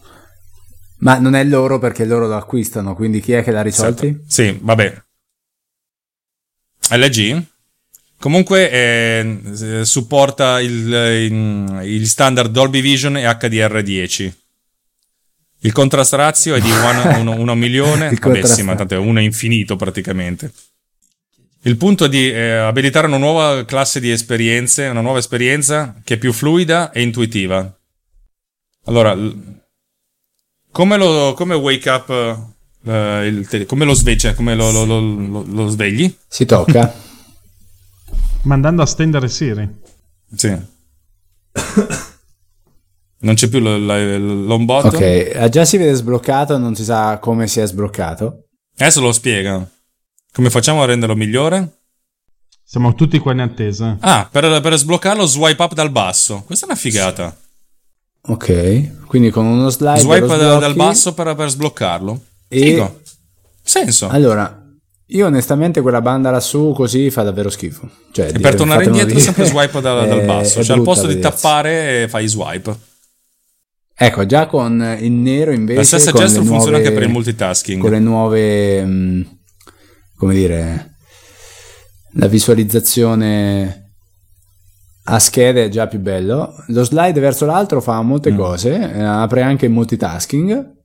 Ma 1.00 1.18
non 1.20 1.36
è 1.36 1.44
loro 1.44 1.78
perché 1.78 2.06
loro 2.06 2.26
lo 2.26 2.38
acquistano, 2.38 2.96
quindi 2.96 3.20
chi 3.20 3.34
è 3.34 3.44
che 3.44 3.52
l'ha 3.52 3.62
risolti? 3.62 4.18
Sì, 4.26 4.58
vabbè. 4.62 5.02
LG? 6.90 7.44
Comunque 8.20 8.72
eh, 8.72 9.82
supporta 9.84 10.60
il, 10.60 12.02
standard 12.06 12.52
Dolby 12.52 12.82
Vision 12.82 13.18
e 13.18 13.24
HDR10. 13.26 14.32
Il 15.62 15.72
contrast 15.72 16.14
ratio 16.14 16.56
è 16.56 16.62
di 16.62 16.70
1 16.72 17.56
milione, 17.56 18.08
Il 18.08 18.10
vabbè 18.10 18.16
sì, 18.16 18.20
contrast- 18.20 18.62
ma 18.62 18.76
tanto 18.76 18.96
è 18.96 18.98
1 18.98 19.22
infinito 19.22 19.76
praticamente. 19.76 20.52
Il 21.64 21.78
punto 21.78 22.06
è 22.06 22.10
di 22.10 22.32
eh, 22.32 22.52
abilitare 22.54 23.08
una 23.08 23.18
nuova 23.18 23.66
classe 23.66 24.00
di 24.00 24.10
esperienze, 24.10 24.86
una 24.88 25.02
nuova 25.02 25.20
esperienza 25.20 26.00
che 26.04 26.14
è 26.14 26.18
più 26.18 26.32
fluida 26.32 26.92
e 26.92 27.02
intuitiva. 27.02 27.78
Allora, 28.86 29.18
come 30.72 30.98
lo 30.98 31.34
come 31.34 31.56
wake 31.56 31.90
up, 31.90 32.56
il 32.84 33.48
tele- 33.50 33.66
come 33.66 33.86
lo 33.86 33.94
sveglia, 33.94 34.34
come 34.34 34.56
lo, 34.56 34.72
lo- 34.72 34.86
lo- 34.86 35.00
lo- 35.00 35.46
lo 35.48 35.68
svegli? 35.68 36.14
Si 36.28 36.46
tocca. 36.46 36.94
Mandando 38.44 38.82
a 38.82 38.86
stendere 38.86 39.28
Siri. 39.30 39.68
Sì. 40.36 40.56
Non 43.20 43.34
c'è 43.34 43.48
più 43.48 43.60
l- 43.60 43.86
l- 43.86 44.46
l'onbot. 44.46 44.86
ok, 44.86 45.00
eh, 45.02 45.48
già 45.50 45.66
si 45.66 45.78
vede 45.78 45.96
sbloccato, 45.96 46.58
non 46.58 46.76
si 46.76 46.84
sa 46.84 47.18
come 47.18 47.48
si 47.48 47.60
è 47.60 47.66
sbloccato. 47.66 48.44
Adesso 48.78 49.02
lo 49.02 49.12
spiega. 49.12 49.68
Come 50.32 50.50
facciamo 50.52 50.84
a 50.84 50.86
renderlo 50.86 51.16
migliore? 51.16 51.80
Siamo 52.64 52.94
tutti 52.94 53.18
qua 53.18 53.32
in 53.32 53.40
attesa. 53.40 53.98
Ah, 54.02 54.28
per, 54.32 54.62
per 54.62 54.78
sbloccarlo 54.78 55.26
swipe 55.26 55.64
up 55.64 55.74
dal 55.74 55.90
basso. 55.90 56.44
Questa 56.46 56.66
è 56.66 56.70
una 56.70 56.78
figata. 56.78 57.36
Ok, 58.30 59.06
quindi 59.08 59.30
con 59.32 59.46
uno 59.46 59.70
slide 59.70 60.00
Swipe 60.00 60.20
lo 60.28 60.36
da- 60.38 60.58
dal 60.58 60.76
basso 60.76 61.14
per, 61.14 61.34
per 61.34 61.50
sbloccarlo. 61.50 62.22
E 62.48 62.60
Figo. 62.60 63.02
Senso. 63.62 64.08
allora 64.08 64.64
io 65.12 65.26
onestamente 65.26 65.82
quella 65.82 66.02
banda 66.02 66.32
lassù 66.32 66.74
così 66.76 67.10
fa 67.12 67.24
davvero 67.24 67.50
schifo. 67.50 67.90
Cioè, 68.12 68.32
e 68.34 68.40
per 68.40 68.56
tornare 68.56 68.84
indietro 68.86 69.10
dire, 69.12 69.22
sempre 69.22 69.46
swipe 69.46 69.80
da- 69.82 70.06
dal 70.06 70.20
è- 70.20 70.26
basso. 70.26 70.64
Cioè 70.64 70.76
al 70.78 70.84
posto 70.84 71.08
di 71.08 71.20
tappare 71.20 72.04
eh, 72.04 72.08
fai 72.10 72.28
swipe. 72.28 72.76
Ecco, 74.00 74.26
già 74.26 74.46
con 74.48 74.98
il 75.00 75.12
nero 75.12 75.52
invece 75.52 75.80
La 75.80 75.84
stessa 75.86 76.12
le 76.12 76.20
gesto 76.20 76.40
funziona 76.44 76.64
nuove- 76.72 76.78
anche 76.78 76.92
per 76.92 77.04
il 77.04 77.10
multitasking. 77.10 77.82
con 77.82 77.90
le 77.92 78.00
nuove 78.00 78.86
mh, 78.86 79.38
come 80.18 80.34
dire 80.36 80.92
la 82.14 82.28
visualizzazione 82.28 83.92
a 85.10 85.20
schede 85.20 85.66
è 85.66 85.70
già 85.70 85.88
più 85.88 86.00
bello 86.00 86.54
lo 86.68 86.84
slide 86.84 87.20
verso 87.20 87.46
l'altro 87.46 87.80
fa 87.82 88.02
molte 88.02 88.32
Mm. 88.32 88.36
cose 88.38 88.94
eh, 88.94 89.02
apre 89.02 89.42
anche 89.42 89.66
il 89.68 89.72
multitasking 89.72 90.76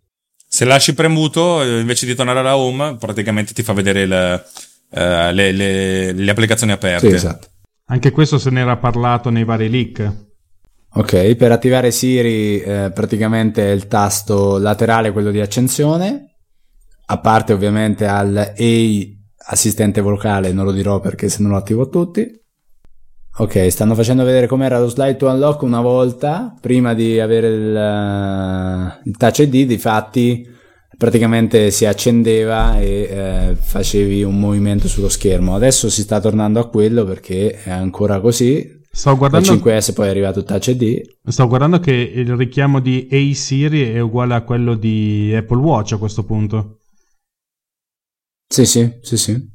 Se 0.54 0.66
lasci 0.66 0.92
premuto, 0.92 1.62
eh, 1.62 1.80
invece 1.80 2.04
di 2.04 2.14
tornare 2.14 2.40
alla 2.40 2.58
home, 2.58 2.96
praticamente 2.98 3.54
ti 3.54 3.62
fa 3.62 3.72
vedere 3.72 4.02
il, 4.02 4.12
eh, 4.90 5.32
le, 5.32 5.50
le- 5.50 6.12
le 6.12 6.30
applicazioni 6.30 6.72
sì 6.72 6.78
aperte. 6.78 7.08
esatto 7.08 7.46
Anche 7.86 8.10
questo 8.10 8.38
se 8.38 8.50
n'era 8.50 8.76
parlato 8.76 9.30
nei 9.30 9.44
vari 9.44 9.70
leak. 9.70 10.12
ok 10.94 11.34
per 11.36 11.52
attivare 11.52 11.90
Siri 11.90 12.60
eh, 12.60 12.90
praticamente 12.92 13.64
è 13.66 13.70
il 13.72 13.86
tasto 13.88 14.58
laterale 14.58 15.10
quello 15.12 15.30
di 15.30 15.40
accensione 15.40 16.34
a 17.06 17.18
parte 17.18 17.54
ovviamente 17.54 18.06
al 18.06 18.36
A 18.54 19.52
assistente 19.52 20.02
vocale 20.02 20.52
non 20.52 20.66
lo 20.66 20.72
dirò 20.72 21.00
perché 21.00 21.30
se 21.30 21.40
non 21.40 21.52
lo 21.52 21.56
attivo 21.56 21.88
tutti 21.88 22.41
Ok, 23.38 23.70
stanno 23.70 23.94
facendo 23.94 24.24
vedere 24.24 24.46
com'era 24.46 24.78
lo 24.78 24.88
slide 24.88 25.16
to 25.16 25.26
unlock 25.26 25.62
una 25.62 25.80
volta 25.80 26.54
prima 26.60 26.92
di 26.92 27.18
avere 27.18 27.48
il, 27.48 27.76
eh, 27.76 29.00
il 29.08 29.16
touch 29.16 29.38
ID. 29.38 29.66
Difatti, 29.66 30.46
praticamente 30.98 31.70
si 31.70 31.86
accendeva 31.86 32.78
e 32.78 33.08
eh, 33.10 33.56
facevi 33.58 34.22
un 34.22 34.38
movimento 34.38 34.86
sullo 34.86 35.08
schermo. 35.08 35.54
Adesso 35.54 35.88
si 35.88 36.02
sta 36.02 36.20
tornando 36.20 36.60
a 36.60 36.68
quello 36.68 37.04
perché 37.04 37.62
è 37.62 37.70
ancora 37.70 38.20
così. 38.20 38.80
Dal 39.02 39.16
guardando, 39.16 39.54
5S 39.54 39.94
poi 39.94 40.08
è 40.08 40.10
arrivato 40.10 40.40
il 40.40 40.44
touch 40.44 40.66
ID. 40.66 41.00
stavo 41.26 41.48
guardando 41.48 41.80
che 41.80 41.92
il 41.92 42.36
richiamo 42.36 42.80
di 42.80 43.08
A 43.10 43.34
Siri 43.34 43.90
è 43.90 44.00
uguale 44.00 44.34
a 44.34 44.42
quello 44.42 44.74
di 44.74 45.32
Apple 45.34 45.56
Watch 45.56 45.92
a 45.92 45.98
questo 45.98 46.24
punto. 46.24 46.80
Sì, 48.46 48.66
sì, 48.66 48.98
sì, 49.00 49.16
sì. 49.16 49.50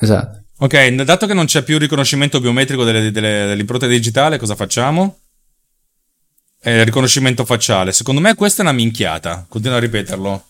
Esatto. 0.00 0.41
Ok, 0.58 0.88
dato 1.02 1.26
che 1.26 1.34
non 1.34 1.46
c'è 1.46 1.62
più 1.64 1.74
il 1.74 1.80
riconoscimento 1.80 2.38
biometrico 2.40 2.84
delle, 2.84 3.10
delle, 3.10 3.46
dell'impronta 3.46 3.86
digitale, 3.86 4.38
cosa 4.38 4.54
facciamo? 4.54 5.18
Eh, 6.62 6.84
riconoscimento 6.84 7.44
facciale. 7.44 7.90
Secondo 7.92 8.20
me 8.20 8.34
questa 8.36 8.62
è 8.62 8.64
una 8.64 8.74
minchiata. 8.74 9.44
Continuo 9.48 9.76
a 9.76 9.80
ripeterlo. 9.80 10.44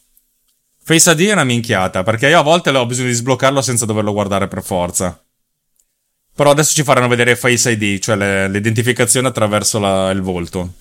Face 0.84 1.10
ID 1.12 1.28
è 1.28 1.32
una 1.32 1.44
minchiata, 1.44 2.02
perché 2.02 2.28
io 2.28 2.38
a 2.38 2.42
volte 2.42 2.70
ho 2.70 2.84
bisogno 2.86 3.08
di 3.08 3.14
sbloccarlo 3.14 3.62
senza 3.62 3.86
doverlo 3.86 4.12
guardare 4.12 4.48
per 4.48 4.62
forza. 4.62 5.18
Però 6.34 6.50
adesso 6.50 6.74
ci 6.74 6.82
faranno 6.82 7.08
vedere 7.08 7.36
Face 7.36 7.70
ID, 7.70 7.98
cioè 8.00 8.16
le- 8.16 8.48
l'identificazione 8.48 9.28
attraverso 9.28 9.78
la- 9.78 10.10
il 10.10 10.20
volto. 10.20 10.72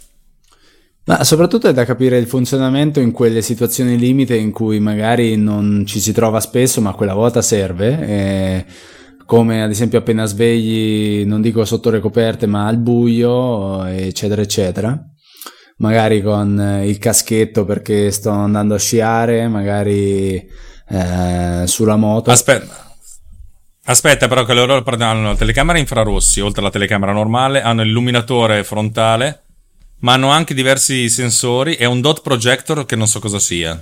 Ma 1.05 1.23
soprattutto 1.23 1.67
è 1.67 1.73
da 1.73 1.85
capire 1.85 2.17
il 2.17 2.27
funzionamento 2.27 2.99
in 2.99 3.11
quelle 3.11 3.41
situazioni 3.41 3.97
limite 3.97 4.35
in 4.35 4.51
cui 4.51 4.79
magari 4.79 5.35
non 5.35 5.83
ci 5.87 5.99
si 5.99 6.11
trova 6.11 6.39
spesso, 6.39 6.81
ma 6.81 6.93
quella 6.93 7.13
volta 7.13 7.41
serve. 7.41 8.07
eh, 8.07 8.65
come 9.31 9.63
ad 9.63 9.69
esempio 9.69 9.99
appena 9.99 10.25
svegli, 10.25 11.25
non 11.25 11.39
dico 11.39 11.63
sotto 11.63 11.89
le 11.89 12.01
coperte, 12.01 12.47
ma 12.47 12.67
al 12.67 12.75
buio, 12.75 13.85
eccetera, 13.85 14.41
eccetera. 14.41 15.01
Magari 15.77 16.21
con 16.21 16.59
eh, 16.59 16.89
il 16.89 16.97
caschetto 16.97 17.63
perché 17.63 18.11
sto 18.11 18.29
andando 18.29 18.73
a 18.73 18.77
sciare, 18.77 19.47
magari 19.47 20.35
eh, 20.89 21.63
sulla 21.65 21.95
moto. 21.95 22.29
Aspetta. 22.29 22.93
Aspetta, 23.85 24.27
però, 24.27 24.43
che 24.43 24.53
loro 24.53 24.83
hanno 24.83 25.29
la 25.29 25.35
telecamera 25.37 25.79
infrarossi, 25.79 26.41
oltre 26.41 26.59
alla 26.59 26.69
telecamera 26.69 27.13
normale, 27.13 27.61
hanno 27.61 27.83
l'illuminatore 27.83 28.65
frontale, 28.65 29.43
ma 29.99 30.11
hanno 30.11 30.27
anche 30.27 30.53
diversi 30.53 31.07
sensori 31.07 31.75
e 31.75 31.85
un 31.85 32.01
dot 32.01 32.21
projector 32.21 32.85
che 32.85 32.97
non 32.97 33.07
so 33.07 33.21
cosa 33.21 33.39
sia. 33.39 33.81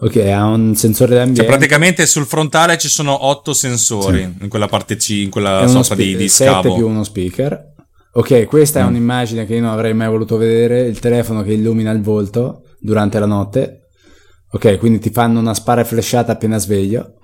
Ok, 0.00 0.16
ha 0.16 0.44
un 0.46 0.74
sensore 0.74 1.14
d'ambiente. 1.14 1.40
Cioè, 1.42 1.50
praticamente 1.50 2.06
sul 2.06 2.26
frontale 2.26 2.78
ci 2.78 2.88
sono 2.88 3.26
otto 3.26 3.52
sensori 3.52 4.22
in 4.40 4.48
quella 4.48 4.66
parte 4.68 4.96
C, 4.96 5.08
in 5.10 5.26
è 5.26 5.30
quella 5.30 5.66
sorta 5.68 5.94
di, 5.94 6.08
spe- 6.10 6.16
di 6.16 6.28
sette 6.28 6.50
scavo. 6.50 6.74
più 6.74 6.88
uno 6.88 7.04
speaker. 7.04 7.68
Ok, 8.12 8.44
questa 8.46 8.80
è 8.80 8.82
Mm. 8.84 8.88
un'immagine 8.88 9.46
che 9.46 9.54
io 9.54 9.60
non 9.60 9.70
avrei 9.70 9.94
mai 9.94 10.08
voluto 10.08 10.36
vedere, 10.36 10.80
il 10.82 10.98
telefono 10.98 11.42
che 11.42 11.52
illumina 11.52 11.90
il 11.92 12.00
volto 12.02 12.62
durante 12.80 13.18
la 13.20 13.26
notte. 13.26 13.76
Ok, 14.52 14.78
quindi 14.78 14.98
ti 14.98 15.10
fanno 15.10 15.38
una 15.38 15.54
spara 15.54 15.84
flashata 15.84 16.32
appena 16.32 16.58
sveglio. 16.58 17.14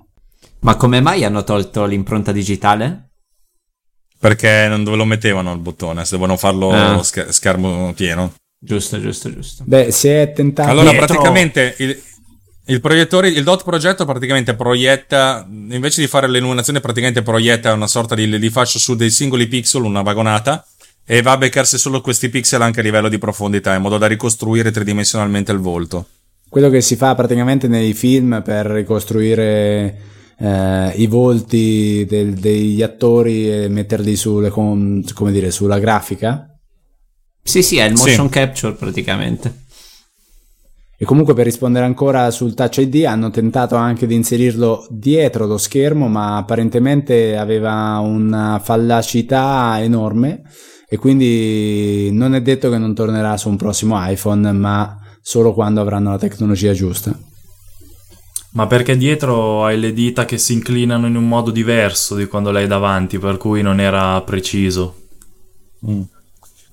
Ma 0.61 0.77
come 0.77 1.01
mai 1.01 1.25
hanno 1.25 1.43
tolto 1.43 1.85
l'impronta 1.87 2.31
digitale? 2.31 3.11
Perché 4.19 4.67
non 4.69 4.85
dove 4.85 4.97
lo 4.97 5.05
mettevano 5.05 5.53
il 5.53 5.59
bottone, 5.59 6.05
se 6.05 6.13
dovevano 6.13 6.39
farlo 6.39 6.71
Ah. 6.71 7.03
scher- 7.03 7.31
schermo 7.31 7.93
pieno. 7.95 8.33
Giusto, 8.59 9.01
giusto, 9.01 9.33
giusto. 9.33 9.65
Beh, 9.67 9.91
si 9.91 10.09
è 10.09 10.33
tentato... 10.35 10.71
Allora, 10.71 10.91
dietro- 10.91 11.07
praticamente 11.07 11.75
il, 11.79 12.01
il 12.69 12.81
proiettore, 12.81 13.29
il 13.29 13.45
dot 13.45 13.63
progetto 13.63 14.05
praticamente 14.05 14.55
proietta, 14.55 15.47
invece 15.49 16.01
di 16.01 16.07
fare 16.09 16.29
l'illuminazione, 16.29 16.81
praticamente 16.81 17.23
proietta 17.23 17.73
una 17.73 17.87
sorta 17.87 18.15
di, 18.15 18.39
di 18.39 18.51
fascio 18.51 18.79
su 18.79 18.97
dei 18.97 19.11
singoli 19.11 19.47
pixel, 19.47 19.83
una 19.83 20.03
vagonata, 20.03 20.67
e 21.05 21.23
va 21.23 21.33
a 21.33 21.37
beccarsi 21.37 21.79
solo 21.79 22.01
questi 22.01 22.29
pixel 22.29 22.63
anche 22.63 22.81
a 22.81 22.83
livello 22.83 23.09
di 23.09 23.19
profondità, 23.19 23.75
in 23.75 23.83
modo 23.83 23.99
da 23.99 24.09
ricostruire 24.09 24.73
tridimensionalmente 24.73 25.53
il 25.53 25.59
volto. 25.59 26.07
Quello 26.49 26.69
che 26.69 26.81
si 26.81 26.97
fa 26.97 27.15
praticamente 27.15 27.69
nei 27.69 27.93
film 27.95 28.43
per 28.45 28.67
ricostruire 28.67 29.99
eh, 30.39 30.93
i 30.97 31.07
volti 31.07 32.05
del- 32.09 32.35
degli 32.35 32.83
attori 32.83 33.51
e 33.51 33.69
metterli 33.69 34.17
sulle, 34.17 34.51
com- 34.51 35.03
come 35.15 35.33
dire, 35.33 35.51
sulla 35.51 35.79
grafica. 35.79 36.51
Sì, 37.43 37.63
sì, 37.63 37.79
è 37.79 37.85
il 37.85 37.97
Sì. 37.97 38.09
motion 38.09 38.29
capture 38.29 38.75
praticamente. 38.75 39.65
E 40.99 41.05
comunque 41.05 41.35
per 41.35 41.45
rispondere 41.45 41.85
ancora 41.85 42.31
sul 42.31 42.55
Touch 42.55 42.79
ID 42.79 43.05
hanno 43.05 43.31
tentato 43.31 43.75
anche 43.75 44.07
di 44.07 44.15
inserirlo 44.15 44.87
dietro 44.89 45.45
lo 45.45 45.59
schermo, 45.59 46.09
ma 46.09 46.39
apparentemente 46.39 47.37
aveva 47.37 47.99
una 47.99 48.59
fallacità 48.63 49.77
enorme 49.79 50.43
e 50.89 50.97
quindi 50.97 52.11
non 52.13 52.35
è 52.35 52.41
detto 52.41 52.71
che 52.71 52.79
non 52.79 52.95
tornerà 52.95 53.37
su 53.37 53.51
un 53.51 53.57
prossimo 53.57 53.97
iPhone, 54.09 54.53
ma 54.53 54.97
solo 55.21 55.53
quando 55.53 55.83
avranno 55.83 56.11
la 56.11 56.19
tecnologia 56.19 56.73
giusta. 56.73 57.19
Ma 58.53 58.67
perché 58.67 58.97
dietro 58.97 59.67
hai 59.67 59.79
le 59.79 59.93
dita 59.93 60.25
che 60.25 60.39
si 60.39 60.55
inclinano 60.55 61.07
in 61.07 61.17
un 61.17 61.29
modo 61.29 61.51
diverso 61.51 62.15
di 62.15 62.27
quando 62.27 62.51
l'hai 62.51 62.67
davanti, 62.67 63.19
per 63.19 63.37
cui 63.37 63.61
non 63.61 63.81
era 63.81 64.19
preciso. 64.23 64.95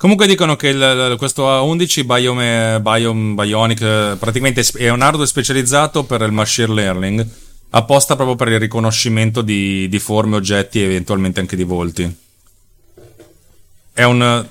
Comunque 0.04 0.28
dicono 0.28 0.58
che 0.58 0.68
il- 0.68 1.16
questo 1.18 1.48
A11 1.48 2.04
Biome, 2.04 2.80
Biome, 2.82 3.34
Bionic 3.36 4.18
praticamente 4.18 4.62
è 4.76 4.90
un 4.90 5.02
hardware 5.02 5.26
specializzato 5.26 6.04
per 6.04 6.20
il 6.24 6.34
machine 6.34 6.74
learning, 6.74 7.26
apposta 7.70 8.16
proprio 8.18 8.36
per 8.36 8.50
il 8.50 8.60
riconoscimento 8.60 9.42
di, 9.42 9.88
di 9.88 10.00
forme, 10.00 10.36
oggetti 10.36 10.82
e 10.82 10.84
eventualmente 10.84 11.40
anche 11.40 11.56
di 11.56 11.64
volti. 11.64 12.18
È 13.94 14.04
un 14.04 14.46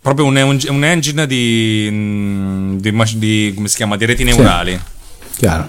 proprio 0.00 0.24
un, 0.24 0.36
un- 0.38 0.64
un 0.70 0.84
engine 0.84 1.26
di, 1.26 1.86
mm, 1.92 2.76
di, 2.78 3.18
di- 3.18 3.52
come 3.54 3.68
si 3.68 3.76
chiama 3.76 3.98
di 3.98 4.06
reti 4.06 4.24
neurali. 4.24 4.80
Chiaro. 5.36 5.68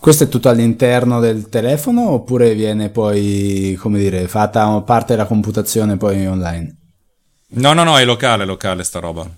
Questo 0.00 0.24
è 0.24 0.28
tutto 0.30 0.48
all'interno 0.48 1.20
del 1.20 1.50
telefono 1.50 2.08
oppure 2.08 2.54
viene 2.54 2.88
poi, 2.88 3.76
come 3.78 3.98
dire, 3.98 4.26
fatta 4.26 4.80
parte 4.80 5.14
della 5.16 5.26
computazione 5.26 5.98
poi 5.98 6.26
online? 6.26 6.76
No, 7.54 7.72
no, 7.74 7.84
no, 7.84 7.98
è 7.98 8.04
locale, 8.04 8.44
locale 8.44 8.82
sta 8.82 8.98
roba. 8.98 9.28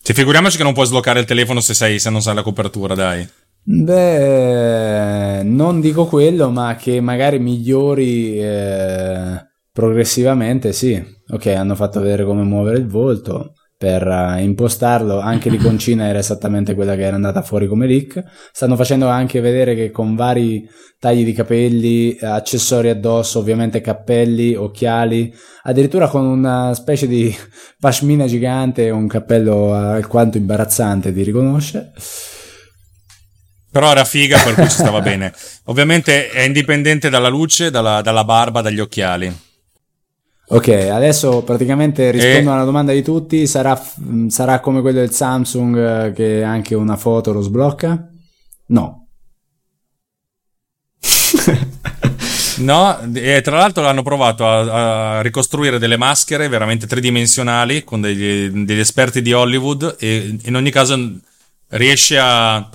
Cioè, 0.00 0.14
figuriamoci 0.14 0.56
che 0.56 0.62
non 0.62 0.72
puoi 0.72 0.86
sbloccare 0.86 1.20
il 1.20 1.26
telefono 1.26 1.60
se, 1.60 1.74
sei, 1.74 1.98
se 1.98 2.08
non 2.08 2.22
sai 2.22 2.34
la 2.34 2.42
copertura, 2.42 2.94
dai. 2.94 3.28
Beh, 3.62 5.42
non 5.42 5.80
dico 5.80 6.06
quello, 6.06 6.48
ma 6.50 6.74
che 6.76 7.00
magari 7.00 7.38
migliori 7.38 8.40
eh, 8.40 9.46
progressivamente, 9.70 10.72
sì. 10.72 11.04
Ok, 11.30 11.46
hanno 11.48 11.74
fatto 11.74 12.00
vedere 12.00 12.24
come 12.24 12.42
muovere 12.44 12.78
il 12.78 12.86
volto 12.86 13.52
per 13.78 14.04
uh, 14.04 14.38
impostarlo. 14.40 15.20
Anche 15.20 15.48
l'iconcina 15.48 16.08
era 16.08 16.18
esattamente 16.18 16.74
quella 16.74 16.96
che 16.96 17.02
era 17.02 17.14
andata 17.14 17.42
fuori 17.42 17.68
come 17.68 17.86
leak. 17.86 18.22
Stanno 18.52 18.74
facendo 18.74 19.06
anche 19.06 19.40
vedere 19.40 19.76
che 19.76 19.92
con 19.92 20.16
vari 20.16 20.68
tagli 20.98 21.24
di 21.24 21.32
capelli, 21.32 22.18
accessori 22.20 22.90
addosso, 22.90 23.38
ovviamente 23.38 23.80
cappelli, 23.80 24.54
occhiali, 24.54 25.32
addirittura 25.62 26.08
con 26.08 26.26
una 26.26 26.74
specie 26.74 27.06
di 27.06 27.34
pashmina 27.78 28.26
gigante, 28.26 28.90
un 28.90 29.06
cappello 29.06 29.72
alquanto 29.72 30.36
imbarazzante, 30.36 31.14
ti 31.14 31.22
riconosce. 31.22 31.92
Però 33.70 33.92
era 33.92 34.04
figa, 34.04 34.42
per 34.42 34.54
cui 34.54 34.64
ci 34.64 34.70
stava 34.70 35.00
bene. 35.00 35.32
Ovviamente 35.66 36.30
è 36.30 36.40
indipendente 36.40 37.10
dalla 37.10 37.28
luce, 37.28 37.70
dalla, 37.70 38.00
dalla 38.00 38.24
barba, 38.24 38.60
dagli 38.60 38.80
occhiali. 38.80 39.46
Ok, 40.50 40.68
adesso 40.68 41.42
praticamente 41.42 42.10
rispondo 42.10 42.50
e... 42.50 42.52
alla 42.54 42.64
domanda 42.64 42.92
di 42.92 43.02
tutti. 43.02 43.46
Sarà, 43.46 43.80
sarà, 44.28 44.60
come 44.60 44.80
quello 44.80 45.00
del 45.00 45.12
Samsung 45.12 45.76
eh, 45.76 46.12
che 46.12 46.42
anche 46.42 46.74
una 46.74 46.96
foto 46.96 47.32
lo 47.32 47.42
sblocca? 47.42 48.08
No. 48.68 49.08
no, 52.58 52.98
e 53.14 53.40
tra 53.42 53.56
l'altro 53.56 53.86
hanno 53.86 54.02
provato 54.02 54.46
a, 54.46 55.18
a, 55.18 55.20
ricostruire 55.20 55.78
delle 55.78 55.96
maschere 55.96 56.48
veramente 56.48 56.86
tridimensionali 56.86 57.84
con 57.84 58.00
degli, 58.00 58.64
degli 58.64 58.80
esperti 58.80 59.20
di 59.20 59.32
Hollywood 59.32 59.96
e 59.98 60.38
in 60.42 60.56
ogni 60.56 60.70
caso 60.70 60.98
riesce 61.68 62.18
a 62.18 62.68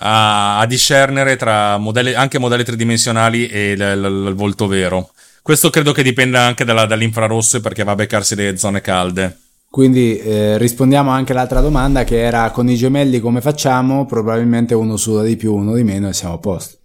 a, 0.00 0.58
a 0.58 0.66
discernere 0.66 1.36
tra 1.36 1.76
modelli, 1.78 2.14
anche 2.14 2.38
modelli 2.38 2.64
tridimensionali 2.64 3.48
e 3.48 3.76
l, 3.76 4.00
l, 4.00 4.28
il 4.28 4.34
volto 4.34 4.66
vero. 4.66 5.10
Questo 5.42 5.70
credo 5.70 5.92
che 5.92 6.02
dipenda 6.02 6.42
anche 6.42 6.64
dalla, 6.64 6.86
dall'infrarosso 6.86 7.60
perché 7.60 7.84
va 7.84 7.92
a 7.92 7.96
beccarsi 7.96 8.34
le 8.34 8.56
zone 8.56 8.80
calde. 8.80 9.38
Quindi 9.70 10.18
eh, 10.18 10.56
rispondiamo 10.56 11.10
anche 11.10 11.32
all'altra 11.32 11.60
domanda 11.60 12.04
che 12.04 12.20
era 12.20 12.50
con 12.50 12.68
i 12.68 12.76
gemelli 12.76 13.20
come 13.20 13.40
facciamo? 13.40 14.06
Probabilmente 14.06 14.74
uno 14.74 14.96
suda 14.96 15.22
di 15.22 15.36
più, 15.36 15.54
uno 15.54 15.74
di 15.74 15.84
meno 15.84 16.08
e 16.08 16.14
siamo 16.14 16.34
a 16.34 16.38
posto. 16.38 16.76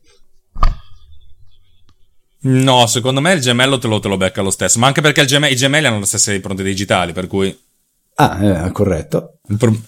No, 2.45 2.85
secondo 2.87 3.21
me 3.21 3.31
il 3.33 3.39
gemello 3.39 3.77
te 3.77 3.87
lo, 3.87 3.99
te 3.99 4.09
lo 4.09 4.17
becca 4.17 4.41
lo 4.41 4.51
stesso, 4.51 4.77
ma 4.79 4.87
anche 4.87 4.99
perché 4.99 5.23
geme- 5.23 5.49
i 5.49 5.55
gemelli 5.55 5.87
hanno 5.87 5.99
le 5.99 6.05
stesse 6.05 6.33
impronte 6.33 6.61
digitali, 6.61 7.13
per 7.13 7.27
cui... 7.27 7.57
Ah, 8.15 8.65
eh, 8.65 8.71
corretto. 8.71 9.37
Il, 9.47 9.57
pro- 9.57 9.81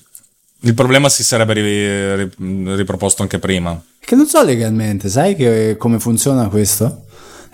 il 0.62 0.74
problema 0.74 1.10
si 1.10 1.24
sarebbe 1.24 1.54
ri- 1.54 2.76
riproposto 2.76 3.24
anche 3.24 3.40
prima. 3.40 3.80
Che 4.00 4.16
non 4.16 4.26
so 4.26 4.42
legalmente, 4.42 5.10
sai 5.10 5.36
che, 5.36 5.76
come 5.78 6.00
funziona 6.00 6.48
questo? 6.48 7.05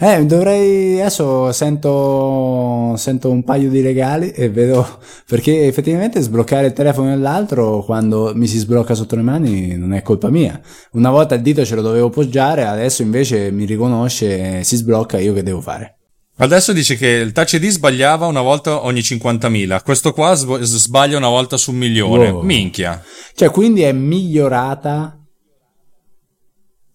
Eh, 0.03 0.25
dovrei. 0.25 0.99
Adesso 0.99 1.51
sento, 1.51 2.95
sento 2.97 3.29
un 3.29 3.43
paio 3.43 3.69
di 3.69 3.83
legali 3.83 4.31
e 4.31 4.49
vedo. 4.49 4.97
Perché 5.29 5.67
effettivamente 5.67 6.19
sbloccare 6.21 6.65
il 6.65 6.73
telefono 6.73 7.09
nell'altro 7.09 7.83
quando 7.83 8.31
mi 8.33 8.47
si 8.47 8.57
sblocca 8.57 8.95
sotto 8.95 9.15
le 9.15 9.21
mani 9.21 9.77
non 9.77 9.93
è 9.93 10.01
colpa 10.01 10.31
mia. 10.31 10.59
Una 10.93 11.11
volta 11.11 11.35
il 11.35 11.43
dito 11.43 11.63
ce 11.63 11.75
lo 11.75 11.83
dovevo 11.83 12.09
poggiare, 12.09 12.65
adesso 12.65 13.03
invece 13.03 13.51
mi 13.51 13.65
riconosce, 13.65 14.63
si 14.63 14.75
sblocca, 14.75 15.19
io 15.19 15.33
che 15.33 15.43
devo 15.43 15.61
fare? 15.61 15.97
Adesso 16.37 16.73
dice 16.73 16.95
che 16.95 17.07
il 17.07 17.31
Touch 17.31 17.53
ID 17.53 17.67
sbagliava 17.67 18.25
una 18.25 18.41
volta 18.41 18.83
ogni 18.83 19.01
50.000, 19.01 19.83
questo 19.83 20.13
qua 20.13 20.33
sbaglia 20.33 21.17
una 21.17 21.29
volta 21.29 21.57
su 21.57 21.69
un 21.69 21.77
milione. 21.77 22.31
Wow. 22.31 22.41
Minchia. 22.41 23.03
Cioè, 23.35 23.51
quindi 23.51 23.83
è 23.83 23.91
migliorata 23.91 25.15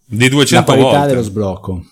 di 0.09 0.29
200 0.29 0.55
la 0.57 0.77
qualità 0.77 0.99
volte. 0.99 1.15
dello 1.15 1.23
sblocco. 1.23 1.85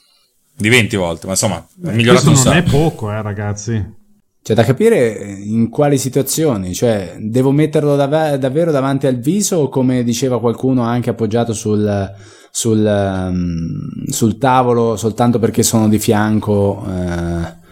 Di 0.56 0.68
20 0.68 0.96
volte, 0.96 1.26
ma 1.26 1.32
insomma, 1.32 1.66
è 1.84 1.92
migliorato 1.92 2.26
Questo 2.26 2.48
non 2.48 2.58
è 2.58 2.62
poco, 2.62 3.10
eh, 3.10 3.22
ragazzi. 3.22 4.02
C'è 4.42 4.54
da 4.54 4.62
capire 4.62 5.36
in 5.42 5.68
quali 5.70 5.96
situazioni, 5.96 6.74
cioè 6.74 7.16
devo 7.18 7.50
metterlo 7.50 7.96
dav- 7.96 8.36
davvero 8.36 8.70
davanti 8.70 9.06
al 9.06 9.18
viso 9.18 9.56
o 9.56 9.68
come 9.68 10.04
diceva 10.04 10.38
qualcuno 10.38 10.82
anche 10.82 11.10
appoggiato 11.10 11.54
sul, 11.54 12.12
sul, 12.50 12.84
um, 12.84 14.04
sul 14.06 14.36
tavolo 14.36 14.96
soltanto 14.96 15.38
perché 15.38 15.62
sono 15.62 15.88
di 15.88 15.98
fianco 15.98 16.84
eh, 16.86 17.62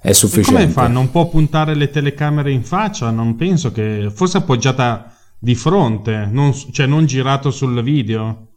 è 0.00 0.12
sufficiente. 0.12 0.62
E 0.62 0.64
come 0.66 0.72
fa? 0.72 0.86
Non 0.86 1.10
può 1.10 1.28
puntare 1.28 1.74
le 1.74 1.90
telecamere 1.90 2.52
in 2.52 2.62
faccia? 2.62 3.10
Non 3.10 3.36
penso 3.36 3.72
che... 3.72 4.10
Forse 4.14 4.38
appoggiata 4.38 5.12
di 5.38 5.54
fronte, 5.54 6.28
non, 6.30 6.52
cioè 6.72 6.86
non 6.86 7.06
girato 7.06 7.50
sul 7.50 7.82
video. 7.82 8.47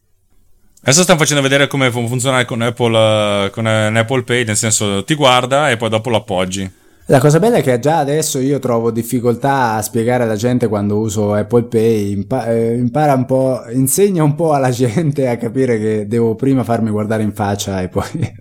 Adesso 0.84 1.04
stanno 1.04 1.20
facendo 1.20 1.44
vedere 1.44 1.68
come 1.68 1.92
funziona 1.92 2.44
con 2.44 2.62
Apple, 2.62 3.52
con 3.52 3.68
Apple 3.68 4.24
Pay, 4.24 4.46
nel 4.46 4.58
senso 4.58 5.04
ti 5.04 5.14
guarda 5.14 5.70
e 5.70 5.78
poi 5.78 5.90
dopo 5.90 6.10
lo 6.10 6.18
appoggi. 6.18 6.80
La 7.06 7.20
cosa 7.20 7.40
bella 7.40 7.58
è 7.58 7.62
che 7.62 7.78
già 7.78 8.00
adesso 8.00 8.40
io 8.40 8.58
trovo 8.58 8.90
difficoltà 8.90 9.74
a 9.74 9.82
spiegare 9.82 10.24
alla 10.24 10.36
gente 10.36 10.68
quando 10.68 10.98
uso 10.98 11.34
Apple 11.34 11.64
Pay, 11.64 12.12
impa- 12.12 12.46
eh, 12.48 12.76
impara 12.76 13.14
un 13.14 13.26
po', 13.26 13.64
insegna 13.72 14.24
un 14.24 14.34
po' 14.34 14.54
alla 14.54 14.72
gente 14.72 15.28
a 15.28 15.38
capire 15.38 15.78
che 15.78 16.08
devo 16.08 16.34
prima 16.34 16.64
farmi 16.64 16.90
guardare 16.90 17.22
in 17.22 17.34
faccia 17.34 17.82
e 17.82 17.90
poi... 17.90 18.06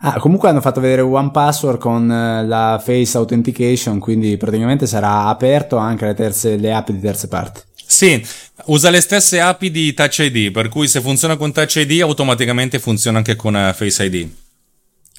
ah, 0.00 0.20
comunque 0.20 0.48
hanno 0.48 0.60
fatto 0.60 0.80
vedere 0.80 1.00
One 1.00 1.30
Password 1.30 1.78
con 1.78 2.10
eh, 2.10 2.46
la 2.46 2.80
Face 2.80 3.16
Authentication, 3.16 3.98
quindi 3.98 4.36
praticamente 4.36 4.86
sarà 4.86 5.24
aperto 5.24 5.76
anche 5.76 6.04
le, 6.04 6.14
terze, 6.14 6.56
le 6.56 6.72
app 6.72 6.90
di 6.90 7.00
terze 7.00 7.26
parti. 7.26 7.62
Sì, 7.90 8.22
usa 8.66 8.90
le 8.90 9.00
stesse 9.00 9.40
API 9.40 9.70
di 9.70 9.94
Touch 9.94 10.18
ID, 10.18 10.52
per 10.52 10.68
cui 10.68 10.86
se 10.86 11.00
funziona 11.00 11.36
con 11.36 11.52
Touch 11.52 11.76
ID 11.76 12.02
automaticamente 12.02 12.78
funziona 12.78 13.16
anche 13.16 13.34
con 13.34 13.56
eh, 13.56 13.72
Face 13.72 14.04
ID. 14.04 14.28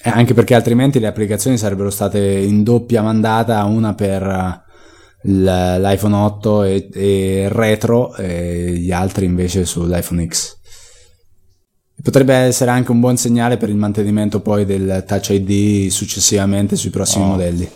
Eh, 0.04 0.10
anche 0.12 0.36
perché 0.36 0.54
altrimenti 0.54 1.00
le 1.00 1.08
applicazioni 1.08 1.58
sarebbero 1.58 1.90
state 1.90 2.20
in 2.20 2.62
doppia 2.62 3.02
mandata, 3.02 3.64
una 3.64 3.96
per 3.96 4.22
eh, 4.24 5.80
l'iPhone 5.80 6.16
8 6.16 6.64
e, 6.64 6.90
e 6.94 7.48
retro 7.52 8.16
e 8.16 8.74
gli 8.78 8.92
altri 8.92 9.26
invece 9.26 9.66
sull'iPhone 9.66 10.28
X. 10.28 10.58
Potrebbe 12.04 12.36
essere 12.36 12.70
anche 12.70 12.92
un 12.92 13.00
buon 13.00 13.18
segnale 13.18 13.58
per 13.58 13.70
il 13.70 13.78
mantenimento 13.78 14.42
poi 14.42 14.66
del 14.66 15.04
Touch 15.08 15.30
ID 15.30 15.90
successivamente 15.90 16.76
sui 16.76 16.92
prossimi 16.92 17.24
oh. 17.24 17.30
modelli. 17.30 17.70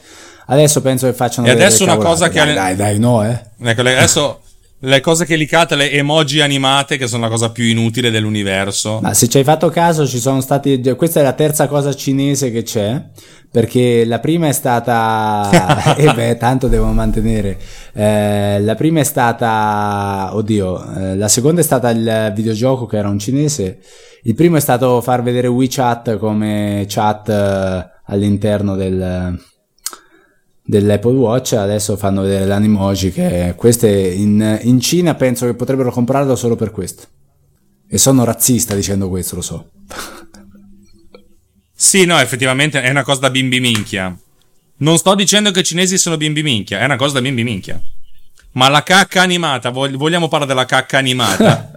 Adesso 0.46 0.82
penso 0.82 1.08
che 1.08 1.14
facciano 1.14 1.48
e 1.48 1.50
adesso 1.50 1.84
una 1.84 1.98
cosa 1.98 2.30
che 2.30 2.44
dai, 2.44 2.54
dai, 2.54 2.76
dai, 2.76 3.00
no, 3.00 3.26
eh. 3.26 3.42
Ecco, 3.60 3.82
adesso 3.82 4.42
le 4.86 5.00
cose 5.00 5.26
che 5.26 5.38
licate, 5.38 5.76
le 5.76 5.92
emoji 5.92 6.42
animate, 6.42 6.98
che 6.98 7.08
sono 7.08 7.24
la 7.24 7.30
cosa 7.30 7.52
più 7.52 7.64
inutile 7.64 8.12
dell'universo. 8.12 9.00
Ma 9.02 9.14
se 9.14 9.30
ci 9.30 9.38
hai 9.38 9.44
fatto 9.44 9.70
caso, 9.70 10.06
ci 10.06 10.20
sono 10.20 10.42
stati. 10.42 10.82
Questa 10.96 11.22
è 11.22 11.24
la 11.24 11.34
terza 11.34 11.68
cosa 11.68 11.94
cinese 11.94 12.52
che 12.52 12.64
c'è. 12.64 13.02
Perché 13.50 14.04
la 14.04 14.20
prima 14.20 14.48
è 14.48 14.52
stata. 14.52 15.96
e 15.96 16.04
eh 16.10 16.14
beh, 16.14 16.38
tanto 16.38 16.68
devo 16.68 16.88
mantenere. 16.88 17.58
Eh, 17.94 18.60
la 18.60 18.76
prima 18.76 19.00
è 19.00 19.04
stata. 19.04 20.32
Oddio, 20.34 20.96
eh, 20.96 21.16
la 21.16 21.28
seconda 21.30 21.62
è 21.62 21.64
stata 21.64 21.90
il 21.90 22.34
videogioco 22.36 22.86
che 22.86 22.98
era 22.98 23.08
un 23.08 23.20
cinese. 23.20 23.80
Il 24.24 24.36
primo 24.36 24.58
è 24.58 24.62
stato 24.62 25.00
far 25.02 25.24
vedere 25.24 25.48
WeChat 25.48 26.18
come 26.18 26.86
chat 26.88 27.30
eh, 27.30 27.86
all'interno 28.06 28.76
del 28.76 29.40
dell'Apple 30.66 31.16
Watch 31.16 31.54
adesso 31.54 31.98
fanno 31.98 32.22
vedere 32.22 32.46
l'animoji 32.46 33.12
che 33.12 33.54
queste 33.58 33.90
in, 33.90 34.60
in 34.64 34.80
Cina 34.80 35.14
penso 35.16 35.46
che 35.46 35.54
potrebbero 35.54 35.92
comprarlo 35.92 36.36
solo 36.36 36.56
per 36.56 36.72
questo. 36.72 37.04
E 37.88 37.98
sono 37.98 38.24
razzista 38.24 38.74
dicendo 38.74 39.10
questo 39.10 39.36
lo 39.36 39.42
so. 39.42 39.70
Sì 41.76 42.06
no 42.06 42.18
effettivamente 42.18 42.82
è 42.82 42.90
una 42.90 43.04
cosa 43.04 43.22
da 43.22 43.30
bimbi 43.30 43.60
minchia. 43.60 44.18
Non 44.78 44.98
sto 44.98 45.16
dicendo 45.16 45.52
che 45.52 45.60
i 45.60 45.64
cinesi 45.64 45.98
sono 45.98 46.16
bimbi 46.16 46.42
minchia 46.42 46.80
è 46.80 46.86
una 46.86 46.96
cosa 46.96 47.16
da 47.16 47.22
bimbi 47.22 47.44
minchia. 47.44 47.82
Ma 48.54 48.70
la 48.70 48.84
cacca 48.84 49.22
animata 49.22 49.70
vogliamo 49.70 50.30
parlare 50.30 50.54
della 50.54 50.66
cacca 50.66 50.98
animata 50.98 51.72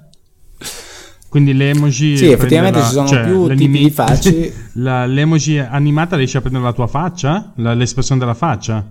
Quindi 1.28 1.54
le 1.54 1.70
emoji. 1.70 2.16
Sì, 2.16 2.30
effettivamente 2.30 2.78
la, 2.78 2.84
ci 2.84 2.92
sono 2.92 3.08
cioè, 3.08 3.24
più 3.24 3.54
tipi 3.54 3.78
di 3.78 3.90
facce. 3.90 4.54
La, 4.76 5.06
l'emoji 5.06 5.58
animata 5.58 6.16
riesce 6.16 6.36
a 6.38 6.40
prendere 6.40 6.64
la 6.64 6.72
tua 6.72 6.86
faccia? 6.86 7.52
La, 7.56 7.72
l'espressione 7.72 8.20
della 8.20 8.34
faccia? 8.34 8.84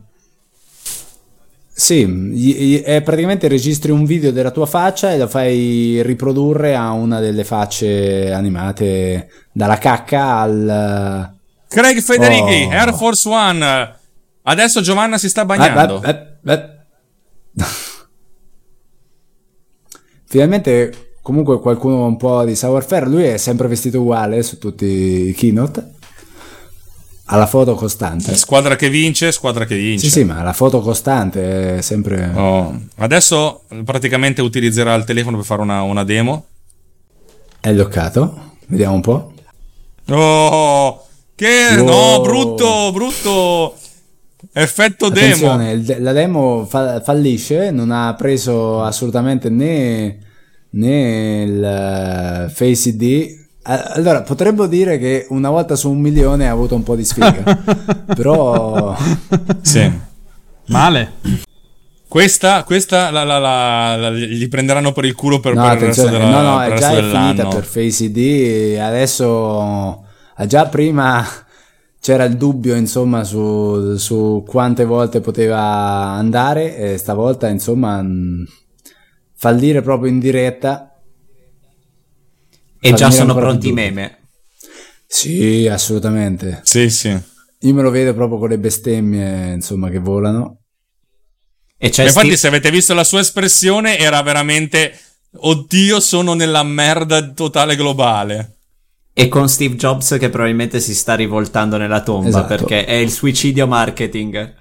Sì, 1.77 2.81
è 2.81 3.01
praticamente 3.01 3.49
registri 3.49 3.91
un 3.91 4.05
video 4.05 4.31
della 4.31 4.51
tua 4.51 4.65
faccia 4.65 5.11
e 5.11 5.17
lo 5.17 5.27
fai 5.27 6.01
riprodurre 6.03 6.73
a 6.73 6.91
una 6.93 7.19
delle 7.19 7.43
facce 7.43 8.31
animate 8.31 9.29
dalla 9.51 9.77
cacca 9.77 10.39
al. 10.39 11.33
Craig 11.67 11.99
Federighi, 11.99 12.63
oh. 12.63 12.71
Air 12.71 12.93
Force 12.93 13.27
One. 13.27 13.95
Adesso 14.43 14.81
Giovanna 14.81 15.17
si 15.17 15.27
sta 15.27 15.43
bagnando. 15.43 16.01
Eh, 16.01 16.09
eh, 16.45 16.53
eh, 16.53 16.69
Finalmente 20.23 21.04
comunque 21.25 21.59
qualcuno 21.59 22.05
un 22.05 22.17
po' 22.17 22.43
di 22.45 22.53
savoir-faire, 22.55 23.07
lui 23.07 23.23
è 23.23 23.37
sempre 23.37 23.67
vestito 23.67 23.99
uguale 24.01 24.43
su 24.43 24.59
tutti 24.59 24.85
i 24.85 25.33
keynote. 25.33 25.93
Ha 27.25 27.35
la 27.35 27.47
foto 27.47 27.73
costante. 27.73 28.35
Squadra 28.35 28.75
che 28.75 28.87
vince, 28.89 29.31
squadra 29.31 29.65
che 29.65 29.75
vince. 29.75 30.05
Sì, 30.05 30.11
sì, 30.11 30.23
ma 30.23 30.43
la 30.43 30.53
foto 30.53 30.81
costante 30.81 31.77
è 31.77 31.81
sempre... 31.81 32.31
Oh, 32.35 32.79
Adesso 32.97 33.63
praticamente 33.83 34.43
utilizzerà 34.43 34.93
il 34.93 35.03
telefono 35.05 35.37
per 35.37 35.45
fare 35.47 35.63
una, 35.63 35.81
una 35.81 36.03
demo. 36.03 36.45
È 37.59 37.73
bloccato. 37.73 38.51
Vediamo 38.67 38.93
un 38.93 39.01
po'. 39.01 39.33
Oh, 40.11 41.03
che 41.33 41.79
Oh. 41.79 41.83
no, 41.83 42.21
brutto, 42.21 42.91
brutto. 42.93 43.75
Effetto 44.53 45.09
demo. 45.09 45.25
Attenzione, 45.25 45.71
il 45.71 45.83
de- 45.83 45.99
la 45.99 46.11
demo 46.11 46.67
fa- 46.69 47.01
fallisce, 47.01 47.71
non 47.71 47.89
ha 47.89 48.13
preso 48.13 48.83
assolutamente 48.83 49.49
né, 49.49 50.19
né 50.75 51.43
il 51.43 51.63
eh, 51.63 52.49
Face 52.49 52.89
ID. 52.89 53.43
Allora, 53.67 54.21
potremmo 54.21 54.67
dire 54.67 54.99
che 54.99 55.25
una 55.29 55.49
volta 55.49 55.75
su 55.75 55.89
un 55.89 55.99
milione 55.99 56.47
ha 56.47 56.51
avuto 56.51 56.75
un 56.75 56.83
po' 56.83 56.95
di 56.95 57.03
sfiga, 57.03 57.43
però 58.15 58.95
Sì. 59.61 59.91
Male. 60.67 61.13
Questa, 62.07 62.63
questa 62.63 63.09
la, 63.09 63.23
la- 63.23 63.39
la- 63.39 63.95
la- 63.97 64.11
gli 64.11 64.47
prenderanno 64.47 64.91
per 64.93 65.05
il 65.05 65.15
culo 65.15 65.39
per, 65.39 65.53
no, 65.55 65.63
per 65.63 65.77
il 65.79 65.79
resto, 65.87 66.07
della, 66.07 66.29
no, 66.29 66.41
no, 66.41 66.61
è 66.61 66.73
già 66.75 66.91
è 66.91 67.01
finita 67.01 67.47
per 67.47 67.63
Face 67.65 68.03
ID, 68.05 68.77
adesso 68.79 70.03
già 70.47 70.65
prima 70.67 71.25
c'era 71.99 72.23
il 72.25 72.37
dubbio 72.37 72.75
insomma 72.75 73.23
su, 73.23 73.97
su 73.97 74.43
quante 74.47 74.85
volte 74.85 75.19
poteva 75.21 75.59
andare 75.59 76.77
e 76.77 76.97
stavolta 76.97 77.47
insomma 77.49 78.01
mh, 78.01 78.45
fallire 79.35 79.81
proprio 79.81 80.11
in 80.11 80.19
diretta 80.19 80.91
E 82.79 82.93
già 82.93 83.09
sono 83.11 83.33
pronti 83.33 83.69
i 83.69 83.73
meme. 83.73 84.19
Sì, 85.07 85.67
assolutamente. 85.67 86.61
Sì, 86.63 86.89
sì. 86.89 87.17
Io 87.59 87.73
me 87.73 87.81
lo 87.81 87.89
vedo 87.89 88.13
proprio 88.13 88.37
con 88.37 88.49
le 88.49 88.59
bestemmie, 88.59 89.53
insomma, 89.53 89.89
che 89.89 89.99
volano. 89.99 90.59
E 91.77 91.89
c'è 91.89 92.03
Infatti, 92.03 92.25
Steve- 92.27 92.37
se 92.37 92.47
avete 92.47 92.71
visto 92.71 92.93
la 92.93 93.03
sua 93.03 93.21
espressione, 93.21 93.97
era 93.97 94.21
veramente. 94.21 94.97
Oddio, 95.37 95.99
sono 95.99 96.33
nella 96.33 96.63
merda 96.63 97.31
totale 97.31 97.75
globale. 97.75 98.57
E 99.13 99.27
con 99.29 99.47
Steve 99.47 99.75
Jobs 99.75 100.17
che 100.19 100.29
probabilmente 100.29 100.79
si 100.79 100.93
sta 100.93 101.15
rivoltando 101.15 101.77
nella 101.77 102.01
tomba 102.01 102.27
Esatto. 102.27 102.47
perché 102.47 102.85
è 102.85 102.93
il 102.93 103.11
suicidio 103.11 103.65
marketing. 103.67 104.53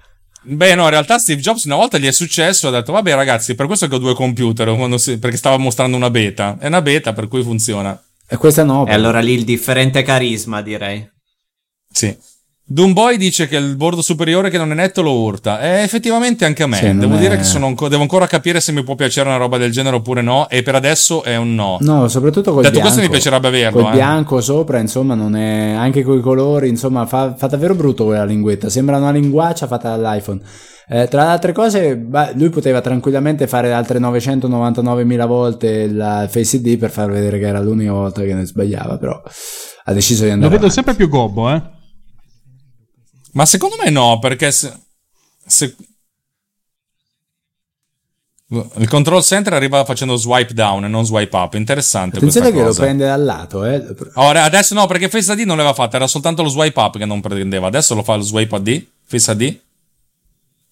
Beh, 0.47 0.75
no, 0.75 0.85
in 0.85 0.91
realtà 0.91 1.19
Steve 1.19 1.41
Jobs 1.41 1.65
una 1.65 1.77
volta 1.77 1.99
gli 1.99 2.07
è 2.07 2.13
successo, 2.13 2.69
ha 2.69 2.71
detto, 2.71 2.93
vabbè 2.93 3.15
ragazzi, 3.15 3.55
per 3.55 3.67
questo 3.67 3.89
che 3.89 3.95
ho 3.95 3.99
due 3.99 4.15
computer, 4.15 4.99
si- 4.99 5.19
perché 5.19 5.37
stava 5.37 5.57
mostrando 5.57 5.97
una 5.97 6.11
beta. 6.11 6.57
È 6.59 6.67
una 6.67 6.83
beta, 6.83 7.13
per 7.13 7.29
cui 7.29 7.43
funziona. 7.43 8.01
E 8.27 8.37
questa 8.37 8.63
no. 8.63 8.87
E 8.87 8.93
allora 8.93 9.21
lì 9.21 9.33
il 9.33 9.45
differente 9.45 10.03
carisma, 10.03 10.61
direi. 10.61 11.11
Sì. 11.91 12.17
Doomboy 12.67 13.19
dice 13.19 13.47
che 13.47 13.57
il 13.57 13.77
bordo 13.77 14.01
superiore 14.01 14.49
che 14.49 14.57
non 14.57 14.73
è 14.73 14.75
netto 14.75 15.03
lo 15.03 15.13
urta. 15.21 15.61
E 15.61 15.83
effettivamente 15.83 16.47
anche 16.47 16.63
a 16.63 16.67
me. 16.67 16.77
Sì, 16.79 16.97
devo 16.97 17.17
è- 17.17 17.19
dire 17.19 17.37
che 17.37 17.43
sono 17.45 17.67
anco- 17.67 17.89
devo 17.89 18.01
ancora 18.01 18.27
capire 18.27 18.59
se 18.61 18.73
mi 18.73 18.83
può 18.83 18.95
piacere 18.95 19.29
una 19.29 19.37
roba 19.37 19.59
del 19.59 19.71
genere 19.71 19.97
oppure 19.97 20.23
no. 20.23 20.49
E 20.49 20.63
per 20.63 20.75
adesso 20.75 21.23
è 21.25 21.37
un 21.37 21.55
no. 21.55 21.77
No, 21.81 22.09
soprattutto 22.09 22.53
col 22.55 22.63
Detto 22.63 22.73
bianco. 22.77 22.89
questo, 22.91 23.01
mi 23.03 23.11
piacerebbe 23.13 23.49
averlo, 23.49 23.83
Col 23.83 23.93
eh. 23.93 23.97
bianco 23.97 24.41
sopra, 24.41 24.79
insomma, 24.79 25.15
non 25.15 25.37
è... 25.37 25.73
Anche 25.73 26.03
coi 26.03 26.21
colori, 26.23 26.69
insomma, 26.71 27.05
fa, 27.05 27.35
fa 27.37 27.47
davvero 27.49 27.75
brutto 27.75 28.05
quella 28.07 28.25
linguetta. 28.25 28.71
Sembra 28.71 28.97
una 28.97 29.11
linguaccia 29.11 29.67
fatta 29.67 29.95
dall'iPhone. 29.97 30.41
Eh, 30.89 31.07
tra 31.09 31.25
le 31.25 31.29
altre 31.31 31.53
cose, 31.53 31.97
beh, 31.99 32.33
lui 32.35 32.49
poteva 32.49 32.81
tranquillamente 32.81 33.47
fare 33.47 33.73
altre 33.73 33.99
999.000 33.99 35.27
volte 35.27 35.67
il 35.69 36.27
Face 36.31 36.57
ID 36.57 36.79
per 36.79 36.91
far 36.91 37.11
vedere 37.11 37.39
che 37.39 37.47
era 37.47 37.61
l'unica 37.61 37.93
volta 37.93 38.23
che 38.23 38.33
ne 38.35 38.45
sbagliava, 38.47 38.97
però 38.99 39.21
ha 39.87 39.93
deciso 39.93 40.23
di 40.23 40.29
Lo 40.29 40.35
andare 40.35 40.53
vedo 40.53 40.67
avanti. 40.67 40.75
sempre 40.75 40.95
più 40.95 41.09
gobbo, 41.09 41.51
eh. 41.51 41.63
Ma 43.35 43.47
secondo 43.47 43.77
me 43.83 43.91
no, 43.91 44.19
perché 44.21 44.51
se, 44.53 44.73
se- 45.45 45.77
il 48.77 48.89
control 48.89 49.23
center 49.23 49.53
arriva 49.55 49.85
facendo 49.85 50.15
swipe 50.17 50.53
down 50.53 50.85
e 50.85 50.89
non 50.89 51.05
swipe 51.05 51.37
up. 51.37 51.55
Interessante 51.55 52.17
Attenzione 52.19 52.47
che 52.47 52.53
questa 52.53 52.69
lo 52.69 52.75
cosa. 52.75 52.83
prende 52.83 53.07
dal 53.07 53.25
lato, 53.25 53.65
eh. 53.65 53.85
Ora, 54.15 54.45
adesso 54.45 54.75
no, 54.75 54.87
perché 54.87 55.09
Face 55.09 55.33
ID 55.33 55.41
non 55.41 55.57
l'aveva 55.57 55.75
fatta, 55.75 55.97
era 55.97 56.07
soltanto 56.07 56.43
lo 56.43 56.49
swipe 56.49 56.79
up 56.79 56.97
che 56.97 57.07
non 57.07 57.21
prendeva. 57.21 57.67
Adesso 57.67 57.95
lo 57.95 58.03
fa 58.05 58.15
lo 58.15 58.23
swipe 58.23 58.55
AD, 58.55 58.87
Face 59.05 59.33
ID. 59.33 59.61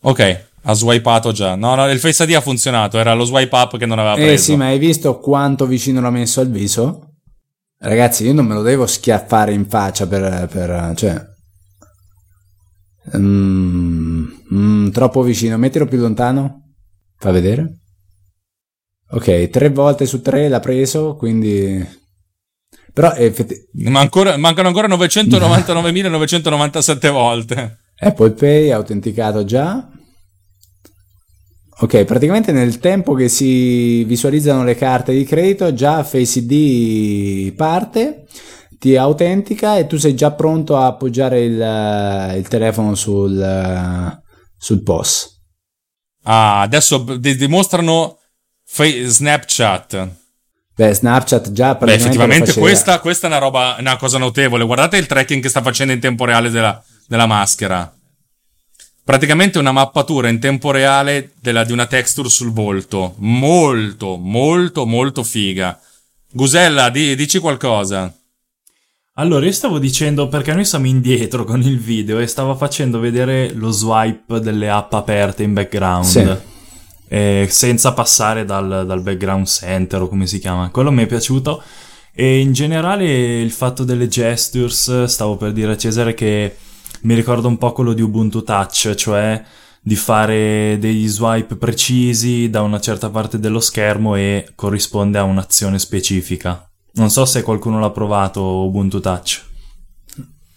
Ok, 0.03 0.45
ha 0.63 0.73
swipato 0.75 1.33
già. 1.33 1.57
No, 1.57 1.75
no, 1.75 1.91
il 1.91 1.99
Face 1.99 2.23
ID 2.23 2.35
ha 2.35 2.41
funzionato, 2.41 2.99
era 2.99 3.15
lo 3.15 3.25
swipe 3.25 3.57
up 3.57 3.77
che 3.77 3.87
non 3.87 3.99
aveva 3.99 4.15
preso. 4.15 4.31
Eh 4.31 4.39
sì, 4.39 4.57
ma 4.57 4.67
hai 4.67 4.79
visto 4.79 5.19
quanto 5.19 5.67
vicino 5.67 6.01
l'ha 6.01 6.11
messo 6.11 6.41
al 6.41 6.51
viso? 6.51 7.09
Ragazzi, 7.79 8.25
io 8.25 8.35
non 8.35 8.47
me 8.47 8.55
lo 8.55 8.63
devo 8.63 8.87
schiaffare 8.87 9.53
in 9.53 9.69
faccia 9.69 10.07
per... 10.07 10.47
per 10.47 10.93
cioè... 10.95 11.31
Mm, 13.17 14.25
mm, 14.55 14.89
troppo 14.91 15.23
vicino, 15.23 15.57
mettilo 15.59 15.87
più 15.87 15.99
lontano. 15.99 16.73
Fa 17.17 17.31
vedere. 17.31 17.79
Ok, 19.11 19.49
tre 19.51 19.69
volte 19.71 20.07
su 20.07 20.21
tre 20.23 20.49
l'ha 20.49 20.61
preso, 20.61 21.17
quindi... 21.17 22.01
Però 22.93 23.13
effetti- 23.15 23.69
Ma 23.91 24.01
ancora- 24.01 24.37
mancano 24.37 24.69
ancora 24.69 24.87
999.997 24.89 27.11
volte. 27.11 27.79
Apple 27.99 28.33
Pay 28.33 28.71
autenticato 28.71 29.45
già. 29.45 29.89
Ok, 31.81 32.05
praticamente 32.05 32.53
nel 32.53 32.79
tempo 32.79 33.15
che 33.15 33.29
si 33.29 34.05
visualizzano 34.05 34.63
le 34.63 34.77
carte 34.77 35.13
di 35.13 35.25
credito, 35.25 35.75
già 35.75 36.05
Face 36.05 36.39
ID 36.41 37.53
parte, 37.55 38.27
ti 38.83 38.97
autentica 38.97 39.79
e 39.79 39.87
tu 39.87 39.97
sei 39.97 40.17
già 40.17 40.33
pronto 40.33 40.77
a 40.77 40.87
appoggiare 40.87 41.45
il, 41.45 41.63
eh, 41.63 42.37
il 42.37 42.49
telefono 42.49 42.97
sul, 42.97 43.41
eh, 43.41 44.21
sul 44.59 44.83
POS. 44.83 45.41
Ah, 46.25 46.63
adesso 46.63 46.99
di- 47.17 47.37
dimostrano 47.37 48.19
fa- 48.67 49.05
Snapchat. 49.05 50.09
Beh, 50.75 50.95
Snapchat 50.95 51.53
già 51.53 51.77
Beh, 51.77 51.95
effettivamente 51.95 52.53
questa, 52.55 52.99
questa 52.99 53.29
è 53.29 53.31
una 53.31 53.39
roba, 53.39 53.77
una 53.79 53.97
cosa 53.97 54.19
notevole. 54.19 54.65
Guardate 54.65 54.97
il 54.97 55.07
tracking 55.07 55.41
che 55.41 55.49
sta 55.49 55.63
facendo 55.63 55.93
in 55.93 56.01
tempo 56.01 56.25
reale 56.25 56.51
della, 56.51 56.83
della 57.07 57.27
maschera. 57.27 57.89
Praticamente 59.05 59.61
una 59.61 59.71
mappatura 59.71 60.29
in 60.29 60.41
tempo 60.41 60.73
reale 60.73 61.31
della- 61.41 61.63
di 61.63 61.71
una 61.71 61.87
texture 61.87 62.29
sul 62.29 62.51
volto. 62.51 63.15
Molto, 63.19 64.17
molto, 64.17 64.87
molto 64.87 65.23
figa. 65.23 65.79
Gusella, 66.33 66.91
di- 66.91 67.15
dici 67.15 67.39
qualcosa. 67.39 68.13
Allora, 69.23 69.47
io 69.47 69.53
stavo 69.53 69.79
dicendo 69.79 70.27
perché 70.27 70.53
noi 70.53 70.65
siamo 70.65 70.89
indietro 70.89 71.45
con 71.45 71.63
il 71.63 71.79
video 71.79 72.19
e 72.19 72.27
stavo 72.27 72.57
facendo 72.57 72.99
vedere 72.99 73.53
lo 73.55 73.71
swipe 73.71 74.41
delle 74.41 74.69
app 74.69 74.93
aperte 74.95 75.45
in 75.45 75.53
background. 75.53 76.05
Sì. 76.05 76.37
eh, 77.07 77.47
senza 77.49 77.93
passare 77.93 78.45
dal, 78.45 78.85
dal 78.85 79.01
background 79.01 79.47
center 79.47 80.03
o 80.03 80.09
come 80.09 80.27
si 80.27 80.41
chiama. 80.41 80.71
Quello 80.71 80.91
mi 80.91 81.05
è 81.05 81.07
piaciuto. 81.07 81.63
E 82.13 82.41
in 82.41 82.53
generale 82.53 83.41
il 83.41 83.53
fatto 83.53 83.85
delle 83.85 84.09
gestures, 84.09 85.05
stavo 85.05 85.37
per 85.37 85.53
dire 85.53 85.71
a 85.71 85.77
Cesare 85.77 86.15
che 86.15 86.57
mi 87.03 87.15
ricorda 87.15 87.47
un 87.47 87.59
po' 87.59 87.71
quello 87.71 87.93
di 87.93 88.03
Ubuntu 88.03 88.43
Touch, 88.43 88.93
cioè 88.97 89.41
di 89.81 89.95
fare 89.95 90.79
degli 90.81 91.07
swipe 91.07 91.55
precisi 91.55 92.51
da 92.51 92.63
una 92.63 92.81
certa 92.81 93.09
parte 93.09 93.39
dello 93.39 93.61
schermo 93.61 94.17
e 94.17 94.49
corrisponde 94.57 95.19
a 95.19 95.23
un'azione 95.23 95.79
specifica. 95.79 96.67
Non 96.95 97.11
so 97.11 97.25
se 97.25 97.43
qualcuno 97.43 97.79
l'ha 97.81 97.91
provato 97.91 98.43
Ubuntu 98.43 99.01
Touch. 99.01 99.51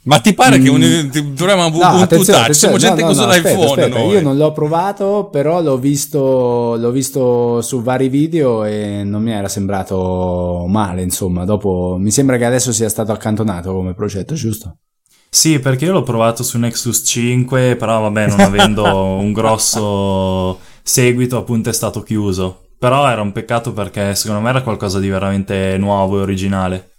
Ma 0.03 0.19
ti 0.19 0.33
pare 0.35 0.59
che 0.59 0.69
un, 0.69 1.09
ti- 1.11 1.33
dovremmo 1.33 1.69
Mm. 1.69 1.71
No, 1.71 1.77
Ubuntu 1.87 2.03
attenzione, 2.03 2.39
Touch? 2.43 2.55
Siamo 2.55 2.77
gente 2.77 3.01
no, 3.01 3.07
che 3.07 3.13
no, 3.13 3.19
usa 3.19 3.25
no, 3.25 3.31
aspetta, 3.31 3.49
l'iPhone 3.49 3.81
aspetta. 3.81 3.99
Io 4.03 4.21
non 4.21 4.37
l'ho 4.37 4.51
provato, 4.51 5.29
però 5.31 5.61
l'ho 5.61 5.77
visto, 5.77 6.75
l'ho 6.77 6.91
visto 6.91 7.61
su 7.61 7.81
vari 7.81 8.07
video 8.09 8.63
e 8.65 9.03
non 9.03 9.23
mi 9.23 9.31
era 9.31 9.47
sembrato 9.47 10.65
male, 10.67 11.01
insomma. 11.01 11.43
Dopo 11.45 11.95
mi 11.99 12.11
sembra 12.11 12.37
che 12.37 12.45
adesso 12.45 12.71
sia 12.71 12.89
stato 12.89 13.11
accantonato 13.13 13.73
come 13.73 13.93
progetto, 13.95 14.35
giusto? 14.35 14.77
Sì, 15.27 15.59
perché 15.59 15.85
io 15.85 15.91
l'ho 15.93 16.03
provato 16.03 16.43
su 16.43 16.57
Nexus 16.59 17.01
5, 17.03 17.75
però 17.75 17.99
vabbè, 18.01 18.27
non 18.27 18.39
avendo 18.41 18.83
un 19.17 19.33
grosso 19.33 20.59
seguito, 20.83 21.37
appunto 21.37 21.69
è 21.69 21.73
stato 21.73 22.03
chiuso. 22.03 22.64
Però 22.89 23.09
era 23.09 23.21
un 23.21 23.31
peccato 23.31 23.73
perché 23.73 24.13
secondo 24.15 24.41
me 24.41 24.49
era 24.49 24.61
qualcosa 24.61 24.99
di 24.99 25.09
veramente 25.09 25.75
nuovo 25.77 26.19
e 26.19 26.21
originale. 26.21 26.89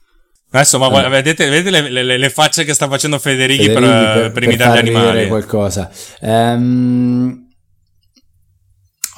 Adesso, 0.51 0.79
ma 0.79 0.87
Eh. 0.87 0.91
guarda, 0.91 1.09
vedete, 1.09 1.49
vedete 1.49 1.71
le, 1.71 2.03
le- 2.03 2.17
le 2.19 2.31
facce 2.31 2.65
che 2.65 2.73
sta 2.75 2.89
facendo 2.89 3.19
Federighi, 3.19 3.67
per, 3.71 3.83
Federighi 3.83 4.31
per 4.33 4.43
imitare 4.45 4.83
gli 4.83 4.89
animali. 4.95 5.29
qualcosa. 5.29 5.91
Ehm, 6.21 7.47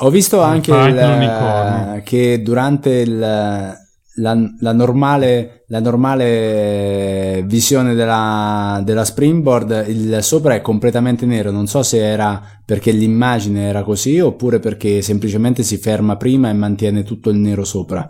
ho 0.00 0.10
visto 0.10 0.40
anche 0.42 0.70
il- 0.70 0.94
l'unicorno. 0.94 2.00
che 2.04 2.42
durante 2.42 2.90
il- 2.90 3.76
la, 4.18 4.36
la 4.60 4.72
normale, 4.72 5.64
la 5.68 5.80
normale 5.80 7.42
visione 7.46 7.94
della, 7.94 8.80
della 8.84 9.04
Springboard 9.04 9.86
il 9.88 10.18
sopra 10.22 10.54
è 10.54 10.60
completamente 10.60 11.26
nero. 11.26 11.50
Non 11.50 11.66
so 11.66 11.82
se 11.82 12.04
era 12.04 12.42
perché 12.64 12.90
l'immagine 12.90 13.68
era 13.68 13.82
così 13.82 14.20
oppure 14.20 14.58
perché 14.60 15.02
semplicemente 15.02 15.62
si 15.62 15.78
ferma 15.78 16.16
prima 16.16 16.50
e 16.50 16.54
mantiene 16.54 17.02
tutto 17.02 17.30
il 17.30 17.36
nero 17.36 17.64
sopra. 17.64 18.08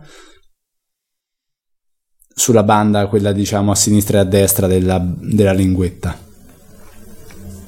sulla 2.34 2.62
banda, 2.62 3.08
quella 3.08 3.32
diciamo 3.32 3.72
a 3.72 3.74
sinistra 3.74 4.18
e 4.18 4.20
a 4.20 4.24
destra 4.24 4.66
della, 4.68 5.04
della 5.04 5.52
linguetta. 5.52 6.16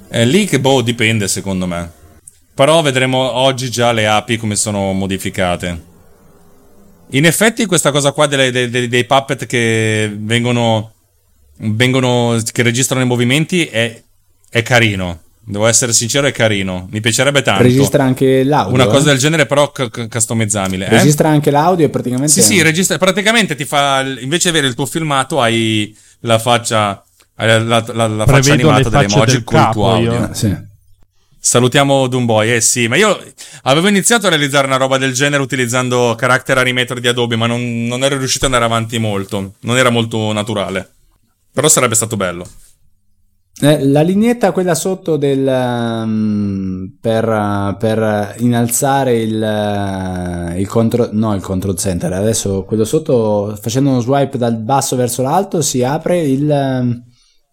È 0.09 0.25
lì 0.25 0.47
che 0.47 0.61
boh, 0.61 0.81
dipende 0.81 1.29
secondo 1.29 1.67
me. 1.67 1.91
Però 2.55 2.81
vedremo 2.81 3.19
oggi 3.19 3.71
già 3.71 3.91
le 3.91 4.07
api 4.07 4.37
come 4.37 4.55
sono 4.55 4.93
modificate. 4.93 5.89
In 7.13 7.25
effetti 7.27 7.67
questa 7.67 7.91
cosa 7.91 8.13
qua 8.13 8.27
delle- 8.27 8.51
dei- 8.51 8.71
dei- 8.71 8.89
dei 8.89 9.05
puppet 9.05 9.47
che 9.47 10.11
vengono, 10.17 10.93
vengono 11.59 12.41
che 12.53 12.63
registrano 12.63 13.03
i 13.03 13.07
movimenti 13.07 13.67
è, 13.67 14.01
è 14.49 14.63
carino. 14.63 15.21
Devo 15.43 15.67
essere 15.67 15.93
sincero, 15.93 16.27
è 16.29 16.33
carino. 16.33 16.87
Mi 16.91 17.01
piacerebbe 17.01 17.43
tanto. 17.43 17.63
Registra 17.63 18.05
anche 18.05 18.45
l'audio. 18.45 18.75
Una 18.75 18.87
cosa 18.87 19.09
eh? 19.09 19.13
del 19.13 19.19
genere, 19.19 19.47
però 19.47 19.73
c- 19.73 20.07
customizzabile. 20.09 20.87
eh? 20.87 20.91
Registra 20.91 21.29
anche 21.29 21.51
l'audio 21.51 21.87
e 21.87 21.89
praticamente. 21.89 22.31
Sì, 22.31 22.43
sì, 22.43 22.63
registra. 22.63 22.99
Praticamente 22.99 23.57
ti 23.57 23.65
fa. 23.65 24.03
Invece 24.03 24.51
di 24.51 24.57
avere 24.57 24.69
il 24.69 24.75
tuo 24.75 24.87
filmato, 24.87 25.41
hai 25.41 25.97
la 26.21 26.39
faccia. 26.39 27.03
Hai 27.35 27.49
la, 27.49 27.59
la- 27.59 27.85
la- 27.93 28.07
la 28.07 28.27
faccia 28.27 28.53
animata 28.53 28.89
delle 28.91 29.05
emoji 29.07 29.33
del 29.33 29.45
col 29.45 29.71
tuo 29.73 29.91
audio. 29.91 30.13
io. 30.13 30.29
Sì. 30.33 30.57
Salutiamo 31.43 32.07
Doomboy, 32.07 32.51
eh 32.51 32.61
sì, 32.61 32.87
ma 32.87 32.97
io 32.97 33.19
avevo 33.63 33.89
iniziato 33.89 34.27
a 34.27 34.29
realizzare 34.29 34.67
una 34.67 34.77
roba 34.77 34.99
del 34.99 35.15
genere 35.15 35.43
utilizzando 35.43 36.15
Character 36.15 36.59
Animator 36.59 37.01
di 37.01 37.09
Adobe, 37.09 37.37
ma 37.37 37.47
non, 37.47 37.87
non 37.87 38.05
ero 38.05 38.19
riuscito 38.19 38.45
ad 38.45 38.53
andare 38.53 38.71
avanti 38.71 38.99
molto, 38.99 39.55
non 39.61 39.79
era 39.79 39.89
molto 39.89 40.33
naturale. 40.33 40.87
Però 41.51 41.67
sarebbe 41.67 41.95
stato 41.95 42.17
bello. 42.17 42.47
Eh, 43.63 43.85
La 43.87 44.03
lineetta, 44.03 44.53
quella 44.53 44.75
sotto 44.75 45.17
del, 45.17 45.47
um, 45.47 46.93
per, 47.01 47.77
per 47.79 48.35
innalzare 48.41 49.19
il, 49.19 50.53
uh, 50.53 50.59
il 50.59 50.69
control, 50.69 51.09
no, 51.13 51.35
il 51.35 51.43
control 51.43 51.77
center. 51.77 52.13
Adesso 52.13 52.65
quello 52.65 52.85
sotto, 52.85 53.59
facendo 53.61 53.89
uno 53.89 54.01
swipe 54.01 54.37
dal 54.37 54.57
basso 54.57 54.95
verso 54.95 55.23
l'alto, 55.23 55.63
si 55.63 55.83
apre 55.83 56.21
il. 56.21 57.09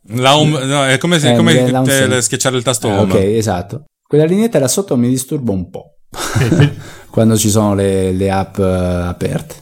La 0.09 0.37
home- 0.37 0.63
no, 0.65 0.85
è 0.85 0.97
come, 0.97 1.19
se- 1.19 1.33
Eh, 1.33 1.35
come 1.35 1.69
la 1.69 1.79
home 1.81 2.07
te- 2.07 2.21
schiacciare 2.21 2.55
il 2.57 2.63
tasto 2.63 2.87
eh, 2.87 2.91
home. 2.91 3.13
ok, 3.13 3.19
esatto. 3.19 3.83
Quella 4.07 4.25
lineetta 4.25 4.59
là 4.59 4.67
sotto 4.67 4.95
mi 4.95 5.09
disturba 5.09 5.51
un 5.51 5.69
po' 5.69 5.97
quando 7.11 7.37
ci 7.37 7.49
sono 7.49 7.75
le, 7.75 8.11
le 8.13 8.31
app 8.31 8.57
uh, 8.57 8.61
aperte. 8.63 9.55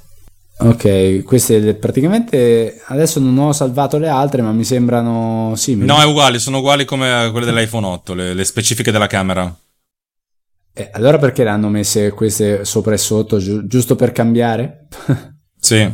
Ok, 0.58 1.24
queste 1.24 1.74
praticamente 1.74 2.80
adesso 2.86 3.20
non 3.20 3.38
ho 3.40 3.52
salvato 3.54 3.98
le 3.98 4.08
altre, 4.08 4.42
ma 4.42 4.52
mi 4.54 4.64
sembrano 4.64 5.54
simili. 5.56 5.86
No, 5.88 6.00
è 6.00 6.06
uguale, 6.06 6.40
sono 6.40 6.60
uguali 6.60 6.86
come 6.86 7.30
quelle 7.32 7.46
dell'iPhone 7.46 7.86
8, 7.88 8.14
le, 8.14 8.34
le 8.34 8.44
specifiche 8.46 8.92
della 8.92 9.08
camera. 9.08 9.54
Eh, 10.78 10.90
allora 10.94 11.18
perché 11.18 11.44
le 11.44 11.50
hanno 11.50 11.70
messe 11.70 12.12
queste 12.12 12.64
sopra 12.66 12.94
e 12.94 12.98
sotto, 12.98 13.38
giu- 13.40 13.66
giusto 13.66 13.96
per 13.96 14.12
cambiare? 14.12 14.88
Sì. 15.66 15.92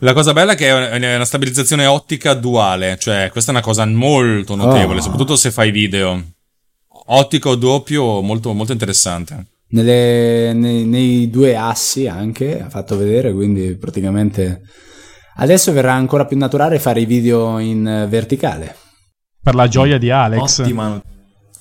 La 0.00 0.12
cosa 0.12 0.32
bella 0.34 0.52
è 0.52 0.56
che 0.56 0.68
è 0.68 1.14
una 1.14 1.24
stabilizzazione 1.24 1.86
ottica 1.86 2.34
duale, 2.34 2.98
cioè 2.98 3.30
questa 3.30 3.50
è 3.50 3.54
una 3.54 3.64
cosa 3.64 3.86
molto 3.86 4.54
notevole, 4.54 4.98
Oh. 4.98 5.02
soprattutto 5.02 5.36
se 5.36 5.50
fai 5.50 5.70
video. 5.70 6.22
Ottico 7.08 7.54
doppio, 7.54 8.20
molto, 8.20 8.52
molto 8.52 8.72
interessante. 8.72 9.46
Nelle- 9.68 10.52
nei, 10.52 10.84
nei 10.84 11.30
due 11.30 11.56
assi 11.56 12.06
anche, 12.06 12.60
ha 12.60 12.68
fatto 12.68 12.96
vedere, 12.96 13.32
quindi 13.32 13.74
praticamente 13.76 14.62
adesso 15.36 15.72
verrà 15.72 15.94
ancora 15.94 16.26
più 16.26 16.36
naturale 16.36 16.78
fare 16.78 17.00
i 17.00 17.06
video 17.06 17.58
in 17.58 17.86
eh, 17.86 18.06
verticale. 18.06 18.76
Per 19.42 19.54
la 19.54 19.66
gioia 19.68 19.98
di 19.98 20.10
Alex. 20.10 20.58
Ottima 20.60 20.88
notizia. 20.88 21.14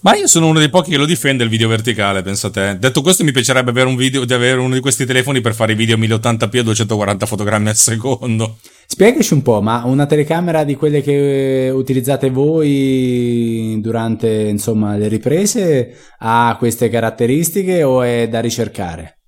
Ma 0.06 0.16
io 0.16 0.28
sono 0.28 0.46
uno 0.46 0.60
dei 0.60 0.70
pochi 0.70 0.92
che 0.92 0.98
lo 0.98 1.06
difende 1.08 1.44
il 1.44 1.50
video 1.50 1.68
verticale, 1.68 2.22
pensate. 2.22 2.78
Detto 2.80 3.02
questo, 3.02 3.24
mi 3.24 3.32
piacerebbe 3.32 3.72
avere 3.72 3.88
un 3.88 3.96
video, 3.96 4.24
di 4.24 4.34
avere 4.36 4.60
uno 4.60 4.76
di 4.76 4.80
questi 4.80 5.04
telefoni 5.04 5.42
per 5.42 5.56
fare 5.56 5.72
i 5.72 5.76
video 5.76 5.98
1080p 5.98 6.60
a 6.60 6.62
240 6.62 7.26
fotogrammi 7.26 7.70
al 7.70 7.76
secondo. 7.76 8.58
Spiegaci 8.86 9.34
un 9.34 9.42
po', 9.42 9.64
ma 9.64 9.82
una 9.84 10.06
telecamera 10.06 10.64
di 10.64 10.76
quelle 10.76 11.02
che 11.02 11.72
utilizzate 11.74 12.30
voi 12.30 13.80
durante 13.82 14.30
insomma 14.30 14.96
le 14.96 15.08
riprese 15.08 15.98
ha 16.20 16.56
queste 16.60 16.88
caratteristiche 16.88 17.82
o 17.82 18.04
è 18.04 18.28
da 18.30 18.42
ricercare? 18.42 19.22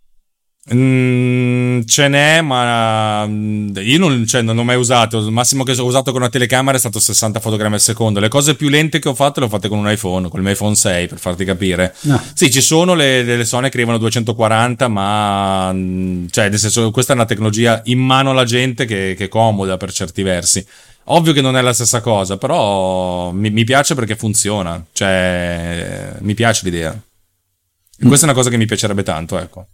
Mm, 0.73 1.83
ce 1.85 2.09
n'è, 2.09 2.41
ma 2.41 3.25
mm, 3.25 3.77
io 3.77 3.97
non, 3.99 4.25
cioè, 4.25 4.41
non 4.41 4.55
l'ho 4.55 4.63
mai 4.63 4.75
usato. 4.75 5.19
Il 5.19 5.31
massimo 5.31 5.63
che 5.63 5.71
ho 5.71 5.85
usato 5.85 6.11
con 6.11 6.19
una 6.21 6.29
telecamera 6.29 6.75
è 6.75 6.79
stato 6.79 6.99
60 6.99 7.39
fotogrammi 7.39 7.75
al 7.75 7.79
secondo. 7.79 8.19
Le 8.19 8.27
cose 8.27 8.55
più 8.55 8.67
lente 8.67 8.99
che 8.99 9.07
ho 9.07 9.15
fatto 9.15 9.39
le 9.39 9.45
ho 9.45 9.49
fatte 9.49 9.69
con 9.69 9.77
un 9.77 9.89
iPhone, 9.89 10.27
con 10.27 10.39
il 10.39 10.45
mio 10.45 10.53
iPhone 10.53 10.75
6, 10.75 11.07
per 11.07 11.19
farti 11.19 11.45
capire. 11.45 11.95
No. 12.01 12.21
Sì, 12.33 12.51
ci 12.51 12.61
sono 12.61 12.95
le, 12.95 13.23
le 13.23 13.45
Sony 13.45 13.69
che 13.69 13.77
arrivano 13.77 13.95
a 13.95 13.99
240, 13.99 14.87
ma 14.89 15.71
mm, 15.71 16.25
cioè, 16.31 16.49
nel 16.49 16.59
senso, 16.59 16.91
questa 16.91 17.13
è 17.13 17.15
una 17.15 17.25
tecnologia 17.25 17.81
in 17.85 17.99
mano 17.99 18.31
alla 18.31 18.45
gente 18.45 18.85
che, 18.85 19.15
che 19.17 19.25
è 19.25 19.29
comoda 19.29 19.77
per 19.77 19.93
certi 19.93 20.21
versi. 20.21 20.65
Ovvio 21.09 21.31
che 21.31 21.39
non 21.39 21.55
è 21.55 21.61
la 21.61 21.71
stessa 21.71 22.01
cosa, 22.01 22.35
però 22.35 23.31
mi, 23.31 23.49
mi 23.51 23.63
piace 23.63 23.95
perché 23.95 24.17
funziona. 24.17 24.83
Cioè, 24.91 26.15
mi 26.19 26.33
piace 26.33 26.65
l'idea. 26.65 26.91
E 26.91 28.05
Questa 28.05 28.25
è 28.25 28.29
una 28.29 28.37
cosa 28.37 28.49
che 28.49 28.57
mi 28.57 28.65
piacerebbe 28.65 29.03
tanto, 29.03 29.39
ecco. 29.39 29.67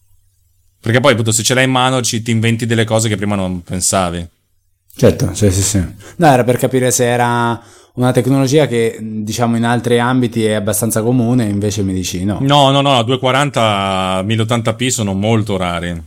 Perché 0.83 0.99
poi, 0.99 1.13
appunto, 1.13 1.31
se 1.31 1.43
ce 1.43 1.53
l'hai 1.53 1.63
in 1.63 1.71
mano, 1.71 2.01
ci, 2.01 2.21
ti 2.21 2.31
inventi 2.31 2.65
delle 2.65 2.83
cose 2.83 3.07
che 3.07 3.15
prima 3.15 3.35
non 3.35 3.63
pensavi. 3.63 4.27
Certo, 4.93 5.33
sì, 5.33 5.49
sì, 5.49 5.61
sì. 5.61 5.81
No, 6.17 6.27
era 6.27 6.43
per 6.43 6.57
capire 6.57 6.91
se 6.91 7.05
era 7.05 7.57
una 7.93 8.11
tecnologia 8.11 8.67
che 8.67 8.97
diciamo 8.99 9.55
in 9.55 9.63
altri 9.63 9.97
ambiti 9.97 10.43
è 10.43 10.55
abbastanza 10.55 11.01
comune, 11.01 11.45
invece 11.45 11.83
mi 11.83 11.93
dici 11.93 12.25
no. 12.25 12.39
No, 12.41 12.69
no, 12.69 12.81
no, 12.81 13.01
240 13.01 14.23
1080p 14.23 14.87
sono 14.89 15.13
molto 15.13 15.55
rari. 15.55 16.03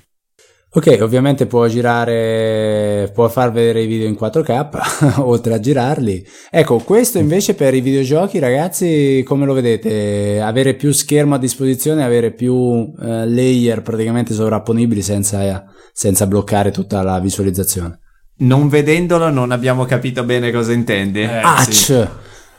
Ok, 0.77 0.99
ovviamente 1.01 1.47
può 1.47 1.67
girare, 1.69 3.11
può 3.15 3.29
far 3.29 3.51
vedere 3.51 3.81
i 3.81 3.87
video 3.87 4.07
in 4.07 4.13
4K, 4.13 5.23
oltre 5.25 5.55
a 5.55 5.59
girarli. 5.59 6.23
Ecco, 6.51 6.81
questo 6.81 7.19
invece 7.19 7.55
per 7.55 7.73
i 7.73 7.81
videogiochi, 7.81 8.39
ragazzi, 8.39 9.25
come 9.27 9.47
lo 9.47 9.55
vedete? 9.55 10.39
Avere 10.39 10.75
più 10.75 10.93
schermo 10.93 11.37
a 11.37 11.39
disposizione, 11.39 12.05
avere 12.05 12.31
più 12.31 12.93
eh, 13.01 13.27
layer 13.27 13.81
praticamente 13.81 14.35
sovrapponibili 14.35 15.01
senza, 15.01 15.65
senza 15.95 16.27
bloccare 16.27 16.71
tutta 16.73 17.01
la 17.01 17.21
visualizzazione. 17.21 17.99
Non 18.41 18.69
vedendolo 18.69 19.31
non 19.31 19.53
abbiamo 19.53 19.87
capito 19.87 20.25
bene 20.25 20.53
cosa 20.53 20.75
intendi. 20.75 21.23
Eh, 21.23 21.41
Ach! 21.43 21.73
sì. 21.73 22.07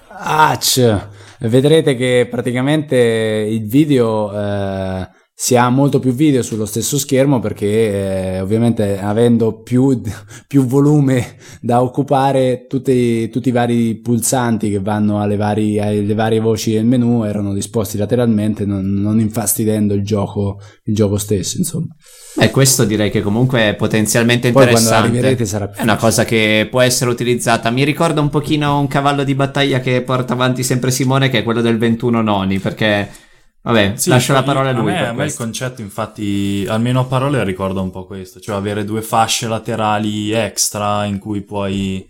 Ach! 0.07 1.07
Vedrete 1.41 1.95
che 1.95 2.27
praticamente 2.27 2.97
il 2.97 3.67
video 3.67 4.31
eh, 4.33 5.07
si 5.39 5.55
ha 5.55 5.69
molto 5.69 5.99
più 5.99 6.13
video 6.13 6.41
sullo 6.41 6.65
stesso 6.65 6.97
schermo 6.97 7.37
perché 7.37 8.37
eh, 8.37 8.41
ovviamente 8.41 8.99
avendo 8.99 9.61
più, 9.61 10.01
più 10.47 10.65
volume 10.65 11.35
da 11.61 11.83
occupare 11.83 12.65
tutti, 12.67 13.29
tutti 13.29 13.49
i 13.49 13.51
vari 13.51 13.93
pulsanti 13.97 14.71
che 14.71 14.79
vanno 14.79 15.21
alle, 15.21 15.35
vari- 15.35 15.79
alle 15.79 16.15
varie 16.15 16.39
voci 16.39 16.71
del 16.71 16.85
menu 16.85 17.21
erano 17.23 17.53
disposti 17.53 17.99
lateralmente 17.99 18.65
non, 18.65 18.91
non 18.91 19.19
infastidendo 19.19 19.93
il 19.93 20.03
gioco, 20.03 20.59
il 20.85 20.95
gioco 20.95 21.17
stesso 21.17 21.59
insomma. 21.59 21.95
E 22.39 22.49
questo 22.49 22.83
direi 22.83 23.11
che 23.11 23.21
comunque 23.21 23.69
è 23.69 23.75
potenzialmente 23.75 24.51
Poi 24.51 24.63
interessante. 24.63 25.45
sarà 25.45 25.67
più 25.67 25.79
È 25.79 25.83
una 25.83 25.97
cosa 25.97 26.25
che 26.25 26.67
può 26.67 26.81
essere 26.81 27.11
utilizzata. 27.11 27.69
Mi 27.69 27.83
ricorda 27.83 28.21
un 28.21 28.29
pochino 28.29 28.79
un 28.79 28.87
cavallo 28.87 29.23
di 29.23 29.35
battaglia 29.35 29.81
che 29.81 30.01
porta 30.01 30.33
avanti 30.33 30.63
sempre 30.63 30.89
Simone, 30.89 31.29
che 31.29 31.39
è 31.39 31.43
quello 31.43 31.61
del 31.61 31.77
21 31.77 32.23
noni, 32.23 32.57
perché... 32.57 33.25
Vabbè, 33.71 33.93
Sì, 33.95 34.09
lascio 34.09 34.33
la 34.33 34.43
parola 34.43 34.69
a 34.69 34.71
lui. 34.73 34.91
me, 34.91 34.97
per 34.97 35.07
a 35.07 35.13
me 35.13 35.25
il 35.25 35.33
concetto, 35.35 35.81
infatti, 35.81 36.65
almeno 36.69 37.01
a 37.01 37.05
parole 37.05 37.43
ricorda 37.43 37.81
un 37.81 37.91
po' 37.91 38.05
questo, 38.05 38.39
cioè 38.39 38.55
avere 38.55 38.85
due 38.85 39.01
fasce 39.01 39.47
laterali 39.47 40.31
extra 40.31 41.05
in 41.05 41.19
cui 41.19 41.41
puoi 41.41 42.07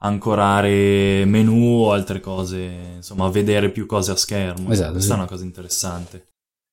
ancorare 0.00 1.24
menu 1.24 1.84
o 1.84 1.92
altre 1.92 2.20
cose, 2.20 2.70
insomma, 2.96 3.28
vedere 3.28 3.70
più 3.70 3.86
cose 3.86 4.12
a 4.12 4.16
schermo. 4.16 4.70
Esatto, 4.70 4.92
Questa 4.92 5.10
sì. 5.12 5.16
è 5.16 5.20
una 5.22 5.28
cosa 5.28 5.44
interessante. 5.44 6.26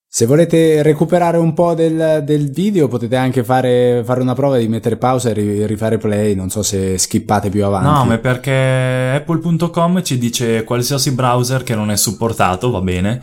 Se 0.08 0.26
volete 0.26 0.82
recuperare 0.82 1.38
un 1.38 1.54
po' 1.54 1.74
del, 1.74 2.22
del 2.24 2.50
video 2.52 2.88
potete 2.88 3.18
anche 3.18 3.44
fare, 3.44 4.02
fare 4.06 4.22
una 4.22 4.34
prova 4.34 4.58
di 4.58 4.68
mettere 4.70 4.96
pausa 4.96 5.30
e 5.30 5.34
ri- 5.34 5.66
rifare 5.66 5.98
play, 5.98 6.36
non 6.36 6.50
so 6.50 6.64
se 6.64 6.98
skippate 6.98 7.50
più 7.50 7.66
avanti. 7.66 7.90
No, 7.90 8.06
ma 8.06 8.18
perché 8.20 9.12
apple.com 9.16 10.02
ci 10.04 10.18
dice 10.18 10.64
qualsiasi 10.64 11.12
browser 11.12 11.64
che 11.64 11.76
non 11.76 11.92
è 11.92 11.98
supportato, 11.98 12.72
va 12.72 12.80
bene. 12.82 13.22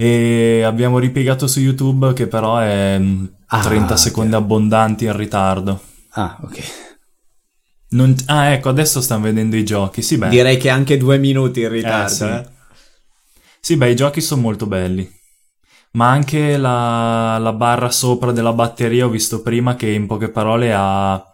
E 0.00 0.62
abbiamo 0.62 0.98
ripiegato 1.00 1.48
su 1.48 1.58
YouTube 1.58 2.12
che 2.12 2.28
però 2.28 2.58
è 2.58 2.96
mm, 2.98 3.24
Ah, 3.46 3.60
30 3.62 3.94
ok. 3.94 3.98
secondi 3.98 4.34
abbondanti 4.36 5.06
in 5.06 5.16
ritardo. 5.16 5.80
Ah, 6.10 6.38
ok. 6.42 6.62
Non- 7.90 8.14
ah, 8.26 8.50
ecco, 8.50 8.68
adesso 8.68 9.00
stanno 9.00 9.22
vedendo 9.24 9.56
i 9.56 9.64
giochi. 9.64 10.02
Sì, 10.02 10.18
beh. 10.18 10.28
Direi 10.28 10.56
che 10.56 10.68
anche 10.68 10.96
due 10.98 11.18
minuti 11.18 11.62
in 11.62 11.68
ritardo. 11.70 12.06
Eh, 12.12 12.14
sì. 12.14 12.24
eh. 12.24 12.46
Sì, 13.60 13.76
beh, 13.76 13.90
i 13.90 13.96
giochi 13.96 14.20
sono 14.20 14.42
molto 14.42 14.66
belli. 14.66 15.10
Ma 15.92 16.10
anche 16.10 16.56
la, 16.58 17.38
la 17.38 17.52
barra 17.52 17.90
sopra 17.90 18.30
della 18.30 18.52
batteria 18.52 19.06
ho 19.06 19.08
visto 19.08 19.42
prima 19.42 19.74
che 19.74 19.88
in 19.90 20.06
poche 20.06 20.28
parole 20.28 20.72
ha, 20.72 21.27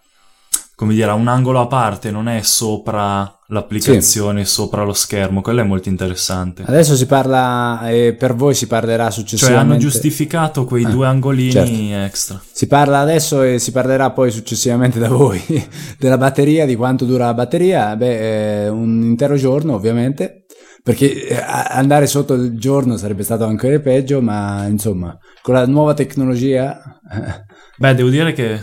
come 0.74 0.94
dire, 0.94 1.10
ha 1.10 1.14
un 1.14 1.28
angolo 1.28 1.60
a 1.60 1.66
parte, 1.66 2.10
non 2.10 2.28
è 2.28 2.40
sopra 2.42 3.30
l'applicazione 3.48 4.44
sopra 4.44 4.82
lo 4.84 4.92
schermo, 4.94 5.40
quello 5.40 5.60
è 5.60 5.64
molto 5.64 5.88
interessante. 5.88 6.64
Adesso 6.66 6.96
si 6.96 7.06
parla, 7.06 7.88
e 7.90 8.14
per 8.14 8.34
voi 8.34 8.54
si 8.54 8.66
parlerà 8.66 9.04
Cioè 9.04 9.12
successivamente. 9.12 9.70
hanno 9.72 9.78
giustificato 9.80 10.64
quei 10.64 10.84
Ah, 10.84 10.88
due 10.90 11.06
angolini 11.06 11.50
certo. 11.50 12.04
extra. 12.04 12.40
Si 12.52 12.66
parla 12.66 13.00
adesso 13.00 13.42
e 13.42 13.58
si 13.58 13.70
parlerà 13.70 14.10
poi 14.10 14.30
successivamente 14.30 14.98
da 14.98 15.08
voi 15.08 15.40
della 15.98 16.18
batteria, 16.18 16.66
di 16.66 16.74
quanto 16.74 17.04
dura 17.04 17.26
la 17.26 17.34
batteria. 17.34 17.94
Beh, 17.96 18.64
eh, 18.64 18.68
un 18.68 19.02
intero 19.02 19.36
giorno 19.36 19.74
ovviamente, 19.74 20.46
perché 20.82 21.26
eh, 21.28 21.36
a- 21.36 21.66
andare 21.66 22.06
sotto 22.06 22.34
il 22.34 22.58
giorno 22.58 22.96
sarebbe 22.96 23.22
stato 23.22 23.44
anche 23.44 23.78
peggio, 23.80 24.20
ma 24.20 24.66
insomma, 24.66 25.16
con 25.42 25.54
la 25.54 25.66
nuova 25.66 25.94
tecnologia... 25.94 26.80
eh, 27.12 27.52
Beh, 27.76 27.94
devo 27.94 28.08
dire 28.08 28.32
che 28.32 28.62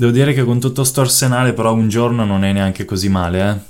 devo 0.00 0.12
dire 0.12 0.32
che 0.32 0.44
con 0.44 0.58
tutto 0.58 0.82
sto 0.82 1.02
arsenale 1.02 1.52
però 1.52 1.74
un 1.74 1.90
giorno 1.90 2.24
non 2.24 2.42
è 2.42 2.52
neanche 2.52 2.86
così 2.86 3.10
male, 3.10 3.50
eh. 3.50 3.68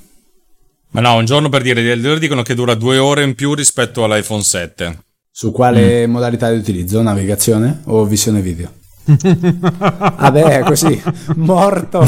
Ma 0.93 1.01
no, 1.01 1.15
un 1.15 1.25
giorno 1.25 1.49
per 1.49 1.63
dire, 1.63 1.95
loro 1.97 2.19
dicono 2.19 2.43
che 2.43 2.55
dura 2.55 2.75
due 2.75 2.99
ore 2.99 3.25
in 3.25 3.35
più 3.35 3.55
rispetto 3.55 4.05
all'iPhone 4.05 4.43
7. 4.43 4.99
Su 5.31 5.51
quale 5.53 6.07
modalità 6.07 6.51
di 6.51 6.59
utilizzo? 6.59 7.03
Navigazione 7.03 7.83
o 7.87 8.05
visione 8.05 8.41
video? 8.41 8.73
Vabbè, 9.05 10.59
è 10.59 10.63
così, 10.63 11.01
morto. 11.37 12.05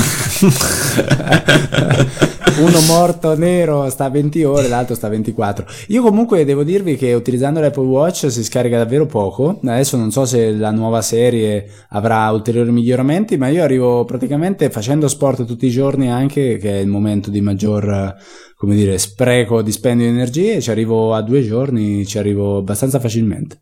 Uno 2.58 2.80
morto 2.86 3.34
nero 3.36 3.88
sta 3.88 4.04
a 4.04 4.10
20 4.10 4.44
ore, 4.44 4.68
l'altro 4.68 4.94
sta 4.94 5.06
a 5.06 5.10
24. 5.10 5.64
Io 5.88 6.02
comunque 6.02 6.44
devo 6.44 6.62
dirvi 6.62 6.96
che 6.96 7.14
utilizzando 7.14 7.60
l'Apple 7.60 7.86
Watch 7.86 8.30
si 8.30 8.44
scarica 8.44 8.76
davvero 8.76 9.06
poco. 9.06 9.58
Adesso 9.62 9.96
non 9.96 10.10
so 10.10 10.26
se 10.26 10.52
la 10.52 10.70
nuova 10.70 11.00
serie 11.00 11.66
avrà 11.88 12.30
ulteriori 12.30 12.70
miglioramenti, 12.70 13.38
ma 13.38 13.48
io 13.48 13.62
arrivo 13.62 14.04
praticamente 14.04 14.68
facendo 14.70 15.08
sport 15.08 15.46
tutti 15.46 15.66
i 15.66 15.70
giorni 15.70 16.10
anche, 16.10 16.58
che 16.58 16.78
è 16.78 16.80
il 16.80 16.88
momento 16.88 17.30
di 17.30 17.40
maggior, 17.40 18.14
come 18.54 18.74
dire, 18.74 18.98
spreco, 18.98 19.62
dispendio 19.62 20.06
di 20.06 20.12
energie, 20.12 20.60
ci 20.60 20.70
arrivo 20.70 21.14
a 21.14 21.22
due 21.22 21.42
giorni, 21.42 22.04
ci 22.06 22.18
arrivo 22.18 22.58
abbastanza 22.58 23.00
facilmente. 23.00 23.60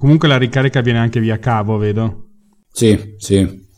Comunque 0.00 0.28
la 0.28 0.38
ricarica 0.38 0.80
viene 0.80 0.98
anche 0.98 1.20
via 1.20 1.38
cavo, 1.38 1.76
vedo. 1.76 2.28
Sì, 2.72 3.16
sì. 3.18 3.68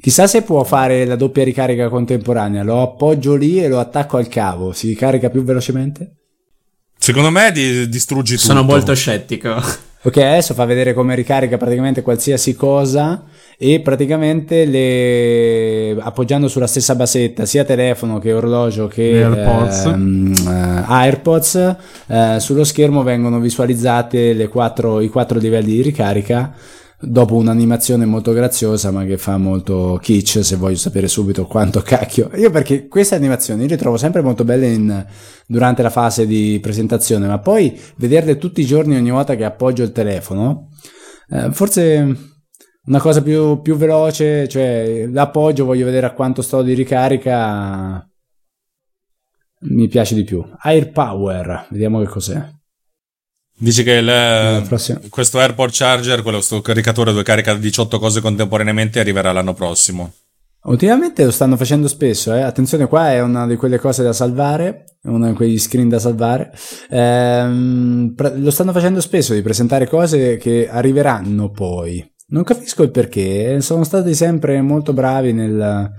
Chissà 0.00 0.28
se 0.28 0.42
può 0.42 0.62
fare 0.62 1.04
la 1.04 1.16
doppia 1.16 1.42
ricarica 1.42 1.88
contemporanea. 1.88 2.62
Lo 2.62 2.80
appoggio 2.80 3.34
lì 3.34 3.60
e 3.60 3.66
lo 3.66 3.80
attacco 3.80 4.18
al 4.18 4.28
cavo. 4.28 4.72
Si 4.72 4.94
carica 4.94 5.28
più 5.28 5.42
velocemente? 5.42 6.18
Secondo 6.96 7.30
me 7.30 7.50
di- 7.50 7.88
distruggi 7.88 8.36
tutto. 8.36 8.46
Sono 8.46 8.62
molto 8.62 8.94
scettico. 8.94 9.60
Ok, 10.02 10.16
adesso 10.18 10.54
fa 10.54 10.64
vedere 10.64 10.94
come 10.94 11.16
ricarica 11.16 11.56
praticamente 11.56 12.02
qualsiasi 12.02 12.54
cosa 12.54 13.24
e 13.58 13.80
praticamente 13.80 14.66
le 14.66 15.96
appoggiando 15.98 16.46
sulla 16.46 16.66
stessa 16.66 16.94
basetta 16.94 17.46
sia 17.46 17.64
telefono 17.64 18.18
che 18.18 18.32
orologio 18.32 18.86
che 18.86 19.24
AirPods. 19.24 19.84
ehm, 19.86 20.34
eh, 20.46 20.84
AirPods 20.86 21.76
eh, 22.06 22.36
sullo 22.38 22.64
schermo 22.64 23.02
vengono 23.02 23.40
visualizzate 23.40 24.34
le 24.34 24.48
quattro, 24.48 25.00
i 25.00 25.08
quattro 25.08 25.38
livelli 25.38 25.72
di 25.72 25.82
ricarica 25.82 26.54
dopo 26.98 27.34
un'animazione 27.36 28.04
molto 28.04 28.32
graziosa 28.32 28.90
ma 28.90 29.04
che 29.04 29.16
fa 29.16 29.38
molto 29.38 29.98
kitsch 30.02 30.42
se 30.42 30.56
voglio 30.56 30.76
sapere 30.76 31.08
subito 31.08 31.46
quanto 31.46 31.80
cacchio 31.80 32.30
io 32.34 32.50
perché 32.50 32.88
queste 32.88 33.14
animazioni 33.14 33.62
io 33.62 33.68
le 33.68 33.76
trovo 33.76 33.98
sempre 33.98 34.22
molto 34.22 34.44
belle 34.44 34.68
in- 34.68 35.06
durante 35.46 35.82
la 35.82 35.90
fase 35.90 36.26
di 36.26 36.58
presentazione 36.60 37.26
ma 37.26 37.38
poi 37.38 37.78
vederle 37.96 38.38
tutti 38.38 38.62
i 38.62 38.66
giorni 38.66 38.96
ogni 38.96 39.10
volta 39.10 39.34
che 39.34 39.44
appoggio 39.44 39.82
il 39.82 39.92
telefono 39.92 40.70
eh, 41.28 41.50
forse 41.52 42.35
una 42.86 43.00
cosa 43.00 43.22
più, 43.22 43.60
più 43.62 43.76
veloce 43.76 44.48
cioè 44.48 45.06
l'appoggio 45.10 45.64
voglio 45.64 45.84
vedere 45.84 46.06
a 46.06 46.12
quanto 46.12 46.42
sto 46.42 46.62
di 46.62 46.74
ricarica 46.74 48.08
mi 49.68 49.88
piace 49.88 50.14
di 50.14 50.24
più 50.24 50.44
AirPower 50.58 51.66
vediamo 51.70 52.00
che 52.00 52.06
cos'è 52.06 52.54
Dici 53.58 53.82
che 53.84 53.92
il- 53.92 55.08
questo 55.08 55.38
AirPort 55.38 55.72
Charger, 55.74 56.20
quello 56.20 56.42
sto 56.42 56.60
caricatore 56.60 57.10
dove 57.12 57.22
carica 57.22 57.54
18 57.54 57.98
cose 57.98 58.20
contemporaneamente, 58.20 59.00
arriverà 59.00 59.32
l'anno 59.32 59.54
prossimo. 59.54 60.12
Ultimamente 60.64 61.24
lo 61.24 61.30
stanno 61.30 61.56
facendo 61.56 61.88
spesso, 61.88 62.34
eh. 62.34 62.42
attenzione 62.42 62.86
qua 62.86 63.12
è 63.12 63.22
una 63.22 63.46
di 63.46 63.56
quelle 63.56 63.78
cose 63.78 64.02
da 64.02 64.12
salvare, 64.12 64.98
uno 65.04 65.28
di 65.28 65.34
quegli 65.34 65.58
screen 65.58 65.88
da 65.88 65.98
salvare, 65.98 66.52
Ehm, 66.90 68.14
lo 68.34 68.50
stanno 68.50 68.72
facendo 68.72 69.00
spesso 69.00 69.32
di 69.32 69.40
presentare 69.40 69.88
cose 69.88 70.36
che 70.36 70.68
arriveranno 70.68 71.48
poi. 71.50 72.06
Non 72.28 72.42
capisco 72.42 72.82
il 72.82 72.90
perché, 72.90 73.60
sono 73.60 73.84
stati 73.84 74.14
sempre 74.14 74.60
molto 74.60 74.92
bravi 74.92 75.32
nel, 75.32 75.90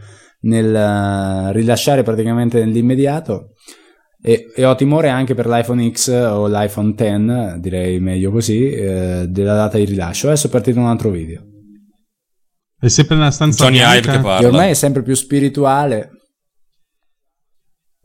nel 0.41 0.76
eh, 0.76 1.54
rilasciare 1.54 2.04
praticamente 2.04 2.60
nell'immediato 2.64 3.54
e, 4.22 4.48
e 4.54 4.66
ho 4.66 4.76
timore 4.76 5.08
anche 5.10 5.36
per 5.36 5.48
l'iPhone 5.48 5.90
X 5.90 6.10
o 6.10 6.48
l'iPhone 6.48 6.94
X, 6.95 7.56
direi 7.60 7.99
meglio 7.99 8.32
così, 8.32 8.70
eh, 8.70 9.26
della 9.30 9.56
data 9.56 9.78
di 9.78 9.86
rilascio. 9.86 10.28
Adesso 10.28 10.48
è 10.48 10.49
partito 10.49 10.80
un 10.80 10.88
altro 10.88 11.12
video. 11.12 11.44
È 12.80 12.90
sempre 12.90 13.16
nella 13.16 13.32
stanza 13.32 13.64
Johnny 13.64 13.78
bianca. 13.78 13.98
Ive 13.98 14.08
che 14.12 14.18
Che 14.18 14.24
parla. 14.24 14.48
ormai 14.48 14.70
è 14.72 14.74
sempre 14.74 15.04
più 15.04 15.16
spirituale. 15.16 16.10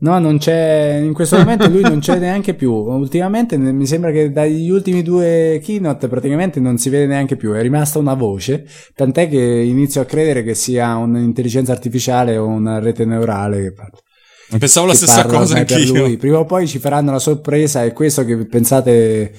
No, 0.03 0.19
non 0.19 0.37
c'è. 0.37 0.99
In 1.01 1.13
questo 1.13 1.37
momento 1.37 1.69
lui 1.69 1.81
non 1.81 1.99
c'è 1.99 2.19
neanche 2.19 2.53
più. 2.55 2.73
Ultimamente 2.73 3.57
mi 3.57 3.85
sembra 3.85 4.11
che 4.11 4.31
dagli 4.31 4.69
ultimi 4.69 5.01
due 5.01 5.61
keynote 5.63 6.09
praticamente 6.09 6.59
non 6.59 6.77
si 6.77 6.89
vede 6.89 7.05
neanche 7.05 7.37
più. 7.37 7.53
È 7.53 7.61
rimasta 7.61 7.99
una 7.99 8.13
voce. 8.13 8.67
Tant'è 8.93 9.29
che 9.29 9.39
inizio 9.39 10.01
a 10.01 10.05
credere 10.05 10.43
che 10.43 10.55
sia 10.55 10.97
un'intelligenza 10.97 11.71
artificiale 11.71 12.35
o 12.35 12.47
una 12.47 12.79
rete 12.79 13.05
neurale 13.05 13.61
che 13.61 13.71
parla. 13.71 13.97
Pensavo 14.59 14.87
la 14.87 14.93
stessa 14.93 15.25
cosa 15.25 15.57
anch'io. 15.57 15.95
lui. 15.95 16.17
Prima 16.17 16.39
o 16.39 16.45
poi 16.45 16.67
ci 16.67 16.79
faranno 16.79 17.11
la 17.11 17.19
sorpresa 17.19 17.85
e 17.85 17.93
questo 17.93 18.25
che 18.25 18.45
pensate. 18.45 19.33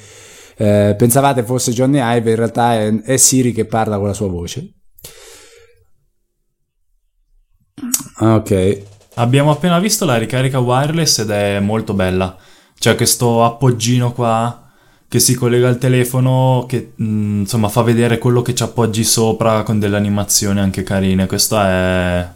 eh, 0.57 0.95
pensavate 0.97 1.43
fosse 1.43 1.73
Johnny 1.73 1.99
Ive, 2.01 2.31
in 2.31 2.37
realtà 2.37 2.75
è, 2.75 3.03
è 3.03 3.17
Siri 3.19 3.53
che 3.53 3.67
parla 3.67 3.99
con 3.99 4.07
la 4.07 4.15
sua 4.15 4.29
voce. 4.29 4.73
Ok, 8.21 8.83
Abbiamo 9.17 9.51
appena 9.53 9.79
visto 9.79 10.05
la 10.05 10.17
ricarica 10.17 10.59
wireless 10.59 11.21
ed 11.21 11.31
è 11.31 11.61
molto 11.61 11.95
bella. 11.95 12.37
C'è 12.79 12.97
questo 12.97 13.45
appoggino 13.45 14.13
qua 14.13 14.61
che 15.07 15.21
si 15.21 15.35
collega 15.35 15.69
al 15.69 15.79
telefono 15.79 16.65
che 16.69 16.93
mm, 17.01 17.41
insomma 17.43 17.69
fa 17.69 17.83
vedere 17.83 18.19
quello 18.19 18.43
che 18.43 18.55
ci 18.55 18.65
appoggi 18.65 19.05
sopra 19.05 19.63
con 19.63 19.79
delle 19.79 19.97
animazioni 19.97 20.59
anche 20.59 20.83
carine. 20.83 21.27
Questo 21.27 21.57
è 21.61 22.29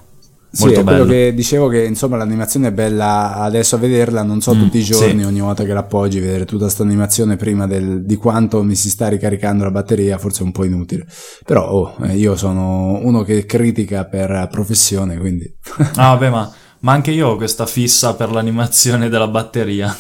Sì, 0.53 0.63
molto 0.63 0.81
è 0.81 0.85
quello 0.85 0.99
bello. 1.05 1.11
che 1.11 1.35
dicevo 1.35 1.67
che 1.67 1.83
insomma 1.85 2.17
l'animazione 2.17 2.69
è 2.69 2.73
bella 2.73 3.35
adesso 3.39 3.75
a 3.75 3.79
vederla, 3.79 4.23
non 4.23 4.41
so 4.41 4.55
Mm, 4.55 4.61
tutti 4.61 4.79
i 4.79 4.85
giorni, 4.85 5.23
sì. 5.23 5.27
ogni 5.27 5.41
volta 5.41 5.65
che 5.65 5.73
l'appoggi, 5.73 6.21
vedere 6.21 6.45
tutta 6.45 6.63
questa 6.65 6.85
animazione 6.85 7.35
prima 7.35 7.67
del- 7.67 8.05
di 8.05 8.15
quanto 8.15 8.63
mi 8.63 8.77
si 8.77 8.89
sta 8.89 9.09
ricaricando 9.09 9.65
la 9.65 9.73
batteria, 9.73 10.17
forse 10.17 10.43
è 10.43 10.45
un 10.45 10.53
po' 10.53 10.65
inutile. 10.65 11.05
Però 11.45 11.69
oh, 11.69 11.97
eh, 12.05 12.15
io 12.17 12.37
sono 12.37 13.01
uno 13.03 13.25
che 13.25 13.45
critica 13.45 14.05
per 14.05 14.47
professione, 14.49 15.19
quindi 15.19 15.53
Ah, 15.97 16.11
vabbè, 16.15 16.31
ma, 16.31 16.51
ma 16.81 16.93
anche 16.93 17.11
io 17.11 17.29
ho 17.29 17.37
questa 17.37 17.67
fissa 17.67 18.15
per 18.15 18.31
l'animazione 18.31 19.09
della 19.09 19.29
batteria. 19.29 19.97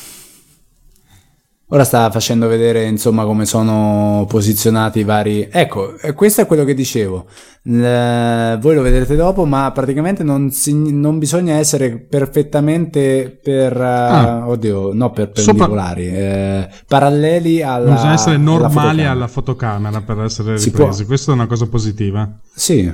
ora 1.70 1.84
sta 1.84 2.10
facendo 2.10 2.48
vedere 2.48 2.84
insomma 2.84 3.24
come 3.24 3.44
sono 3.44 4.24
posizionati 4.26 5.00
i 5.00 5.04
vari... 5.04 5.48
Ecco, 5.50 5.98
eh, 5.98 6.14
questo 6.14 6.40
è 6.40 6.46
quello 6.46 6.64
che 6.64 6.72
dicevo. 6.72 7.26
L- 7.64 8.56
voi 8.58 8.74
lo 8.74 8.80
vedrete 8.80 9.16
dopo, 9.16 9.44
ma 9.44 9.70
praticamente 9.72 10.22
non, 10.22 10.50
si- 10.50 10.92
non 10.92 11.18
bisogna 11.18 11.56
essere 11.56 11.98
perfettamente 11.98 13.38
per... 13.42 13.76
eh, 13.76 13.84
Ah. 13.84 14.48
Oddio, 14.48 14.94
no 14.94 15.10
per 15.10 15.32
Sopra- 15.34 15.66
perpendicolari, 15.66 16.06
eh, 16.06 16.68
paralleli 16.86 17.62
alla... 17.62 17.84
Non 17.84 17.94
bisogna 17.96 18.12
essere 18.14 18.34
alla 18.36 18.44
normali 18.44 18.72
fotocamera. 18.72 19.10
alla 19.10 19.26
fotocamera 19.28 20.00
per 20.00 20.18
essere 20.22 20.58
Si 20.58 20.70
ripresi. 20.70 20.96
può. 21.00 21.06
Questa 21.06 21.32
è 21.32 21.34
una 21.34 21.46
cosa 21.46 21.66
positiva. 21.68 22.38
Sì. 22.54 22.90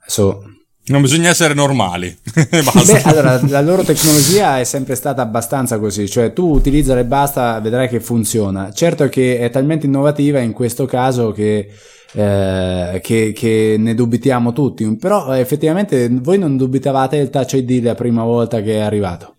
Adesso... 0.00 0.42
Non 0.86 1.02
bisogna 1.02 1.28
essere 1.28 1.54
normali. 1.54 2.16
Beh, 2.34 3.02
allora, 3.04 3.40
la 3.46 3.60
loro 3.60 3.82
tecnologia 3.82 4.58
è 4.58 4.64
sempre 4.64 4.94
stata 4.96 5.22
abbastanza 5.22 5.78
così, 5.78 6.08
cioè 6.08 6.32
tu 6.32 6.52
utilizzala 6.52 7.00
e 7.00 7.04
basta, 7.04 7.60
vedrai 7.60 7.88
che 7.88 8.00
funziona. 8.00 8.72
Certo 8.72 9.08
che 9.08 9.38
è 9.38 9.50
talmente 9.50 9.86
innovativa 9.86 10.40
in 10.40 10.52
questo 10.52 10.86
caso 10.86 11.30
che, 11.30 11.68
eh, 12.12 13.00
che, 13.02 13.32
che 13.32 13.76
ne 13.78 13.94
dubitiamo 13.94 14.52
tutti, 14.52 14.96
però 14.96 15.32
effettivamente 15.34 16.08
voi 16.10 16.38
non 16.38 16.56
dubitavate 16.56 17.18
del 17.18 17.30
Touch 17.30 17.52
ID 17.52 17.84
la 17.84 17.94
prima 17.94 18.24
volta 18.24 18.60
che 18.60 18.74
è 18.74 18.80
arrivato. 18.80 19.34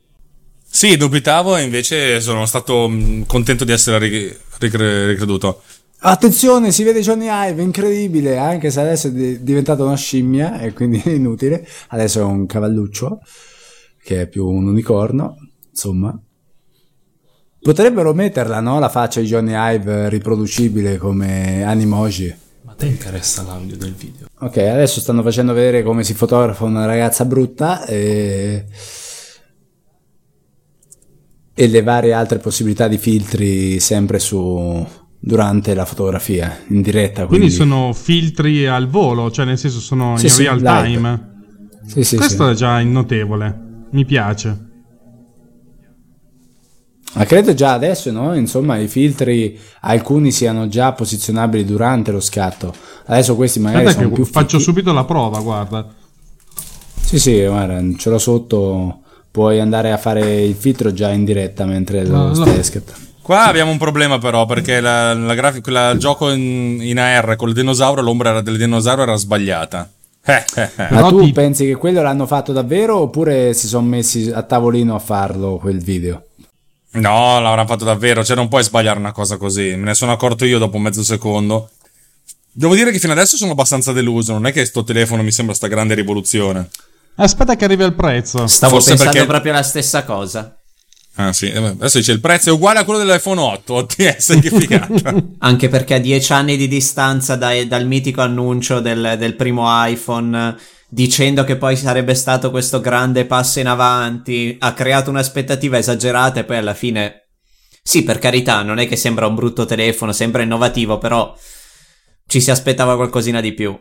Sì, 0.73 0.95
dubitavo 0.95 1.57
e 1.57 1.63
invece 1.63 2.21
sono 2.21 2.45
stato 2.45 2.87
mh, 2.87 3.25
contento 3.25 3.65
di 3.65 3.73
essere 3.73 3.97
ri- 3.97 4.37
ricre- 4.59 5.07
ricreduto. 5.07 5.63
Attenzione, 6.03 6.71
si 6.71 6.81
vede 6.81 7.01
Johnny 7.01 7.27
Ive, 7.29 7.61
incredibile, 7.61 8.37
anche 8.37 8.71
se 8.71 8.81
adesso 8.81 9.07
è 9.07 9.11
di- 9.11 9.43
diventato 9.43 9.85
una 9.85 9.95
scimmia 9.95 10.59
e 10.59 10.73
quindi 10.73 10.99
è 11.05 11.11
inutile. 11.11 11.67
Adesso 11.89 12.21
è 12.21 12.23
un 12.23 12.47
cavalluccio, 12.47 13.19
che 14.01 14.21
è 14.21 14.27
più 14.27 14.47
un 14.47 14.67
unicorno, 14.67 15.35
insomma. 15.69 16.19
Potrebbero 17.59 18.15
metterla, 18.15 18.59
no? 18.61 18.79
La 18.79 18.89
faccia 18.89 19.19
di 19.19 19.27
Johnny 19.27 19.53
Ive 19.53 20.09
riproducibile 20.09 20.97
come 20.97 21.63
animoji. 21.63 22.33
Ma 22.63 22.73
te 22.73 22.87
interessa 22.87 23.43
l'audio 23.43 23.77
del 23.77 23.93
video? 23.93 24.25
Ok, 24.39 24.57
adesso 24.57 24.99
stanno 25.01 25.21
facendo 25.21 25.53
vedere 25.53 25.83
come 25.83 26.03
si 26.03 26.15
fotografa 26.15 26.63
una 26.63 26.85
ragazza 26.85 27.25
brutta 27.25 27.85
e... 27.85 28.65
e 31.53 31.67
le 31.67 31.83
varie 31.83 32.13
altre 32.13 32.39
possibilità 32.39 32.87
di 32.87 32.97
filtri 32.97 33.79
sempre 33.79 34.17
su 34.17 34.99
durante 35.23 35.73
la 35.75 35.85
fotografia 35.85 36.61
in 36.69 36.81
diretta. 36.81 37.27
Quindi, 37.27 37.47
Quindi, 37.47 37.71
sono 37.71 37.93
filtri 37.93 38.65
al 38.67 38.87
volo, 38.87 39.29
cioè 39.29 39.45
nel 39.45 39.57
senso 39.59 39.79
sono 39.79 40.17
Sì, 40.17 40.25
in 40.25 40.31
sì, 40.31 40.41
real 40.43 40.57
live. 40.57 40.93
time. 40.95 41.29
Sì, 41.85 42.03
sì, 42.03 42.15
Questo 42.17 42.45
sì. 42.47 42.51
è 42.51 42.55
già 42.55 42.81
notevole. 42.81 43.69
Mi 43.91 44.03
piace. 44.05 44.65
Ma 47.13 47.25
credo 47.25 47.53
già 47.53 47.73
adesso, 47.73 48.09
no? 48.11 48.33
Insomma, 48.35 48.77
i 48.77 48.87
filtri 48.87 49.59
alcuni 49.81 50.31
siano 50.31 50.69
già 50.69 50.93
posizionabili 50.93 51.65
durante 51.65 52.11
lo 52.11 52.21
scatto. 52.21 52.73
Adesso 53.05 53.35
questi 53.35 53.59
magari 53.59 53.85
Aspetta 53.85 54.03
sono 54.03 54.13
più 54.15 54.25
faccio 54.25 54.57
fichi. 54.57 54.63
subito 54.63 54.93
la 54.93 55.03
prova, 55.03 55.39
guarda. 55.41 55.87
Sì, 57.01 57.19
sì, 57.19 57.43
guarda, 57.45 57.81
ce 57.97 58.09
l'ho 58.09 58.17
sotto. 58.17 59.01
Puoi 59.29 59.59
andare 59.59 59.91
a 59.91 59.97
fare 59.97 60.41
il 60.41 60.55
filtro 60.55 60.93
già 60.93 61.09
in 61.11 61.25
diretta 61.25 61.65
mentre 61.65 62.05
lo 62.05 62.15
No, 62.17 62.27
no. 62.27 62.33
stai 62.33 62.63
scattando. 62.63 63.09
Qua 63.31 63.45
abbiamo 63.45 63.71
un 63.71 63.77
problema 63.77 64.17
però 64.17 64.45
perché 64.45 64.81
la, 64.81 65.13
la 65.13 65.33
grafica, 65.33 65.71
la- 65.71 65.89
il 65.91 65.99
gioco 65.99 66.29
in, 66.31 66.79
in 66.81 66.99
AR 66.99 67.37
col 67.37 67.53
dinosauro, 67.53 68.01
l'ombra 68.01 68.41
del 68.41 68.57
dinosauro 68.57 69.03
era 69.03 69.15
sbagliata. 69.15 69.89
Eh, 70.25 70.43
eh, 70.55 70.69
eh. 70.75 70.87
Ma 70.91 71.07
tu 71.07 71.23
ti- 71.23 71.31
pensi 71.31 71.65
che 71.65 71.75
quello 71.75 72.01
l'hanno 72.01 72.27
fatto 72.27 72.51
davvero 72.51 72.97
oppure 72.99 73.53
si 73.53 73.67
sono 73.67 73.87
messi 73.87 74.29
a 74.33 74.43
tavolino 74.43 74.95
a 74.95 74.99
farlo 74.99 75.57
quel 75.57 75.81
video? 75.81 76.25
No, 76.91 77.39
l'avranno 77.39 77.67
fatto 77.67 77.85
davvero, 77.85 78.21
cioè 78.25 78.35
non 78.35 78.49
puoi 78.49 78.63
sbagliare 78.63 78.99
una 78.99 79.13
cosa 79.13 79.37
così, 79.37 79.69
me 79.77 79.85
ne 79.85 79.93
sono 79.93 80.11
accorto 80.11 80.43
io 80.43 80.59
dopo 80.59 80.77
mezzo 80.77 81.01
secondo. 81.01 81.69
Devo 82.51 82.75
dire 82.75 82.91
che 82.91 82.99
fino 82.99 83.13
adesso 83.13 83.37
sono 83.37 83.51
abbastanza 83.53 83.93
deluso, 83.93 84.33
non 84.33 84.45
è 84.45 84.51
che 84.51 84.65
sto 84.65 84.83
telefono 84.83 85.23
mi 85.23 85.31
sembra 85.31 85.55
sta 85.55 85.67
grande 85.67 85.95
rivoluzione. 85.95 86.67
Aspetta 87.15 87.55
che 87.55 87.63
arrivi 87.63 87.83
al 87.83 87.93
prezzo. 87.95 88.45
Stavo 88.47 88.73
Forse 88.73 88.89
pensando 88.89 89.13
perché- 89.13 89.27
proprio 89.27 89.53
la 89.53 89.63
stessa 89.63 90.03
cosa. 90.03 90.53
Ah 91.15 91.33
sì, 91.33 91.49
eh, 91.49 91.57
adesso 91.57 91.97
dice 91.97 92.13
il 92.13 92.21
prezzo 92.21 92.49
è 92.49 92.53
uguale 92.53 92.79
a 92.79 92.85
quello 92.85 93.03
dell'iPhone 93.03 93.41
8, 93.41 93.73
OTS, 93.73 94.39
che 94.39 94.49
figata. 94.49 95.13
Anche 95.39 95.67
perché 95.67 95.95
a 95.95 95.99
dieci 95.99 96.31
anni 96.31 96.55
di 96.55 96.67
distanza 96.67 97.35
dai- 97.35 97.67
dal 97.67 97.85
mitico 97.85 98.21
annuncio 98.21 98.79
del, 98.79 99.15
del 99.17 99.35
primo 99.35 99.65
iPhone, 99.67 100.55
dicendo 100.87 101.43
che 101.43 101.57
poi 101.57 101.75
sarebbe 101.75 102.15
stato 102.15 102.49
questo 102.49 102.79
grande 102.79 103.25
passo 103.25 103.59
in 103.59 103.67
avanti, 103.67 104.55
ha 104.59 104.73
creato 104.73 105.09
un'aspettativa 105.09 105.77
esagerata 105.77 106.39
e 106.39 106.43
poi 106.45 106.57
alla 106.57 106.73
fine... 106.73 107.15
Sì, 107.83 108.03
per 108.03 108.19
carità, 108.19 108.61
non 108.61 108.77
è 108.77 108.87
che 108.87 108.95
sembra 108.95 109.25
un 109.25 109.33
brutto 109.33 109.65
telefono, 109.65 110.11
sembra 110.13 110.43
innovativo, 110.43 110.99
però 110.99 111.35
ci 112.27 112.39
si 112.39 112.51
aspettava 112.51 112.95
qualcosina 112.95 113.41
di 113.41 113.53
più. 113.53 113.77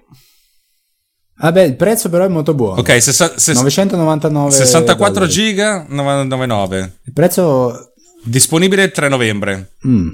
Vabbè, 1.41 1.63
il 1.63 1.77
prezzo 1.77 2.09
però 2.11 2.25
è 2.25 2.29
molto 2.29 2.55
buono. 2.55 2.81
ok, 2.81 3.01
sessa- 3.03 3.33
ses- 3.37 3.61
999 3.61 4.51
64 4.51 5.13
dollari. 5.15 5.33
giga 5.33 5.87
999. 5.89 6.99
Il 7.05 7.13
prezzo 7.13 7.93
Disponibile 8.23 8.85
il 8.85 8.91
3 8.91 9.09
novembre. 9.09 9.73
mm, 9.87 10.09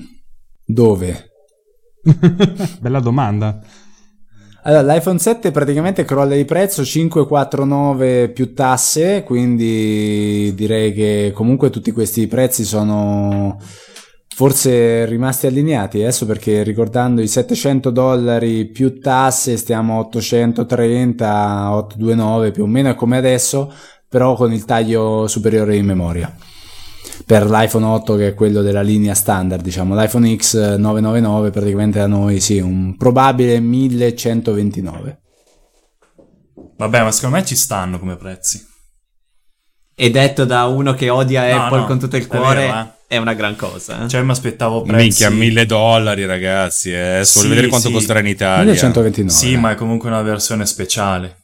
dove? 0.64 1.30
Bella 2.80 3.00
domanda. 3.00 3.60
Allora, 4.62 4.94
l'iPhone 4.94 5.18
7 5.18 5.50
praticamente 5.52 6.04
crolla 6.04 6.34
di 6.34 6.44
prezzo 6.44 6.84
549 6.84 8.30
più 8.30 8.52
tasse, 8.52 9.22
quindi 9.24 10.52
direi 10.56 10.92
che 10.92 11.30
comunque 11.34 11.70
tutti 11.70 11.92
questi 11.92 12.26
prezzi 12.26 12.64
sono 12.64 13.60
forse 14.36 15.06
rimasti 15.06 15.46
allineati 15.46 16.02
adesso 16.02 16.26
perché 16.26 16.62
ricordando 16.62 17.22
i 17.22 17.26
700 17.26 17.88
dollari 17.88 18.66
più 18.66 19.00
tasse 19.00 19.56
stiamo 19.56 19.94
a 19.94 20.00
830, 20.00 21.74
829 21.74 22.50
più 22.50 22.64
o 22.64 22.66
meno 22.66 22.90
è 22.90 22.94
come 22.94 23.16
adesso, 23.16 23.72
però 24.06 24.34
con 24.34 24.52
il 24.52 24.66
taglio 24.66 25.26
superiore 25.26 25.76
in 25.76 25.86
memoria. 25.86 26.36
Per 27.24 27.46
l'iPhone 27.46 27.86
8 27.86 28.16
che 28.16 28.28
è 28.28 28.34
quello 28.34 28.60
della 28.60 28.82
linea 28.82 29.14
standard, 29.14 29.62
diciamo, 29.62 29.98
l'iPhone 29.98 30.36
X 30.36 30.76
999 30.76 31.50
praticamente 31.50 31.98
da 31.98 32.06
noi 32.06 32.38
sì, 32.38 32.58
un 32.58 32.94
probabile 32.98 33.58
1129. 33.58 35.20
Vabbè, 36.76 37.02
ma 37.02 37.10
secondo 37.10 37.36
me 37.36 37.44
ci 37.46 37.56
stanno 37.56 37.98
come 37.98 38.16
prezzi. 38.16 38.62
E 39.94 40.10
detto 40.10 40.44
da 40.44 40.66
uno 40.66 40.92
che 40.92 41.08
odia 41.08 41.48
No, 41.56 41.64
Apple 41.64 41.78
no, 41.78 41.86
con 41.86 41.98
tutto 41.98 42.18
il 42.18 42.26
cuore, 42.26 42.66
vero, 42.66 42.78
eh. 42.80 42.95
È 43.08 43.16
una 43.16 43.34
gran 43.34 43.56
cosa. 43.56 44.04
eh. 44.04 44.08
Cioè, 44.08 44.22
mi 44.22 44.30
aspettavo 44.30 44.82
prezzi... 44.82 45.02
Minchia, 45.02 45.30
1000 45.30 45.66
dollari 45.66 46.24
ragazzi, 46.26 46.92
eh. 46.92 47.10
voglio 47.12 47.24
Sì, 47.24 47.48
vedere 47.48 47.66
quanto 47.68 47.88
sì. 47.88 47.92
costerà 47.94 48.18
in 48.20 48.26
Italia. 48.26 48.64
1129. 48.72 49.30
Sì, 49.30 49.56
ma 49.56 49.70
è 49.72 49.74
comunque 49.74 50.08
una 50.08 50.22
versione 50.22 50.66
speciale. 50.66 51.36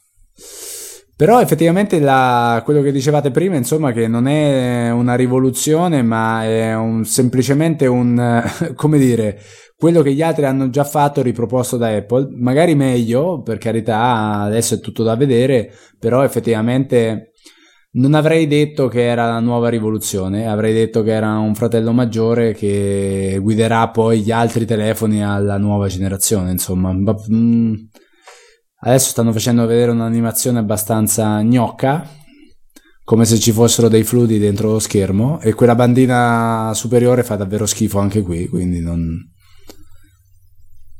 Però 1.15 1.39
effettivamente 1.39 1.99
la- 1.99 2.61
quello 2.65 2.81
che 2.81 2.91
dicevate 2.91 3.29
prima, 3.31 3.55
insomma, 3.55 3.91
che 3.91 4.07
non 4.07 4.27
è 4.27 4.89
una 4.89 5.15
rivoluzione, 5.15 6.01
ma 6.01 6.43
è 6.43 6.75
un- 6.75 7.05
semplicemente 7.05 7.85
un, 7.85 8.43
come 8.75 8.97
dire, 8.97 9.39
quello 9.77 10.01
che 10.01 10.13
gli 10.13 10.21
altri 10.23 10.45
hanno 10.45 10.69
già 10.69 10.83
fatto 10.83 11.21
riproposto 11.21 11.77
da 11.77 11.89
Apple, 11.95 12.29
magari 12.39 12.73
meglio, 12.73 13.41
per 13.41 13.57
carità, 13.59 14.39
adesso 14.41 14.75
è 14.75 14.79
tutto 14.79 15.03
da 15.03 15.15
vedere, 15.15 15.71
però 15.99 16.23
effettivamente 16.23 17.32
non 17.93 18.13
avrei 18.13 18.47
detto 18.47 18.87
che 18.87 19.05
era 19.05 19.27
la 19.27 19.39
nuova 19.39 19.69
rivoluzione, 19.69 20.47
avrei 20.47 20.73
detto 20.73 21.03
che 21.03 21.11
era 21.11 21.37
un 21.37 21.55
fratello 21.55 21.91
maggiore 21.91 22.53
che 22.53 23.39
guiderà 23.41 23.89
poi 23.89 24.21
gli 24.21 24.31
altri 24.31 24.65
telefoni 24.65 25.23
alla 25.23 25.57
nuova 25.57 25.87
generazione, 25.87 26.51
insomma. 26.51 26.91
Ma, 26.91 27.15
mm, 27.31 27.73
Adesso 28.85 29.09
stanno 29.11 29.31
facendo 29.31 29.65
vedere 29.65 29.91
un'animazione 29.91 30.59
abbastanza 30.59 31.41
gnocca, 31.41 32.05
come 33.05 33.23
se 33.23 33.39
ci 33.39 33.53
fossero 33.53 33.87
dei 33.87 34.03
fluidi 34.03 34.39
dentro 34.39 34.71
lo 34.71 34.79
schermo, 34.79 35.39
e 35.39 35.53
quella 35.53 35.73
bandina 35.73 36.69
superiore 36.73 37.23
fa 37.23 37.37
davvero 37.37 37.65
schifo 37.65 37.99
anche 37.99 38.21
qui, 38.21 38.49
quindi 38.49 38.81
non... 38.81 39.31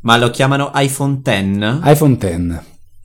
Ma 0.03 0.17
lo 0.17 0.29
chiamano 0.29 0.71
iPhone 0.75 1.19
X? 1.21 1.79
iPhone 1.83 2.17
X. 2.17 2.63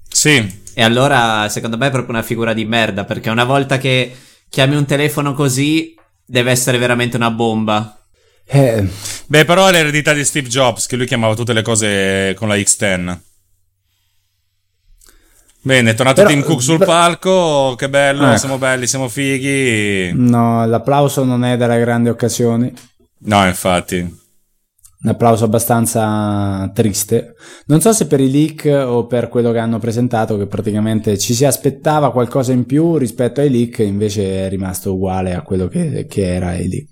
Sì, 0.09 0.60
E 0.79 0.85
allora, 0.85 1.49
secondo 1.49 1.77
me, 1.77 1.89
è 1.89 1.91
proprio 1.91 2.15
una 2.15 2.23
figura 2.23 2.53
di 2.53 2.65
merda. 2.65 3.03
Perché 3.05 3.31
una 3.31 3.43
volta 3.43 3.79
che 3.79 4.15
chiami 4.49 4.77
un 4.77 4.85
telefono 4.87 5.35
così, 5.35 5.93
deve 6.25 6.53
essere 6.53 6.79
veramente 6.79 7.17
una 7.17 7.33
bomba. 7.33 7.99
Eh, 8.47 8.89
beh 9.27 9.45
però 9.45 9.67
è 9.67 9.73
l'eredità 9.73 10.13
di 10.13 10.25
Steve 10.25 10.47
Jobs, 10.47 10.87
che 10.87 10.95
lui 10.95 11.07
chiamava 11.07 11.35
tutte 11.35 11.53
le 11.53 11.63
cose 11.63 12.33
con 12.37 12.47
la 12.47 12.55
X10. 12.55 13.19
Bene, 15.63 15.91
è 15.91 15.95
tornato 15.95 16.23
Però- 16.23 16.33
Tim 16.33 16.45
Cook 16.45 16.63
sul 16.63 16.79
palco, 16.85 17.75
che 17.77 17.89
bello, 17.89 18.29
Ecco. 18.29 18.39
siamo 18.39 18.57
belli, 18.59 18.87
siamo 18.87 19.09
fighi. 19.09 20.13
no, 20.15 20.65
l'applauso 20.65 21.25
non 21.25 21.45
è 21.45 21.57
della 21.57 21.77
grande 21.79 22.09
occasione, 22.09 22.73
No, 23.23 23.45
infatti. 23.47 24.27
Un 25.01 25.11
applauso 25.11 25.45
abbastanza 25.45 26.70
triste. 26.75 27.35
Non 27.66 27.81
so 27.81 27.93
se 27.93 28.07
per 28.07 28.20
i 28.20 28.31
leak 28.31 28.65
o 28.87 29.07
per 29.07 29.29
quello 29.29 29.53
che 29.53 29.59
hanno 29.59 29.79
presentato, 29.79 30.37
che 30.37 30.47
praticamente 30.47 31.16
ci 31.19 31.35
si 31.35 31.45
aspettava 31.45 32.11
qualcosa 32.11 32.53
in 32.53 32.66
più 32.66 32.97
rispetto 32.97 33.41
ai 33.41 33.51
leak, 33.51 33.79
invece 33.79 34.47
è 34.47 34.49
rimasto 34.49 34.95
uguale 34.95 35.35
a 35.35 35.43
quello 35.43 35.69
che, 35.69 36.07
che 36.09 36.35
era 36.35 36.49
ai 36.49 36.69
leak. 36.69 36.89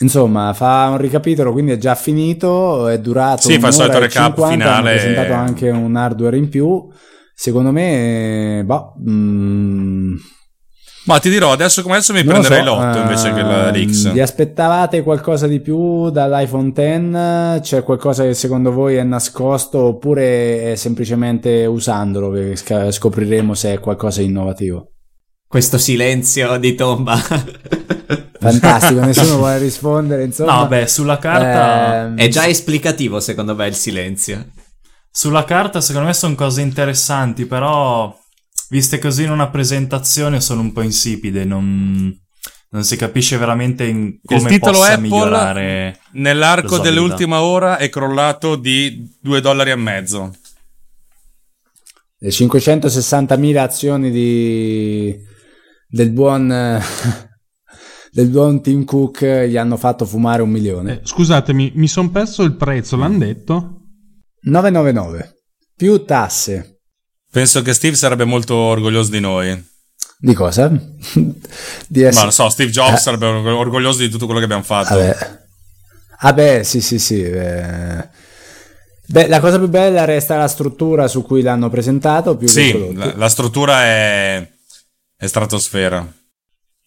Insomma, 0.00 0.52
fa 0.52 0.88
un 0.90 0.98
ricapitolo, 0.98 1.52
quindi 1.52 1.70
è 1.70 1.78
già 1.78 1.94
finito, 1.94 2.88
è 2.88 2.98
durato 2.98 3.42
Sì, 3.42 3.60
fa 3.60 3.68
il 3.68 3.72
solito 3.72 4.00
recap 4.00 4.34
50, 4.34 4.50
finale. 4.50 4.74
hanno 4.74 4.98
presentato 4.98 5.32
anche 5.32 5.70
un 5.70 5.94
hardware 5.94 6.36
in 6.36 6.48
più. 6.48 6.88
Secondo 7.32 7.70
me, 7.70 8.62
boh, 8.66 8.94
mm, 9.08 10.14
Ma 11.04 11.18
ti 11.18 11.30
dirò, 11.30 11.50
adesso 11.50 11.82
come 11.82 11.94
adesso 11.94 12.12
mi 12.12 12.22
non 12.22 12.40
prenderei 12.40 12.64
so, 12.64 12.64
l'otto 12.64 12.98
invece 12.98 13.32
che 13.34 13.42
la 13.42 13.72
ehm, 13.72 13.74
l'X. 13.74 14.12
Vi 14.12 14.20
aspettavate 14.20 15.02
qualcosa 15.02 15.48
di 15.48 15.58
più 15.60 16.10
dall'iPhone 16.10 16.72
X? 16.72 17.60
C'è 17.60 17.82
qualcosa 17.82 18.22
che 18.22 18.34
secondo 18.34 18.70
voi 18.70 18.96
è 18.96 19.02
nascosto 19.02 19.78
oppure 19.78 20.72
è 20.72 20.74
semplicemente 20.76 21.66
usandolo 21.66 22.30
che 22.30 22.92
scopriremo 22.92 23.54
se 23.54 23.72
è 23.72 23.80
qualcosa 23.80 24.20
di 24.20 24.26
innovativo? 24.26 24.92
Questo 25.48 25.76
silenzio 25.76 26.56
di 26.58 26.74
tomba. 26.74 27.16
Fantastico, 28.38 29.00
nessuno 29.04 29.36
vuole 29.36 29.58
rispondere, 29.58 30.24
insomma. 30.24 30.60
No, 30.60 30.66
beh, 30.66 30.86
sulla 30.86 31.18
carta... 31.18 32.04
Ehm, 32.04 32.16
è 32.16 32.28
già 32.28 32.46
esplicativo, 32.46 33.20
secondo 33.20 33.54
me, 33.54 33.66
il 33.66 33.74
silenzio. 33.74 34.46
Sulla 35.10 35.44
carta 35.44 35.82
secondo 35.82 36.06
me 36.06 36.14
sono 36.14 36.34
cose 36.34 36.62
interessanti, 36.62 37.44
però 37.44 38.18
viste 38.72 38.98
così 38.98 39.24
in 39.24 39.30
una 39.30 39.50
presentazione 39.50 40.40
sono 40.40 40.62
un 40.62 40.72
po' 40.72 40.80
insipide, 40.80 41.44
non, 41.44 42.10
non 42.70 42.84
si 42.84 42.96
capisce 42.96 43.36
veramente 43.36 43.84
in 43.84 44.18
come 44.24 44.48
titolo 44.48 44.78
possa 44.78 44.94
Apple 44.94 45.02
migliorare. 45.02 46.00
Nell'arco 46.12 46.78
dell'ultima 46.78 47.42
ora 47.42 47.76
è 47.76 47.90
crollato 47.90 48.56
di 48.56 49.14
2 49.20 49.40
dollari 49.42 49.72
e 49.72 49.76
mezzo. 49.76 50.34
Le 52.16 52.28
560.000 52.30 53.56
azioni 53.58 54.10
di, 54.10 55.18
del 55.86 56.10
buon 56.10 56.48
del 58.10 58.28
buon 58.28 58.62
Tim 58.62 58.84
Cook 58.84 59.24
gli 59.48 59.56
hanno 59.58 59.76
fatto 59.76 60.06
fumare 60.06 60.40
un 60.40 60.48
milione. 60.48 60.94
Eh, 60.94 61.00
scusatemi, 61.02 61.72
mi 61.74 61.88
sono 61.88 62.10
perso 62.10 62.42
il 62.42 62.56
prezzo, 62.56 62.96
l'hanno 62.96 63.18
detto? 63.18 63.80
999 64.40 65.40
più 65.76 66.04
tasse. 66.04 66.71
Penso 67.32 67.62
che 67.62 67.72
Steve 67.72 67.96
sarebbe 67.96 68.24
molto 68.24 68.54
orgoglioso 68.54 69.10
di 69.10 69.18
noi. 69.20 69.70
Di 70.18 70.34
cosa? 70.34 70.68
di 71.88 72.02
essere... 72.02 72.14
Ma 72.14 72.22
non 72.24 72.32
so, 72.32 72.50
Steve 72.50 72.70
Jobs 72.70 72.92
Eh. 72.92 72.98
sarebbe 72.98 73.26
orgoglioso 73.26 74.00
di 74.00 74.10
tutto 74.10 74.26
quello 74.26 74.38
che 74.38 74.44
abbiamo 74.44 74.62
fatto. 74.62 74.94
Vabbè. 74.94 75.40
Ah 76.18 76.32
beh, 76.34 76.62
sì, 76.62 76.82
sì, 76.82 76.98
sì. 76.98 77.22
eh. 77.22 78.06
Beh, 79.06 79.28
la 79.28 79.40
cosa 79.40 79.56
più 79.58 79.68
bella 79.68 80.04
resta 80.04 80.36
la 80.36 80.46
struttura 80.46 81.08
su 81.08 81.22
cui 81.22 81.40
l'hanno 81.40 81.70
presentato, 81.70 82.36
più 82.36 82.46
Sì, 82.48 82.94
la, 82.94 83.14
la 83.16 83.28
struttura 83.30 83.82
è, 83.82 84.46
è 85.16 85.26
stratosfera. 85.26 86.06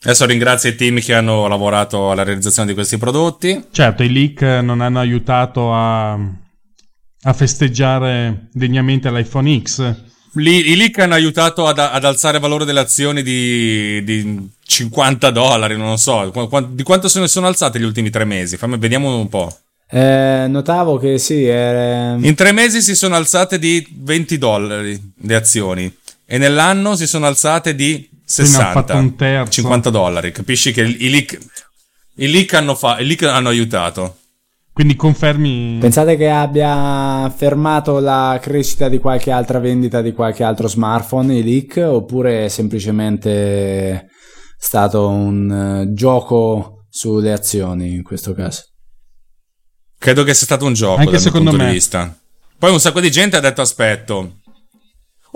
Adesso 0.04 0.26
ringrazio 0.28 0.70
i 0.70 0.76
team 0.76 1.00
che 1.00 1.16
hanno 1.16 1.48
lavorato 1.48 2.12
alla 2.12 2.22
realizzazione 2.22 2.68
di 2.68 2.76
questi 2.76 2.98
prodotti. 3.00 3.66
Certo, 3.72 4.04
i 4.04 4.14
leak 4.14 4.42
non 4.62 4.82
hanno 4.82 5.00
aiutato 5.00 5.74
a, 5.74 6.14
a 6.14 7.34
festeggiare 7.34 8.48
degnamente 8.54 9.10
l'iPhone 9.12 9.62
X. 9.64 9.96
Lì- 10.36 10.72
I 10.72 10.76
leak 10.76 11.00
hanno 11.00 11.14
aiutato 11.14 11.66
ad, 11.68 11.80
ad 11.80 12.04
alzare 12.04 12.38
il 12.38 12.42
valore 12.42 12.66
delle 12.66 12.80
azioni 12.80 13.24
di, 13.24 14.04
di 14.04 14.50
50 14.66 15.30
dollari, 15.32 15.78
non 15.78 15.90
lo 15.90 15.98
so. 15.98 16.32
Di 16.70 16.84
quanto 16.84 17.08
se 17.08 17.20
ne 17.20 17.28
sono 17.28 17.48
alzate 17.48 17.80
gli 17.80 17.84
ultimi 17.84 18.10
tre 18.10 18.26
mesi? 18.26 18.58
Fammi, 18.58 18.78
vediamo 18.78 19.18
un 19.18 19.30
po'. 19.30 19.58
Eh, 19.90 20.46
notavo 20.50 20.98
che 20.98 21.18
sì, 21.20 21.46
era... 21.46 22.16
In 22.20 22.36
tre 22.36 22.52
mesi 22.52 22.82
si 22.82 22.96
sono 22.96 23.16
alzate 23.16 23.60
di 23.60 23.86
20 23.98 24.38
dollari 24.38 25.14
le 25.22 25.36
azioni 25.36 25.96
e 26.26 26.38
nell'anno 26.38 26.96
si 26.96 27.06
sono 27.06 27.28
alzate 27.28 27.76
di 27.76 28.10
Quindi 28.34 28.56
hanno 28.56 28.64
fatto 28.72 28.94
60, 28.94 28.94
un 28.96 29.16
terzo. 29.16 29.52
50 29.52 29.90
dollari. 29.92 30.32
Capisci 30.32 30.72
che 30.72 30.82
i 30.82 31.10
leak, 31.10 31.38
i 32.16 32.32
leak, 32.32 32.54
hanno, 32.56 32.76
fa- 32.76 33.00
i 33.00 33.06
leak 33.06 33.24
hanno 33.24 33.50
aiutato. 33.50 34.18
Quindi 34.76 34.98
confermi... 34.98 35.78
Pensate 35.80 36.18
che 36.18 36.30
abbia 36.30 37.34
fermato 37.34 38.00
la 38.00 38.38
crescita 38.42 38.90
di 38.90 39.00
qualche 39.00 39.32
altra 39.32 39.58
vendita 39.58 40.02
di 40.02 40.12
qualche 40.12 40.44
altro 40.44 40.68
smartphone, 40.68 41.38
i 41.38 41.44
leak, 41.44 41.78
oppure 41.78 42.44
è 42.44 42.48
semplicemente 42.50 44.10
stato 44.58 45.08
un 45.08 45.50
eh, 45.50 45.94
gioco 45.94 46.88
sulle 46.90 47.32
azioni 47.32 47.94
in 47.94 48.04
questo 48.04 48.34
caso? 48.34 48.64
Credo 49.98 50.24
che 50.26 50.34
sia 50.34 50.46
stato 50.46 50.66
un 50.66 50.74
gioco 50.74 51.00
Anche 51.00 51.06
dal 51.06 51.14
mio 51.14 51.22
secondo 51.22 51.50
punto 51.52 51.64
me. 51.64 51.70
di 51.70 51.76
vista. 51.78 52.14
Poi 52.60 52.72
un 52.72 52.80
sacco 52.82 53.00
di 53.00 53.10
gente 53.10 53.38
ha 53.38 53.40
detto 53.40 53.62
aspetto. 53.62 54.40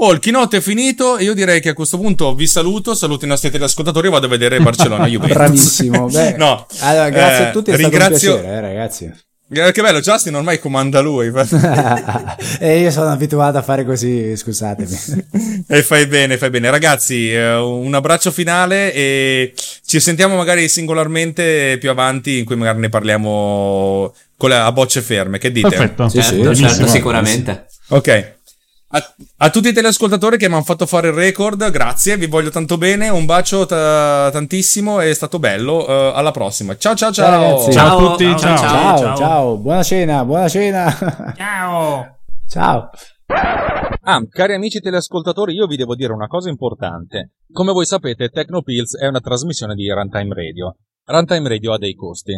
Oh, 0.02 0.12
il 0.12 0.20
keynote 0.20 0.58
è 0.58 0.60
finito 0.60 1.16
e 1.16 1.24
io 1.24 1.34
direi 1.34 1.62
che 1.62 1.70
a 1.70 1.74
questo 1.74 1.98
punto 1.98 2.36
vi 2.36 2.46
saluto, 2.46 2.94
saluto 2.94 3.24
i 3.24 3.30
nostri 3.30 3.50
teleascoltatori 3.52 4.08
e 4.08 4.12
vado 4.12 4.26
a 4.26 4.30
vedere 4.30 4.60
Barcellona 4.60 5.08
Juventus. 5.08 5.38
Bravissimo. 5.38 6.08
Beh, 6.12 6.36
no. 6.36 6.68
allora, 6.82 7.10
grazie 7.10 7.46
eh, 7.46 7.48
a 7.48 7.52
tutti, 7.52 7.72
è 7.72 7.78
ringrazio... 7.78 8.18
stato 8.18 8.36
un 8.36 8.42
piacere, 8.42 8.58
eh, 8.58 8.62
ragazzi. 8.62 9.28
Eh, 9.52 9.72
Che 9.72 9.82
bello, 9.82 10.00
Justin 10.00 10.36
ormai 10.36 10.60
comanda 10.60 11.00
lui. 11.00 11.32
e 12.60 12.80
io 12.80 12.92
sono 12.92 13.10
abituato 13.10 13.58
a 13.58 13.62
fare 13.64 13.84
così, 13.84 14.36
scusatemi. 14.36 15.64
e 15.68 15.82
fai 15.82 16.06
bene, 16.06 16.38
fai 16.38 16.50
bene. 16.52 16.70
Ragazzi, 16.70 17.32
eh, 17.34 17.56
un 17.56 17.94
abbraccio 17.94 18.32
finale 18.32 18.94
e 18.94 19.54
ci 19.86 20.00
sentiamo 20.00 20.36
magari 20.36 20.70
singolarmente 20.70 21.78
più 21.80 21.90
avanti 21.90 22.38
in 22.40 22.46
cui 22.46 22.56
magari 22.56 22.80
ne 22.80 22.90
parliamo 22.90 24.14
con 24.38 24.50
la, 24.50 24.66
a 24.66 24.72
bocce 24.72 25.02
ferme. 25.02 25.40
Che 25.40 25.52
dite? 25.52 25.70
Perfetto. 25.70 26.10
Sì, 26.10 26.22
sì, 26.22 26.28
Certo, 26.30 26.44
benissimo. 26.44 26.70
certo, 26.70 26.88
sicuramente. 26.88 27.66
Ok. 27.90 28.38
A, 28.92 29.16
a 29.38 29.50
tutti 29.52 29.68
i 29.68 29.74
teleascoltatori 29.74 30.36
che 30.36 30.48
mi 30.48 30.56
hanno 30.56 30.64
fatto 30.64 30.88
fare 30.88 31.10
il 31.10 31.14
record, 31.14 31.70
grazie, 31.70 32.18
vi 32.18 32.26
voglio 32.26 32.50
tanto 32.50 32.76
bene, 32.76 33.10
un 33.10 33.28
bacio 33.28 33.68
ta- 33.68 34.32
tantissimo, 34.32 35.00
è 35.00 35.14
stato 35.14 35.38
bello, 35.38 35.86
eh, 35.88 36.12
alla 36.16 36.32
prossima. 36.32 36.76
Ciao 36.76 36.96
ciao 36.96 37.12
ciao! 37.12 37.60
Ciao. 37.60 37.72
Ciao 37.72 37.86
a 37.86 37.90
Ciao, 37.90 38.10
tutti, 38.10 38.26
ciao, 38.26 38.38
ciao. 38.40 38.58
Ciao, 38.58 38.98
ciao, 38.98 39.16
ciao. 39.16 39.58
buona 39.58 39.84
cena, 39.84 40.26
buona 40.26 40.48
cena. 40.48 40.92
Ciao! 41.38 42.18
ciao. 42.50 42.90
Ah, 44.02 44.26
cari 44.28 44.56
amici 44.56 44.80
teleascoltatori, 44.80 45.54
io 45.54 45.68
vi 45.68 45.76
devo 45.76 45.94
dire 45.94 46.12
una 46.12 46.26
cosa 46.26 46.50
importante. 46.50 47.34
Come 47.52 47.72
voi 47.72 47.86
sapete, 47.86 48.30
Tecnopills 48.30 48.98
è 49.00 49.06
una 49.06 49.20
trasmissione 49.20 49.76
di 49.76 49.88
Runtime 49.88 50.34
Radio. 50.34 50.78
Runtime 51.06 51.48
Radio 51.48 51.74
ha 51.74 51.78
dei 51.78 51.94
costi. 51.94 52.34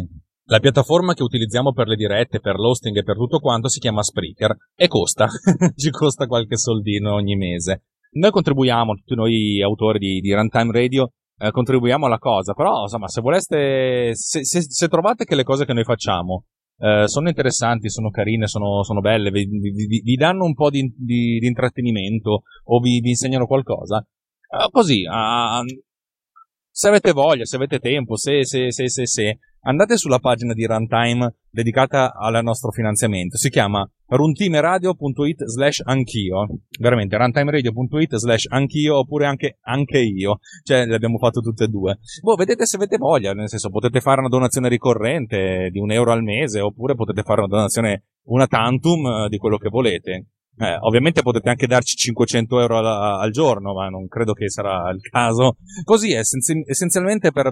La 0.46 0.58
piattaforma 0.58 1.14
che 1.14 1.22
utilizziamo 1.22 1.72
per 1.72 1.86
le 1.86 1.94
dirette, 1.94 2.40
per 2.40 2.56
l'hosting 2.56 2.96
e 2.96 3.04
per 3.04 3.16
tutto 3.16 3.38
quanto 3.38 3.68
si 3.68 3.78
chiama 3.78 4.02
Spreaker 4.02 4.56
e 4.74 4.88
costa, 4.88 5.26
ci 5.76 5.90
costa 5.90 6.26
qualche 6.26 6.56
soldino 6.56 7.14
ogni 7.14 7.36
mese. 7.36 7.84
Noi 8.12 8.30
contribuiamo, 8.30 8.94
tutti 8.94 9.14
noi 9.14 9.62
autori 9.62 9.98
di, 9.98 10.20
di 10.20 10.34
Runtime 10.34 10.72
Radio, 10.72 11.12
eh, 11.38 11.50
contribuiamo 11.50 12.06
alla 12.06 12.18
cosa, 12.18 12.54
però 12.54 12.82
insomma 12.82 13.08
se 13.08 13.20
voleste, 13.20 14.14
se, 14.14 14.44
se- 14.44 14.62
se 14.62 14.88
trovate 14.88 15.24
che 15.24 15.34
le 15.34 15.44
cose 15.44 15.64
che 15.64 15.72
noi 15.72 15.84
facciamo 15.84 16.44
eh, 16.78 17.04
sono 17.06 17.28
interessanti, 17.28 17.88
sono 17.88 18.10
carine, 18.10 18.48
sono, 18.48 18.82
sono 18.82 19.00
belle, 19.00 19.30
vi, 19.30 19.46
vi- 19.46 20.02
vi- 20.02 20.14
danno 20.16 20.44
un 20.44 20.54
po' 20.54 20.68
di, 20.70 20.92
di- 20.96 21.38
di 21.38 21.46
intrattenimento 21.46 22.42
o 22.64 22.80
vi, 22.80 23.00
vi 23.00 23.10
insegnano 23.10 23.46
qualcosa, 23.46 23.98
eh, 23.98 24.70
così, 24.70 25.04
ah, 25.08 25.62
se 26.68 26.88
avete 26.88 27.12
voglia, 27.12 27.44
se 27.44 27.56
avete 27.56 27.78
tempo, 27.78 28.16
se, 28.16 28.44
se, 28.44 28.72
se, 28.72 28.88
se, 28.88 29.06
se, 29.06 29.38
andate 29.62 29.96
sulla 29.96 30.18
pagina 30.18 30.54
di 30.54 30.66
Runtime 30.66 31.34
dedicata 31.50 32.14
al 32.14 32.42
nostro 32.42 32.70
finanziamento. 32.70 33.36
Si 33.36 33.50
chiama 33.50 33.88
runtimeradio.it 34.06 35.44
slash 35.44 35.82
anch'io. 35.84 36.46
Veramente, 36.78 37.16
runtimeradio.it 37.16 38.16
slash 38.16 38.46
anch'io 38.48 38.98
oppure 38.98 39.26
anche 39.26 39.58
anche 39.62 39.98
io. 39.98 40.38
Cioè, 40.62 40.86
le 40.86 40.94
abbiamo 40.94 41.18
fatto 41.18 41.40
tutte 41.40 41.64
e 41.64 41.68
due. 41.68 41.98
Boh, 42.22 42.34
vedete 42.34 42.66
se 42.66 42.76
avete 42.76 42.96
voglia, 42.96 43.32
nel 43.32 43.48
senso, 43.48 43.70
potete 43.70 44.00
fare 44.00 44.20
una 44.20 44.28
donazione 44.28 44.68
ricorrente 44.68 45.68
di 45.70 45.78
un 45.78 45.90
euro 45.92 46.12
al 46.12 46.22
mese 46.22 46.60
oppure 46.60 46.94
potete 46.94 47.22
fare 47.22 47.40
una 47.40 47.48
donazione 47.48 48.04
una 48.24 48.46
tantum 48.46 49.06
eh, 49.06 49.28
di 49.28 49.38
quello 49.38 49.56
che 49.56 49.68
volete. 49.68 50.26
Eh, 50.58 50.76
ovviamente 50.80 51.22
potete 51.22 51.48
anche 51.48 51.66
darci 51.66 51.96
500 51.96 52.60
euro 52.60 52.78
al, 52.78 52.86
al 53.20 53.30
giorno, 53.30 53.72
ma 53.72 53.88
non 53.88 54.06
credo 54.06 54.34
che 54.34 54.50
sarà 54.50 54.90
il 54.90 55.00
caso. 55.00 55.56
Così, 55.82 56.12
essenzi- 56.12 56.62
essenzialmente 56.66 57.32
per, 57.32 57.50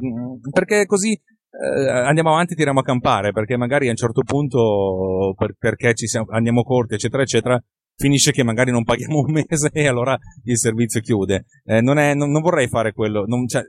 perché 0.53 0.85
così 0.85 1.19
eh, 1.51 1.89
andiamo 1.91 2.31
avanti, 2.31 2.55
tiriamo 2.55 2.81
a 2.81 2.85
campare, 2.85 3.33
perché 3.33 3.57
magari 3.57 3.89
a 3.89 3.91
un 3.91 3.97
certo 3.97 4.23
punto, 4.23 5.35
per- 5.37 5.55
perché 5.59 5.95
ci 5.95 6.07
siamo, 6.07 6.27
andiamo 6.31 6.63
corti, 6.63 6.95
eccetera, 6.95 7.23
eccetera, 7.23 7.61
finisce 7.97 8.33
che 8.33 8.43
magari 8.45 8.71
non 8.71 8.85
paghiamo 8.85 9.19
un 9.19 9.33
mese 9.49 9.69
e 9.73 9.87
allora 9.87 10.17
il 10.45 10.59
servizio 10.59 11.01
chiude. 11.01 11.45
Eh, 11.65 11.81
non, 11.81 11.99
è, 11.99 12.15
non, 12.15 12.31
non 12.31 12.41
vorrei 12.43 12.69
fare 12.69 12.93
quello, 12.93 13.25
non- 13.27 13.47
cioè, 13.47 13.63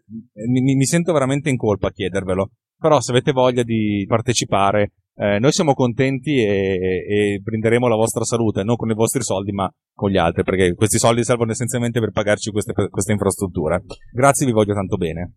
mi, 0.49 0.61
mi- 0.75 0.85
sento 0.85 1.11
veramente 1.13 1.49
in 1.49 1.57
colpa 1.57 1.87
a 1.87 1.91
chiedervelo. 1.91 2.51
Però 2.77 2.99
se 2.99 3.11
avete 3.11 3.31
voglia 3.31 3.61
di 3.61 4.05
partecipare, 4.07 4.93
eh, 5.15 5.37
noi 5.37 5.51
siamo 5.51 5.73
contenti 5.75 6.37
e, 6.43 7.03
e 7.07 7.39
brinderemo 7.39 7.87
la 7.87 7.95
vostra 7.95 8.23
salute, 8.23 8.63
non 8.63 8.75
con 8.75 8.89
i 8.89 8.95
vostri 8.95 9.21
soldi, 9.21 9.51
ma 9.51 9.71
con 9.93 10.09
gli 10.09 10.17
altri, 10.17 10.41
perché 10.43 10.73
questi 10.73 10.97
soldi 10.97 11.23
servono 11.23 11.51
essenzialmente 11.51 11.99
per 11.99 12.09
pagarci 12.09 12.49
queste, 12.49 12.73
queste 12.73 13.11
infrastrutture. 13.11 13.83
Grazie, 14.11 14.47
vi 14.47 14.51
voglio 14.51 14.73
tanto 14.73 14.97
bene. 14.97 15.33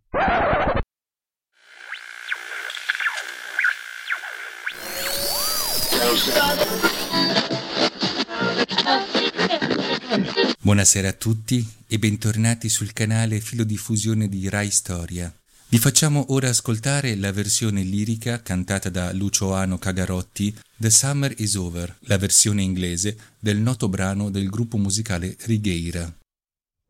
Buonasera 10.61 11.09
a 11.09 11.13
tutti 11.13 11.69
e 11.89 11.99
bentornati 11.99 12.69
sul 12.69 12.93
canale 12.93 13.41
Filodiffusione 13.41 14.29
di 14.29 14.49
Rai 14.49 14.71
Storia. 14.71 15.35
Vi 15.67 15.77
facciamo 15.79 16.27
ora 16.29 16.51
ascoltare 16.51 17.17
la 17.17 17.33
versione 17.33 17.83
lirica 17.83 18.41
cantata 18.43 18.91
da 18.91 19.13
Luciano 19.13 19.77
Cagarotti, 19.77 20.57
The 20.77 20.91
Summer 20.91 21.35
is 21.39 21.57
Over, 21.57 21.97
la 22.03 22.17
versione 22.17 22.63
inglese 22.63 23.17
del 23.41 23.59
noto 23.59 23.89
brano 23.89 24.31
del 24.31 24.49
gruppo 24.49 24.77
musicale 24.77 25.35
Righeira. 25.47 26.17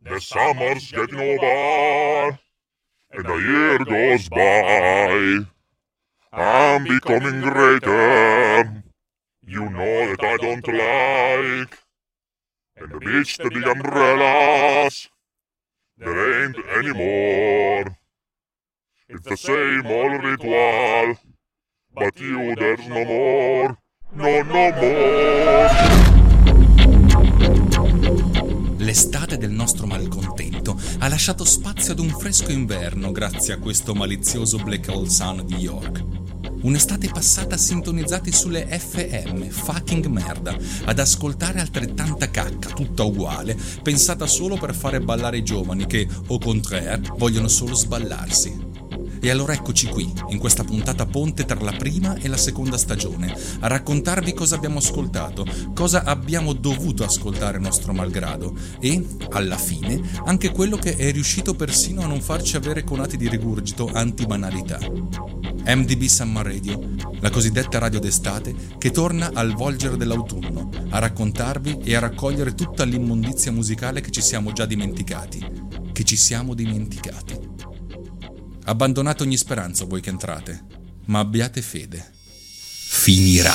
The 0.03 0.21
summer's 0.21 0.91
getting 0.91 1.19
over, 1.19 2.39
and 3.09 3.25
the 3.25 3.39
year 3.41 3.79
goes 3.85 4.29
by. 4.29 5.47
I'm 6.31 6.83
becoming 6.83 7.41
greater. 7.41 8.84
You 9.47 9.69
know 9.69 10.15
that 10.17 10.25
I 10.25 10.37
don't 10.39 10.67
like. 10.67 11.79
And 12.77 12.93
the 12.93 12.99
beach, 12.99 13.37
the 13.37 13.51
big 13.51 13.67
umbrellas, 13.67 15.09
there 15.99 16.45
ain't 16.45 16.57
any 16.77 16.93
more. 16.93 17.97
It's 19.09 19.29
the 19.29 19.37
same 19.37 19.87
old 19.87 20.25
ritual, 20.25 21.19
but 21.95 22.19
you, 22.19 22.55
there's 22.57 22.89
no 22.89 23.05
more. 23.05 23.79
No, 24.15 24.43
no 24.43 24.73
more. 24.73 26.14
L'estate 28.95 29.39
del 29.39 29.51
nostro 29.51 29.89
malcontento 29.89 30.81
ha 30.99 31.09
lasciato 31.09 31.45
spazio 31.45 31.95
ad 31.95 31.99
un 31.99 32.11
fresco 32.11 32.53
inverno 32.53 33.11
grazie 33.11 33.53
a 33.53 33.59
questo 33.59 33.93
malizioso 33.93 34.57
Black 34.59 34.87
Hole 34.89 35.11
Sun 35.11 35.43
di 35.47 35.57
York. 35.57 36.05
Un'estate 36.63 37.09
passata 37.09 37.57
sintonizzati 37.57 38.31
sulle 38.31 38.65
FM, 38.67 39.49
fucking 39.49 40.07
merda, 40.07 40.57
ad 40.85 41.01
ascoltare 41.01 41.59
altrettanta 41.59 42.31
cacca, 42.31 42.71
tutta 42.71 43.03
uguale, 43.03 43.59
pensata 43.83 44.29
solo 44.29 44.57
per 44.59 44.73
fare 44.73 45.01
ballare 45.01 45.39
i 45.39 45.43
giovani 45.43 45.87
che, 45.87 46.07
au 46.29 46.39
contraire, 46.39 47.03
vogliono 47.17 47.49
solo 47.49 47.75
sballarsi. 47.75 48.74
E 49.25 49.31
allora 49.31 49.55
eccoci 49.55 49.87
qui, 49.87 50.13
in 50.29 50.39
questa 50.39 50.65
puntata 50.65 51.07
ponte 51.07 51.47
tra 51.47 51.59
la 51.59 51.73
prima 51.73 52.15
e 52.17 52.29
la 52.29 52.37
seconda 52.37 52.77
stagione, 52.77 53.35
a 53.61 53.69
raccontarvi 53.69 54.35
cosa 54.35 54.55
abbiamo 54.57 54.81
ascoltato, 54.81 55.47
cosa 55.73 56.05
abbiamo 56.05 56.53
dovuto 56.53 57.05
ascoltare 57.05 57.59
nostro 57.59 57.95
malgrado 57.95 58.55
e, 58.81 59.03
alla 59.31 59.57
fine, 59.57 59.99
anche 60.27 60.51
quello 60.51 60.77
che 60.77 60.97
è 60.97 61.11
riuscito 61.11 61.55
persino 61.55 62.03
a 62.03 62.07
non 62.07 62.21
farci 62.21 62.57
avere 62.57 62.85
conati 62.85 63.17
di 63.17 63.27
rigurgito 63.27 63.89
anti-banalità. 63.91 64.79
MDB 64.79 66.03
Summer 66.03 66.45
Radio, 66.45 66.91
la 67.21 67.31
cosiddetta 67.31 67.79
radio 67.79 68.01
d'estate 68.01 68.55
che 68.77 68.91
torna 68.91 69.31
al 69.33 69.55
volgere 69.55 69.97
dell'autunno, 69.97 70.69
a 70.91 70.99
raccontarvi 70.99 71.79
e 71.83 71.95
a 71.95 72.01
raccogliere 72.01 72.55
tutta 72.55 72.85
l'immondizia 72.85 73.51
musicale 73.51 74.03
che 74.03 74.11
ci 74.11 74.21
siamo 74.21 74.53
già 74.53 74.67
dimenticati, 74.67 75.43
che 75.95 76.05
ci 76.05 76.17
siamo 76.17 76.53
dimenticati. 76.53 77.73
Abbandonate 78.67 79.23
ogni 79.23 79.37
speranza 79.37 79.85
voi 79.85 80.01
che 80.01 80.09
entrate, 80.09 80.65
ma 81.07 81.19
abbiate 81.19 81.61
fede. 81.61 82.03
Finirà. 82.13 83.53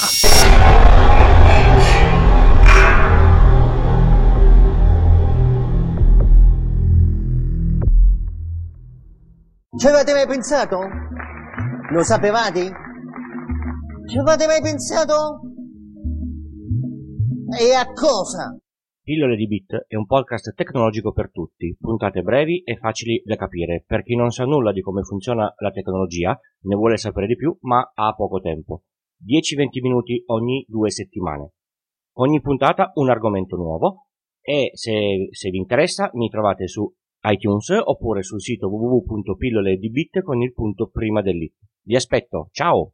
Ci 9.79 9.87
avete 9.87 10.13
mai 10.13 10.27
pensato? 10.27 10.77
Lo 11.91 12.03
sapevate? 12.03 12.71
Ci 14.05 14.17
avete 14.19 14.45
mai 14.45 14.61
pensato? 14.61 15.41
E 17.59 17.73
a 17.73 17.91
cosa? 17.93 18.55
Pillole 19.09 19.35
di 19.35 19.47
Bit 19.47 19.85
è 19.87 19.95
un 19.95 20.05
podcast 20.05 20.53
tecnologico 20.53 21.11
per 21.11 21.31
tutti, 21.31 21.75
puntate 21.79 22.21
brevi 22.21 22.61
e 22.61 22.77
facili 22.77 23.19
da 23.25 23.35
capire 23.37 23.83
per 23.87 24.03
chi 24.03 24.13
non 24.13 24.29
sa 24.29 24.45
nulla 24.45 24.71
di 24.71 24.81
come 24.81 25.01
funziona 25.01 25.51
la 25.57 25.71
tecnologia, 25.71 26.39
ne 26.65 26.75
vuole 26.75 26.95
sapere 26.95 27.25
di 27.25 27.35
più, 27.35 27.57
ma 27.61 27.91
ha 27.91 28.13
poco 28.13 28.39
tempo. 28.39 28.83
10-20 29.25 29.81
minuti 29.81 30.21
ogni 30.27 30.63
due 30.67 30.91
settimane. 30.91 31.53
Ogni 32.17 32.39
puntata 32.39 32.91
un 32.93 33.09
argomento 33.09 33.55
nuovo 33.55 34.09
e 34.41 34.69
se, 34.75 35.29
se 35.31 35.49
vi 35.49 35.57
interessa 35.57 36.11
mi 36.13 36.29
trovate 36.29 36.67
su 36.67 36.87
iTunes 37.23 37.69
oppure 37.83 38.21
sul 38.21 38.39
sito 38.39 38.67
www.pilloledibit 38.67 40.21
con 40.21 40.39
il 40.43 40.53
punto 40.53 40.87
prima 40.87 41.23
dell'it. 41.23 41.55
Vi 41.81 41.95
aspetto, 41.95 42.49
ciao! 42.51 42.93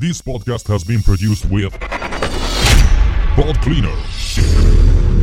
This 0.00 0.22
podcast 0.22 0.66
has 0.68 0.82
been 0.82 1.02
produced 1.02 1.44
with 1.50 1.78
Pod 1.78 3.60
Cleaner. 3.60 5.19